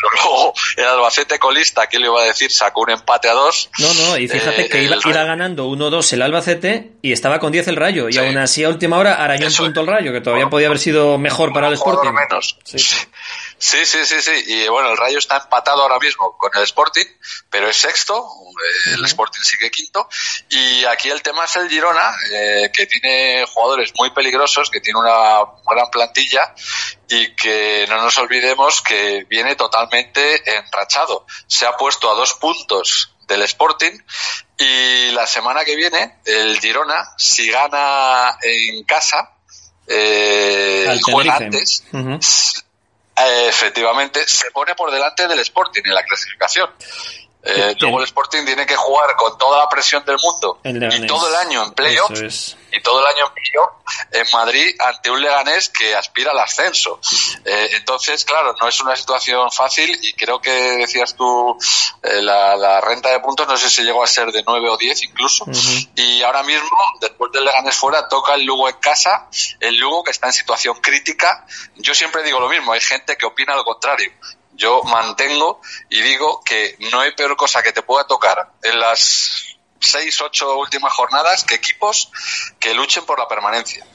pero 0.02 0.12
luego 0.24 0.54
el 0.78 0.86
Albacete 0.86 1.40
colista, 1.40 1.88
¿quién 1.88 2.02
le 2.02 2.08
iba 2.08 2.22
a 2.22 2.26
decir? 2.26 2.52
Sacó 2.52 2.82
un 2.82 2.92
empate 2.92 3.30
a 3.30 3.34
dos. 3.34 3.70
No, 3.80 3.94
no, 3.94 4.18
y 4.18 4.28
fíjate 4.28 4.64
eh, 4.64 4.70
que 4.70 4.84
iba, 4.84 4.98
iba 5.06 5.24
ganando 5.24 5.68
1-2 5.68 6.14
el 6.14 6.22
Albacete 6.22 6.92
y 7.02 7.12
estaba 7.12 7.40
con 7.40 7.52
10 7.52 7.68
el 7.70 7.76
Rayo. 7.76 8.10
Y 8.10 8.14
sí. 8.14 8.20
aún 8.20 8.38
así 8.38 8.64
a 8.64 8.70
última 8.70 8.98
hora 8.98 9.16
arañó 9.16 9.48
un 9.48 9.54
punto 9.54 9.82
el 9.82 9.88
Rayo, 9.88 10.12
que 10.12 10.22
todavía 10.22 10.50
podía 10.50 10.68
haber 10.68 10.80
sido 10.80 11.18
mejor 11.18 11.54
para 11.54 11.68
el 11.68 11.74
Sporting. 11.74 12.12
menos. 12.12 12.58
Sí. 12.64 12.78
Sí. 13.62 13.86
sí, 13.86 14.06
sí, 14.06 14.22
sí, 14.22 14.44
Y 14.48 14.68
bueno, 14.68 14.92
el 14.92 14.98
Rayo 14.98 15.20
está 15.20 15.38
empatado 15.38 15.84
ahora 15.84 16.00
mismo 16.00 16.38
con 16.38 16.52
el 16.56 16.64
Sporting, 16.64 17.06
pero 17.50 17.70
es 17.70 17.78
sexto. 17.78 18.28
El 18.94 19.06
Sporting 19.06 19.42
sigue 19.42 19.70
quinto. 19.72 20.10
Y 20.50 20.84
aquí 20.86 21.10
el 21.10 21.22
tema 21.22 21.46
es 21.46 21.56
el 21.56 21.70
Girona, 21.70 22.16
eh, 22.34 22.72
que 22.74 22.86
tiene 22.88 23.46
jugadores 23.46 23.94
muy 23.98 24.12
peligrosos, 24.12 24.70
que 24.70 24.82
tiene 24.82 25.00
una 25.00 25.44
gran 25.70 25.90
plantilla 25.92 26.54
y 27.08 27.36
que 27.36 27.86
no 27.90 28.02
nos 28.02 28.18
olvidemos 28.18 28.82
que 28.82 29.26
viene 29.30 29.56
totalmente 29.56 30.42
enrachado. 30.58 31.26
Se 31.48 31.66
ha 31.66 31.78
puesto 31.78 32.12
a 32.12 32.16
dos 32.16 32.34
puntos 32.34 33.16
del 33.28 33.44
Sporting 33.44 33.98
y 34.58 35.12
la 35.12 35.26
semana 35.26 35.64
que 35.64 35.76
viene 35.76 36.20
el 36.26 36.60
Girona, 36.60 37.14
si 37.18 37.50
gana 37.50 38.38
en 38.42 38.84
casa, 38.84 39.36
eh, 39.88 41.00
juega 41.04 41.38
antes, 41.38 41.84
uh 41.92 41.98
-huh. 41.98 42.64
Eh, 43.28 43.48
efectivamente, 43.48 44.24
se 44.28 44.52
pone 44.52 44.76
por 44.76 44.92
delante 44.92 45.28
del 45.28 45.40
Sporting 45.40 45.82
en 45.86 45.94
la 45.94 46.04
clasificación. 46.04 46.70
Eh, 47.44 47.76
luego 47.80 48.00
el 48.00 48.06
Sporting 48.06 48.46
tiene 48.46 48.68
que 48.68 48.76
jugar 48.76 49.16
con 49.16 49.36
toda 49.38 49.60
la 49.60 49.70
presión 49.70 50.06
del 50.06 50.18
mundo 50.22 50.60
y 50.64 51.08
todo 51.08 51.28
el 51.28 51.36
año 51.36 51.64
en 51.64 51.72
playoffs 51.74 52.22
es. 52.22 52.58
y 52.72 52.82
todo 52.82 53.00
el 53.00 53.08
año 53.08 53.26
en 53.26 53.34
playoff 53.34 53.72
en 54.12 54.28
Madrid 54.32 54.76
ante 54.80 55.10
un 55.10 55.22
Leganés 55.22 55.70
que 55.70 55.96
aspira 55.96 56.32
al 56.32 56.40
ascenso. 56.40 57.00
Eh, 57.44 57.70
entonces, 57.74 58.24
claro, 58.26 58.54
no 58.60 58.68
es 58.68 58.80
una 58.82 58.96
situación 58.96 59.52
fácil 59.52 59.98
y 60.02 60.14
creo 60.14 60.40
que 60.40 60.52
decías 60.52 61.16
tú 61.16 61.58
eh, 62.04 62.22
la, 62.22 62.56
la, 62.56 62.80
renta 62.82 63.10
de 63.10 63.20
puntos, 63.20 63.48
no 63.48 63.58
sé 63.58 63.70
si 63.70 63.84
llegó 63.84 64.04
a 64.04 64.08
ser 64.08 64.32
de 64.32 64.44
9 64.46 64.70
o 64.70 64.78
10 64.78 65.04
incluso. 65.04 65.46
Uh 65.46 65.52
-huh. 65.52 65.90
Y 65.96 66.22
ahora 66.22 66.44
mismo, 66.44 66.78
después 67.00 67.32
del 67.32 67.46
Leganés 67.46 67.76
fuera, 67.76 68.08
toca 68.08 68.36
el 68.36 68.44
Lugo 68.44 68.70
en 68.70 68.76
casa, 68.76 69.28
el 69.60 69.78
Lugo 69.78 70.04
que 70.04 70.12
está 70.12 70.28
en 70.28 70.34
situación 70.34 70.80
crítica. 70.80 71.46
Yo 71.76 71.94
siempre 71.96 72.24
digo 72.24 72.40
lo 72.40 72.50
mismo, 72.50 72.74
hay 72.74 72.82
gente 72.82 73.18
que 73.18 73.26
opina 73.26 73.56
lo 73.56 73.64
contrario 73.64 74.12
yo 74.62 74.84
mantengo 74.84 75.60
y 75.90 76.02
digo 76.02 76.42
que 76.46 76.78
no 76.92 77.00
hay 77.02 77.12
peor 77.14 77.36
cosa 77.36 77.64
que 77.64 77.72
te 77.72 77.82
pueda 77.82 78.06
tocar 78.06 78.52
en 78.64 78.80
las 78.80 79.58
seis, 79.80 80.22
ocho 80.22 80.58
últimas 80.58 80.94
jornadas 80.94 81.44
que 81.44 81.56
equipos 81.56 82.10
que 82.60 82.74
luchen 82.74 83.04
por 83.06 83.18
la 83.20 83.28
permanencia. 83.28 83.86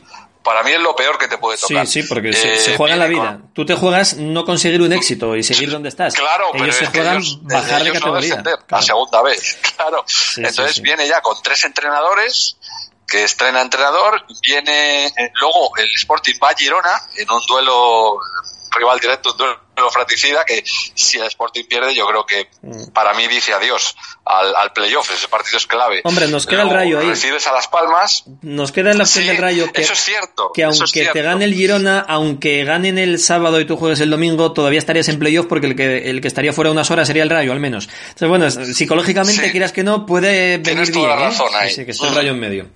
Para 0.43 0.63
mí 0.63 0.71
es 0.71 0.81
lo 0.81 0.95
peor 0.95 1.19
que 1.19 1.27
te 1.27 1.39
puede 1.39 1.57
Sí, 1.59 1.67
tocar. 1.75 1.87
sí, 1.89 2.03
porque 2.05 2.33
se, 2.33 2.55
Eh, 2.55 2.57
se 2.57 2.77
juega 2.77 2.95
la 2.97 3.07
vida. 3.07 3.39
con- 3.39 3.53
Tú 3.53 3.67
te 3.67 3.75
juegas 3.75 4.15
no 4.15 4.45
conseguir 4.45 4.81
un 4.81 4.93
éxito 4.93 5.35
y 5.37 5.43
seguir 5.43 5.71
donde 5.71 5.89
estás. 5.89 6.15
Claro, 6.15 6.51
pero 6.53 6.73
se 6.73 6.85
es 6.85 6.91
que 6.91 6.99
juegan 6.99 7.17
ellos- 7.17 7.39
bajar 7.43 7.83
de 7.83 7.89
ellos 7.91 7.95
no 7.95 8.01
categoría. 8.01 8.29
descender 8.37 8.59
a 8.71 8.83
segunda 8.83 9.23
vez, 9.23 9.59
claro. 9.77 10.05
sí, 10.07 10.43
Entonces 10.45 10.77
sí. 10.77 10.83
viene 10.83 11.07
ya 11.09 11.21
con 11.21 11.41
tres 11.43 11.65
entrenadores, 11.65 12.57
que 13.09 13.25
estrena 13.25 13.61
entrenador, 13.63 14.25
viene 14.43 15.07
eh, 15.07 15.13
luego 15.35 15.73
el 15.77 15.89
Sporting 15.95 16.35
va 16.43 16.51
a 16.51 16.55
Girona 16.57 17.01
en 17.17 17.31
un 17.31 17.41
duelo 17.49 18.19
rival 18.79 19.01
directo, 19.01 19.31
un 19.33 19.39
duelo 19.39 19.91
fratricida, 19.91 20.45
que 20.45 20.63
si 20.67 21.17
el 21.19 21.27
Sporting 21.29 21.65
pierde 21.65 21.95
yo 21.95 22.07
creo 22.07 22.27
que 22.27 22.49
Mm. 22.63 22.91
para 22.93 23.15
mí 23.15 23.27
dice 23.29 23.53
adiós 23.55 23.95
al, 24.25 24.55
al 24.57 24.73
playoff, 24.73 25.09
ese 25.13 25.29
partido 25.29 25.57
es 25.57 25.67
clave. 25.67 26.01
Hombre, 26.05 26.27
nos 26.29 26.47
queda 26.47 26.63
el 26.63 26.71
Rayo 26.71 26.99
ahí. 26.99 27.07
Recibes 27.07 27.47
a 27.47 27.53
Las 27.53 27.69
Palmas, 27.69 28.25
Nos 28.43 28.73
queda 28.73 28.93
la 28.93 29.05
opción 29.05 29.23
Sí, 29.25 29.29
del 29.29 29.37
Rayo 29.39 29.73
que, 29.73 29.81
eso 29.83 29.93
es 29.93 30.01
cierto, 30.01 30.51
que 30.53 30.65
aunque 30.65 30.85
es 30.85 30.91
cierto. 30.91 31.13
te 31.15 31.23
gane 31.23 31.45
el 31.45 31.55
Girona, 31.55 32.01
aunque 32.09 32.65
ganen 32.65 32.99
el 32.99 33.19
sábado 33.21 33.61
y 33.61 33.67
tú 33.67 33.77
juegues 33.77 34.01
el 34.01 34.11
domingo, 34.11 34.53
todavía 34.53 34.79
estarías 34.81 35.09
en 35.09 35.19
playoff 35.21 35.47
porque 35.47 35.69
el 35.69 35.77
que, 35.77 36.11
el 36.11 36.21
que 36.21 36.29
estaría 36.29 36.53
fuera 36.53 36.71
unas 36.71 36.91
horas 36.91 37.07
sería 37.07 37.23
el 37.23 37.31
Rayo, 37.31 37.53
al 37.53 37.61
menos. 37.61 37.89
Entonces, 38.09 38.29
bueno, 38.29 38.51
psicológicamente, 38.51 39.45
Sí. 39.45 39.51
quieras 39.53 39.73
que 39.73 39.85
no, 39.85 40.05
puede 40.07 40.59
venir 40.59 40.63
Tienes 40.65 40.91
bien. 40.91 41.03
toda 41.05 41.17
la 41.17 41.23
¿eh? 41.23 41.25
razón 41.29 41.49
ahí. 41.55 41.71
Sí, 41.71 41.85
que 41.85 41.93
esté 41.93 42.09
el. 42.09 42.15
Rayo 42.15 42.33
en 42.33 42.41
medio. 42.41 42.67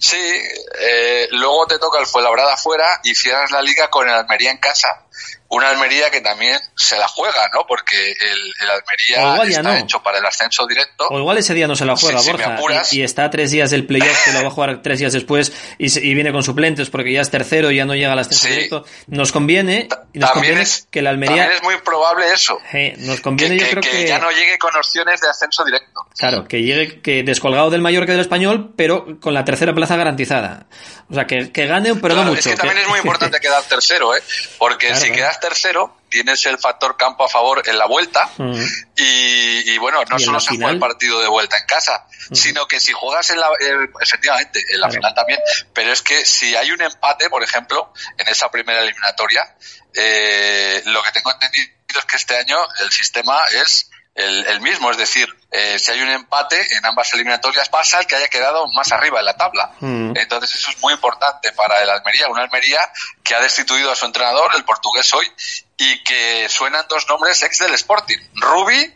Sí, 0.00 0.42
eh, 0.80 1.28
luego 1.32 1.66
te 1.66 1.78
toca 1.78 1.98
el 1.98 2.06
Fuenlabrada 2.06 2.54
afuera 2.54 3.00
y 3.04 3.14
cierras 3.14 3.50
la 3.50 3.62
liga 3.62 3.88
con 3.88 4.08
el 4.08 4.14
Almería 4.14 4.50
en 4.50 4.58
casa. 4.58 5.04
Una 5.50 5.70
Almería 5.70 6.10
que 6.10 6.20
también 6.20 6.58
se 6.76 6.98
la 6.98 7.08
juega, 7.08 7.48
¿no? 7.54 7.66
Porque 7.66 7.96
el, 7.96 8.52
el 8.60 8.70
Almería 8.70 9.42
está 9.48 9.62
no. 9.62 9.74
hecho 9.76 10.02
para 10.02 10.18
el 10.18 10.26
ascenso 10.26 10.66
directo. 10.66 11.06
O 11.08 11.18
igual 11.18 11.38
ese 11.38 11.54
día 11.54 11.66
no 11.66 11.74
se 11.74 11.86
la 11.86 11.96
juega, 11.96 12.18
si 12.18 12.30
Borja, 12.32 12.58
y, 12.92 12.98
y 12.98 13.02
está 13.02 13.30
tres 13.30 13.50
días 13.50 13.70
del 13.70 13.86
playoff, 13.86 14.24
que 14.26 14.32
lo 14.32 14.42
va 14.42 14.48
a 14.48 14.50
jugar 14.50 14.82
tres 14.82 14.98
días 14.98 15.12
después, 15.14 15.52
y, 15.78 15.86
y 16.06 16.14
viene 16.14 16.32
con 16.32 16.42
suplentes 16.42 16.90
porque 16.90 17.12
ya 17.12 17.22
es 17.22 17.30
tercero 17.30 17.70
y 17.70 17.76
ya 17.76 17.86
no 17.86 17.94
llega 17.94 18.12
al 18.12 18.18
ascenso 18.18 18.46
Sí. 18.46 18.50
directo. 18.50 18.84
Nos 19.06 19.32
conviene, 19.32 19.88
y 20.12 20.18
nos 20.18 20.28
También 20.30 20.32
conviene 20.34 20.60
es, 20.62 20.86
que 20.90 21.00
la 21.02 21.10
Almería... 21.10 21.36
también 21.36 21.56
es 21.56 21.62
muy 21.62 21.76
probable 21.78 22.30
eso. 22.32 22.58
eh, 22.74 22.94
nos 22.98 23.20
conviene, 23.22 23.56
que, 23.56 23.60
yo 23.60 23.66
que- 23.66 23.70
creo 23.70 23.82
que 23.82 23.90
que... 24.02 24.06
ya 24.08 24.18
no 24.18 24.30
llegue 24.30 24.58
con 24.58 24.76
opciones 24.76 25.20
de 25.22 25.30
ascenso 25.30 25.64
directo. 25.64 26.06
Claro, 26.18 26.46
que 26.46 26.62
llegue 26.62 27.00
que 27.00 27.22
descolgado 27.22 27.70
del 27.70 27.80
Mallorca 27.80 28.12
y 28.12 28.16
del 28.16 28.20
Español, 28.20 28.74
pero 28.76 29.18
con 29.18 29.32
la 29.32 29.44
tercera 29.46 29.72
plaza 29.74 29.96
garantizada. 29.96 30.66
O 31.10 31.14
sea, 31.14 31.26
que, 31.26 31.50
que 31.52 31.66
gane, 31.66 31.94
pero 31.94 32.08
Claro, 32.14 32.24
no 32.24 32.30
mucho. 32.34 32.40
Es 32.50 32.54
que 32.54 32.56
también 32.56 32.78
es 32.82 32.88
muy 32.88 32.98
importante 32.98 33.40
quedar 33.40 33.62
tercero, 33.62 34.14
¿eh? 34.14 34.22
Porque 34.58 34.88
Claro, 34.88 35.00
si 35.02 35.10
claro. 35.10 35.22
Quedas 35.38 35.52
tercero, 35.52 35.96
tienes 36.08 36.44
el 36.46 36.58
factor 36.58 36.96
campo 36.96 37.24
a 37.24 37.28
favor 37.28 37.62
en 37.66 37.78
la 37.78 37.86
vuelta. 37.86 38.30
Mm. 38.36 38.60
Y, 38.96 39.72
y 39.72 39.78
bueno, 39.78 40.02
no 40.04 40.16
¿Y 40.18 40.22
en 40.22 40.26
solo 40.26 40.40
se 40.40 40.56
juega 40.56 40.70
el 40.70 40.78
partido 40.78 41.20
de 41.20 41.28
vuelta 41.28 41.58
en 41.58 41.66
casa, 41.66 42.06
sino 42.32 42.66
que 42.66 42.80
si 42.80 42.92
juegas 42.92 43.30
en 43.30 43.40
la, 43.40 43.48
eh, 43.60 43.88
efectivamente, 44.00 44.60
en 44.60 44.80
la 44.80 44.88
Claro. 44.88 44.92
final 44.94 45.14
también, 45.14 45.40
pero 45.72 45.92
es 45.92 46.02
que 46.02 46.24
si 46.24 46.54
hay 46.56 46.70
un 46.70 46.80
empate, 46.82 47.28
por 47.30 47.42
ejemplo, 47.42 47.92
en 48.16 48.28
esa 48.28 48.50
primera 48.50 48.82
eliminatoria, 48.82 49.54
eh, 49.94 50.82
lo 50.86 51.02
que 51.02 51.12
tengo 51.12 51.32
entendido 51.32 51.66
es 51.88 52.04
que 52.04 52.16
este 52.16 52.36
año 52.36 52.56
el 52.80 52.90
sistema 52.90 53.38
es 53.62 53.90
el, 54.18 54.46
el 54.46 54.60
mismo, 54.60 54.90
es 54.90 54.96
decir, 54.96 55.28
eh, 55.50 55.78
si 55.78 55.92
hay 55.92 56.00
un 56.02 56.10
empate 56.10 56.60
en 56.76 56.84
ambas 56.84 57.14
eliminatorias 57.14 57.68
pasa 57.68 58.00
el 58.00 58.06
que 58.06 58.16
haya 58.16 58.26
quedado 58.26 58.66
más 58.74 58.90
arriba 58.90 59.20
en 59.20 59.24
la 59.24 59.36
tabla. 59.36 59.70
Mm. 59.78 60.16
Entonces 60.16 60.56
eso 60.56 60.70
es 60.70 60.78
muy 60.80 60.92
importante 60.92 61.52
para 61.52 61.80
el 61.82 61.88
Almería, 61.88 62.26
una 62.26 62.42
Almería 62.42 62.80
que 63.22 63.36
ha 63.36 63.40
destituido 63.40 63.92
a 63.92 63.96
su 63.96 64.06
entrenador, 64.06 64.50
el 64.56 64.64
portugués 64.64 65.14
hoy, 65.14 65.30
y 65.76 66.02
que 66.02 66.48
suenan 66.48 66.84
dos 66.88 67.06
nombres 67.08 67.42
ex 67.44 67.58
del 67.58 67.74
Sporting, 67.74 68.18
Rubi 68.34 68.92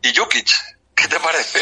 y 0.00 0.14
Jukic. 0.14 0.75
¿Qué 0.96 1.08
te 1.08 1.16
parece? 1.20 1.58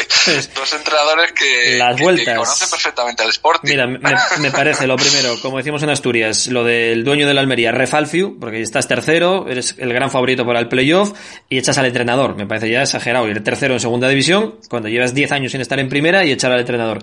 Dos 0.55 0.73
entrenadores 0.73 1.33
que, 1.33 1.77
Las 1.77 1.97
que- 1.97 2.03
vueltas. 2.03 2.25
que 2.25 2.35
conocen 2.35 2.69
perfectamente 2.69 3.23
al 3.23 3.29
Sporting. 3.29 3.69
Mira, 3.69 3.85
me, 3.85 3.99
me 4.39 4.51
parece 4.51 4.87
lo 4.87 4.95
primero, 4.95 5.35
como 5.41 5.57
decimos 5.57 5.83
en 5.83 5.89
Asturias, 5.89 6.47
lo 6.47 6.63
del 6.63 7.03
dueño 7.03 7.27
de 7.27 7.33
la 7.33 7.41
Almería, 7.41 7.73
Refalfiu, 7.73 8.39
porque 8.39 8.61
estás 8.61 8.87
tercero, 8.87 9.45
eres 9.49 9.75
el 9.77 9.91
gran 9.93 10.09
favorito 10.09 10.45
para 10.45 10.61
el 10.61 10.69
playoff 10.69 11.11
y 11.49 11.57
echas 11.57 11.77
al 11.77 11.85
entrenador. 11.85 12.35
Me 12.37 12.47
parece 12.47 12.69
ya 12.69 12.81
exagerado 12.83 13.27
ir 13.27 13.43
tercero 13.43 13.73
en 13.73 13.81
segunda 13.81 14.07
división 14.07 14.55
cuando 14.69 14.87
llevas 14.87 15.13
10 15.13 15.31
años 15.33 15.51
sin 15.51 15.59
estar 15.59 15.79
en 15.81 15.89
primera 15.89 16.23
y 16.23 16.31
echar 16.31 16.53
al 16.53 16.61
entrenador. 16.61 16.99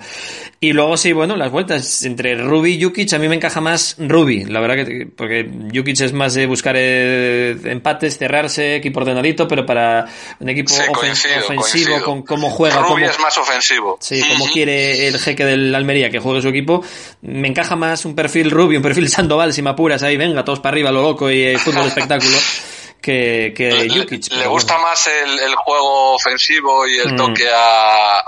Y 0.59 0.73
luego 0.73 0.97
sí, 0.97 1.13
bueno, 1.13 1.37
las 1.37 1.51
vueltas 1.51 2.03
entre 2.05 2.35
Rubi 2.37 2.75
y 2.77 2.83
Jukic, 2.83 3.13
a 3.13 3.19
mí 3.19 3.29
me 3.29 3.35
encaja 3.37 3.61
más 3.61 3.97
Rubi, 3.99 4.47
la 4.47 4.61
verdad 4.61 4.77
que, 4.87 5.07
porque 5.15 5.51
Jukic 5.75 6.01
es 6.01 6.15
más 6.15 6.33
de 6.33 6.47
buscar 6.47 6.77
eh, 6.79 7.57
empates, 7.65 8.17
cerrarse, 8.17 8.77
equipo 8.77 9.01
ordenadito, 9.01 9.47
pero 9.47 9.67
para 9.67 10.07
un 10.41 10.49
equipo 10.49 10.71
Sí, 10.73 10.81
ofen- 10.81 10.93
coincido, 10.95 11.35
ofensivo, 11.45 11.57
coincido. 11.61 12.05
con 12.05 12.22
cómo 12.25 12.51
juega, 12.51 12.77
Rubi 12.77 12.89
cómo, 13.03 13.07
es 13.07 13.19
más 13.21 13.37
ofensivo. 13.39 13.99
Sí, 14.01 14.21
como 14.29 14.45
Ujú. 14.45 14.53
quiere 14.53 15.09
el 15.09 15.19
jeque 15.19 15.45
del 15.45 15.75
Almería 15.75 16.11
que 16.11 16.19
juegue 16.21 16.43
su 16.43 16.49
equipo, 16.49 16.85
me 17.23 17.49
encaja 17.49 17.77
más 17.77 18.05
un 18.05 18.15
perfil 18.15 18.51
Rubio, 18.51 18.79
un 18.79 18.83
perfil 18.83 19.09
Sandoval, 19.11 19.53
si 19.53 19.63
me 19.63 19.71
apuras 19.71 20.03
ahí, 20.03 20.17
venga, 20.17 20.45
todos 20.45 20.61
para 20.61 20.75
arriba, 20.75 20.91
lo 20.91 21.03
loco 21.03 21.31
y 21.31 21.43
eh, 21.43 21.59
fútbol 21.59 21.87
espectáculo, 21.87 22.37
que, 23.03 23.53
que 23.57 23.71
Le, 23.73 23.89
Jukic. 24.01 24.33
le 24.33 24.47
gusta 24.47 24.75
bueno. 24.75 24.89
más 24.89 25.09
el, 25.09 25.39
el 25.41 25.55
juego 25.57 26.15
ofensivo 26.15 26.87
y 26.87 26.99
el 26.99 27.13
Mm. 27.15 27.17
toque 27.17 27.49
a, 27.51 28.19
a 28.21 28.25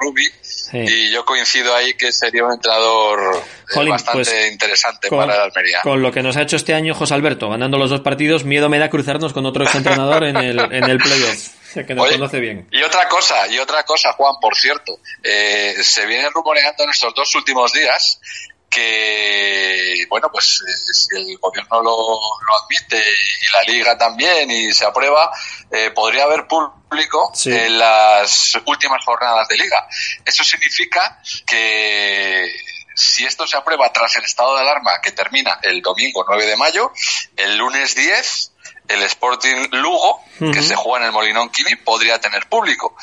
Rubi. 0.00 0.24
Sí. 0.42 0.78
Y 0.78 1.10
yo 1.12 1.24
coincido 1.24 1.72
ahí 1.76 1.94
que 1.94 2.10
sería 2.10 2.44
un 2.44 2.52
entrenador 2.54 3.36
eh, 3.36 3.40
Jolín, 3.72 3.90
bastante 3.92 4.24
pues, 4.32 4.52
interesante 4.52 5.08
Con, 5.08 5.18
para 5.20 5.34
el 5.36 5.40
Almería. 5.42 5.78
con 5.84 6.02
lo 6.02 6.10
que 6.10 6.24
nos 6.24 6.36
ha 6.36 6.42
hecho 6.42 6.56
este 6.56 6.74
año 6.74 6.92
José 6.92 7.14
Alberto, 7.14 7.48
ganando 7.48 7.78
los 7.78 7.88
dos 7.90 8.00
partidos, 8.00 8.42
miedo 8.44 8.68
me 8.68 8.80
da 8.80 8.90
cruzarnos 8.90 9.32
con 9.32 9.46
otro 9.46 9.62
exentrenador 9.62 10.24
en 10.24 10.36
el, 10.36 10.58
en 10.58 10.84
el 10.90 10.98
playoff, 10.98 11.48
que 11.86 11.94
nos 11.94 12.04
Oye, 12.06 12.14
conoce 12.18 12.40
bien. 12.40 12.68
Y 12.70 12.82
otra 12.82 13.08
cosa, 13.08 13.46
y 13.48 13.58
otra 13.58 13.82
cosa, 13.84 14.12
Juan, 14.12 14.34
por 14.40 14.54
cierto, 14.56 14.98
eh, 15.22 15.74
se 15.82 16.06
viene 16.06 16.28
rumoreando 16.30 16.84
en 16.84 16.90
estos 16.90 17.14
dos 17.14 17.34
últimos 17.34 17.72
días 17.72 18.20
que, 18.68 20.04
bueno, 20.08 20.28
pues 20.30 20.60
eh, 20.68 20.92
si 20.92 21.16
el 21.16 21.38
gobierno 21.38 21.82
lo, 21.82 21.90
lo 21.96 22.64
admite 22.64 22.98
y 22.98 23.52
la 23.52 23.62
liga 23.72 23.96
también 23.96 24.50
y 24.50 24.72
se 24.72 24.84
aprueba, 24.84 25.30
eh, 25.70 25.90
podría 25.94 26.24
haber 26.24 26.46
público 26.46 27.30
Sí. 27.34 27.50
en 27.52 27.78
las 27.78 28.56
últimas 28.66 29.04
jornadas 29.04 29.48
de 29.48 29.56
liga. 29.56 29.86
Eso 30.24 30.44
significa 30.44 31.20
que 31.46 32.50
si 32.94 33.24
esto 33.24 33.46
se 33.46 33.56
aprueba 33.56 33.92
tras 33.92 34.16
el 34.16 34.24
estado 34.24 34.54
de 34.54 34.62
alarma 34.62 35.00
que 35.02 35.12
termina 35.12 35.58
el 35.62 35.82
domingo 35.82 36.24
9 36.26 36.46
de 36.46 36.56
mayo, 36.56 36.92
el 37.36 37.56
lunes 37.58 37.94
10 37.94 38.52
el 38.88 39.02
Sporting 39.02 39.68
Lugo, 39.72 40.20
que 40.38 40.62
se 40.62 40.74
juega 40.76 40.98
en 41.00 41.04
el 41.06 41.12
Molinón 41.12 41.50
Kini, 41.50 41.76
podría 41.76 42.20
tener 42.20 42.48
público. 42.48 42.96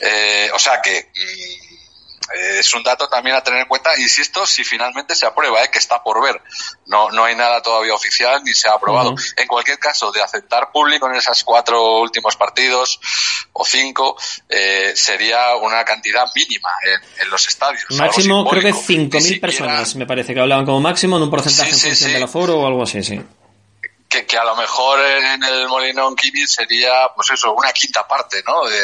Eh, 0.00 0.50
o 0.54 0.58
sea 0.58 0.80
que 0.82 1.10
mm, 1.14 1.74
es 2.58 2.72
un 2.74 2.82
dato 2.82 3.06
también 3.08 3.36
a 3.36 3.42
tener 3.42 3.60
en 3.60 3.66
cuenta, 3.66 3.90
insisto, 3.98 4.46
si 4.46 4.64
finalmente 4.64 5.14
se 5.14 5.26
aprueba, 5.26 5.62
eh, 5.62 5.68
que 5.70 5.78
está 5.78 6.02
por 6.02 6.22
ver. 6.22 6.40
No, 6.86 7.10
no 7.10 7.24
hay 7.24 7.36
nada 7.36 7.60
todavía 7.60 7.94
oficial 7.94 8.42
ni 8.44 8.54
se 8.54 8.66
ha 8.68 8.72
aprobado. 8.72 9.14
En 9.36 9.46
cualquier 9.46 9.78
caso, 9.78 10.10
de 10.10 10.22
aceptar 10.22 10.72
público 10.72 11.06
en 11.06 11.16
esos 11.16 11.44
cuatro 11.44 12.00
últimos 12.00 12.34
partidos 12.36 12.98
o 13.52 13.64
cinco, 13.64 14.16
eh, 14.48 14.94
sería 14.96 15.54
una 15.56 15.84
cantidad 15.84 16.24
mínima 16.34 16.70
en, 16.84 17.22
en 17.24 17.30
los 17.30 17.46
estadios. 17.46 17.84
Máximo, 17.90 18.48
creo 18.48 18.62
que 18.62 18.72
simbólico. 18.72 19.18
Ni 19.18 19.22
5.000 19.22 19.22
siquiera- 19.22 19.40
personas, 19.40 19.94
me 19.96 20.06
parece 20.06 20.32
que 20.32 20.40
hablaban 20.40 20.64
como 20.64 20.80
máximo 20.80 21.18
en 21.18 21.24
un 21.24 21.30
porcentaje 21.30 21.70
Sí, 21.70 21.74
en 21.74 21.80
sí, 21.80 21.88
función 21.88 22.08
sí. 22.08 22.14
del 22.14 22.22
aforo 22.22 22.60
o 22.60 22.66
algo 22.66 22.82
así, 22.84 23.02
sí. 23.02 23.20
Que, 24.14 24.26
que 24.26 24.36
a 24.38 24.44
lo 24.44 24.54
mejor 24.56 24.98
en 25.00 25.42
el 25.42 25.68
Molinón 25.68 26.14
Kini 26.16 26.46
sería, 26.46 27.08
pues 27.14 27.30
eso, 27.32 27.52
una 27.52 27.72
quinta 27.72 28.06
parte, 28.06 28.42
¿no? 28.46 28.64
De, 28.66 28.76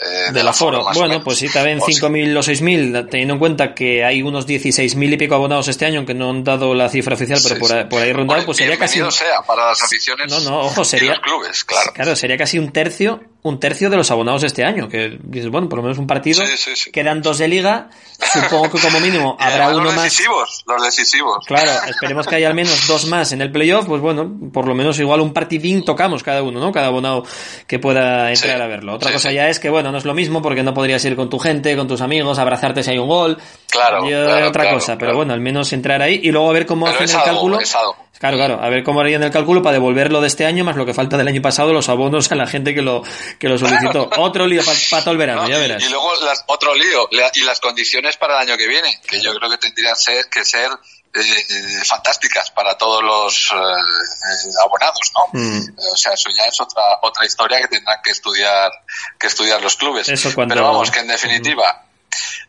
eh, 0.00 0.32
del 0.32 0.46
aforo. 0.46 0.86
Bueno, 0.94 1.24
pues 1.24 1.40
también 1.52 1.80
O 1.80 1.84
sea, 1.84 2.08
5.000 2.08 2.36
o 2.36 2.40
6.000, 2.40 3.10
teniendo 3.10 3.34
en 3.34 3.38
cuenta 3.40 3.74
que 3.74 4.04
hay 4.04 4.22
unos 4.22 4.46
16.000 4.46 5.12
y 5.12 5.16
pico 5.16 5.34
abonados 5.34 5.66
este 5.68 5.86
año, 5.86 5.98
aunque 5.98 6.14
no 6.14 6.30
han 6.30 6.44
dado 6.44 6.72
la 6.74 6.88
cifra 6.88 7.14
oficial, 7.16 7.40
pero 7.42 7.56
Sí, 7.56 7.60
por, 7.60 7.68
sí. 7.70 7.74
ahí- 7.76 7.84
por 7.86 8.02
ahí 8.02 8.12
rondado, 8.12 8.44
pues 8.46 8.58
sería 8.58 8.78
casi... 8.78 9.00
sea 9.10 9.42
para 9.42 9.66
las 9.66 9.82
aficiones 9.82 10.30
No, 10.30 10.40
no, 10.48 10.60
ojo, 10.60 10.82
y 10.82 10.84
sería... 10.84 11.10
los 11.10 11.20
clubes, 11.20 11.64
claro. 11.64 11.92
Claro, 11.92 12.14
sería 12.16 12.36
casi 12.36 12.58
un 12.60 12.70
tercio, 12.72 13.24
un 13.42 13.60
tercio 13.60 13.88
de 13.88 13.96
los 13.96 14.10
abonados 14.10 14.42
este 14.42 14.64
año, 14.64 14.88
que 14.88 15.16
dices, 15.22 15.48
bueno, 15.48 15.68
por 15.68 15.78
lo 15.78 15.82
menos 15.84 15.98
un 15.98 16.06
partido, 16.08 16.44
Sí, 16.44 16.56
sí, 16.56 16.70
sí. 16.74 16.90
quedan 16.90 17.22
dos 17.22 17.38
de 17.38 17.46
liga, 17.48 17.88
supongo 18.32 18.68
que 18.70 18.80
como 18.80 18.98
mínimo 19.00 19.36
Y 19.38 19.42
habrá 19.44 19.68
uno 19.68 19.84
los 19.84 19.94
más... 19.94 20.04
decisivos, 20.04 20.64
los 20.66 20.82
decisivos. 20.82 21.46
Claro, 21.46 21.70
esperemos 21.88 22.26
que 22.26 22.34
haya 22.34 22.48
al 22.48 22.54
menos 22.54 22.86
dos 22.88 23.06
más 23.06 23.30
en 23.32 23.40
el 23.40 23.52
playoff, 23.52 23.86
pues 23.86 24.02
bueno, 24.02 24.28
por 24.52 24.66
lo 24.66 24.74
menos 24.74 24.98
igual 24.98 25.20
un 25.20 25.32
partidín 25.32 25.84
tocamos 25.84 26.22
cada 26.24 26.42
uno, 26.42 26.58
¿no? 26.60 26.72
Cada 26.72 26.88
abonado 26.88 27.24
que 27.68 27.78
pueda 27.78 28.30
entrar 28.32 28.60
a 28.60 28.66
verlo. 28.66 28.94
Otra 28.94 29.12
cosa 29.12 29.30
ya 29.30 29.48
es 29.48 29.60
que, 29.60 29.70
bueno, 29.70 29.92
no 29.92 29.98
es 29.98 30.04
lo 30.04 30.14
mismo 30.14 30.42
porque 30.42 30.64
no 30.64 30.74
podrías 30.74 31.04
ir 31.04 31.14
con 31.14 31.30
tu 31.30 31.38
gente, 31.38 31.76
con 31.76 31.86
tus 31.86 32.00
amigos, 32.00 32.38
abrazarte 32.40 32.82
si 32.82 32.90
hay 32.90 32.98
un 32.98 33.08
gol. 33.08 33.38
Claro, 33.70 34.04
claro, 34.04 34.48
otra 34.48 34.62
claro, 34.64 34.78
cosa, 34.78 34.98
pero 34.98 35.14
bueno, 35.14 35.32
al 35.32 35.40
menos 35.40 35.72
entrar 35.72 36.02
ahí 36.02 36.20
y 36.24 36.32
luego 36.32 36.50
a 36.50 36.52
ver 36.52 36.66
cómo 36.66 36.86
Pero 36.86 36.96
hacen 36.96 37.08
el 37.10 37.16
algo, 37.16 37.24
cálculo. 37.24 37.60
es 37.60 37.74
algo. 37.76 37.96
Claro, 38.18 38.36
claro, 38.36 38.60
a 38.62 38.68
ver 38.68 38.82
cómo 38.82 39.00
harían 39.00 39.22
el 39.22 39.30
cálculo 39.30 39.62
para 39.62 39.74
devolverlo 39.74 40.20
de 40.20 40.26
este 40.26 40.44
año 40.44 40.64
más 40.64 40.76
lo 40.76 40.84
que 40.84 40.92
falta 40.94 41.16
del 41.16 41.28
año 41.28 41.40
pasado, 41.40 41.72
los 41.72 41.88
abonos 41.88 42.30
a 42.32 42.34
la 42.34 42.46
gente 42.46 42.74
que 42.74 42.82
lo, 42.82 43.02
que 43.38 43.48
lo 43.48 43.58
solicitó. 43.58 44.10
Otro 44.18 44.46
lío 44.46 44.62
para 44.90 45.02
todo 45.02 45.12
el 45.12 45.18
verano, 45.18 45.42
¿no? 45.42 45.48
ya 45.48 45.58
verás. 45.58 45.82
Y, 45.82 45.88
luego 45.88 46.10
las- 46.24 46.44
otro 46.48 46.74
lío, 46.74 47.08
la- 47.12 47.30
y 47.34 47.42
las 47.42 47.60
condiciones 47.60 48.16
para 48.16 48.34
el 48.42 48.48
año 48.48 48.56
que 48.58 48.66
viene, 48.66 49.00
que 49.08 49.20
yo 49.20 49.32
creo 49.34 49.48
que 49.50 49.58
tendrían 49.58 49.94
ser, 49.96 50.26
que 50.30 50.44
ser 50.44 50.70
eh, 51.14 51.20
eh, 51.20 51.84
fantásticas 51.84 52.50
para 52.50 52.76
todos 52.76 53.02
los 53.02 53.50
eh, 53.52 53.54
eh, 53.56 54.50
abonados, 54.64 55.12
¿no? 55.14 55.40
Mm. 55.40 55.68
O 55.92 55.96
sea, 55.96 56.12
eso 56.12 56.28
ya 56.36 56.44
es 56.44 56.60
otra 56.60 56.82
otra 57.02 57.24
historia 57.24 57.60
que 57.60 57.68
tendrán 57.68 57.98
que 58.04 58.10
estudiar 58.10 58.70
que 59.18 59.26
estudiar 59.28 59.62
los 59.62 59.76
clubes. 59.76 60.08
Eso 60.08 60.34
cuando- 60.34 60.54
Pero 60.54 60.66
vamos, 60.66 60.90
que 60.90 60.98
en 61.00 61.06
definitiva 61.08 61.84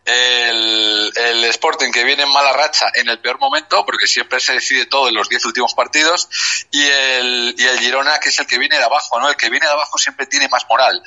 el, 0.06 1.12
el 1.16 1.44
Sporting 1.46 1.92
que 1.92 2.04
viene 2.04 2.24
en 2.24 2.30
mala 2.32 2.54
racha 2.54 2.88
en 2.96 3.10
el 3.10 3.20
peor 3.20 3.40
momento, 3.40 3.86
porque 3.86 4.08
siempre 4.08 4.40
se 4.40 4.54
decide 4.54 4.86
todo 4.88 5.08
en 5.10 5.16
los 5.16 5.30
10 5.30 5.46
últimos 5.46 5.74
partidos, 5.74 6.30
y 6.72 6.84
el, 6.84 7.56
y 7.58 7.64
el 7.66 7.80
Girona 7.80 8.20
que 8.20 8.30
es 8.30 8.40
el 8.40 8.48
que 8.48 8.58
viene 8.58 8.78
de 8.78 8.84
abajo, 8.84 9.20
¿no? 9.20 9.30
El 9.30 9.36
que 9.36 9.50
viene 9.50 9.66
de 9.66 9.72
abajo 9.72 9.98
siempre 9.98 10.26
tiene 10.26 10.48
más 10.50 10.66
moral 10.70 11.02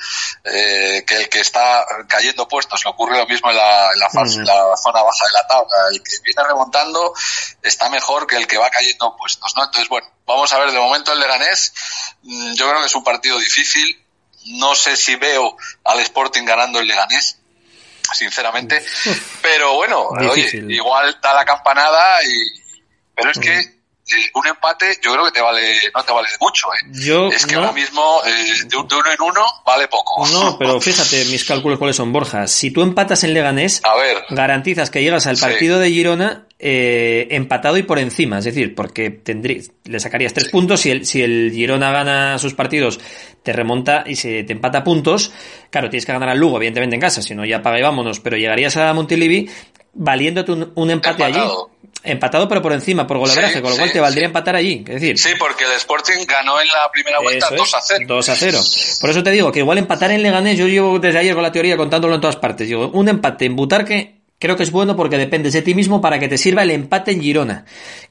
eh, 0.45 1.05
que 1.07 1.17
el 1.17 1.29
que 1.29 1.41
está 1.41 1.85
cayendo 2.09 2.47
puestos. 2.49 2.85
Le 2.85 2.91
ocurre 2.91 3.17
lo 3.19 3.27
mismo 3.27 3.51
en 3.51 3.57
la, 3.57 3.93
en 3.93 3.99
la, 3.99 4.09
fase- 4.11 4.37
Ujú. 4.37 4.47
la 4.47 4.77
zona 4.77 5.03
baja 5.03 5.27
de 5.27 5.33
la 5.33 5.47
tabla. 5.47 5.77
El 5.93 6.03
que 6.03 6.13
viene 6.25 6.43
remontando 6.45 7.13
está 7.63 7.89
mejor 7.89 8.27
que 8.27 8.37
el 8.37 8.47
que 8.47 8.59
va 8.59 8.71
cayendo 8.71 9.17
puestos, 9.17 9.53
¿no? 9.57 9.65
Entonces, 9.65 9.89
bueno, 9.89 10.07
vamos 10.27 10.53
a 10.53 10.59
ver, 10.59 10.71
de 10.71 10.79
momento 10.79 11.13
el 11.13 11.21
Leganés, 11.21 11.73
mm, 12.23 12.53
yo 12.55 12.69
creo 12.69 12.81
que 12.81 12.87
es 12.87 12.95
un 12.95 13.05
partido 13.05 13.39
difícil. 13.39 13.99
No 14.45 14.75
sé 14.75 14.97
si 14.97 15.15
veo 15.17 15.57
al 15.85 16.01
Sporting 16.01 16.45
ganando 16.45 16.81
el 16.81 16.87
Leganés, 16.89 17.39
sinceramente. 18.13 18.85
Pero 19.41 19.75
bueno, 19.75 20.09
oye, 20.31 20.49
igual 20.69 21.19
da 21.23 21.35
la 21.35 21.45
campanada 21.45 22.23
y... 22.25 22.63
Pero 23.15 23.31
es 23.31 23.39
que 23.39 23.82
eh, 24.13 24.31
un 24.35 24.47
empate 24.47 24.99
yo 25.03 25.13
creo 25.13 25.25
que 25.27 25.33
te 25.33 25.41
vale 25.41 25.61
no 25.95 26.03
te 26.03 26.13
vale 26.13 26.29
mucho, 26.41 26.67
¿eh? 26.75 26.87
Yo 27.05 27.29
es 27.29 27.47
que 27.47 27.55
no. 27.55 27.61
ahora 27.63 27.73
mismo 27.73 28.21
eh, 28.27 28.31
de, 28.69 28.77
un- 28.77 28.89
de 28.89 28.95
uno 28.97 29.11
en 29.13 29.21
uno 29.23 29.45
vale 29.67 29.89
poco. 29.89 30.27
No, 30.29 30.57
pero 30.59 30.81
fíjate 30.81 31.25
mis 31.27 31.45
cálculos 31.45 31.79
cuáles 31.79 31.97
son, 31.97 32.13
Borja. 32.13 32.47
Si 32.47 32.71
tú 32.71 32.83
empatas 32.83 33.25
en 33.25 33.35
Leganés, 33.35 33.81
A 33.85 33.95
ver, 33.97 34.19
garantizas 34.31 34.91
que 34.91 35.03
llegas 35.03 35.27
al 35.27 35.37
Sí. 35.37 35.43
partido 35.43 35.79
de 35.79 35.91
Girona 35.91 36.47
eh, 36.65 37.27
empatado 37.33 37.77
y 37.77 37.83
por 37.83 37.99
encima. 37.99 38.39
Es 38.39 38.45
decir, 38.45 38.75
porque 38.77 39.11
tendrí- 39.25 39.69
le 39.85 39.99
sacarías 39.99 40.33
tres 40.33 40.49
puntos. 40.49 40.81
Si 40.81 40.91
el, 40.93 41.05
si 41.07 41.21
el 41.23 41.51
Girona 41.53 41.91
gana 41.91 42.39
sus 42.39 42.55
partidos, 42.55 43.01
te 43.43 43.53
remonta 43.53 44.05
y 44.07 44.15
se 44.15 44.45
te 44.45 44.53
empata 44.53 44.85
puntos. 44.85 45.33
Claro, 45.71 45.91
tienes 45.91 46.07
que 46.07 46.13
ganar 46.13 46.29
al 46.29 46.39
Lugo, 46.39 46.59
evidentemente 46.59 46.95
en 46.95 47.01
casa, 47.01 47.21
si 47.21 47.35
no 47.35 47.45
ya 47.45 47.63
paga 47.63 47.81
y 47.81 47.83
vámonos. 47.83 48.21
Pero 48.21 48.37
llegarías 48.37 48.77
a 48.77 48.93
Montilivi 48.93 49.51
valiéndote 49.95 50.53
un, 50.53 50.73
un 50.75 50.91
empate 50.91 51.23
Empatado. 51.25 51.53
allí. 51.53 51.91
Empatado, 52.05 52.49
pero 52.49 52.61
por 52.61 52.73
encima, 52.73 53.07
por 53.07 53.19
golaveraje, 53.19 53.55
Sí, 53.57 53.61
con 53.61 53.71
lo 53.71 53.77
cual 53.77 53.89
sí, 53.89 53.93
te 53.95 54.01
valdría 54.01 54.23
sí. 54.23 54.27
empatar 54.27 54.57
allí. 54.57 54.85
Es 54.89 54.95
decir, 55.01 55.19
sí, 55.19 55.31
porque 55.39 55.65
el 55.65 55.73
Sporting 55.73 56.25
ganó 56.27 56.61
en 56.61 56.67
la 56.67 56.91
primera 56.93 57.21
vuelta 57.21 57.47
eso 57.47 57.55
2 57.57 57.69
es, 57.69 57.75
a 57.75 57.81
0. 57.81 58.05
2 58.09 58.29
a 58.29 58.35
0. 58.37 58.59
Por 59.01 59.11
eso 59.11 59.23
te 59.23 59.31
digo 59.31 59.53
que 59.53 59.61
igual 59.61 59.79
empatar 59.79 60.11
en 60.11 60.23
Leganés, 60.23 60.59
yo 60.59 60.67
llevo 60.67 60.99
desde 60.99 61.19
ayer 61.21 61.35
con 61.35 61.45
la 61.45 61.53
teoría 61.53 61.77
contándolo 61.77 62.15
en 62.17 62.21
todas 62.21 62.37
partes. 62.37 62.67
Digo, 62.67 62.89
un 62.93 63.09
empate 63.09 63.45
en 63.45 63.55
Butarque 63.55 64.22
creo 64.43 64.57
que 64.57 64.65
es 64.65 64.73
bueno 64.73 64.97
porque 64.97 65.19
dependes 65.19 65.53
de 65.53 65.63
ti 65.63 65.73
mismo 65.73 66.01
para 66.01 66.19
que 66.19 66.27
te 66.27 66.37
sirva 66.37 66.65
el 66.65 66.73
empate 66.73 67.13
en 67.13 67.23
Girona. 67.23 67.65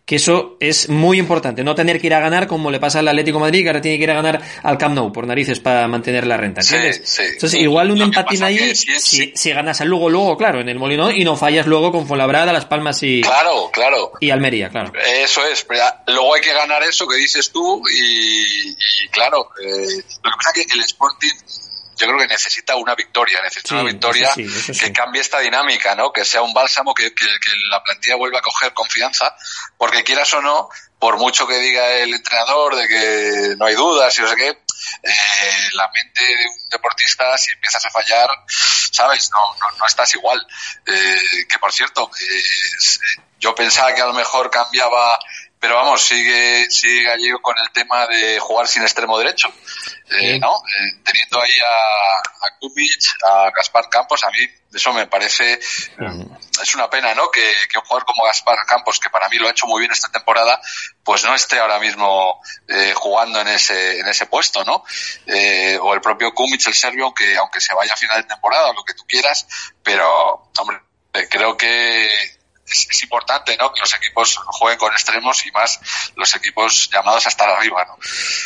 Que 0.06 0.16
eso 0.16 0.56
es 0.62 0.88
muy 0.88 1.20
importante. 1.20 1.62
No 1.62 1.76
tener 1.76 2.00
que 2.00 2.08
ir 2.08 2.14
a 2.14 2.22
ganar 2.22 2.48
como 2.48 2.72
le 2.72 2.80
pasa 2.80 3.00
al 3.00 3.08
Atlético 3.10 3.38
de 3.38 3.42
Madrid, 3.42 3.64
que 3.64 3.68
ahora 3.68 3.82
tiene 3.82 3.98
que 3.98 4.06
ir 4.06 4.12
a 4.12 4.16
ganar 4.16 4.42
al 4.64 4.78
Camp 4.78 4.96
Nou 4.96 5.12
por 5.12 5.28
narices 5.28 5.60
para 5.60 5.86
mantener 5.90 6.26
la 6.26 6.38
renta. 6.38 6.62
¿Entiendes? 6.62 7.02
sí. 7.04 7.24
Entonces, 7.34 7.60
igual 7.60 7.92
un 7.92 8.00
Lo 8.00 8.06
empatín 8.06 8.44
ahí, 8.44 8.74
si 8.74 9.52
ganas 9.52 9.82
al 9.82 9.90
Lugo, 9.90 10.10
luego, 10.10 10.38
claro, 10.38 10.62
en 10.62 10.70
el 10.70 10.80
Molino 10.80 11.12
y 11.12 11.26
no 11.26 11.36
fallas 11.36 11.68
luego 11.68 11.92
con 11.92 12.08
Fuenlabrada, 12.08 12.54
Las 12.54 12.66
Palmas 12.66 13.04
y, 13.04 13.22
Claro, 13.22 13.70
claro. 13.74 14.14
y 14.22 14.30
Almería, 14.30 14.70
claro. 14.70 14.94
Eso 14.96 15.46
es, 15.46 15.66
pero 15.66 15.84
luego 16.08 16.36
hay 16.36 16.42
que 16.42 16.54
ganar 16.54 16.82
eso 16.84 17.06
que 17.08 17.18
dices 17.18 17.52
tú 17.52 17.84
y, 17.90 18.70
y 18.70 19.08
claro, 19.12 19.50
eh, 19.62 19.98
lo 20.24 20.32
que 20.32 20.38
pasa 20.38 20.52
es 20.56 20.66
que 20.66 20.74
el 20.74 20.82
Sporting 20.82 21.36
yo 22.02 22.08
creo 22.08 22.20
que 22.20 22.28
necesita 22.28 22.76
una 22.76 22.96
victoria, 22.96 23.40
necesita 23.42 23.70
Sí, 23.70 23.74
una 23.76 23.84
victoria 23.84 24.26
eso 24.26 24.36
sí, 24.36 24.44
eso 24.44 24.74
sí. 24.74 24.80
que 24.80 24.92
cambie 24.92 25.22
esta 25.22 25.40
dinámica, 25.40 25.96
¿no? 25.96 26.12
Que 26.12 26.26
sea 26.26 26.42
un 26.42 26.54
bálsamo, 26.54 26.94
que, 26.94 27.14
que- 27.14 27.26
que 27.26 27.52
la 27.70 27.82
plantilla 27.84 28.16
vuelva 28.16 28.40
a 28.40 28.42
coger 28.42 28.74
confianza, 28.74 29.36
porque 29.78 30.04
quieras 30.04 30.34
o 30.34 30.42
no, 30.42 30.70
por 31.00 31.18
mucho 31.18 31.48
que 31.48 31.58
diga 31.60 31.88
el 31.94 32.14
entrenador 32.14 32.76
de 32.76 32.88
que 32.88 33.56
no 33.58 33.66
hay 33.66 33.76
dudas 33.76 34.18
y 34.18 34.22
no 34.22 34.28
sé 34.30 34.36
qué, 34.36 34.50
eh, 34.50 35.70
la 35.74 35.90
mente 35.94 36.24
de 36.24 36.34
un 36.48 36.70
deportista, 36.70 37.38
si 37.38 37.52
empiezas 37.54 37.86
a 37.86 37.90
fallar, 37.90 38.30
sabes, 38.92 39.30
no, 39.32 39.40
no, 39.60 39.78
no 39.78 39.86
estás 39.88 40.14
igual. 40.16 40.46
Eh, 40.86 41.46
que 41.50 41.58
por 41.60 41.72
cierto, 41.72 42.10
eh, 42.20 42.44
yo 43.40 43.56
pensaba 43.56 43.94
que 43.96 44.02
a 44.02 44.06
lo 44.06 44.14
mejor 44.14 44.52
cambiaba, 44.52 45.18
pero 45.62 45.76
vamos, 45.76 46.02
sigue, 46.02 46.66
sigue 46.72 47.04
Gallego 47.04 47.40
con 47.40 47.56
el 47.60 47.72
tema 47.72 48.08
de 48.08 48.40
jugar 48.40 48.68
sin 48.68 48.82
extremo 48.82 49.18
derecho. 49.20 49.48
Eh. 50.10 50.40
¿no? 50.40 50.56
Eh, 50.58 51.00
teniendo 51.06 51.40
ahí 51.40 51.60
a, 51.60 52.48
a 52.48 52.58
Kubic, 52.60 53.04
a 53.24 53.52
Gaspar 53.56 53.88
Campos, 53.88 54.24
a 54.24 54.32
mí 54.32 54.40
eso 54.74 54.92
me 54.94 55.06
parece, 55.08 55.54
es 55.54 56.76
una 56.76 56.90
pena, 56.90 57.14
¿no? 57.14 57.30
Que, 57.30 57.54
que 57.70 57.78
un 57.78 57.86
jugador 57.86 58.06
como 58.06 58.24
Gaspar 58.24 58.58
Campos, 58.66 59.00
que 59.00 59.10
para 59.10 59.30
mí 59.30 59.38
lo 59.38 59.48
ha 59.48 59.52
hecho 59.52 59.68
muy 59.68 59.82
bien 59.82 59.92
esta 59.92 60.10
temporada, 60.10 60.60
pues 61.04 61.24
no 61.24 61.36
esté 61.36 61.60
ahora 61.60 61.80
mismo 61.80 62.42
eh, 62.68 62.94
jugando 62.96 63.40
en 63.42 63.50
ese, 63.50 64.00
en 64.00 64.08
ese 64.08 64.26
puesto, 64.26 64.64
¿no? 64.64 64.84
Eh, 65.28 65.78
o 65.82 65.94
el 65.94 66.02
propio 66.02 66.34
Kumic, 66.34 66.66
el 66.68 66.74
serbio, 66.74 67.06
aunque, 67.06 67.38
aunque 67.38 67.62
se 67.62 67.74
vaya 67.74 67.94
a 67.94 67.98
final 67.98 68.22
de 68.22 68.28
temporada 68.28 68.70
o 68.70 68.74
lo 68.74 68.84
que 68.84 68.94
tú 68.94 69.04
quieras, 69.08 69.46
pero, 69.84 70.52
hombre, 70.58 70.80
eh, 71.14 71.28
creo 71.30 71.56
que 71.58 72.10
es, 72.72 72.88
es 72.90 73.04
importante, 73.04 73.56
¿no? 73.58 73.72
Que 73.74 73.82
los 73.82 73.94
equipos 73.94 74.38
jueguen 74.46 74.78
con 74.80 74.92
extremos 74.94 75.46
y 75.46 75.52
más 75.52 75.80
los 76.16 76.36
equipos 76.36 76.90
llamados 76.92 77.26
a 77.26 77.30
estar 77.30 77.50
arriba, 77.50 77.86
¿no? 77.86 77.98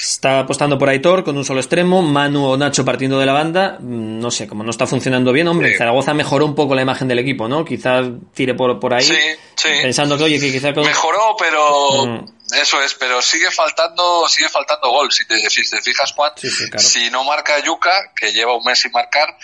Está 0.01 0.39
apostando 0.39 0.78
por 0.78 0.89
Aitor 0.89 1.23
con 1.23 1.38
un 1.38 1.45
solo 1.45 1.59
extremo, 1.59 2.01
Manu 2.01 2.45
o 2.45 2.57
Nacho 2.57 2.84
partiendo 2.86 3.19
de 3.19 3.26
la 3.26 3.34
banda. 3.34 3.78
Mm, 3.80 4.19
No 4.19 4.32
sé, 4.32 4.47
como 4.47 4.63
no 4.63 4.71
está 4.71 4.88
funcionando 4.88 5.32
bien, 5.32 5.47
hombre, 5.47 5.71
Sí. 5.71 5.78
Zaragoza 5.78 6.13
mejoró 6.13 6.45
un 6.45 6.55
poco 6.55 6.73
la 6.76 6.82
imagen 6.82 7.07
del 7.07 7.19
equipo, 7.19 7.47
¿no? 7.47 7.63
Quizás 7.65 8.05
tire 8.34 8.53
por, 8.55 8.80
por 8.80 8.93
ahí, 8.93 9.03
Sí, 9.03 9.15
sí. 9.55 9.69
pensando 9.82 10.17
que, 10.17 10.23
oye, 10.23 10.39
que 10.39 10.51
quizá 10.51 10.73
con... 10.73 10.84
Mejoró, 10.86 11.36
pero 11.38 12.05
Mm. 12.05 12.26
Eso 12.54 12.82
es, 12.82 12.93
pero 12.93 13.22
sigue 13.22 13.50
faltando, 13.52 14.28
sigue 14.30 14.50
faltando 14.50 14.89
gol. 14.89 15.12
Si 15.12 15.26
te, 15.26 15.50
si 15.50 15.68
te 15.70 15.82
fijas, 15.82 16.14
Juan, 16.14 16.32
Sí, 16.38 16.50
sí, 16.50 16.70
claro. 16.70 16.88
si 16.88 17.10
no 17.10 17.24
marca 17.24 17.60
Yuca, 17.60 18.12
que 18.16 18.32
lleva 18.32 18.56
un 18.56 18.64
mes 18.64 18.80
sin 18.80 18.91
marcar, 18.91 19.36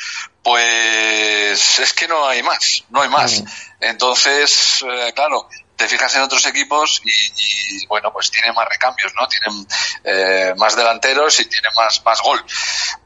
pues 0.43 1.79
es 1.79 1.93
que 1.93 2.07
no 2.07 2.27
hay 2.27 2.43
más, 2.43 2.83
no 2.89 3.01
hay 3.01 3.09
más. 3.09 3.43
Entonces, 3.79 4.83
eh, 4.87 5.11
claro, 5.15 5.47
te 5.81 5.87
fijas 5.87 6.15
en 6.15 6.21
otros 6.21 6.45
equipos 6.45 7.01
y, 7.03 7.09
y, 7.09 7.85
bueno, 7.87 8.11
pues 8.13 8.29
tienen 8.29 8.53
más 8.53 8.67
recambios, 8.69 9.11
¿no? 9.19 9.27
Tienen 9.27 9.65
eh, 10.03 10.53
más 10.57 10.75
delanteros 10.75 11.39
y 11.39 11.45
tienen 11.45 11.71
más, 11.75 12.03
más 12.05 12.21
gol. 12.21 12.39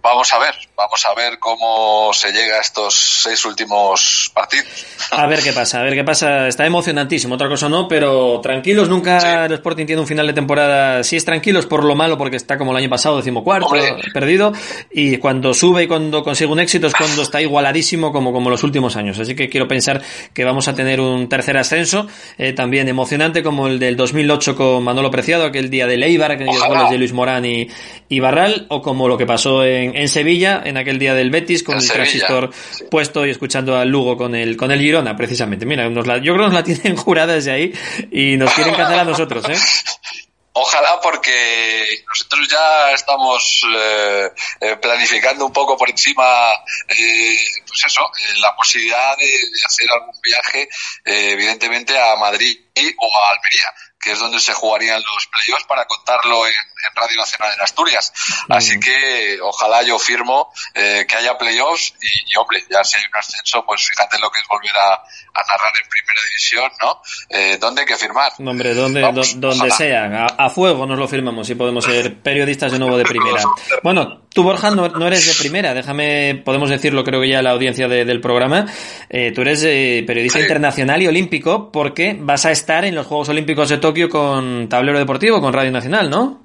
Vamos 0.01 0.31
a 0.33 0.39
ver, 0.39 0.53
vamos 0.75 1.05
a 1.05 1.13
ver 1.13 1.39
cómo 1.39 2.11
se 2.13 2.31
llega 2.33 2.57
a 2.57 2.61
estos 2.61 2.93
seis 3.23 3.43
últimos 3.45 4.29
partidos. 4.33 4.67
A 5.11 5.25
ver 5.25 5.41
qué 5.41 5.53
pasa, 5.53 5.79
a 5.79 5.83
ver 5.83 5.93
qué 5.93 6.03
pasa. 6.03 6.47
Está 6.47 6.65
emocionantísimo, 6.65 7.35
otra 7.35 7.47
cosa 7.47 7.69
no, 7.69 7.87
pero 7.87 8.41
tranquilos, 8.41 8.89
nunca 8.89 9.19
Sí. 9.21 9.27
el 9.27 9.53
Sporting 9.53 9.85
tiene 9.85 10.01
un 10.01 10.07
final 10.07 10.27
de 10.27 10.33
temporada. 10.33 11.03
Si 11.03 11.15
es 11.15 11.23
tranquilos 11.23 11.65
por 11.65 11.83
lo 11.85 11.95
malo, 11.95 12.17
porque 12.17 12.35
está 12.35 12.57
como 12.57 12.71
el 12.71 12.77
año 12.77 12.89
pasado, 12.89 13.17
decimocuarto, 13.17 13.67
Hombre. 13.67 13.95
perdido. 14.13 14.51
Y 14.91 15.17
cuando 15.17 15.53
sube 15.53 15.83
y 15.83 15.87
cuando 15.87 16.23
consigue 16.23 16.51
un 16.51 16.59
éxito 16.59 16.87
es 16.87 16.93
cuando 16.93 17.21
está 17.21 17.41
igualadísimo 17.41 18.11
como, 18.11 18.33
como 18.33 18.49
los 18.49 18.63
últimos 18.63 18.95
años. 18.97 19.17
Así 19.17 19.33
que 19.35 19.47
quiero 19.49 19.67
pensar 19.67 20.01
que 20.33 20.43
vamos 20.43 20.67
a 20.67 20.75
tener 20.75 20.99
un 20.99 21.29
tercer 21.29 21.57
ascenso, 21.57 22.07
eh, 22.37 22.53
también 22.65 22.87
emocionante 22.87 23.43
como 23.43 23.67
el 23.67 23.77
del 23.77 23.95
2008 23.95 24.55
con 24.55 24.83
Manolo 24.83 25.11
Preciado, 25.11 25.45
aquel 25.45 25.69
día 25.69 25.85
de 25.85 25.97
Leibar, 25.97 26.31
aquellos 26.31 26.67
goles 26.67 26.89
de 26.89 26.97
Luis 26.97 27.13
Morán 27.13 27.45
y, 27.45 27.67
y 28.09 28.19
Barral, 28.19 28.65
o 28.69 28.81
como 28.81 29.07
lo 29.07 29.19
que 29.19 29.27
pasó 29.27 29.63
en, 29.63 29.95
en 29.95 30.07
Sevilla, 30.09 30.63
en 30.65 30.75
aquel 30.75 30.97
día 30.97 31.13
del 31.13 31.29
Betis, 31.29 31.61
con 31.61 31.75
En 31.75 31.81
el 31.81 31.87
Sevilla, 31.87 32.25
transistor 32.25 32.49
puesto 32.89 33.23
y 33.23 33.29
escuchando 33.29 33.77
al 33.77 33.89
Lugo 33.89 34.17
con 34.17 34.33
el, 34.33 34.57
con 34.57 34.71
el 34.71 34.79
Girona, 34.79 35.15
precisamente. 35.15 35.63
Mira, 35.67 35.87
nos 35.91 36.07
la- 36.07 36.17
yo 36.17 36.33
creo 36.33 36.47
que 36.49 36.53
nos 36.53 36.53
la 36.55 36.63
tienen 36.81 36.95
jurada 36.97 37.35
desde 37.35 37.51
ahí 37.51 37.71
y 38.11 38.35
nos 38.37 38.51
quieren 38.55 38.73
cazar 38.73 38.97
a 38.97 39.03
nosotros, 39.03 39.47
¿eh? 39.47 39.53
Ojalá 40.57 41.01
porque 41.01 42.01
nosotros 42.07 42.47
ya 42.47 42.91
estamos 42.91 43.61
eh, 43.75 44.31
eh, 44.61 44.77
planificando 44.77 45.45
un 45.45 45.51
poco 45.51 45.75
por 45.75 45.89
encima, 45.89 46.53
eh, 46.87 47.37
pues 47.67 47.83
eso, 47.85 48.03
eh, 48.05 48.39
la 48.39 48.55
posibilidad 48.55 49.17
de, 49.17 49.25
de 49.25 49.65
hacer 49.65 49.91
algún 49.91 50.15
viaje, 50.23 50.69
eh, 51.03 51.31
evidentemente 51.31 51.99
a 51.99 52.15
Madrid 52.15 52.57
o 52.97 53.17
a 53.19 53.31
Almería, 53.31 53.67
que 53.99 54.13
es 54.13 54.19
donde 54.19 54.39
se 54.39 54.53
jugarían 54.53 55.03
los 55.03 55.27
playoffs 55.27 55.65
para 55.65 55.85
contarlo 55.87 56.47
en, 56.47 56.53
en 56.89 56.95
Radio 56.95 57.17
Nacional 57.17 57.53
en 57.55 57.61
Asturias. 57.61 58.13
Así 58.49 58.79
que 58.79 59.37
ojalá 59.41 59.83
yo 59.83 59.97
firmo 59.99 60.51
eh, 60.73 61.05
que 61.07 61.15
haya 61.15 61.37
playoffs 61.37 61.93
y, 62.01 62.31
y, 62.33 62.37
hombre, 62.37 62.63
ya 62.69 62.83
si 62.83 62.97
hay 62.97 63.03
un 63.11 63.17
ascenso, 63.17 63.63
pues 63.65 63.81
fíjate 63.87 64.17
lo 64.19 64.29
que 64.31 64.39
es 64.39 64.47
volver 64.47 64.71
a, 64.77 64.93
a 64.93 65.43
narrar 65.47 65.71
en 65.81 65.89
primera 65.89 66.21
división, 66.27 66.71
¿no? 66.81 67.01
Eh, 67.29 67.57
¿Dónde 67.59 67.81
hay 67.81 67.87
que 67.87 67.95
firmar? 67.97 68.31
Hombre, 68.39 68.73
donde, 68.73 69.01
Vamos, 69.01 69.33
do- 69.39 69.49
donde 69.49 69.67
ojalá. 69.67 69.75
sea, 69.75 70.25
a, 70.37 70.45
a 70.45 70.49
fuego 70.49 70.85
nos 70.85 70.97
lo 70.99 71.07
firmamos 71.07 71.49
y 71.49 71.55
podemos 71.55 71.83
ser 71.85 72.15
periodistas 72.21 72.71
de 72.71 72.79
nuevo 72.79 72.97
de 72.97 73.03
primera. 73.05 73.41
Bueno, 73.83 74.21
tú 74.33 74.43
Borja 74.43 74.71
no, 74.71 74.87
no 74.89 75.07
eres 75.07 75.25
de 75.25 75.33
primera, 75.41 75.73
déjame, 75.73 76.41
podemos 76.45 76.69
decirlo 76.69 77.03
creo 77.03 77.21
que 77.21 77.29
ya 77.29 77.41
la 77.41 77.51
audiencia 77.51 77.87
de- 77.87 78.05
del 78.05 78.21
programa, 78.21 78.65
Eh, 79.09 79.31
tú 79.33 79.41
eres 79.41 79.63
eh, 79.65 80.03
periodista 80.05 80.39
Sí. 80.39 80.43
internacional 80.43 81.01
y 81.01 81.07
olímpico 81.07 81.71
porque 81.71 82.15
vas 82.19 82.45
a 82.45 82.51
estar 82.51 82.85
en 82.85 82.95
los 82.95 83.05
Juegos 83.07 83.29
Olímpicos 83.29 83.69
de 83.69 83.77
Tokio 83.77 84.09
con 84.09 84.67
Tablero 84.69 84.97
Deportivo, 84.99 85.39
con 85.41 85.53
Radio 85.53 85.71
Nacional, 85.71 86.09
¿no? 86.09 86.44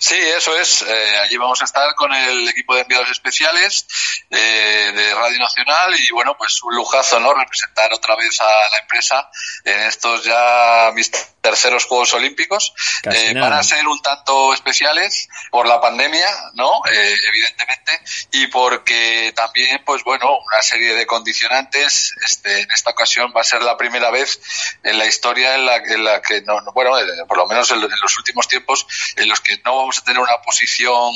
Sí, 0.00 0.16
eso 0.16 0.58
es. 0.58 0.82
Eh, 0.82 1.16
allí 1.24 1.36
vamos 1.36 1.60
a 1.62 1.64
estar 1.64 1.94
con 1.94 2.12
el 2.12 2.48
equipo 2.48 2.74
de 2.74 2.82
enviados 2.82 3.10
especiales 3.10 3.86
eh, 4.30 4.92
de 4.94 5.14
Radio 5.14 5.38
Nacional 5.38 5.94
y 5.98 6.10
bueno, 6.12 6.36
pues 6.38 6.62
un 6.62 6.74
lujazo, 6.74 7.18
¿no? 7.20 7.34
Representar 7.34 7.92
otra 7.92 8.14
vez 8.16 8.40
a 8.40 8.70
la 8.70 8.78
empresa 8.78 9.28
en 9.64 9.80
estos 9.80 10.24
ya 10.24 10.90
Mr. 10.94 11.18
terceros 11.40 11.84
Juegos 11.86 12.12
Olímpicos. 12.14 12.72
Eh, 13.04 13.34
van 13.40 13.52
a 13.52 13.62
ser 13.62 13.86
un 13.86 14.00
tanto 14.02 14.52
especiales 14.54 15.28
por 15.50 15.66
la 15.66 15.80
pandemia, 15.80 16.28
¿no? 16.54 16.80
Eh, 16.92 17.16
evidentemente, 17.28 18.00
y 18.32 18.46
porque 18.48 19.32
también, 19.34 19.82
pues 19.84 20.04
bueno, 20.04 20.26
una 20.38 20.60
serie 20.62 20.94
de 20.94 21.06
condicionantes. 21.06 22.14
Este, 22.24 22.60
en 22.62 22.70
esta 22.70 22.90
ocasión 22.90 23.32
va 23.36 23.40
a 23.40 23.44
ser 23.44 23.62
la 23.62 23.76
primera 23.76 24.10
vez 24.10 24.40
en 24.82 24.98
la 24.98 25.06
historia 25.06 25.54
en 25.54 25.66
la, 25.66 25.76
en 25.76 26.04
la 26.04 26.20
que, 26.22 26.40
no, 26.42 26.60
no- 26.60 26.72
bueno, 26.72 26.98
eh, 26.98 27.04
por 27.26 27.36
lo 27.38 27.46
menos 27.46 27.70
en, 27.70 27.78
en 27.82 28.00
los 28.02 28.16
últimos 28.18 28.46
tiempos, 28.48 28.86
en 29.16 29.28
los 29.28 29.40
que 29.40 29.58
no 29.64 29.87
vamos 29.88 29.98
a 30.00 30.04
tener 30.04 30.20
una 30.20 30.36
posición 30.44 31.14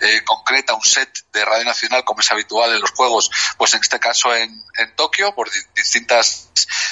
eh, 0.00 0.22
concreta, 0.24 0.74
un 0.74 0.82
set 0.82 1.08
de 1.32 1.44
Radio 1.44 1.64
Nacional 1.64 2.02
como 2.04 2.20
es 2.20 2.30
habitual 2.32 2.74
en 2.74 2.80
los 2.80 2.90
Juegos, 2.90 3.30
pues 3.56 3.72
en 3.74 3.80
este 3.80 4.00
caso 4.00 4.34
en, 4.34 4.50
en 4.76 4.96
Tokio, 4.96 5.32
por 5.36 5.48
di- 5.48 5.58
distintas 5.76 6.50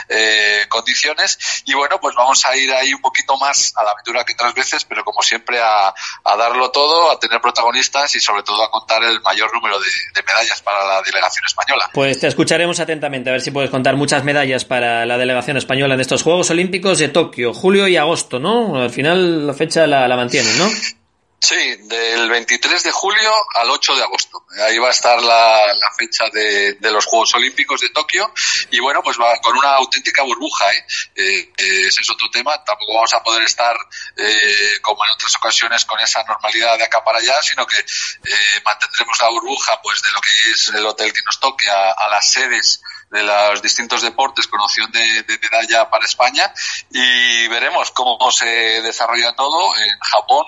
eh, 0.09 0.67
condiciones. 0.69 1.37
Y 1.65 1.75
bueno, 1.75 1.99
pues 2.01 2.15
vamos 2.15 2.47
a 2.47 2.57
ir 2.57 2.73
ahí 2.73 2.95
un 2.95 3.01
poquito 3.01 3.37
más 3.39 3.73
a 3.77 3.83
la 3.83 3.91
aventura 3.91 4.25
que 4.25 4.35
otras 4.35 4.55
veces, 4.55 4.85
pero 4.85 5.03
como 5.05 5.21
siempre 5.23 5.59
a, 5.61 5.89
a 5.89 6.37
darlo 6.37 6.71
todo, 6.71 7.11
a 7.11 7.19
tener 7.19 7.41
protagonistas 7.41 8.15
y 8.15 8.21
sobre 8.21 8.45
todo 8.45 8.63
a 8.63 8.71
contar 8.71 9.03
el 9.03 9.21
mayor 9.23 9.53
número 9.53 9.81
de, 9.81 9.87
de 10.15 10.23
medallas 10.23 10.63
para 10.63 10.85
la 10.87 11.03
delegación 11.03 11.45
española. 11.45 11.91
Pues 11.93 12.21
te 12.21 12.29
escucharemos 12.29 12.79
atentamente 12.79 13.31
a 13.31 13.33
ver 13.33 13.41
si 13.43 13.51
puedes 13.51 13.71
contar 13.71 13.97
muchas 13.97 14.23
medallas 14.23 14.65
para 14.65 15.05
la 15.07 15.19
delegación 15.19 15.57
española 15.57 15.95
en 15.95 16.01
estos 16.01 16.23
Juegos 16.23 16.51
Olímpicos 16.51 16.99
de 16.99 17.09
Tokio, 17.09 17.53
julio 17.53 17.89
y 17.89 17.97
agosto, 17.97 18.39
¿no? 18.39 18.77
Al 18.81 18.91
final 18.91 19.45
la 19.49 19.55
fecha 19.55 19.89
la, 19.89 20.07
la 20.07 20.15
mantienen, 20.17 20.57
¿no? 20.59 20.69
Sí, 21.39 21.77
del 21.83 22.31
23 22.31 22.83
de 22.83 22.91
julio 22.91 23.31
al 23.55 23.71
8 23.71 23.95
de 23.95 24.03
agosto. 24.03 24.47
Ahí 24.67 24.79
va 24.79 24.89
a 24.89 24.91
estar 24.91 25.21
la, 25.23 25.77
fecha 25.97 26.25
de, 26.33 26.77
los 26.81 27.05
Juegos 27.05 27.35
Olímpicos 27.35 27.81
de 27.83 27.91
Tokio 27.91 28.33
y 28.71 28.81
bueno, 28.81 29.03
pues 29.03 29.21
va 29.21 29.39
con 29.41 29.57
una 29.57 29.75
auténtica 29.75 30.23
burbuja. 30.23 30.73
¿eh? 30.73 30.87
Eh, 31.15 31.53
eh, 31.57 31.87
ese 31.89 32.01
es 32.01 32.11
otro 32.11 32.31
tema. 32.31 32.65
Tampoco 32.65 32.95
vamos 32.95 33.13
a 33.13 33.23
poder 33.23 33.43
estar 33.43 33.77
eh, 34.17 34.81
como 34.81 35.05
en 35.05 35.13
otras 35.13 35.37
ocasiones 35.37 35.85
con 35.85 36.01
esa 36.01 36.25
normalidad 36.25 36.79
de 36.79 36.85
acá 36.85 37.05
para 37.05 37.19
allá, 37.19 37.41
sino 37.43 37.67
que 37.67 37.79
eh, 37.79 38.61
mantendremos 38.65 39.21
la 39.21 39.29
burbuja 39.29 39.81
pues 39.83 40.03
de 40.03 40.11
lo 40.13 40.21
que 40.21 40.51
es 40.53 40.69
el 40.75 40.87
hotel 40.87 41.13
que 41.13 41.23
nos 41.27 41.39
toque 41.39 41.69
a, 41.69 41.93
a 41.93 42.09
las 42.09 42.31
sedes 42.31 42.83
de 43.11 43.23
los 43.23 43.63
distintos 43.63 44.03
deportes 44.03 44.49
con 44.49 44.61
opción 44.61 44.91
de, 44.91 45.23
de 45.23 45.39
medalla 45.39 45.89
para 45.89 46.05
España 46.05 46.53
y 46.91 47.47
veremos 47.47 47.93
cómo 47.93 48.33
se 48.33 48.47
desarrolla 48.83 49.37
todo 49.37 49.77
en 49.77 49.99
Japón 50.01 50.45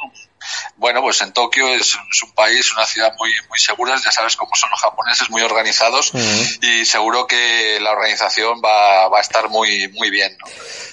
bueno, 0.76 1.00
pues 1.02 1.20
en 1.22 1.32
Tokio 1.32 1.68
es, 1.68 1.98
es 2.10 2.22
un 2.22 2.32
país, 2.32 2.72
una 2.72 2.84
ciudad 2.86 3.12
muy, 3.18 3.30
muy 3.48 3.58
segura, 3.58 3.96
ya 4.02 4.10
sabes 4.10 4.36
cómo 4.36 4.50
son 4.54 4.70
los 4.70 4.80
japoneses, 4.80 5.30
muy 5.30 5.42
organizados 5.42 6.12
y 6.62 6.84
seguro 6.84 7.26
que 7.26 7.78
la 7.80 7.92
organización 7.92 8.60
va, 8.64 9.08
va 9.08 9.18
a 9.18 9.20
estar 9.20 9.48
muy, 9.48 9.88
muy 9.88 10.10
bien. 10.10 10.36
¿no? 10.38 10.46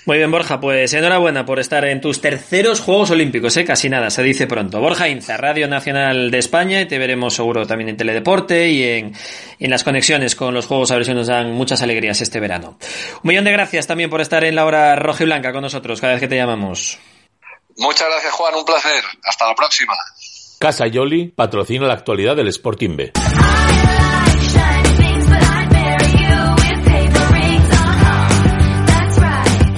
Muy 0.06 0.18
bien, 0.18 0.30
Borja, 0.30 0.60
pues 0.60 0.94
enhorabuena 0.94 1.46
por 1.46 1.60
estar 1.60 1.86
en 1.86 2.02
tus 2.02 2.22
terceros 2.22 2.80
Juegos 2.80 3.12
Olímpicos, 3.12 3.58
¿eh? 3.58 3.66
Casi 3.66 3.90
nada, 3.90 4.10
se 4.10 4.22
dice 4.24 4.48
pronto. 4.48 4.80
Borja 4.80 5.10
Inza, 5.10 5.38
Radio 5.38 5.68
Nacional 5.68 6.30
de 6.30 6.38
España, 6.38 6.82
y 6.82 6.88
te 6.88 7.00
veremos 7.00 7.34
seguro 7.34 7.66
también 7.66 7.90
en 7.90 7.98
Teledeporte 7.98 8.70
y 8.70 8.84
en, 8.84 9.14
en 9.60 9.70
las 9.72 9.84
conexiones 9.84 10.36
con 10.36 10.54
los 10.54 10.68
Juegos, 10.68 10.92
a 10.92 10.96
ver 10.96 11.06
si 11.06 11.14
nos 11.14 11.28
dan 11.28 11.54
muchas 11.54 11.82
alegrías 11.82 12.22
este 12.22 12.40
verano. 12.40 12.78
Un 13.16 13.28
millón 13.30 13.46
de 13.46 13.52
gracias 13.52 13.88
también 13.88 14.10
por 14.10 14.22
estar 14.22 14.44
en 14.44 14.56
la 14.56 14.66
hora 14.66 14.96
roja 14.96 15.24
y 15.24 15.26
blanca 15.26 15.52
con 15.52 15.62
nosotros 15.62 16.00
cada 16.02 16.14
vez 16.14 16.22
que 16.22 16.28
te 16.28 16.36
llamamos. 16.36 17.00
Muchas 17.78 18.08
gracias, 18.10 18.34
Juan, 18.34 18.56
un 18.56 18.66
placer. 18.66 19.04
Hasta 19.24 19.48
la 19.48 19.56
próxima. 19.56 19.94
Casa 20.60 20.88
Yoli 20.88 21.28
patrocina 21.28 21.88
la 21.88 21.94
actualidad 21.94 22.36
del 22.36 22.48
Sporting 22.48 22.96
B. 22.96 23.12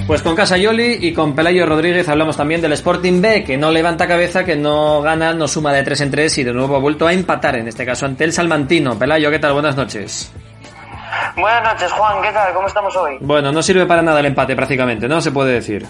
Pues 0.05 0.21
con 0.21 0.35
Casa 0.35 0.55
Yoli 0.55 0.99
y 1.01 1.13
con 1.13 1.35
Pelayo 1.35 1.65
Rodríguez 1.65 2.07
hablamos 2.07 2.37
también 2.37 2.61
del 2.61 2.71
Sporting 2.71 3.19
B, 3.19 3.43
que 3.43 3.57
no 3.57 3.71
levanta 3.71 4.07
cabeza, 4.07 4.45
que 4.45 4.55
no 4.55 5.01
gana, 5.01 5.33
no 5.33 5.49
suma 5.49 5.73
de 5.73 5.83
3 5.83 5.99
en 5.99 6.11
3 6.11 6.37
y 6.37 6.43
de 6.45 6.53
nuevo 6.53 6.77
ha 6.77 6.79
vuelto 6.79 7.07
a 7.07 7.11
empatar, 7.11 7.57
en 7.57 7.67
este 7.67 7.85
caso 7.85 8.05
ante 8.05 8.23
el 8.23 8.31
Salmantino. 8.31 8.97
Pelayo, 8.97 9.29
¿qué 9.29 9.39
tal? 9.39 9.51
Buenas 9.51 9.75
noches. 9.75 10.31
Buenas 11.35 11.73
noches, 11.73 11.91
Juan. 11.91 12.21
¿Qué 12.21 12.31
tal? 12.31 12.53
¿Cómo 12.53 12.67
estamos 12.67 12.95
hoy? 12.95 13.17
Bueno, 13.19 13.51
no 13.51 13.61
sirve 13.61 13.85
para 13.85 14.01
nada 14.01 14.21
el 14.21 14.27
empate 14.27 14.55
prácticamente, 14.55 15.09
¿no? 15.09 15.19
Se 15.19 15.31
puede 15.31 15.53
decir. 15.53 15.85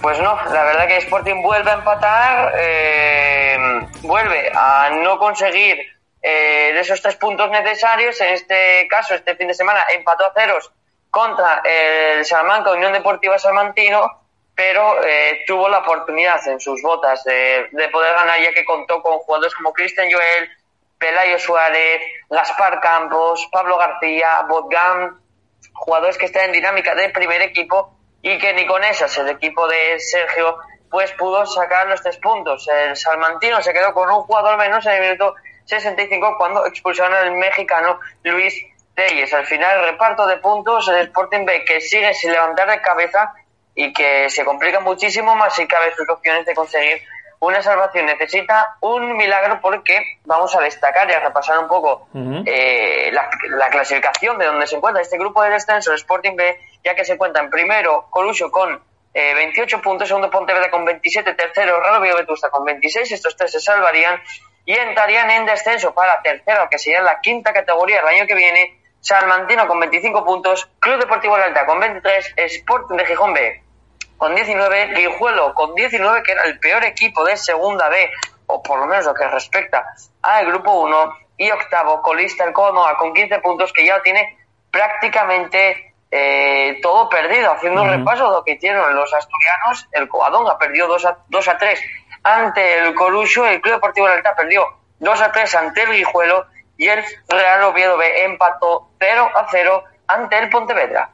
Pues 0.00 0.18
no, 0.18 0.34
la 0.34 0.64
verdad 0.64 0.86
que 0.86 0.96
Sporting 0.96 1.42
vuelve 1.42 1.70
a 1.70 1.74
empatar, 1.74 2.54
eh, 2.56 3.58
vuelve 4.00 4.50
a 4.54 4.88
no 4.90 5.18
conseguir 5.18 5.78
eh, 6.22 6.72
esos 6.74 7.02
tres 7.02 7.16
puntos 7.16 7.50
necesarios. 7.50 8.18
En 8.22 8.32
este 8.32 8.88
caso, 8.88 9.14
este 9.14 9.36
fin 9.36 9.48
de 9.48 9.54
semana 9.54 9.84
empató 9.94 10.24
a 10.24 10.32
ceros 10.32 10.72
contra 11.10 11.60
el 11.64 12.24
Salamanca 12.24 12.70
Unión 12.70 12.94
Deportiva 12.94 13.38
Salmantino, 13.38 14.22
pero 14.54 15.04
eh, 15.04 15.42
tuvo 15.46 15.68
la 15.68 15.80
oportunidad 15.80 16.46
en 16.48 16.60
sus 16.60 16.80
botas 16.80 17.22
de, 17.24 17.68
de 17.70 17.88
poder 17.88 18.14
ganar, 18.14 18.40
ya 18.40 18.54
que 18.54 18.64
contó 18.64 19.02
con 19.02 19.18
jugadores 19.18 19.54
como 19.54 19.74
Cristian 19.74 20.10
Joel, 20.10 20.48
Pelayo 20.96 21.38
Suárez, 21.38 22.00
Gaspar 22.30 22.80
Campos, 22.80 23.46
Pablo 23.52 23.76
García, 23.76 24.46
Botgan, 24.48 25.20
jugadores 25.74 26.16
que 26.16 26.24
están 26.24 26.46
en 26.46 26.52
dinámica 26.52 26.94
de 26.94 27.10
primer 27.10 27.42
equipo 27.42 27.99
y 28.22 28.38
que 28.38 28.52
ni 28.52 28.66
con 28.66 28.82
esas 28.84 29.16
el 29.18 29.28
equipo 29.28 29.66
de 29.68 29.98
Sergio 29.98 30.58
pues 30.90 31.12
pudo 31.12 31.46
sacar 31.46 31.86
los 31.86 32.02
tres 32.02 32.16
puntos. 32.18 32.68
El 32.68 32.96
Salmantino 32.96 33.62
se 33.62 33.72
quedó 33.72 33.94
con 33.94 34.10
un 34.10 34.22
jugador 34.22 34.58
menos 34.58 34.84
en 34.86 34.94
el 34.94 35.00
minuto 35.02 35.36
65 35.64 36.34
cuando 36.36 36.66
expulsaron 36.66 37.14
al 37.14 37.32
mexicano 37.32 38.00
Luis 38.24 38.54
Telles. 38.94 39.32
Al 39.32 39.46
final 39.46 39.84
reparto 39.84 40.26
de 40.26 40.38
puntos 40.38 40.88
el 40.88 40.96
Sporting 41.06 41.44
B 41.44 41.64
que 41.64 41.80
sigue 41.80 42.12
sin 42.14 42.32
levantar 42.32 42.68
de 42.68 42.80
cabeza 42.82 43.32
y 43.74 43.92
que 43.92 44.28
se 44.28 44.44
complica 44.44 44.80
muchísimo 44.80 45.34
más 45.36 45.54
si 45.54 45.66
cabe 45.66 45.94
sus 45.94 46.08
opciones 46.08 46.44
de 46.44 46.54
conseguir 46.54 47.00
una 47.40 47.62
salvación. 47.62 48.06
Necesita 48.06 48.76
un 48.80 49.16
milagro 49.16 49.60
porque 49.60 50.18
vamos 50.24 50.54
a 50.54 50.60
destacar 50.60 51.10
y 51.10 51.14
a 51.14 51.20
repasar 51.20 51.58
un 51.58 51.68
poco 51.68 52.08
eh, 52.46 53.10
la, 53.12 53.28
la 53.48 53.68
clasificación 53.70 54.38
de 54.38 54.46
donde 54.46 54.66
se 54.66 54.76
encuentra 54.76 55.02
este 55.02 55.18
grupo 55.18 55.42
de 55.42 55.50
descenso, 55.50 55.90
el 55.90 55.96
Sporting 55.96 56.36
B, 56.36 56.58
ya 56.84 56.94
que 56.94 57.04
se 57.04 57.14
encuentra 57.14 57.42
en 57.42 57.50
primero 57.50 58.06
Corucho 58.10 58.50
con 58.50 58.80
eh, 59.14 59.34
28 59.34 59.80
puntos, 59.80 60.06
segundo 60.06 60.30
Pontevedra 60.30 60.70
con 60.70 60.84
27, 60.84 61.34
tercero 61.34 61.80
Raro 61.80 62.00
Vetusta 62.00 62.50
con 62.50 62.64
26, 62.64 63.10
estos 63.10 63.36
tres 63.36 63.50
se 63.50 63.60
salvarían 63.60 64.20
y 64.66 64.74
entrarían 64.74 65.30
en 65.30 65.46
descenso 65.46 65.92
para 65.94 66.20
tercero, 66.22 66.68
que 66.70 66.78
sería 66.78 67.00
la 67.00 67.20
quinta 67.20 67.52
categoría 67.52 68.00
el 68.00 68.06
año 68.06 68.26
que 68.26 68.34
viene, 68.34 68.78
Salmantino 69.00 69.66
con 69.66 69.80
25 69.80 70.24
puntos, 70.24 70.68
Club 70.78 71.00
Deportivo 71.00 71.38
La 71.38 71.46
Alta 71.46 71.64
con 71.64 71.80
23, 71.80 72.34
Sporting 72.36 72.96
de 72.96 73.06
Gijón 73.06 73.32
B 73.32 73.62
con 74.20 74.34
19, 74.34 74.88
Guijuelo 74.96 75.54
con 75.54 75.74
19, 75.74 76.22
que 76.22 76.32
era 76.32 76.42
el 76.42 76.60
peor 76.60 76.84
equipo 76.84 77.24
de 77.24 77.38
segunda 77.38 77.88
B, 77.88 78.10
o 78.44 78.62
por 78.62 78.78
lo 78.78 78.84
menos 78.84 79.06
lo 79.06 79.14
que 79.14 79.26
respecta 79.26 79.82
al 80.20 80.44
grupo 80.44 80.72
1, 80.72 81.16
y 81.38 81.50
octavo, 81.50 82.02
colista 82.02 82.44
el 82.44 82.52
Conoa 82.52 82.98
con 82.98 83.14
15 83.14 83.38
puntos, 83.38 83.72
que 83.72 83.86
ya 83.86 84.02
tiene 84.02 84.36
prácticamente 84.70 85.94
eh, 86.10 86.78
todo 86.82 87.08
perdido. 87.08 87.50
Haciendo 87.50 87.82
un 87.82 87.88
repaso 87.88 88.26
de 88.26 88.30
lo 88.32 88.44
que 88.44 88.52
hicieron 88.52 88.94
los 88.94 89.10
asturianos, 89.14 89.88
el 89.92 90.06
Coadonga 90.06 90.58
perdió 90.58 90.86
2 90.86 91.06
a, 91.06 91.16
2 91.26 91.48
a 91.48 91.56
3 91.56 91.80
ante 92.22 92.78
el 92.80 92.94
Corucho, 92.94 93.46
el 93.46 93.62
Club 93.62 93.76
Deportivo 93.76 94.06
de 94.06 94.12
la 94.12 94.16
Alta 94.18 94.36
perdió 94.36 94.66
2 94.98 95.18
a 95.18 95.32
3 95.32 95.54
ante 95.54 95.82
el 95.84 95.92
Guijuelo, 95.92 96.44
y 96.76 96.88
el 96.88 97.02
Real 97.26 97.62
Oviedo 97.62 97.96
B 97.96 98.24
empató 98.24 98.90
0 98.98 99.30
a 99.34 99.46
0 99.50 99.84
ante 100.08 100.36
el 100.36 100.50
Pontevedra. 100.50 101.10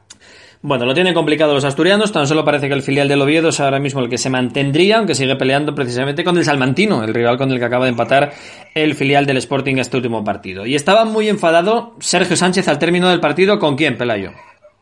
Bueno, 0.61 0.85
lo 0.85 0.95
tienen 0.95 1.13
complicado 1.13 1.53
los 1.53 1.63
asturianos, 1.63 2.11
tan 2.11 2.25
solo 2.25 2.43
parece 2.43 2.67
que 2.67 2.73
el 2.73 2.81
filial 2.81 3.07
del 3.07 3.21
Oviedo 3.21 3.49
es 3.49 3.59
ahora 3.59 3.79
mismo 3.79 4.01
el 4.01 4.09
que 4.09 4.17
se 4.17 4.31
mantendría, 4.31 4.97
aunque 4.97 5.13
sigue 5.13 5.35
peleando 5.35 5.75
precisamente 5.75 6.23
con 6.23 6.35
el 6.37 6.45
Salmantino, 6.45 7.03
el 7.03 7.13
rival 7.13 7.37
con 7.37 7.51
el 7.51 7.59
que 7.59 7.65
acaba 7.65 7.85
de 7.85 7.91
empatar 7.91 8.31
el 8.73 8.95
filial 8.95 9.27
del 9.27 9.37
Sporting 9.37 9.77
este 9.77 9.97
último 9.97 10.23
partido. 10.23 10.65
Y 10.65 10.73
estaba 10.73 11.05
muy 11.05 11.29
enfadado 11.29 11.93
Sergio 11.99 12.35
Sánchez 12.35 12.67
al 12.67 12.79
término 12.79 13.07
del 13.09 13.19
partido, 13.19 13.59
¿con 13.59 13.75
quién, 13.75 13.97
Pelayo? 13.97 14.31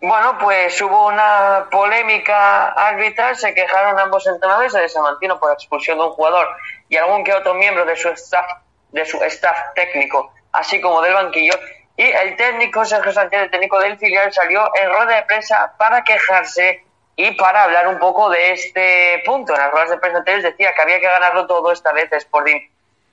Bueno, 0.02 0.38
pues 0.40 0.82
hubo 0.82 1.08
una 1.08 1.66
polémica 1.70 2.70
arbitral, 2.70 3.36
se 3.36 3.54
quejaron 3.54 4.00
ambos 4.00 4.26
entrenadores 4.28 4.72
de 4.72 4.88
Salmantino 4.88 5.38
por 5.40 5.50
la 5.50 5.56
expulsión 5.56 5.98
de 5.98 6.06
un 6.06 6.12
jugador 6.12 6.48
y 6.88 6.96
algún 6.96 7.24
que 7.24 7.34
otro 7.34 7.54
miembro 7.54 7.86
de 7.86 7.98
su 7.98 8.08
staff, 8.10 8.46
de 8.92 9.06
su 9.06 9.22
staff 9.24 9.58
técnico, 9.76 10.32
así 10.54 10.80
como 10.80 11.02
del 11.02 11.14
banquillo. 11.14 11.54
Y 11.98 12.04
el 12.04 12.36
técnico, 12.36 12.84
Sergio 12.84 13.12
Sánchez, 13.12 13.44
el 13.44 13.52
técnico 13.52 13.80
del 13.80 13.98
filial, 13.98 14.32
salió 14.34 14.70
en 14.82 14.90
rueda 14.90 15.16
de 15.16 15.24
prensa 15.24 15.74
para 15.78 16.04
quejarse 16.04 16.84
y 17.16 17.32
para 17.36 17.64
hablar 17.64 17.88
un 17.88 17.98
poco 18.00 18.30
de 18.30 18.52
este 18.52 19.22
punto. 19.26 19.54
En 19.54 19.60
las 19.60 19.72
ruedas 19.72 19.90
de 19.92 19.98
prensa 19.98 20.20
anteriores 20.20 20.52
decía 20.52 20.72
que 20.76 20.82
había 20.82 21.00
que 21.00 21.08
ganarlo 21.08 21.48
todo 21.48 21.72
esta 21.72 21.94
vez 21.94 22.12
Sporting. 22.12 22.60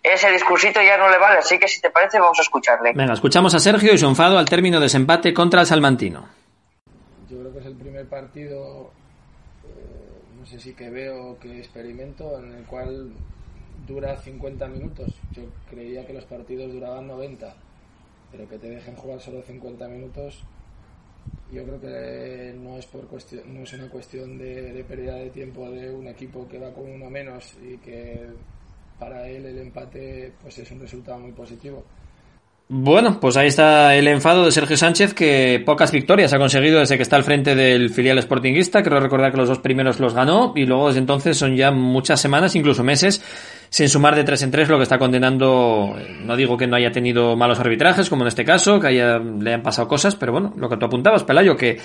Ese 0.03 0.33
discursito 0.33 0.83
ya 0.83 0.97
no 0.97 1.09
le 1.09 1.18
vale, 1.18 1.39
así 1.39 1.61
que 1.61 1.68
si 1.68 1.80
te 1.80 1.91
parece 1.91 2.18
vamos 2.18 2.39
a 2.41 2.43
escucharle. 2.43 2.93
Venga, 2.93 3.12
escuchamos 3.12 3.55
a 3.55 3.61
Sergio 3.61 3.93
y 3.93 3.99
su 3.99 4.07
enfado 4.07 4.37
al 4.37 4.49
término 4.49 4.80
de 4.80 4.87
ese 4.87 4.97
empate 4.97 5.33
contra 5.33 5.61
el 5.61 5.66
Salmantino. 5.66 6.28
Yo 7.30 7.39
creo 7.39 7.53
que 7.53 7.61
es 7.61 7.66
el 7.66 7.76
primer 7.76 8.09
partido, 8.09 8.91
eh, 9.64 10.41
no 10.41 10.45
sé 10.45 10.59
si 10.59 10.74
que 10.74 10.91
veo 10.91 11.39
que 11.39 11.57
experimento, 11.57 12.37
en 12.41 12.53
el 12.53 12.64
cual 12.64 13.12
dura 13.87 14.16
50 14.16 14.66
minutos. 14.66 15.14
Yo 15.30 15.45
creía 15.70 16.05
que 16.05 16.14
los 16.14 16.24
partidos 16.24 16.72
duraban 16.72 17.07
90, 17.07 17.55
pero 18.33 18.49
que 18.49 18.59
te 18.59 18.70
dejen 18.70 18.97
jugar 18.97 19.20
solo 19.20 19.43
50 19.43 19.87
minutos 19.89 20.45
yo 21.53 21.64
creo 21.64 21.80
que 21.80 22.55
no 22.59 22.78
es 22.78 22.87
por 22.87 23.07
cuestión, 23.07 23.53
no 23.53 23.62
es 23.62 23.72
una 23.74 23.89
cuestión 23.91 24.39
de, 24.39 24.85
pérdida 24.89 25.16
de 25.16 25.28
tiempo 25.28 25.70
de 25.70 25.91
un 25.91 26.07
equipo 26.07 26.49
que 26.49 26.59
va 26.59 26.72
con 26.72 26.91
uno 26.91 27.11
menos 27.11 27.55
y 27.62 27.76
que 27.76 28.26
para 28.99 29.28
él 29.28 29.45
el 29.45 29.59
empate 29.59 30.33
pues 30.41 30.59
es 30.59 30.70
un 30.70 30.80
resultado 30.80 31.18
muy 31.18 31.33
positivo. 31.33 31.85
Bueno, 32.75 33.20
pues 33.20 33.37
ahí 33.37 33.49
está 33.49 33.95
el 33.97 34.09
enfado 34.09 34.47
de 34.47 34.51
Sergio 34.51 34.79
Sánchez, 34.79 35.12
que 35.12 35.62
pocas 35.62 35.93
victorias 35.93 36.33
ha 36.33 36.39
conseguido 36.39 36.81
desde 36.81 36.97
que 36.97 37.03
está 37.03 37.16
al 37.16 37.23
frente 37.23 37.55
del 37.55 37.91
filial 37.91 38.18
sportinguista. 38.23 38.83
Creo 38.83 38.99
recordar 38.99 39.31
que 39.31 39.37
los 39.37 39.49
dos 39.51 39.59
primeros 39.59 40.01
los 40.01 40.14
ganó 40.14 40.55
y 40.57 40.64
luego 40.64 40.89
desde 40.89 41.01
entonces 41.01 41.37
son 41.37 41.55
ya 41.55 41.70
muchas 41.70 42.18
semanas, 42.18 42.57
incluso 42.57 42.83
meses, 42.83 43.23
sin 43.68 43.91
sumar 43.91 44.14
de 44.14 44.25
tres 44.25 44.43
en 44.43 44.51
tres, 44.51 44.70
lo 44.70 44.79
que 44.79 44.85
está 44.85 44.99
condenando. 44.99 45.95
No 46.25 46.35
digo 46.35 46.57
que 46.57 46.66
no 46.66 46.77
haya 46.77 46.91
tenido 46.91 47.37
malos 47.37 47.61
arbitrajes, 47.61 48.09
como 48.09 48.23
en 48.23 48.29
este 48.29 48.43
caso, 48.43 48.81
que 48.81 48.87
haya, 48.87 49.18
le 49.18 49.51
hayan 49.51 49.62
pasado 49.62 49.87
cosas, 49.87 50.14
pero 50.14 50.33
bueno, 50.33 50.55
lo 50.57 50.70
que 50.70 50.79
tú 50.79 50.87
apuntabas, 50.87 51.25
Pelayo, 51.25 51.55
que 51.59 51.79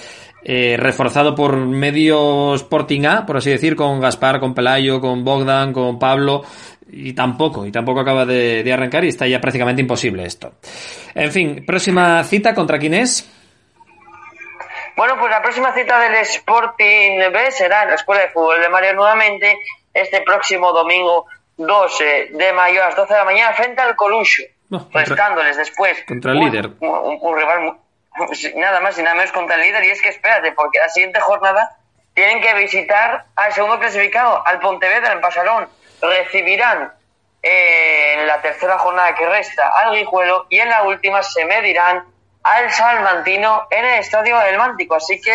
eh, 0.45 0.77
reforzado 0.79 1.35
por 1.35 1.57
medio 1.57 2.55
Sporting 2.55 3.05
A, 3.07 3.25
por 3.25 3.35
así 3.35 3.49
decir, 3.49 3.75
con 3.75 3.99
Gaspar, 3.99 4.39
con 4.39 4.53
Pelayo, 4.53 5.01
con 5.01 5.25
Bogdan, 5.25 5.73
con 5.73 5.99
Pablo, 5.99 6.43
y 6.89 7.13
tampoco, 7.13 7.65
y 7.65 7.71
tampoco 7.71 8.01
acaba 8.01 8.25
de, 8.25 8.63
de, 8.63 8.73
arrancar 8.73 9.03
y 9.03 9.09
está 9.09 9.27
ya 9.27 9.41
prácticamente 9.41 9.81
imposible 9.81 10.25
esto. 10.25 10.53
En 11.13 11.31
fin, 11.31 11.65
próxima 11.65 12.23
cita, 12.23 12.53
¿contra 12.53 12.79
quién 12.79 12.93
es? 12.93 13.29
Bueno, 14.97 15.15
pues 15.19 15.29
la 15.29 15.43
próxima 15.43 15.73
cita 15.73 15.99
del 15.99 16.15
Sporting 16.15 17.19
B 17.31 17.51
será 17.51 17.83
en 17.83 17.89
la 17.89 17.95
Escuela 17.95 18.23
de 18.23 18.29
Fútbol 18.29 18.59
de 18.59 18.67
Mario 18.67 18.93
nuevamente 18.93 19.59
este 19.93 20.21
próximo 20.21 20.71
domingo 20.73 21.27
12 21.57 22.29
de 22.31 22.53
mayo 22.53 22.81
a 22.83 22.87
las 22.87 22.95
12 22.95 23.13
de 23.13 23.19
la 23.19 23.25
mañana 23.25 23.53
frente 23.53 23.81
al 23.81 23.95
Colucho, 23.95 24.41
no, 24.69 24.89
restándoles 24.91 25.57
después 25.57 26.03
contra 26.07 26.31
el 26.31 26.39
líder. 26.39 26.69
Un, 26.79 27.37
rival 27.37 27.77
nada 28.55 28.79
más 28.79 28.97
y 28.97 29.03
nada 29.03 29.15
menos 29.15 29.31
contra 29.31 29.55
el 29.55 29.61
líder 29.61 29.83
y 29.85 29.89
es 29.89 30.01
que 30.01 30.09
espérate, 30.09 30.51
porque 30.53 30.79
la 30.79 30.89
siguiente 30.89 31.19
jornada 31.19 31.77
tienen 32.15 32.41
que 32.41 32.53
visitar 32.55 33.25
al 33.35 33.53
segundo 33.53 33.79
clasificado, 33.79 34.45
al 34.47 34.59
Pontevedra 34.59 35.13
en 35.13 35.21
Pasarón 35.21 35.67
recibirán 36.01 36.91
eh, 37.41 38.15
en 38.17 38.27
la 38.27 38.41
tercera 38.41 38.77
jornada 38.77 39.15
que 39.15 39.25
resta 39.27 39.69
al 39.69 39.95
Guijuelo 39.95 40.47
y 40.49 40.59
en 40.59 40.69
la 40.69 40.83
última 40.83 41.23
se 41.23 41.45
medirán 41.45 42.05
al 42.43 42.71
Salmantino 42.71 43.67
en 43.69 43.85
el 43.85 43.99
Estadio 43.99 44.41
El 44.41 44.57
Mántico. 44.57 44.95
Así 44.95 45.19
que 45.21 45.33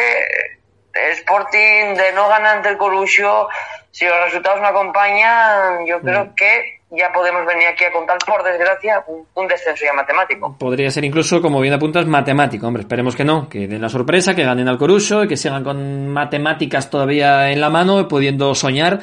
Sporting 0.95 1.95
de 1.95 2.13
no 2.15 2.29
ganar 2.29 2.57
ante 2.57 2.69
el 2.71 2.77
Colusio, 2.77 3.49
si 3.91 4.05
los 4.05 4.25
resultados 4.25 4.61
no 4.61 4.69
acompañan, 4.69 5.87
yo 5.87 6.01
creo 6.01 6.27
mm. 6.27 6.35
que 6.35 6.81
ya 6.91 7.11
podemos 7.13 7.47
venir 7.47 7.67
aquí 7.69 7.85
a 7.85 7.93
contar, 7.93 8.19
por 8.27 8.43
desgracia, 8.45 9.03
un, 9.07 9.49
descenso 9.49 9.85
ya 9.85 9.95
matemático. 9.95 10.55
Podría 10.59 10.91
ser 10.91 11.05
incluso, 11.05 11.41
como 11.41 11.61
bien 11.61 11.73
apuntas, 11.73 12.07
matemático. 12.07 12.67
Hombre, 12.67 12.83
esperemos 12.83 13.17
que 13.17 13.25
no, 13.25 13.49
que 13.49 13.67
den 13.67 13.81
la 13.81 13.89
sorpresa, 13.89 14.35
que 14.35 14.45
ganen 14.45 14.69
al 14.69 14.77
Coruso 14.77 15.25
y 15.25 15.29
que 15.29 15.39
sigan 15.39 15.65
con 15.65 16.09
matemáticas 16.09 16.91
todavía 16.91 17.51
en 17.51 17.61
la 17.61 17.71
mano, 17.71 18.07
pudiendo 18.09 18.55
soñar. 18.55 19.01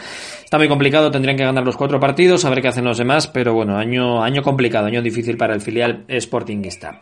Está 0.49 0.57
muy 0.57 0.67
complicado, 0.67 1.11
tendrían 1.11 1.37
que 1.37 1.43
ganar 1.43 1.63
los 1.63 1.77
cuatro 1.77 1.99
partidos, 1.99 2.43
a 2.43 2.49
ver 2.49 2.63
qué 2.63 2.69
hacen 2.69 2.83
los 2.83 2.97
demás, 2.97 3.27
pero 3.27 3.53
bueno, 3.53 3.77
año, 3.77 4.23
año 4.23 4.41
complicado, 4.41 4.87
año 4.87 4.99
difícil 4.99 5.37
para 5.37 5.53
el 5.53 5.61
filial 5.61 6.05
Sportingista. 6.19 7.01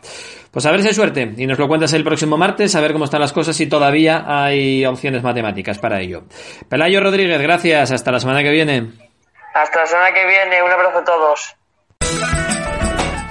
Pues 0.50 0.66
a 0.66 0.70
ver 0.70 0.82
si 0.82 0.88
hay 0.88 0.92
suerte 0.92 1.32
y 1.34 1.46
nos 1.46 1.58
lo 1.58 1.66
cuentas 1.66 1.94
el 1.94 2.04
próximo 2.04 2.36
martes, 2.36 2.74
a 2.74 2.82
ver 2.82 2.92
cómo 2.92 3.06
están 3.06 3.22
las 3.22 3.32
cosas 3.32 3.58
y 3.62 3.66
todavía 3.66 4.22
hay 4.26 4.84
opciones 4.84 5.22
matemáticas 5.22 5.78
para 5.78 5.98
ello. 5.98 6.24
Pelayo 6.68 7.00
Rodríguez, 7.00 7.40
gracias, 7.40 7.90
hasta 7.90 8.12
la 8.12 8.20
semana 8.20 8.42
que 8.42 8.50
viene. 8.50 8.90
Hasta 9.54 9.80
la 9.80 9.86
semana 9.86 10.12
que 10.12 10.26
viene, 10.26 10.62
un 10.62 10.70
abrazo 10.70 10.98
a 10.98 11.04
todos. 11.04 11.56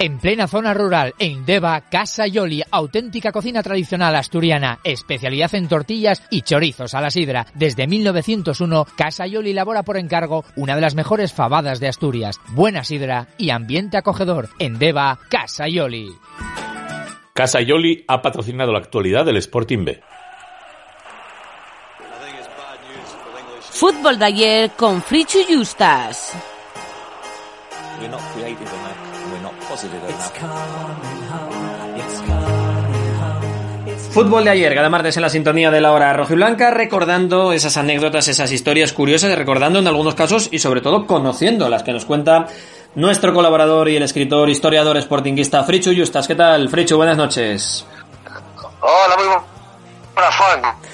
En 0.00 0.20
plena 0.20 0.46
zona 0.46 0.74
rural, 0.74 1.12
en 1.18 1.44
Deva, 1.44 1.80
Casa 1.80 2.28
Yoli, 2.28 2.62
auténtica 2.70 3.32
cocina 3.32 3.64
tradicional 3.64 4.14
asturiana, 4.14 4.78
especialidad 4.84 5.52
en 5.56 5.66
tortillas 5.66 6.22
y 6.30 6.42
chorizos 6.42 6.94
a 6.94 7.00
la 7.00 7.10
sidra. 7.10 7.46
Desde 7.54 7.88
1901, 7.88 8.86
Casa 8.96 9.26
Yoli 9.26 9.50
elabora 9.50 9.82
por 9.82 9.96
encargo 9.96 10.44
una 10.54 10.76
de 10.76 10.82
las 10.82 10.94
mejores 10.94 11.32
fabadas 11.32 11.80
de 11.80 11.88
Asturias. 11.88 12.40
Buena 12.50 12.84
sidra 12.84 13.26
y 13.38 13.50
ambiente 13.50 13.96
acogedor. 13.96 14.50
En 14.60 14.78
Deva, 14.78 15.18
Casa 15.28 15.66
Yoli. 15.66 16.12
Casa 17.34 17.60
Yoli 17.60 18.04
ha 18.06 18.22
patrocinado 18.22 18.70
la 18.70 18.78
actualidad 18.78 19.24
del 19.24 19.38
Sporting 19.38 19.84
B. 19.84 20.00
Fútbol 23.72 24.16
de 24.16 24.24
ayer 24.24 24.70
con 24.76 25.02
Frichu 25.02 25.40
Justas. 25.48 26.36
Fútbol 34.10 34.44
de 34.44 34.50
ayer, 34.50 34.74
cada 34.74 34.88
martes 34.88 35.16
en 35.16 35.22
la 35.22 35.28
sintonía 35.28 35.70
de 35.70 35.80
la 35.80 35.92
hora 35.92 36.12
rojiblanca, 36.12 36.70
recordando 36.70 37.52
esas 37.52 37.76
anécdotas, 37.76 38.26
esas 38.28 38.50
historias 38.50 38.92
curiosas, 38.92 39.36
recordando 39.36 39.78
en 39.78 39.86
algunos 39.86 40.14
casos 40.14 40.48
y 40.50 40.58
sobre 40.58 40.80
todo 40.80 41.06
conociendo 41.06 41.68
las 41.68 41.82
que 41.82 41.92
nos 41.92 42.04
cuenta 42.04 42.46
nuestro 42.94 43.32
colaborador 43.34 43.88
y 43.88 43.96
el 43.96 44.02
escritor, 44.02 44.48
historiador, 44.48 45.00
sportinguista 45.00 45.62
Frichu 45.62 45.92
Justas. 45.96 46.26
¿Qué 46.26 46.34
tal, 46.34 46.68
Frichu? 46.68 46.96
Buenas 46.96 47.16
noches. 47.16 47.86
Hola, 48.80 49.16
muy 49.16 49.26
buenas, 50.14 50.36
Juan. 50.36 50.87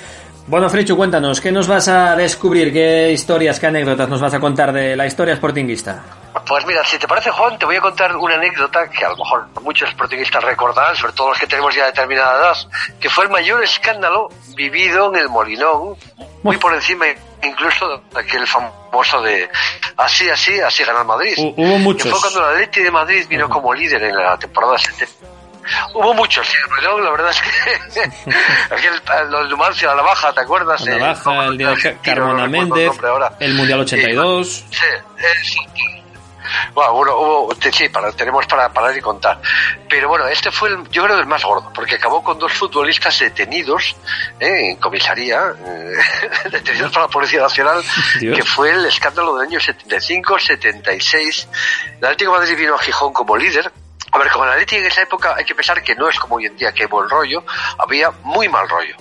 Bueno, 0.46 0.68
Frichu, 0.68 0.94
cuéntanos, 0.94 1.40
¿qué 1.40 1.50
nos 1.50 1.66
vas 1.66 1.88
a 1.88 2.14
descubrir? 2.16 2.70
¿Qué 2.70 3.10
historias, 3.12 3.58
qué 3.58 3.68
anécdotas 3.68 4.10
nos 4.10 4.20
vas 4.20 4.34
a 4.34 4.40
contar 4.40 4.74
de 4.74 4.94
la 4.94 5.06
historia 5.06 5.34
sportinguista? 5.36 6.04
Pues 6.46 6.66
mira, 6.66 6.84
si 6.84 6.98
te 6.98 7.08
parece, 7.08 7.30
Juan, 7.30 7.58
te 7.58 7.64
voy 7.64 7.76
a 7.76 7.80
contar 7.80 8.14
una 8.14 8.34
anécdota 8.34 8.90
que 8.90 9.06
a 9.06 9.08
lo 9.08 9.16
mejor 9.16 9.46
muchos 9.62 9.88
sportinguistas 9.88 10.44
recordarán, 10.44 10.94
sobre 10.96 11.14
todo 11.14 11.30
los 11.30 11.38
que 11.38 11.46
tenemos 11.46 11.74
ya 11.74 11.86
determinada 11.86 12.38
edad, 12.38 12.56
que 13.00 13.08
fue 13.08 13.24
el 13.24 13.30
mayor 13.30 13.64
escándalo 13.64 14.28
vivido 14.54 15.14
en 15.14 15.22
el 15.22 15.30
Molinón, 15.30 15.96
muy 16.42 16.58
por 16.58 16.74
encima 16.74 17.06
incluso 17.42 18.02
de 18.12 18.20
aquel 18.20 18.46
famoso 18.46 19.22
de 19.22 19.48
así, 19.96 20.28
así, 20.28 20.60
así 20.60 20.84
ganar 20.84 21.06
Madrid. 21.06 21.34
Hubo 21.38 21.78
muchos. 21.78 22.04
Que 22.04 22.10
fue 22.10 22.20
cuando 22.20 22.50
el 22.50 22.56
Atleti 22.56 22.82
de 22.82 22.90
Madrid 22.90 23.26
vino 23.30 23.48
como 23.48 23.72
líder 23.72 24.02
en 24.02 24.16
la 24.16 24.36
temporada 24.38 24.76
70 24.76 25.33
Hubo 25.94 26.14
muchos, 26.14 26.46
sí, 26.46 26.56
la 26.82 27.10
verdad 27.10 27.30
es 27.30 27.40
que 27.40 28.00
aquel, 28.74 29.30
los 29.30 29.48
Numancia 29.50 29.94
la 29.94 30.02
baja, 30.02 30.32
¿te 30.32 30.40
acuerdas? 30.40 30.80
La 30.86 30.98
baja, 30.98 31.44
el 31.46 31.58
día 31.58 31.70
de 31.70 31.98
Carmona 32.02 32.46
Méndez, 32.46 32.92
el 33.40 33.54
Mundial 33.54 33.80
82. 33.80 34.64
Sí, 34.70 34.76
sí, 35.42 35.58
bueno, 36.74 36.92
bueno, 36.92 37.16
hubo, 37.16 37.54
sí, 37.72 37.88
para, 37.88 38.12
tenemos 38.12 38.46
para 38.46 38.72
parar 38.72 38.96
y 38.96 39.00
contar. 39.00 39.40
Pero 39.88 40.08
bueno, 40.08 40.26
este 40.26 40.50
fue, 40.50 40.68
el, 40.70 40.88
yo 40.90 41.04
creo, 41.04 41.18
el 41.18 41.26
más 41.26 41.44
gordo, 41.44 41.70
porque 41.74 41.96
acabó 41.96 42.22
con 42.22 42.38
dos 42.38 42.52
futbolistas 42.52 43.18
detenidos 43.18 43.96
¿eh? 44.40 44.70
en 44.70 44.76
comisaría, 44.76 45.54
eh, 45.64 45.94
detenidos 46.50 46.92
por 46.92 47.02
la 47.02 47.08
Policía 47.08 47.40
Nacional, 47.40 47.82
Dios. 48.20 48.36
que 48.36 48.44
fue 48.44 48.70
el 48.70 48.84
escándalo 48.86 49.36
del 49.36 49.48
año 49.48 49.58
75-76. 49.60 51.46
El 51.98 52.04
Atlético 52.04 52.32
de 52.32 52.38
Madrid 52.38 52.56
vino 52.56 52.74
a 52.74 52.78
Gijón 52.78 53.12
como 53.12 53.36
líder, 53.36 53.70
a 54.14 54.18
ver, 54.18 54.30
como 54.30 54.44
el 54.44 54.50
Atleti 54.52 54.76
en 54.76 54.86
esa 54.86 55.02
época 55.02 55.34
hay 55.36 55.44
que 55.44 55.56
pensar 55.56 55.82
que 55.82 55.96
no 55.96 56.08
es 56.08 56.16
como 56.20 56.36
hoy 56.36 56.46
en 56.46 56.56
día 56.56 56.72
que 56.72 56.86
buen 56.86 57.08
rollo, 57.08 57.42
había 57.78 58.12
muy 58.22 58.48
mal 58.48 58.68
rollo. 58.68 58.94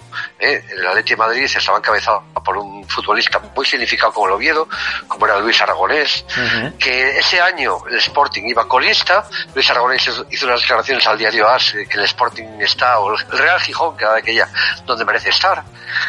¿Eh? 0.43 0.65
El 0.69 0.85
Atleti 0.87 1.11
de 1.11 1.17
Madrid 1.17 1.47
se 1.47 1.59
estaba 1.59 1.77
encabezado 1.77 2.23
por 2.43 2.57
un 2.57 2.87
futbolista 2.87 3.39
muy 3.55 3.65
significado 3.65 4.11
como 4.11 4.27
el 4.27 4.33
Oviedo, 4.33 4.67
como 5.07 5.25
era 5.25 5.39
Luis 5.39 5.61
Aragonés, 5.61 6.25
uh 6.27 6.41
-huh. 6.41 6.77
que 6.77 7.17
ese 7.17 7.41
año 7.41 7.77
el 7.89 7.97
Sporting 7.97 8.43
iba 8.43 8.67
colista, 8.67 9.25
Luis 9.55 9.69
Aragonés 9.69 10.09
hizo 10.29 10.45
unas 10.45 10.61
declaraciones 10.61 11.07
al 11.07 11.17
diario 11.17 11.47
AS 11.47 11.73
que 11.89 11.97
el 11.97 12.03
Sporting 12.03 12.59
está, 12.59 12.99
o 12.99 13.13
el 13.13 13.19
Real 13.29 13.59
Gijón, 13.59 13.95
que 13.95 14.03
era 14.03 14.13
de 14.13 14.19
aquella, 14.19 14.49
donde 14.85 15.05
merece 15.05 15.29
estar, 15.29 15.63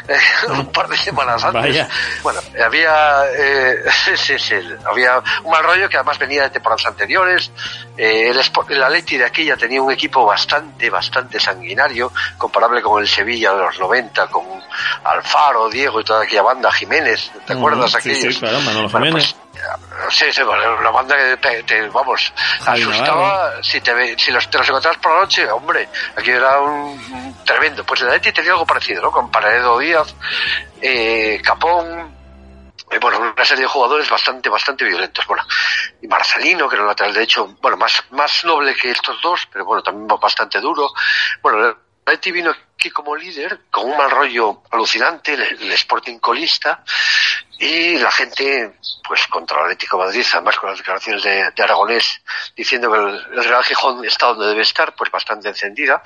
un 0.49 0.73
par 0.73 0.89
de 0.89 0.97
semanas 0.97 1.45
antes. 1.45 1.63
Vaya. 1.63 1.89
Bueno, 2.23 2.41
había, 2.65 3.23
eh, 3.37 3.85
sí, 4.17 4.39
sí, 4.39 4.55
había 4.85 5.23
un 5.43 5.51
mal 5.51 5.63
rollo 5.63 5.89
que 5.89 5.97
además 5.97 6.19
venía 6.19 6.43
de 6.43 6.51
temporadas 6.51 6.87
anteriores, 6.87 7.51
eh, 7.97 8.31
el, 8.31 8.41
el 8.69 8.83
Atleti 8.83 9.17
de 9.19 9.25
aquella 9.25 9.57
tenía 9.57 9.81
un 9.81 9.93
equipo 9.93 10.25
bastante, 10.27 10.91
bastante 10.91 11.39
sanguinario, 11.39 12.13
comparable 12.39 12.83
con 12.83 13.01
el 13.01 13.09
Sevilla 13.09 13.53
de 13.53 13.59
los 13.59 13.79
90, 13.79 14.24
con 14.29 14.45
Alfaro, 15.05 15.69
Diego 15.69 16.01
y 16.01 16.05
toda 16.05 16.23
aquella 16.23 16.43
banda, 16.43 16.71
Jiménez, 16.73 17.31
¿te 17.47 17.53
acuerdas 17.53 17.95
aquellos? 17.95 18.19
Sí, 18.19 18.33
sí, 18.33 18.41
claro, 18.41 18.61
Manolo 18.61 18.89
bueno, 18.89 19.07
Jiménez. 19.07 19.35
Pues, 19.35 20.15
sí, 20.15 20.33
sí, 20.33 20.43
una 20.43 20.91
banda 20.91 21.17
que 21.17 21.37
te, 21.37 21.63
te 21.63 21.89
vamos, 21.89 22.33
Javi 22.63 22.83
asustaba 22.83 23.29
Navarro. 23.29 23.65
si 23.65 23.81
te 23.81 24.19
si 24.19 24.33
los, 24.33 24.51
te 24.51 24.59
los 24.59 24.69
encontrabas 24.69 24.99
por 24.99 25.13
la 25.13 25.21
noche, 25.21 25.51
hombre, 25.51 25.89
aquí 26.17 26.31
era 26.31 26.61
un, 26.61 27.37
tremendo. 27.45 27.85
Pues 27.85 28.03
el 28.03 28.09
Atleti 28.09 28.33
tenía 28.33 28.53
algo 28.53 28.67
parecido, 28.67 29.03
¿no? 29.03 29.11
Con 29.11 29.31
Paredo 29.31 29.79
Díaz, 29.79 30.15
eh, 30.81 31.41
Capón, 31.43 32.15
eh, 32.91 32.99
bueno, 33.01 33.19
una 33.19 33.45
serie 33.45 33.63
de 33.63 33.69
jugadores 33.69 34.09
bastante, 34.09 34.49
bastante 34.49 34.85
violentos. 34.85 35.27
Bueno, 35.27 35.43
y 36.01 36.07
Marcelino, 36.07 36.69
que 36.69 36.77
era 36.77 36.83
un 36.83 36.89
lateral 36.89 37.15
derecho, 37.15 37.57
bueno, 37.61 37.77
más, 37.77 38.05
más 38.11 38.45
noble 38.45 38.75
que 38.75 38.91
estos 38.91 39.21
dos, 39.23 39.49
pero 39.53 39.65
bueno, 39.65 39.83
también 39.83 40.07
bastante 40.21 40.61
duro. 40.61 40.91
Bueno, 41.43 41.77
Atleti 42.07 42.33
vino 42.33 42.55
aquí 42.75 42.91
como 42.91 43.17
líder, 43.17 43.61
con 43.71 43.87
un 43.91 43.97
mal 43.97 44.11
rollo 44.11 44.63
alucinante, 44.71 45.33
el, 45.35 45.43
el 45.43 45.73
Sporting 45.73 46.19
colista, 46.19 46.83
y 47.59 47.97
la 47.99 48.11
gente, 48.11 48.75
pues 49.07 49.27
contra 49.29 49.59
el 49.59 49.63
Atlético 49.65 49.97
de 49.99 50.05
Madrid, 50.07 50.27
además 50.33 50.59
con 50.59 50.69
las 50.71 50.79
declaraciones 50.79 51.23
de, 51.23 51.51
de 51.57 51.63
Aragonés, 51.63 52.21
diciendo 52.55 52.91
que 52.93 52.99
el, 52.99 53.39
el 53.39 53.45
Real 53.45 53.65
Gijón 53.65 54.05
está 54.05 54.27
donde 54.27 54.49
debe 54.49 54.63
estar, 54.63 54.95
pues 54.95 55.11
bastante 55.11 55.49
encendida, 55.49 56.03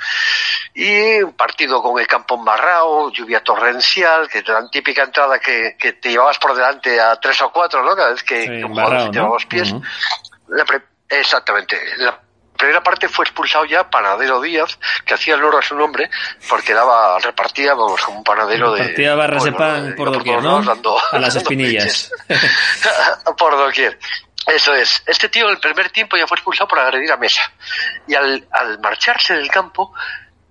y 0.74 1.20
un 1.22 1.32
partido 1.32 1.82
con 1.82 1.98
el 1.98 2.06
campo 2.06 2.36
embarrado, 2.36 3.10
lluvia 3.10 3.42
torrencial, 3.42 4.28
que 4.28 4.42
la 4.42 4.68
típica 4.70 5.02
entrada 5.02 5.40
que, 5.40 5.76
que 5.78 5.94
te 5.94 6.10
llevabas 6.10 6.38
por 6.38 6.54
delante 6.54 7.00
a 7.00 7.16
tres 7.18 7.40
o 7.42 7.50
cuatro, 7.50 7.82
¿no? 7.82 7.96
Cada 7.96 8.10
vez 8.12 8.22
que, 8.22 8.42
Sí, 8.42 8.46
que 8.48 8.64
un 8.64 8.70
jugador 8.74 9.12
se 9.12 9.18
¿no? 9.18 9.34
los 9.34 9.46
pies. 9.46 9.72
Ujú. 9.72 9.82
La 10.50 10.64
pre- 10.64 10.82
exactamente. 11.08 11.80
La 11.96 12.20
primera 12.58 12.82
parte 12.82 13.08
fue 13.08 13.24
expulsado 13.24 13.64
ya 13.64 13.88
Panadero 13.88 14.40
Díaz, 14.42 14.78
que 15.06 15.14
hacía 15.14 15.36
el 15.36 15.44
oro 15.44 15.58
a 15.58 15.62
su 15.62 15.74
nombre, 15.74 16.10
porque 16.48 16.74
daba, 16.74 17.18
repartía, 17.20 17.72
vamos, 17.74 18.02
como 18.02 18.18
un 18.18 18.24
panadero 18.24 18.72
de... 18.74 18.82
Partía 18.84 19.14
barras 19.14 19.44
de 19.44 19.52
pan 19.52 19.94
por 19.96 20.12
doquier, 20.12 20.42
¿no? 20.42 20.60
dando- 20.62 20.98
A 21.12 21.18
las 21.18 21.36
espinillas. 21.36 22.12
por 23.38 23.56
doquier. 23.56 23.98
Eso 24.46 24.74
es. 24.74 25.02
Este 25.06 25.28
tío 25.28 25.44
en 25.46 25.52
el 25.52 25.58
primer 25.60 25.90
tiempo 25.90 26.16
ya 26.16 26.26
fue 26.26 26.36
expulsado 26.36 26.68
por 26.68 26.78
agredir 26.78 27.12
a 27.12 27.16
Mesa. 27.16 27.42
Y 28.06 28.14
al, 28.14 28.46
al 28.50 28.78
marcharse 28.80 29.34
del 29.34 29.50
campo, 29.50 29.92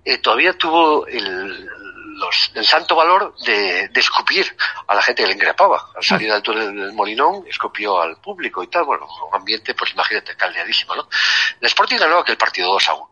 eh, 0.05 0.19
todavía 0.19 0.53
tuvo 0.53 1.05
el, 1.07 1.67
los- 2.17 2.51
el 2.55 2.65
santo 2.65 2.95
valor 2.95 3.35
de, 3.45 3.87
de 3.89 3.99
escupir 3.99 4.55
a 4.87 4.95
la 4.95 5.01
gente 5.01 5.21
que 5.23 5.27
le 5.27 5.33
increpaba. 5.35 5.89
Al 5.95 6.03
salir 6.03 6.31
del 6.31 6.41
túnel 6.41 6.75
del 6.75 6.93
Molinón, 6.93 7.45
escupió 7.47 8.01
al 8.01 8.17
público 8.19 8.61
y 8.63 8.67
tal. 8.67 8.83
Bueno, 8.85 9.07
un 9.29 9.35
ambiente, 9.35 9.73
pues 9.75 9.91
imagínate, 9.93 10.35
caldeadísimo, 10.35 10.95
¿no? 10.95 11.07
El 11.61 11.67
Sporting 11.67 11.97
ganó 11.97 12.19
aquel 12.19 12.37
partido 12.37 12.71
2 12.73 12.89
a 12.89 12.93
1. 12.95 13.11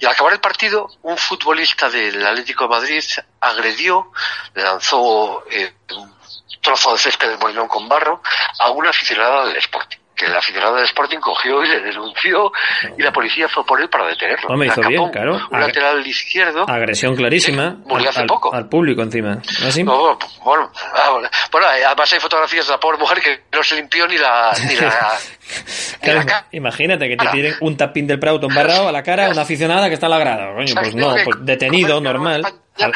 Y 0.00 0.04
al 0.04 0.12
acabar 0.12 0.32
el 0.34 0.40
partido, 0.40 0.88
un 1.02 1.16
futbolista 1.16 1.88
del 1.88 2.24
Atlético 2.26 2.64
de 2.64 2.70
Madrid 2.70 3.04
agredió, 3.40 4.12
le 4.54 4.62
lanzó 4.62 5.44
eh, 5.50 5.74
un 5.96 6.14
trozo 6.60 6.92
de 6.92 6.98
césped 6.98 7.28
del 7.28 7.38
Molinón 7.38 7.68
con 7.68 7.88
barro 7.88 8.20
a 8.58 8.70
una 8.70 8.90
aficionada 8.90 9.46
del 9.46 9.56
Sporting. 9.56 9.98
Que 10.16 10.26
la 10.28 10.38
aficionada 10.38 10.76
del 10.76 10.86
Sporting 10.86 11.18
cogió 11.18 11.62
y 11.62 11.68
le 11.68 11.80
denunció 11.82 12.50
y 12.96 13.02
la 13.02 13.12
policía 13.12 13.48
fue 13.50 13.66
por 13.66 13.78
él 13.82 13.90
para 13.90 14.06
detenerlo. 14.06 14.48
Hombre, 14.48 14.68
hizo 14.68 14.80
bien, 14.88 15.10
claro. 15.10 15.34
Un 15.34 15.58
Ag- 15.58 15.66
lateral 15.66 16.06
izquierdo. 16.06 16.64
Agresión 16.66 17.14
clarísima 17.14 17.76
murió 17.84 18.04
al, 18.04 18.08
hace 18.08 18.20
al- 18.22 18.26
poco. 18.26 18.54
al 18.54 18.66
público 18.66 19.02
encima. 19.02 19.42
¿No 19.60 19.68
así? 19.68 19.84
No, 19.84 20.18
bueno, 20.42 20.72
ah, 20.94 21.10
bueno, 21.12 21.28
bueno, 21.52 21.66
además 21.86 22.10
hay 22.14 22.18
fotografías 22.20 22.66
de 22.66 22.72
la 22.72 22.80
pobre 22.80 22.96
mujer 22.96 23.20
que 23.20 23.42
no 23.54 23.62
se 23.62 23.74
limpió 23.76 24.06
ni 24.08 24.16
la, 24.16 24.52
ni 24.66 24.74
la, 24.76 26.44
imagínate 26.52 27.08
que 27.08 27.16
te 27.18 27.26
tiren 27.28 27.54
un 27.60 27.76
tapín 27.76 28.06
del 28.06 28.18
Prauto 28.18 28.46
embarrado 28.48 28.88
a 28.88 28.92
la 28.92 29.02
cara 29.02 29.26
a 29.26 29.30
una 29.30 29.42
aficionada 29.42 29.88
que 29.88 29.94
está 29.94 30.06
en 30.06 30.10
la 30.12 30.18
grada. 30.18 30.54
Coño, 30.54 30.74
pues 30.74 30.94
no, 30.94 31.14
pues 31.24 31.36
detenido, 31.40 32.00
normal, 32.00 32.42
al, 32.80 32.92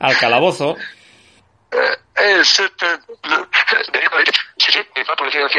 al 0.00 0.18
calabozo. 0.18 0.76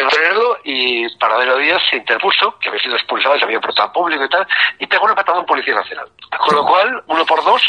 Tenerlo 0.10 0.58
y 0.64 1.18
Paradero 1.18 1.58
Díaz 1.58 1.82
se 1.90 1.98
interpuso, 1.98 2.58
que 2.60 2.70
había 2.70 2.82
sido 2.82 2.96
expulsado, 2.96 3.38
se 3.38 3.46
había 3.46 3.60
portado 3.60 3.92
público 3.92 4.24
y 4.24 4.30
tal, 4.30 4.48
y 4.80 4.88
pegó 4.88 5.06
una 5.06 5.16
patada 5.16 5.38
a 5.38 5.42
un 5.42 5.46
policía 5.46 5.76
nacional. 5.76 6.08
Con 6.40 6.56
lo 6.56 6.66
cual, 6.66 7.04
uno 7.08 7.26
por 7.26 7.44
dos, 7.44 7.62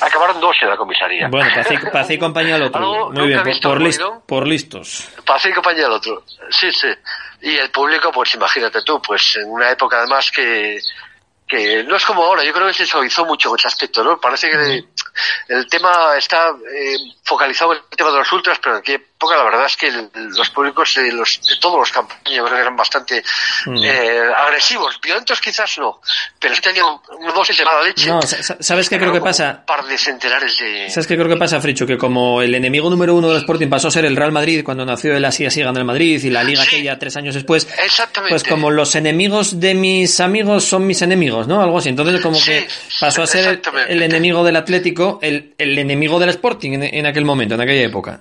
acabaron 0.00 0.40
dos 0.40 0.56
en 0.62 0.68
la 0.70 0.76
comisaría. 0.76 1.28
Bueno, 1.28 1.48
para 1.48 1.60
hacer, 1.62 1.80
para 1.90 2.00
hacer 2.00 2.18
compañía 2.18 2.54
al 2.56 2.62
otro. 2.62 3.10
Muy 3.10 3.28
bien, 3.28 3.42
por, 3.42 3.60
por 3.60 3.76
en 3.78 3.84
lis- 3.84 3.98
Molinón. 4.00 4.22
por 4.26 4.46
listos. 4.46 5.08
Para 5.26 5.36
hacer 5.38 5.54
compañía 5.54 5.86
al 5.86 5.92
otro. 5.92 6.22
Sí, 6.50 6.70
sí. 6.72 6.88
Y 7.42 7.56
el 7.56 7.70
público, 7.70 8.10
pues 8.12 8.34
imagínate 8.34 8.82
tú, 8.82 9.00
pues 9.02 9.36
en 9.36 9.50
una 9.50 9.70
época 9.70 9.98
además 9.98 10.30
que, 10.30 10.78
que 11.46 11.84
no 11.84 11.96
es 11.96 12.04
como 12.06 12.24
ahora, 12.24 12.42
yo 12.44 12.52
creo 12.52 12.66
que 12.68 12.72
se 12.74 12.86
suavizó 12.86 13.26
mucho 13.26 13.54
ese 13.54 13.66
aspecto, 13.68 14.02
¿no? 14.02 14.18
Parece 14.18 14.50
que 14.50 14.84
el 15.48 15.68
tema 15.68 16.16
está 16.16 16.50
eh, 16.50 16.96
focalizado 17.24 17.72
en 17.72 17.78
el 17.78 17.96
tema 17.96 18.10
de 18.10 18.18
los 18.18 18.32
ultras, 18.32 18.58
pero 18.62 18.76
aquella 18.76 19.02
época 19.16 19.36
la 19.36 19.44
verdad 19.44 19.66
es 19.66 19.76
que 19.76 19.86
el- 19.88 20.10
los 20.36 20.50
públicos 20.50 20.94
de, 20.96 21.12
los, 21.12 21.40
de 21.48 21.56
todos 21.60 21.78
los 21.78 21.90
campos 21.92 22.16
yo 22.26 22.44
creo 22.44 22.56
que 22.56 22.60
eran 22.60 22.76
bastante 22.76 23.22
Mm. 23.66 23.76
eh, 23.82 24.20
agresivos, 24.36 24.98
violentos 25.02 25.40
quizás 25.40 25.78
no, 25.78 26.00
pero 26.38 26.54
tenían 26.60 26.84
una 27.18 27.32
dosis 27.32 27.56
de 27.56 27.64
mala 27.64 27.82
leche. 27.84 28.06
No, 28.08 28.20
sa- 28.22 28.42
sa- 28.42 28.56
¿sabes 28.60 28.88
qué 28.90 28.98
creo 28.98 29.12
que 29.12 29.20
pasa? 29.20 29.58
Un 29.60 29.66
par 29.66 29.84
de 29.86 29.96
centenares 29.96 30.58
de... 30.58 30.90
¿Sabes 30.90 31.06
qué 31.06 31.16
creo 31.16 31.28
que 31.28 31.36
pasa, 31.36 31.60
Fricho? 31.60 31.86
Que 31.86 31.96
como 31.96 32.42
el 32.42 32.54
enemigo 32.54 32.90
número 32.90 33.14
uno 33.14 33.28
del 33.28 33.38
Sporting 33.38 33.68
pasó 33.68 33.88
a 33.88 33.90
ser 33.92 34.04
el 34.04 34.16
Real 34.16 34.32
Madrid 34.32 34.62
cuando 34.64 34.84
nació 34.84 35.16
el 35.16 35.24
así 35.24 35.46
así 35.46 35.62
ganó 35.62 35.78
el 35.78 35.84
Madrid 35.86 36.22
y 36.22 36.30
la 36.30 36.42
liga 36.44 36.62
aquella 36.62 36.98
tres 36.98 37.16
años 37.16 37.34
después, 37.34 37.66
pues 38.28 38.42
como 38.44 38.70
los 38.70 38.94
enemigos 38.96 39.60
de 39.60 39.74
mis 39.74 40.20
amigos 40.20 40.64
son 40.64 40.86
mis 40.86 41.00
enemigos, 41.02 41.46
¿no? 41.46 41.62
Algo 41.62 41.78
así. 41.78 41.88
Entonces 41.88 42.20
como 42.20 42.38
que 42.42 42.66
pasó 43.00 43.22
a 43.22 43.26
ser 43.26 43.46
el, 43.48 43.78
el 43.88 44.02
enemigo 44.02 44.44
del 44.44 44.56
Atlético, 44.56 45.18
el, 45.22 45.54
el 45.56 45.78
enemigo 45.78 46.18
del 46.18 46.30
Sporting 46.30 46.72
en, 46.72 46.82
en 46.82 47.06
aquel 47.06 47.24
momento, 47.24 47.54
en 47.54 47.60
aquella 47.62 47.82
época. 47.86 48.20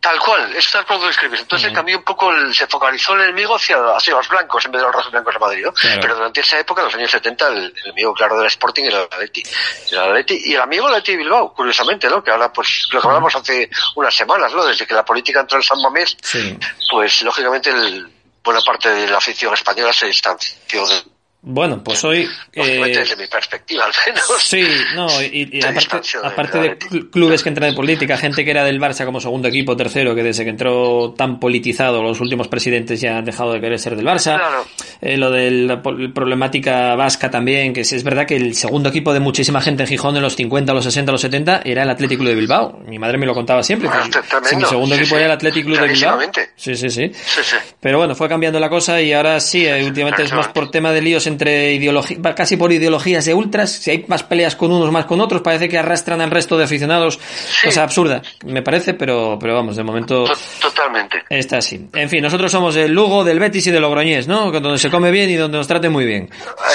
Tal 0.00 0.18
cual, 0.20 0.54
es 0.54 0.70
tal 0.70 0.86
cual 0.86 1.00
lo 1.00 1.06
describes. 1.08 1.40
Entonces 1.40 1.72
cambió 1.72 1.98
un 1.98 2.04
poco, 2.04 2.32
el- 2.32 2.54
se 2.54 2.66
focalizó 2.68 3.14
el 3.14 3.22
enemigo 3.22 3.56
hacia, 3.56 3.76
hacia 3.96 4.14
los 4.14 4.28
blancos 4.28 4.64
en 4.64 4.70
vez 4.72 4.80
de 4.80 4.86
los 4.86 4.94
rojos 4.94 5.10
blancos 5.10 5.34
de 5.34 5.40
Madrid, 5.40 5.64
¿no? 5.64 5.72
Claro. 5.72 6.00
Pero 6.00 6.14
durante 6.14 6.40
esa 6.40 6.58
época, 6.60 6.82
en 6.82 6.86
los 6.86 6.94
años 6.94 7.10
70, 7.10 7.48
el, 7.48 7.56
el 7.58 7.74
enemigo 7.84 8.14
claro 8.14 8.38
del 8.38 8.46
Sporting 8.46 8.84
era 8.84 8.98
el 8.98 9.04
Atleti. 9.04 9.42
El 9.90 9.98
Atleti 9.98 10.40
y 10.44 10.54
el 10.54 10.60
amigo 10.60 10.86
Atleti 10.86 11.16
Bilbao, 11.16 11.52
curiosamente, 11.52 12.08
¿no? 12.08 12.22
Que 12.22 12.30
ahora, 12.30 12.52
pues, 12.52 12.86
lo 12.92 13.00
que 13.00 13.06
hablamos 13.08 13.34
hace 13.34 13.68
unas 13.96 14.14
semanas, 14.14 14.52
¿no? 14.54 14.64
Desde 14.64 14.86
que 14.86 14.94
la 14.94 15.04
política 15.04 15.40
entró 15.40 15.56
en 15.58 15.64
San 15.64 15.80
Mamés, 15.82 16.16
Sí. 16.22 16.56
pues, 16.90 17.22
lógicamente, 17.22 17.70
el- 17.70 18.08
buena 18.44 18.60
parte 18.62 18.88
de 18.90 19.08
la 19.08 19.18
afición 19.18 19.52
española 19.52 19.92
se 19.92 20.06
distanció 20.06 20.86
de, 20.86 21.02
Bueno, 21.50 21.82
pues 21.82 22.04
hoy... 22.04 22.28
eh, 22.52 22.82
desde 22.94 23.16
mi 23.16 23.26
perspectiva, 23.26 23.84
al 23.86 23.92
menos. 24.06 24.24
Sí, 24.38 24.62
no, 24.94 25.06
y, 25.22 25.60
aparte, 25.64 26.58
de- 26.58 26.68
aparte 26.68 26.78
clubes 27.10 27.42
que 27.42 27.48
entran 27.48 27.70
en 27.70 27.74
política, 27.74 28.18
gente 28.18 28.44
que 28.44 28.50
era 28.50 28.64
del 28.64 28.78
Barça 28.78 29.06
como 29.06 29.18
segundo 29.18 29.48
equipo, 29.48 29.74
tercero, 29.74 30.14
que 30.14 30.22
desde 30.22 30.44
que 30.44 30.50
entró 30.50 31.14
tan 31.16 31.40
politizado, 31.40 32.02
los 32.02 32.20
últimos 32.20 32.48
presidentes 32.48 33.00
ya 33.00 33.16
han 33.16 33.24
dejado 33.24 33.54
de 33.54 33.60
querer 33.62 33.78
ser 33.78 33.96
del 33.96 34.04
Barça. 34.04 34.36
Claro. 34.36 34.66
Eh, 35.00 35.16
lo 35.16 35.30
de 35.30 35.50
la 35.50 35.80
problemática 35.82 36.94
vasca 36.96 37.30
también, 37.30 37.72
que 37.72 37.80
es, 37.80 37.92
es 37.94 38.04
verdad 38.04 38.26
que 38.26 38.36
el 38.36 38.54
segundo 38.54 38.90
equipo 38.90 39.14
de 39.14 39.20
muchísima 39.20 39.60
gente 39.62 39.84
en 39.84 39.88
Gijón 39.88 40.16
en 40.16 40.22
los 40.22 40.36
50, 40.36 40.74
los 40.74 40.84
60, 40.84 41.12
los 41.12 41.20
70 41.22 41.62
era 41.64 41.82
el 41.82 41.90
Atlético 41.90 42.24
de 42.24 42.34
Bilbao. 42.34 42.80
Mi 42.86 42.98
madre 42.98 43.16
me 43.16 43.24
lo 43.24 43.32
contaba 43.32 43.62
siempre. 43.62 43.88
Ah, 43.90 44.04
que 44.10 44.48
si 44.48 44.56
mi 44.56 44.64
segundo 44.66 44.94
Sí, 44.96 45.00
equipo 45.00 45.14
sí. 45.16 45.22
era 45.22 45.26
el 45.26 45.32
Atlético 45.32 45.70
de 45.70 45.88
Bilbao. 45.88 46.18
Sí, 46.56 46.74
sí, 46.76 46.90
sí. 46.90 47.10
Sí, 47.14 47.40
sí. 47.42 47.56
Pero 47.80 47.98
bueno, 47.98 48.14
fue 48.14 48.28
cambiando 48.28 48.60
la 48.60 48.68
cosa 48.68 49.00
y 49.00 49.12
ahora 49.14 49.40
sí, 49.40 49.64
eh, 49.66 49.82
últimamente 49.84 50.24
es 50.24 50.32
más 50.32 50.48
por 50.48 50.70
tema 50.70 50.92
de 50.92 51.00
líos 51.00 51.26
entre 51.38 51.72
ideologías, 51.74 52.18
casi 52.34 52.56
por 52.56 52.72
ideologías 52.72 53.24
de 53.24 53.32
ultras. 53.32 53.70
Si 53.70 53.90
hay 53.92 54.04
más 54.08 54.24
peleas 54.24 54.56
con 54.56 54.72
unos 54.72 54.90
más 54.90 55.04
con 55.06 55.20
otros, 55.20 55.40
parece 55.40 55.68
que 55.68 55.78
arrastran 55.78 56.20
al 56.20 56.30
resto 56.32 56.58
de 56.58 56.64
aficionados. 56.64 57.20
Cosa 57.64 57.84
absurda, 57.84 58.20
me 58.44 58.62
parece, 58.62 58.94
pero, 58.94 59.38
pero 59.40 59.54
vamos, 59.54 59.76
de 59.76 59.84
momento 59.84 60.24
Totalmente. 60.60 61.22
está 61.30 61.58
así. 61.58 61.88
En 61.94 62.08
fin, 62.10 62.22
nosotros 62.22 62.50
somos 62.50 62.74
del 62.74 62.92
Lugo, 62.92 63.22
del 63.22 63.38
Betis 63.38 63.68
y 63.68 63.70
del 63.70 63.82
Logroñés, 63.82 64.26
¿no? 64.26 64.50
Donde 64.50 64.78
se 64.78 64.90
come 64.90 65.12
bien 65.12 65.30
y 65.30 65.36
donde 65.36 65.58
nos 65.58 65.68
trate 65.68 65.88
muy 65.88 66.04
bien. 66.04 66.28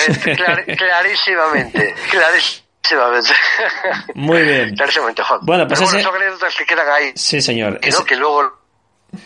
Eh, 0.07 0.35
clar- 0.37 0.65
clarísimamente, 0.77 1.93
clarísimamente. 2.09 2.63
Muy 4.15 4.41
bien. 4.43 4.75
Clarísimamente, 4.75 5.23
Juan. 5.23 5.39
Bueno, 5.43 5.67
pues 5.67 5.79
Pero 5.79 5.89
bueno, 5.91 5.99
ese- 5.99 6.09
son 6.09 6.21
anécdotas 6.21 6.55
que 6.55 6.65
quedan 6.65 6.87
ahí. 6.89 7.11
Sí, 7.15 7.41
señor. 7.41 7.79
Que, 7.79 7.89
Ese- 7.89 7.99
no, 7.99 8.05
que 8.05 8.15
luego, 8.15 8.59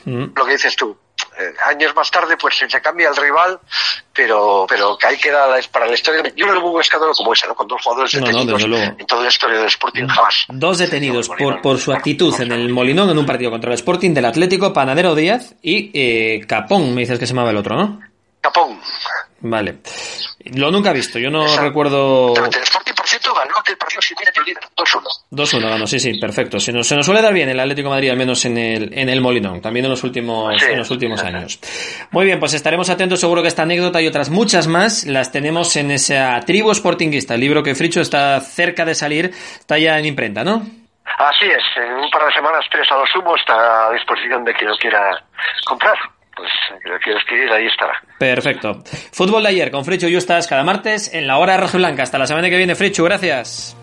Mm. 0.05 0.25
lo 0.35 0.45
que 0.45 0.51
dices 0.51 0.75
tú, 0.75 0.95
años 1.65 1.95
más 1.95 2.09
tarde, 2.11 2.35
pues 2.37 2.57
se 2.57 2.81
cambia 2.81 3.09
el 3.09 3.15
rival, 3.15 3.59
pero, 4.13 4.65
pero 4.67 4.97
que 4.97 5.07
ahí 5.07 5.17
queda 5.17 5.47
para 5.71 5.87
la 5.87 5.93
historia. 5.93 6.23
Yo 6.35 6.45
no 6.45 6.59
hubo 6.59 6.71
un 6.71 6.81
escándalo 6.81 7.13
como 7.13 7.33
ese, 7.33 7.47
¿no? 7.47 7.55
Con 7.55 7.67
dos 7.67 7.81
jugadores 7.83 8.13
No, 8.15 8.25
detenidos 8.25 8.63
en 8.63 9.05
toda 9.05 9.23
la 9.23 9.29
historia 9.29 9.57
del 9.59 9.67
Sporting 9.67 10.07
jamás. 10.07 10.45
Dos 10.49 10.77
detenidos 10.77 11.29
por, 11.29 11.61
por 11.61 11.79
su 11.79 11.91
actitud 11.93 12.33
en 12.41 12.51
el 12.51 12.69
Molinón 12.69 13.09
en 13.09 13.17
un 13.17 13.25
partido 13.25 13.51
contra 13.51 13.71
el 13.71 13.75
Sporting 13.75 14.13
del 14.13 14.25
Atlético, 14.25 14.73
Panadero 14.73 15.15
Díaz 15.15 15.55
y 15.61 15.91
eh, 15.93 16.45
Capón, 16.47 16.93
me 16.93 17.01
dices 17.01 17.19
que 17.19 17.27
se 17.27 17.33
llamaba 17.33 17.51
el 17.51 17.57
otro, 17.57 17.75
¿no? 17.75 17.99
Capón. 18.41 18.79
Vale. 19.39 19.77
Lo 20.55 20.71
nunca 20.71 20.91
he 20.91 20.93
visto, 20.93 21.19
yo 21.19 21.29
no 21.29 21.57
recuerdo... 21.57 22.33
El 22.35 22.61
Sporting, 22.63 22.93
ganó 23.57 23.59
aquel 23.59 23.77
partido 23.77 24.01
que 24.33 24.41
líder, 24.43 24.63
2-1. 24.75 25.03
2-1 25.31 25.69
ganó, 25.69 25.87
sí, 25.87 25.99
sí, 25.99 26.19
perfecto. 26.19 26.59
Se 26.59 26.71
nos, 26.71 26.87
se 26.87 26.95
nos 26.95 27.05
suele 27.05 27.21
dar 27.21 27.33
bien 27.33 27.49
el 27.49 27.59
Atlético 27.59 27.89
de 27.89 27.95
Madrid, 27.95 28.09
al 28.11 28.17
menos 28.17 28.43
en 28.45 28.57
el, 28.57 28.97
en 28.97 29.09
el 29.09 29.21
Molinón, 29.21 29.61
también 29.61 29.85
en 29.85 29.91
los 29.91 30.03
últimos, 30.03 30.55
Sí. 30.61 30.71
en 30.71 30.77
los 30.79 30.91
últimos 30.91 31.23
años. 31.23 31.59
Muy 32.11 32.25
bien, 32.25 32.39
pues 32.39 32.53
estaremos 32.53 32.89
atentos, 32.89 33.19
seguro 33.19 33.41
que 33.41 33.47
esta 33.47 33.63
anécdota 33.63 34.01
y 34.01 34.07
otras 34.07 34.29
muchas 34.29 34.67
más 34.67 35.05
las 35.05 35.31
tenemos 35.31 35.75
en 35.75 35.91
esa 35.91 36.39
tribu 36.45 36.73
sportinguista, 36.73 37.35
el 37.35 37.41
libro 37.41 37.63
que 37.63 37.75
Fricho 37.75 38.01
está 38.01 38.39
cerca 38.41 38.85
de 38.85 38.95
salir, 38.95 39.31
está 39.59 39.77
ya 39.77 39.97
en 39.99 40.05
imprenta, 40.05 40.43
¿no? 40.43 40.61
Así 41.17 41.45
es, 41.45 41.63
en 41.77 41.93
un 41.93 42.09
par 42.11 42.25
de 42.25 42.33
semanas, 42.33 42.65
tres 42.71 42.87
a 42.91 42.95
lo 42.95 43.05
sumo, 43.07 43.35
está 43.35 43.87
a 43.87 43.93
disposición 43.93 44.43
de 44.43 44.53
quien 44.53 44.69
lo 44.69 44.77
quiera 44.77 45.23
comprar. 45.65 45.95
Pues 46.37 46.49
lo 46.85 46.99
quiera 46.99 47.19
escribir, 47.19 47.51
ahí 47.51 47.65
estará. 47.65 47.93
Perfecto. 48.19 48.83
Fútbol 49.11 49.43
de 49.43 49.49
ayer 49.49 49.71
con 49.71 49.83
Fricho 49.83 50.07
Justas 50.07 50.47
cada 50.47 50.63
martes 50.63 51.11
en 51.13 51.25
la 51.25 51.39
hora 51.39 51.57
roja 51.57 51.77
y 51.77 51.79
blanca. 51.79 52.03
Hasta 52.03 52.19
la 52.19 52.27
semana 52.27 52.49
que 52.49 52.57
viene, 52.57 52.75
Fricho, 52.75 53.03
gracias. 53.03 53.75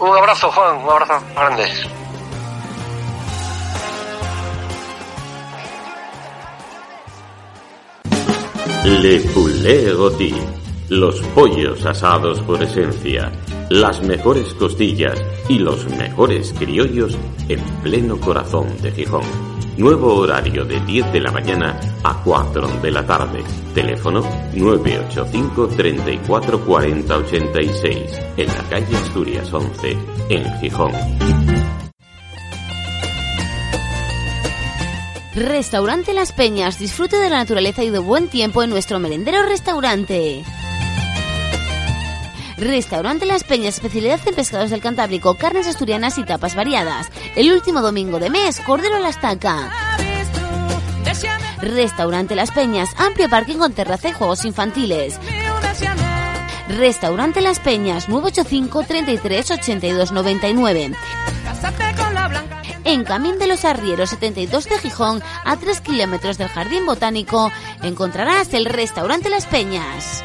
Un 0.00 0.16
abrazo, 0.16 0.50
Juan, 0.50 0.76
un 0.76 0.90
abrazo 0.90 1.24
grande. 1.34 1.64
Le 8.84 9.20
Poulet 9.34 9.92
los 10.88 11.20
pollos 11.34 11.84
asados 11.84 12.40
por 12.40 12.62
esencia. 12.62 13.30
Las 13.70 14.02
mejores 14.02 14.54
costillas 14.54 15.22
y 15.48 15.58
los 15.58 15.86
mejores 15.90 16.54
criollos 16.58 17.16
en 17.48 17.60
pleno 17.82 18.18
corazón 18.18 18.66
de 18.80 18.92
Gijón. 18.92 19.24
Nuevo 19.76 20.14
horario 20.14 20.64
de 20.64 20.80
10 20.80 21.12
de 21.12 21.20
la 21.20 21.30
mañana 21.30 21.78
a 22.02 22.20
4 22.24 22.68
de 22.82 22.90
la 22.90 23.06
tarde. 23.06 23.44
Teléfono 23.74 24.22
985 24.54 25.68
34 25.68 26.64
40 26.64 27.16
86 27.16 28.20
en 28.36 28.46
la 28.46 28.62
calle 28.68 28.96
Asturias 28.96 29.52
11 29.52 29.98
en 30.30 30.60
Gijón. 30.60 30.92
Restaurante 35.34 36.14
Las 36.14 36.32
Peñas. 36.32 36.80
Disfrute 36.80 37.16
de 37.16 37.30
la 37.30 37.36
naturaleza 37.36 37.84
y 37.84 37.90
de 37.90 38.00
buen 38.00 38.28
tiempo 38.28 38.62
en 38.64 38.70
nuestro 38.70 38.98
merendero 38.98 39.42
restaurante. 39.44 40.42
Restaurante 42.58 43.24
Las 43.24 43.44
Peñas, 43.44 43.76
especialidad 43.76 44.20
en 44.26 44.34
pescados 44.34 44.70
del 44.70 44.80
Cantábrico, 44.80 45.34
carnes 45.34 45.68
asturianas 45.68 46.18
y 46.18 46.24
tapas 46.24 46.56
variadas. 46.56 47.08
El 47.36 47.52
último 47.52 47.80
domingo 47.80 48.18
de 48.18 48.30
mes, 48.30 48.60
Cordero 48.60 48.96
a 48.96 49.00
la 49.00 49.10
Estaca. 49.10 49.70
Restaurante 51.60 52.34
Las 52.34 52.50
Peñas, 52.50 52.90
amplio 52.98 53.28
parking 53.28 53.58
con 53.58 53.72
terraza 53.72 54.08
y 54.08 54.12
juegos 54.12 54.44
infantiles. 54.44 55.20
Restaurante 56.68 57.40
Las 57.40 57.60
Peñas, 57.60 58.08
985 58.08 58.82
33 58.82 59.50
82 59.52 60.12
99. 60.12 60.92
En 62.84 63.04
Camín 63.04 63.38
de 63.38 63.46
los 63.46 63.64
Arrieros 63.64 64.10
72 64.10 64.64
de 64.64 64.78
Gijón, 64.78 65.22
a 65.44 65.56
3 65.56 65.80
kilómetros 65.80 66.38
del 66.38 66.48
Jardín 66.48 66.86
Botánico, 66.86 67.52
encontrarás 67.82 68.52
el 68.54 68.64
Restaurante 68.64 69.28
Las 69.30 69.46
Peñas. 69.46 70.24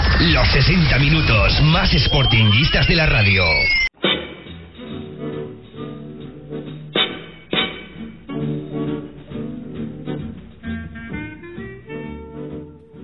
Los 0.23 0.47
60 0.51 0.99
minutos 0.99 1.59
más 1.63 1.89
sportinguistas 1.93 2.87
de 2.87 2.95
la 2.95 3.07
radio. 3.07 3.43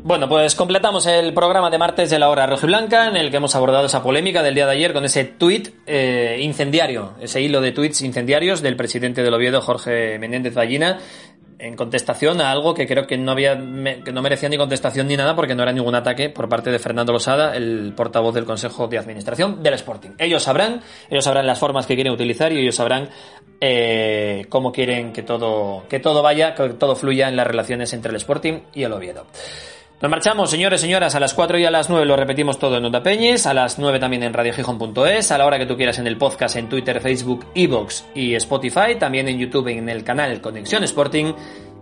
Bueno, 0.03 0.29
pues 0.29 0.53
completamos 0.53 1.07
el 1.07 1.33
programa 1.33 1.71
de 1.71 1.79
martes 1.79 2.11
de 2.11 2.19
la 2.19 2.29
hora 2.29 2.45
rojiblanca 2.45 3.07
en 3.07 3.17
el 3.17 3.31
que 3.31 3.37
hemos 3.37 3.55
abordado 3.55 3.87
esa 3.87 4.03
polémica 4.03 4.43
del 4.43 4.53
día 4.53 4.67
de 4.67 4.73
ayer 4.73 4.93
con 4.93 5.03
ese 5.03 5.25
tuit 5.25 5.69
eh, 5.85 6.37
incendiario, 6.39 7.15
ese 7.19 7.41
hilo 7.41 7.61
de 7.61 7.71
tuits 7.71 8.03
incendiarios 8.03 8.61
del 8.61 8.75
presidente 8.75 9.23
del 9.23 9.33
Oviedo, 9.33 9.59
Jorge 9.59 10.17
Menéndez 10.19 10.53
Ballina, 10.53 10.99
en 11.59 11.75
contestación 11.75 12.41
a 12.41 12.51
algo 12.51 12.73
que 12.73 12.87
creo 12.87 13.07
que 13.07 13.17
no 13.17 13.31
había 13.31 13.55
que 13.55 14.11
no 14.11 14.21
merecía 14.21 14.49
ni 14.49 14.57
contestación 14.57 15.07
ni 15.07 15.17
nada 15.17 15.35
porque 15.35 15.55
no 15.55 15.63
era 15.63 15.71
ningún 15.71 15.95
ataque 15.95 16.29
por 16.29 16.49
parte 16.49 16.71
de 16.71 16.79
Fernando 16.79 17.13
Losada, 17.13 17.55
el 17.55 17.93
portavoz 17.95 18.33
del 18.35 18.45
Consejo 18.45 18.87
de 18.87 18.97
Administración 18.97 19.63
del 19.63 19.73
Sporting. 19.73 20.11
Ellos 20.17 20.43
sabrán, 20.43 20.81
ellos 21.09 21.23
sabrán 21.23 21.47
las 21.47 21.59
formas 21.59 21.85
que 21.85 21.95
quieren 21.95 22.13
utilizar 22.13 22.51
y 22.51 22.59
ellos 22.59 22.75
sabrán 22.75 23.09
eh, 23.59 24.45
cómo 24.49 24.71
quieren 24.71 25.13
que 25.13 25.23
todo 25.23 25.85
que 25.89 25.99
todo 25.99 26.21
vaya, 26.21 26.53
que 26.53 26.69
todo 26.69 26.95
fluya 26.95 27.27
en 27.27 27.35
las 27.35 27.47
relaciones 27.47 27.93
entre 27.93 28.11
el 28.11 28.17
Sporting 28.17 28.59
y 28.73 28.83
el 28.83 28.93
Oviedo. 28.93 29.25
Nos 29.99 30.11
marchamos, 30.11 30.51
señores, 30.51 30.79
señoras, 30.79 31.15
a 31.15 31.19
las 31.19 31.33
4 31.33 31.57
y 31.57 31.65
a 31.65 31.71
las 31.71 31.89
9 31.89 32.05
lo 32.05 32.15
repetimos 32.15 32.59
todo 32.59 32.77
en 32.77 32.85
Onda 32.85 33.01
Peñes, 33.01 33.47
a 33.47 33.53
las 33.55 33.79
9 33.79 33.99
también 33.99 34.21
en 34.21 34.31
radiogijón.es, 34.31 35.31
a 35.31 35.37
la 35.39 35.45
hora 35.47 35.57
que 35.57 35.65
tú 35.65 35.75
quieras 35.75 35.97
en 35.97 36.05
el 36.05 36.17
podcast, 36.17 36.55
en 36.55 36.69
Twitter, 36.69 37.01
Facebook, 37.01 37.47
Evox 37.55 38.05
y 38.13 38.35
Spotify, 38.35 38.95
también 38.99 39.27
en 39.27 39.39
YouTube 39.39 39.69
en 39.69 39.89
el 39.89 40.03
canal 40.03 40.39
Conexión 40.39 40.83
Sporting, 40.83 41.33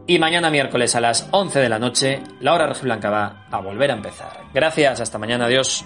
y 0.07 0.17
mañana 0.17 0.49
miércoles 0.49 0.95
a 0.95 1.01
las 1.01 1.27
11 1.31 1.59
de 1.59 1.67
la 1.67 1.77
noche, 1.77 2.21
la 2.39 2.53
hora 2.53 2.71
blanca 2.81 3.09
va 3.09 3.47
a 3.51 3.59
volver 3.59 3.91
a 3.91 3.95
empezar. 3.95 4.45
Gracias, 4.53 5.01
hasta 5.01 5.17
mañana, 5.17 5.47
adiós. 5.47 5.83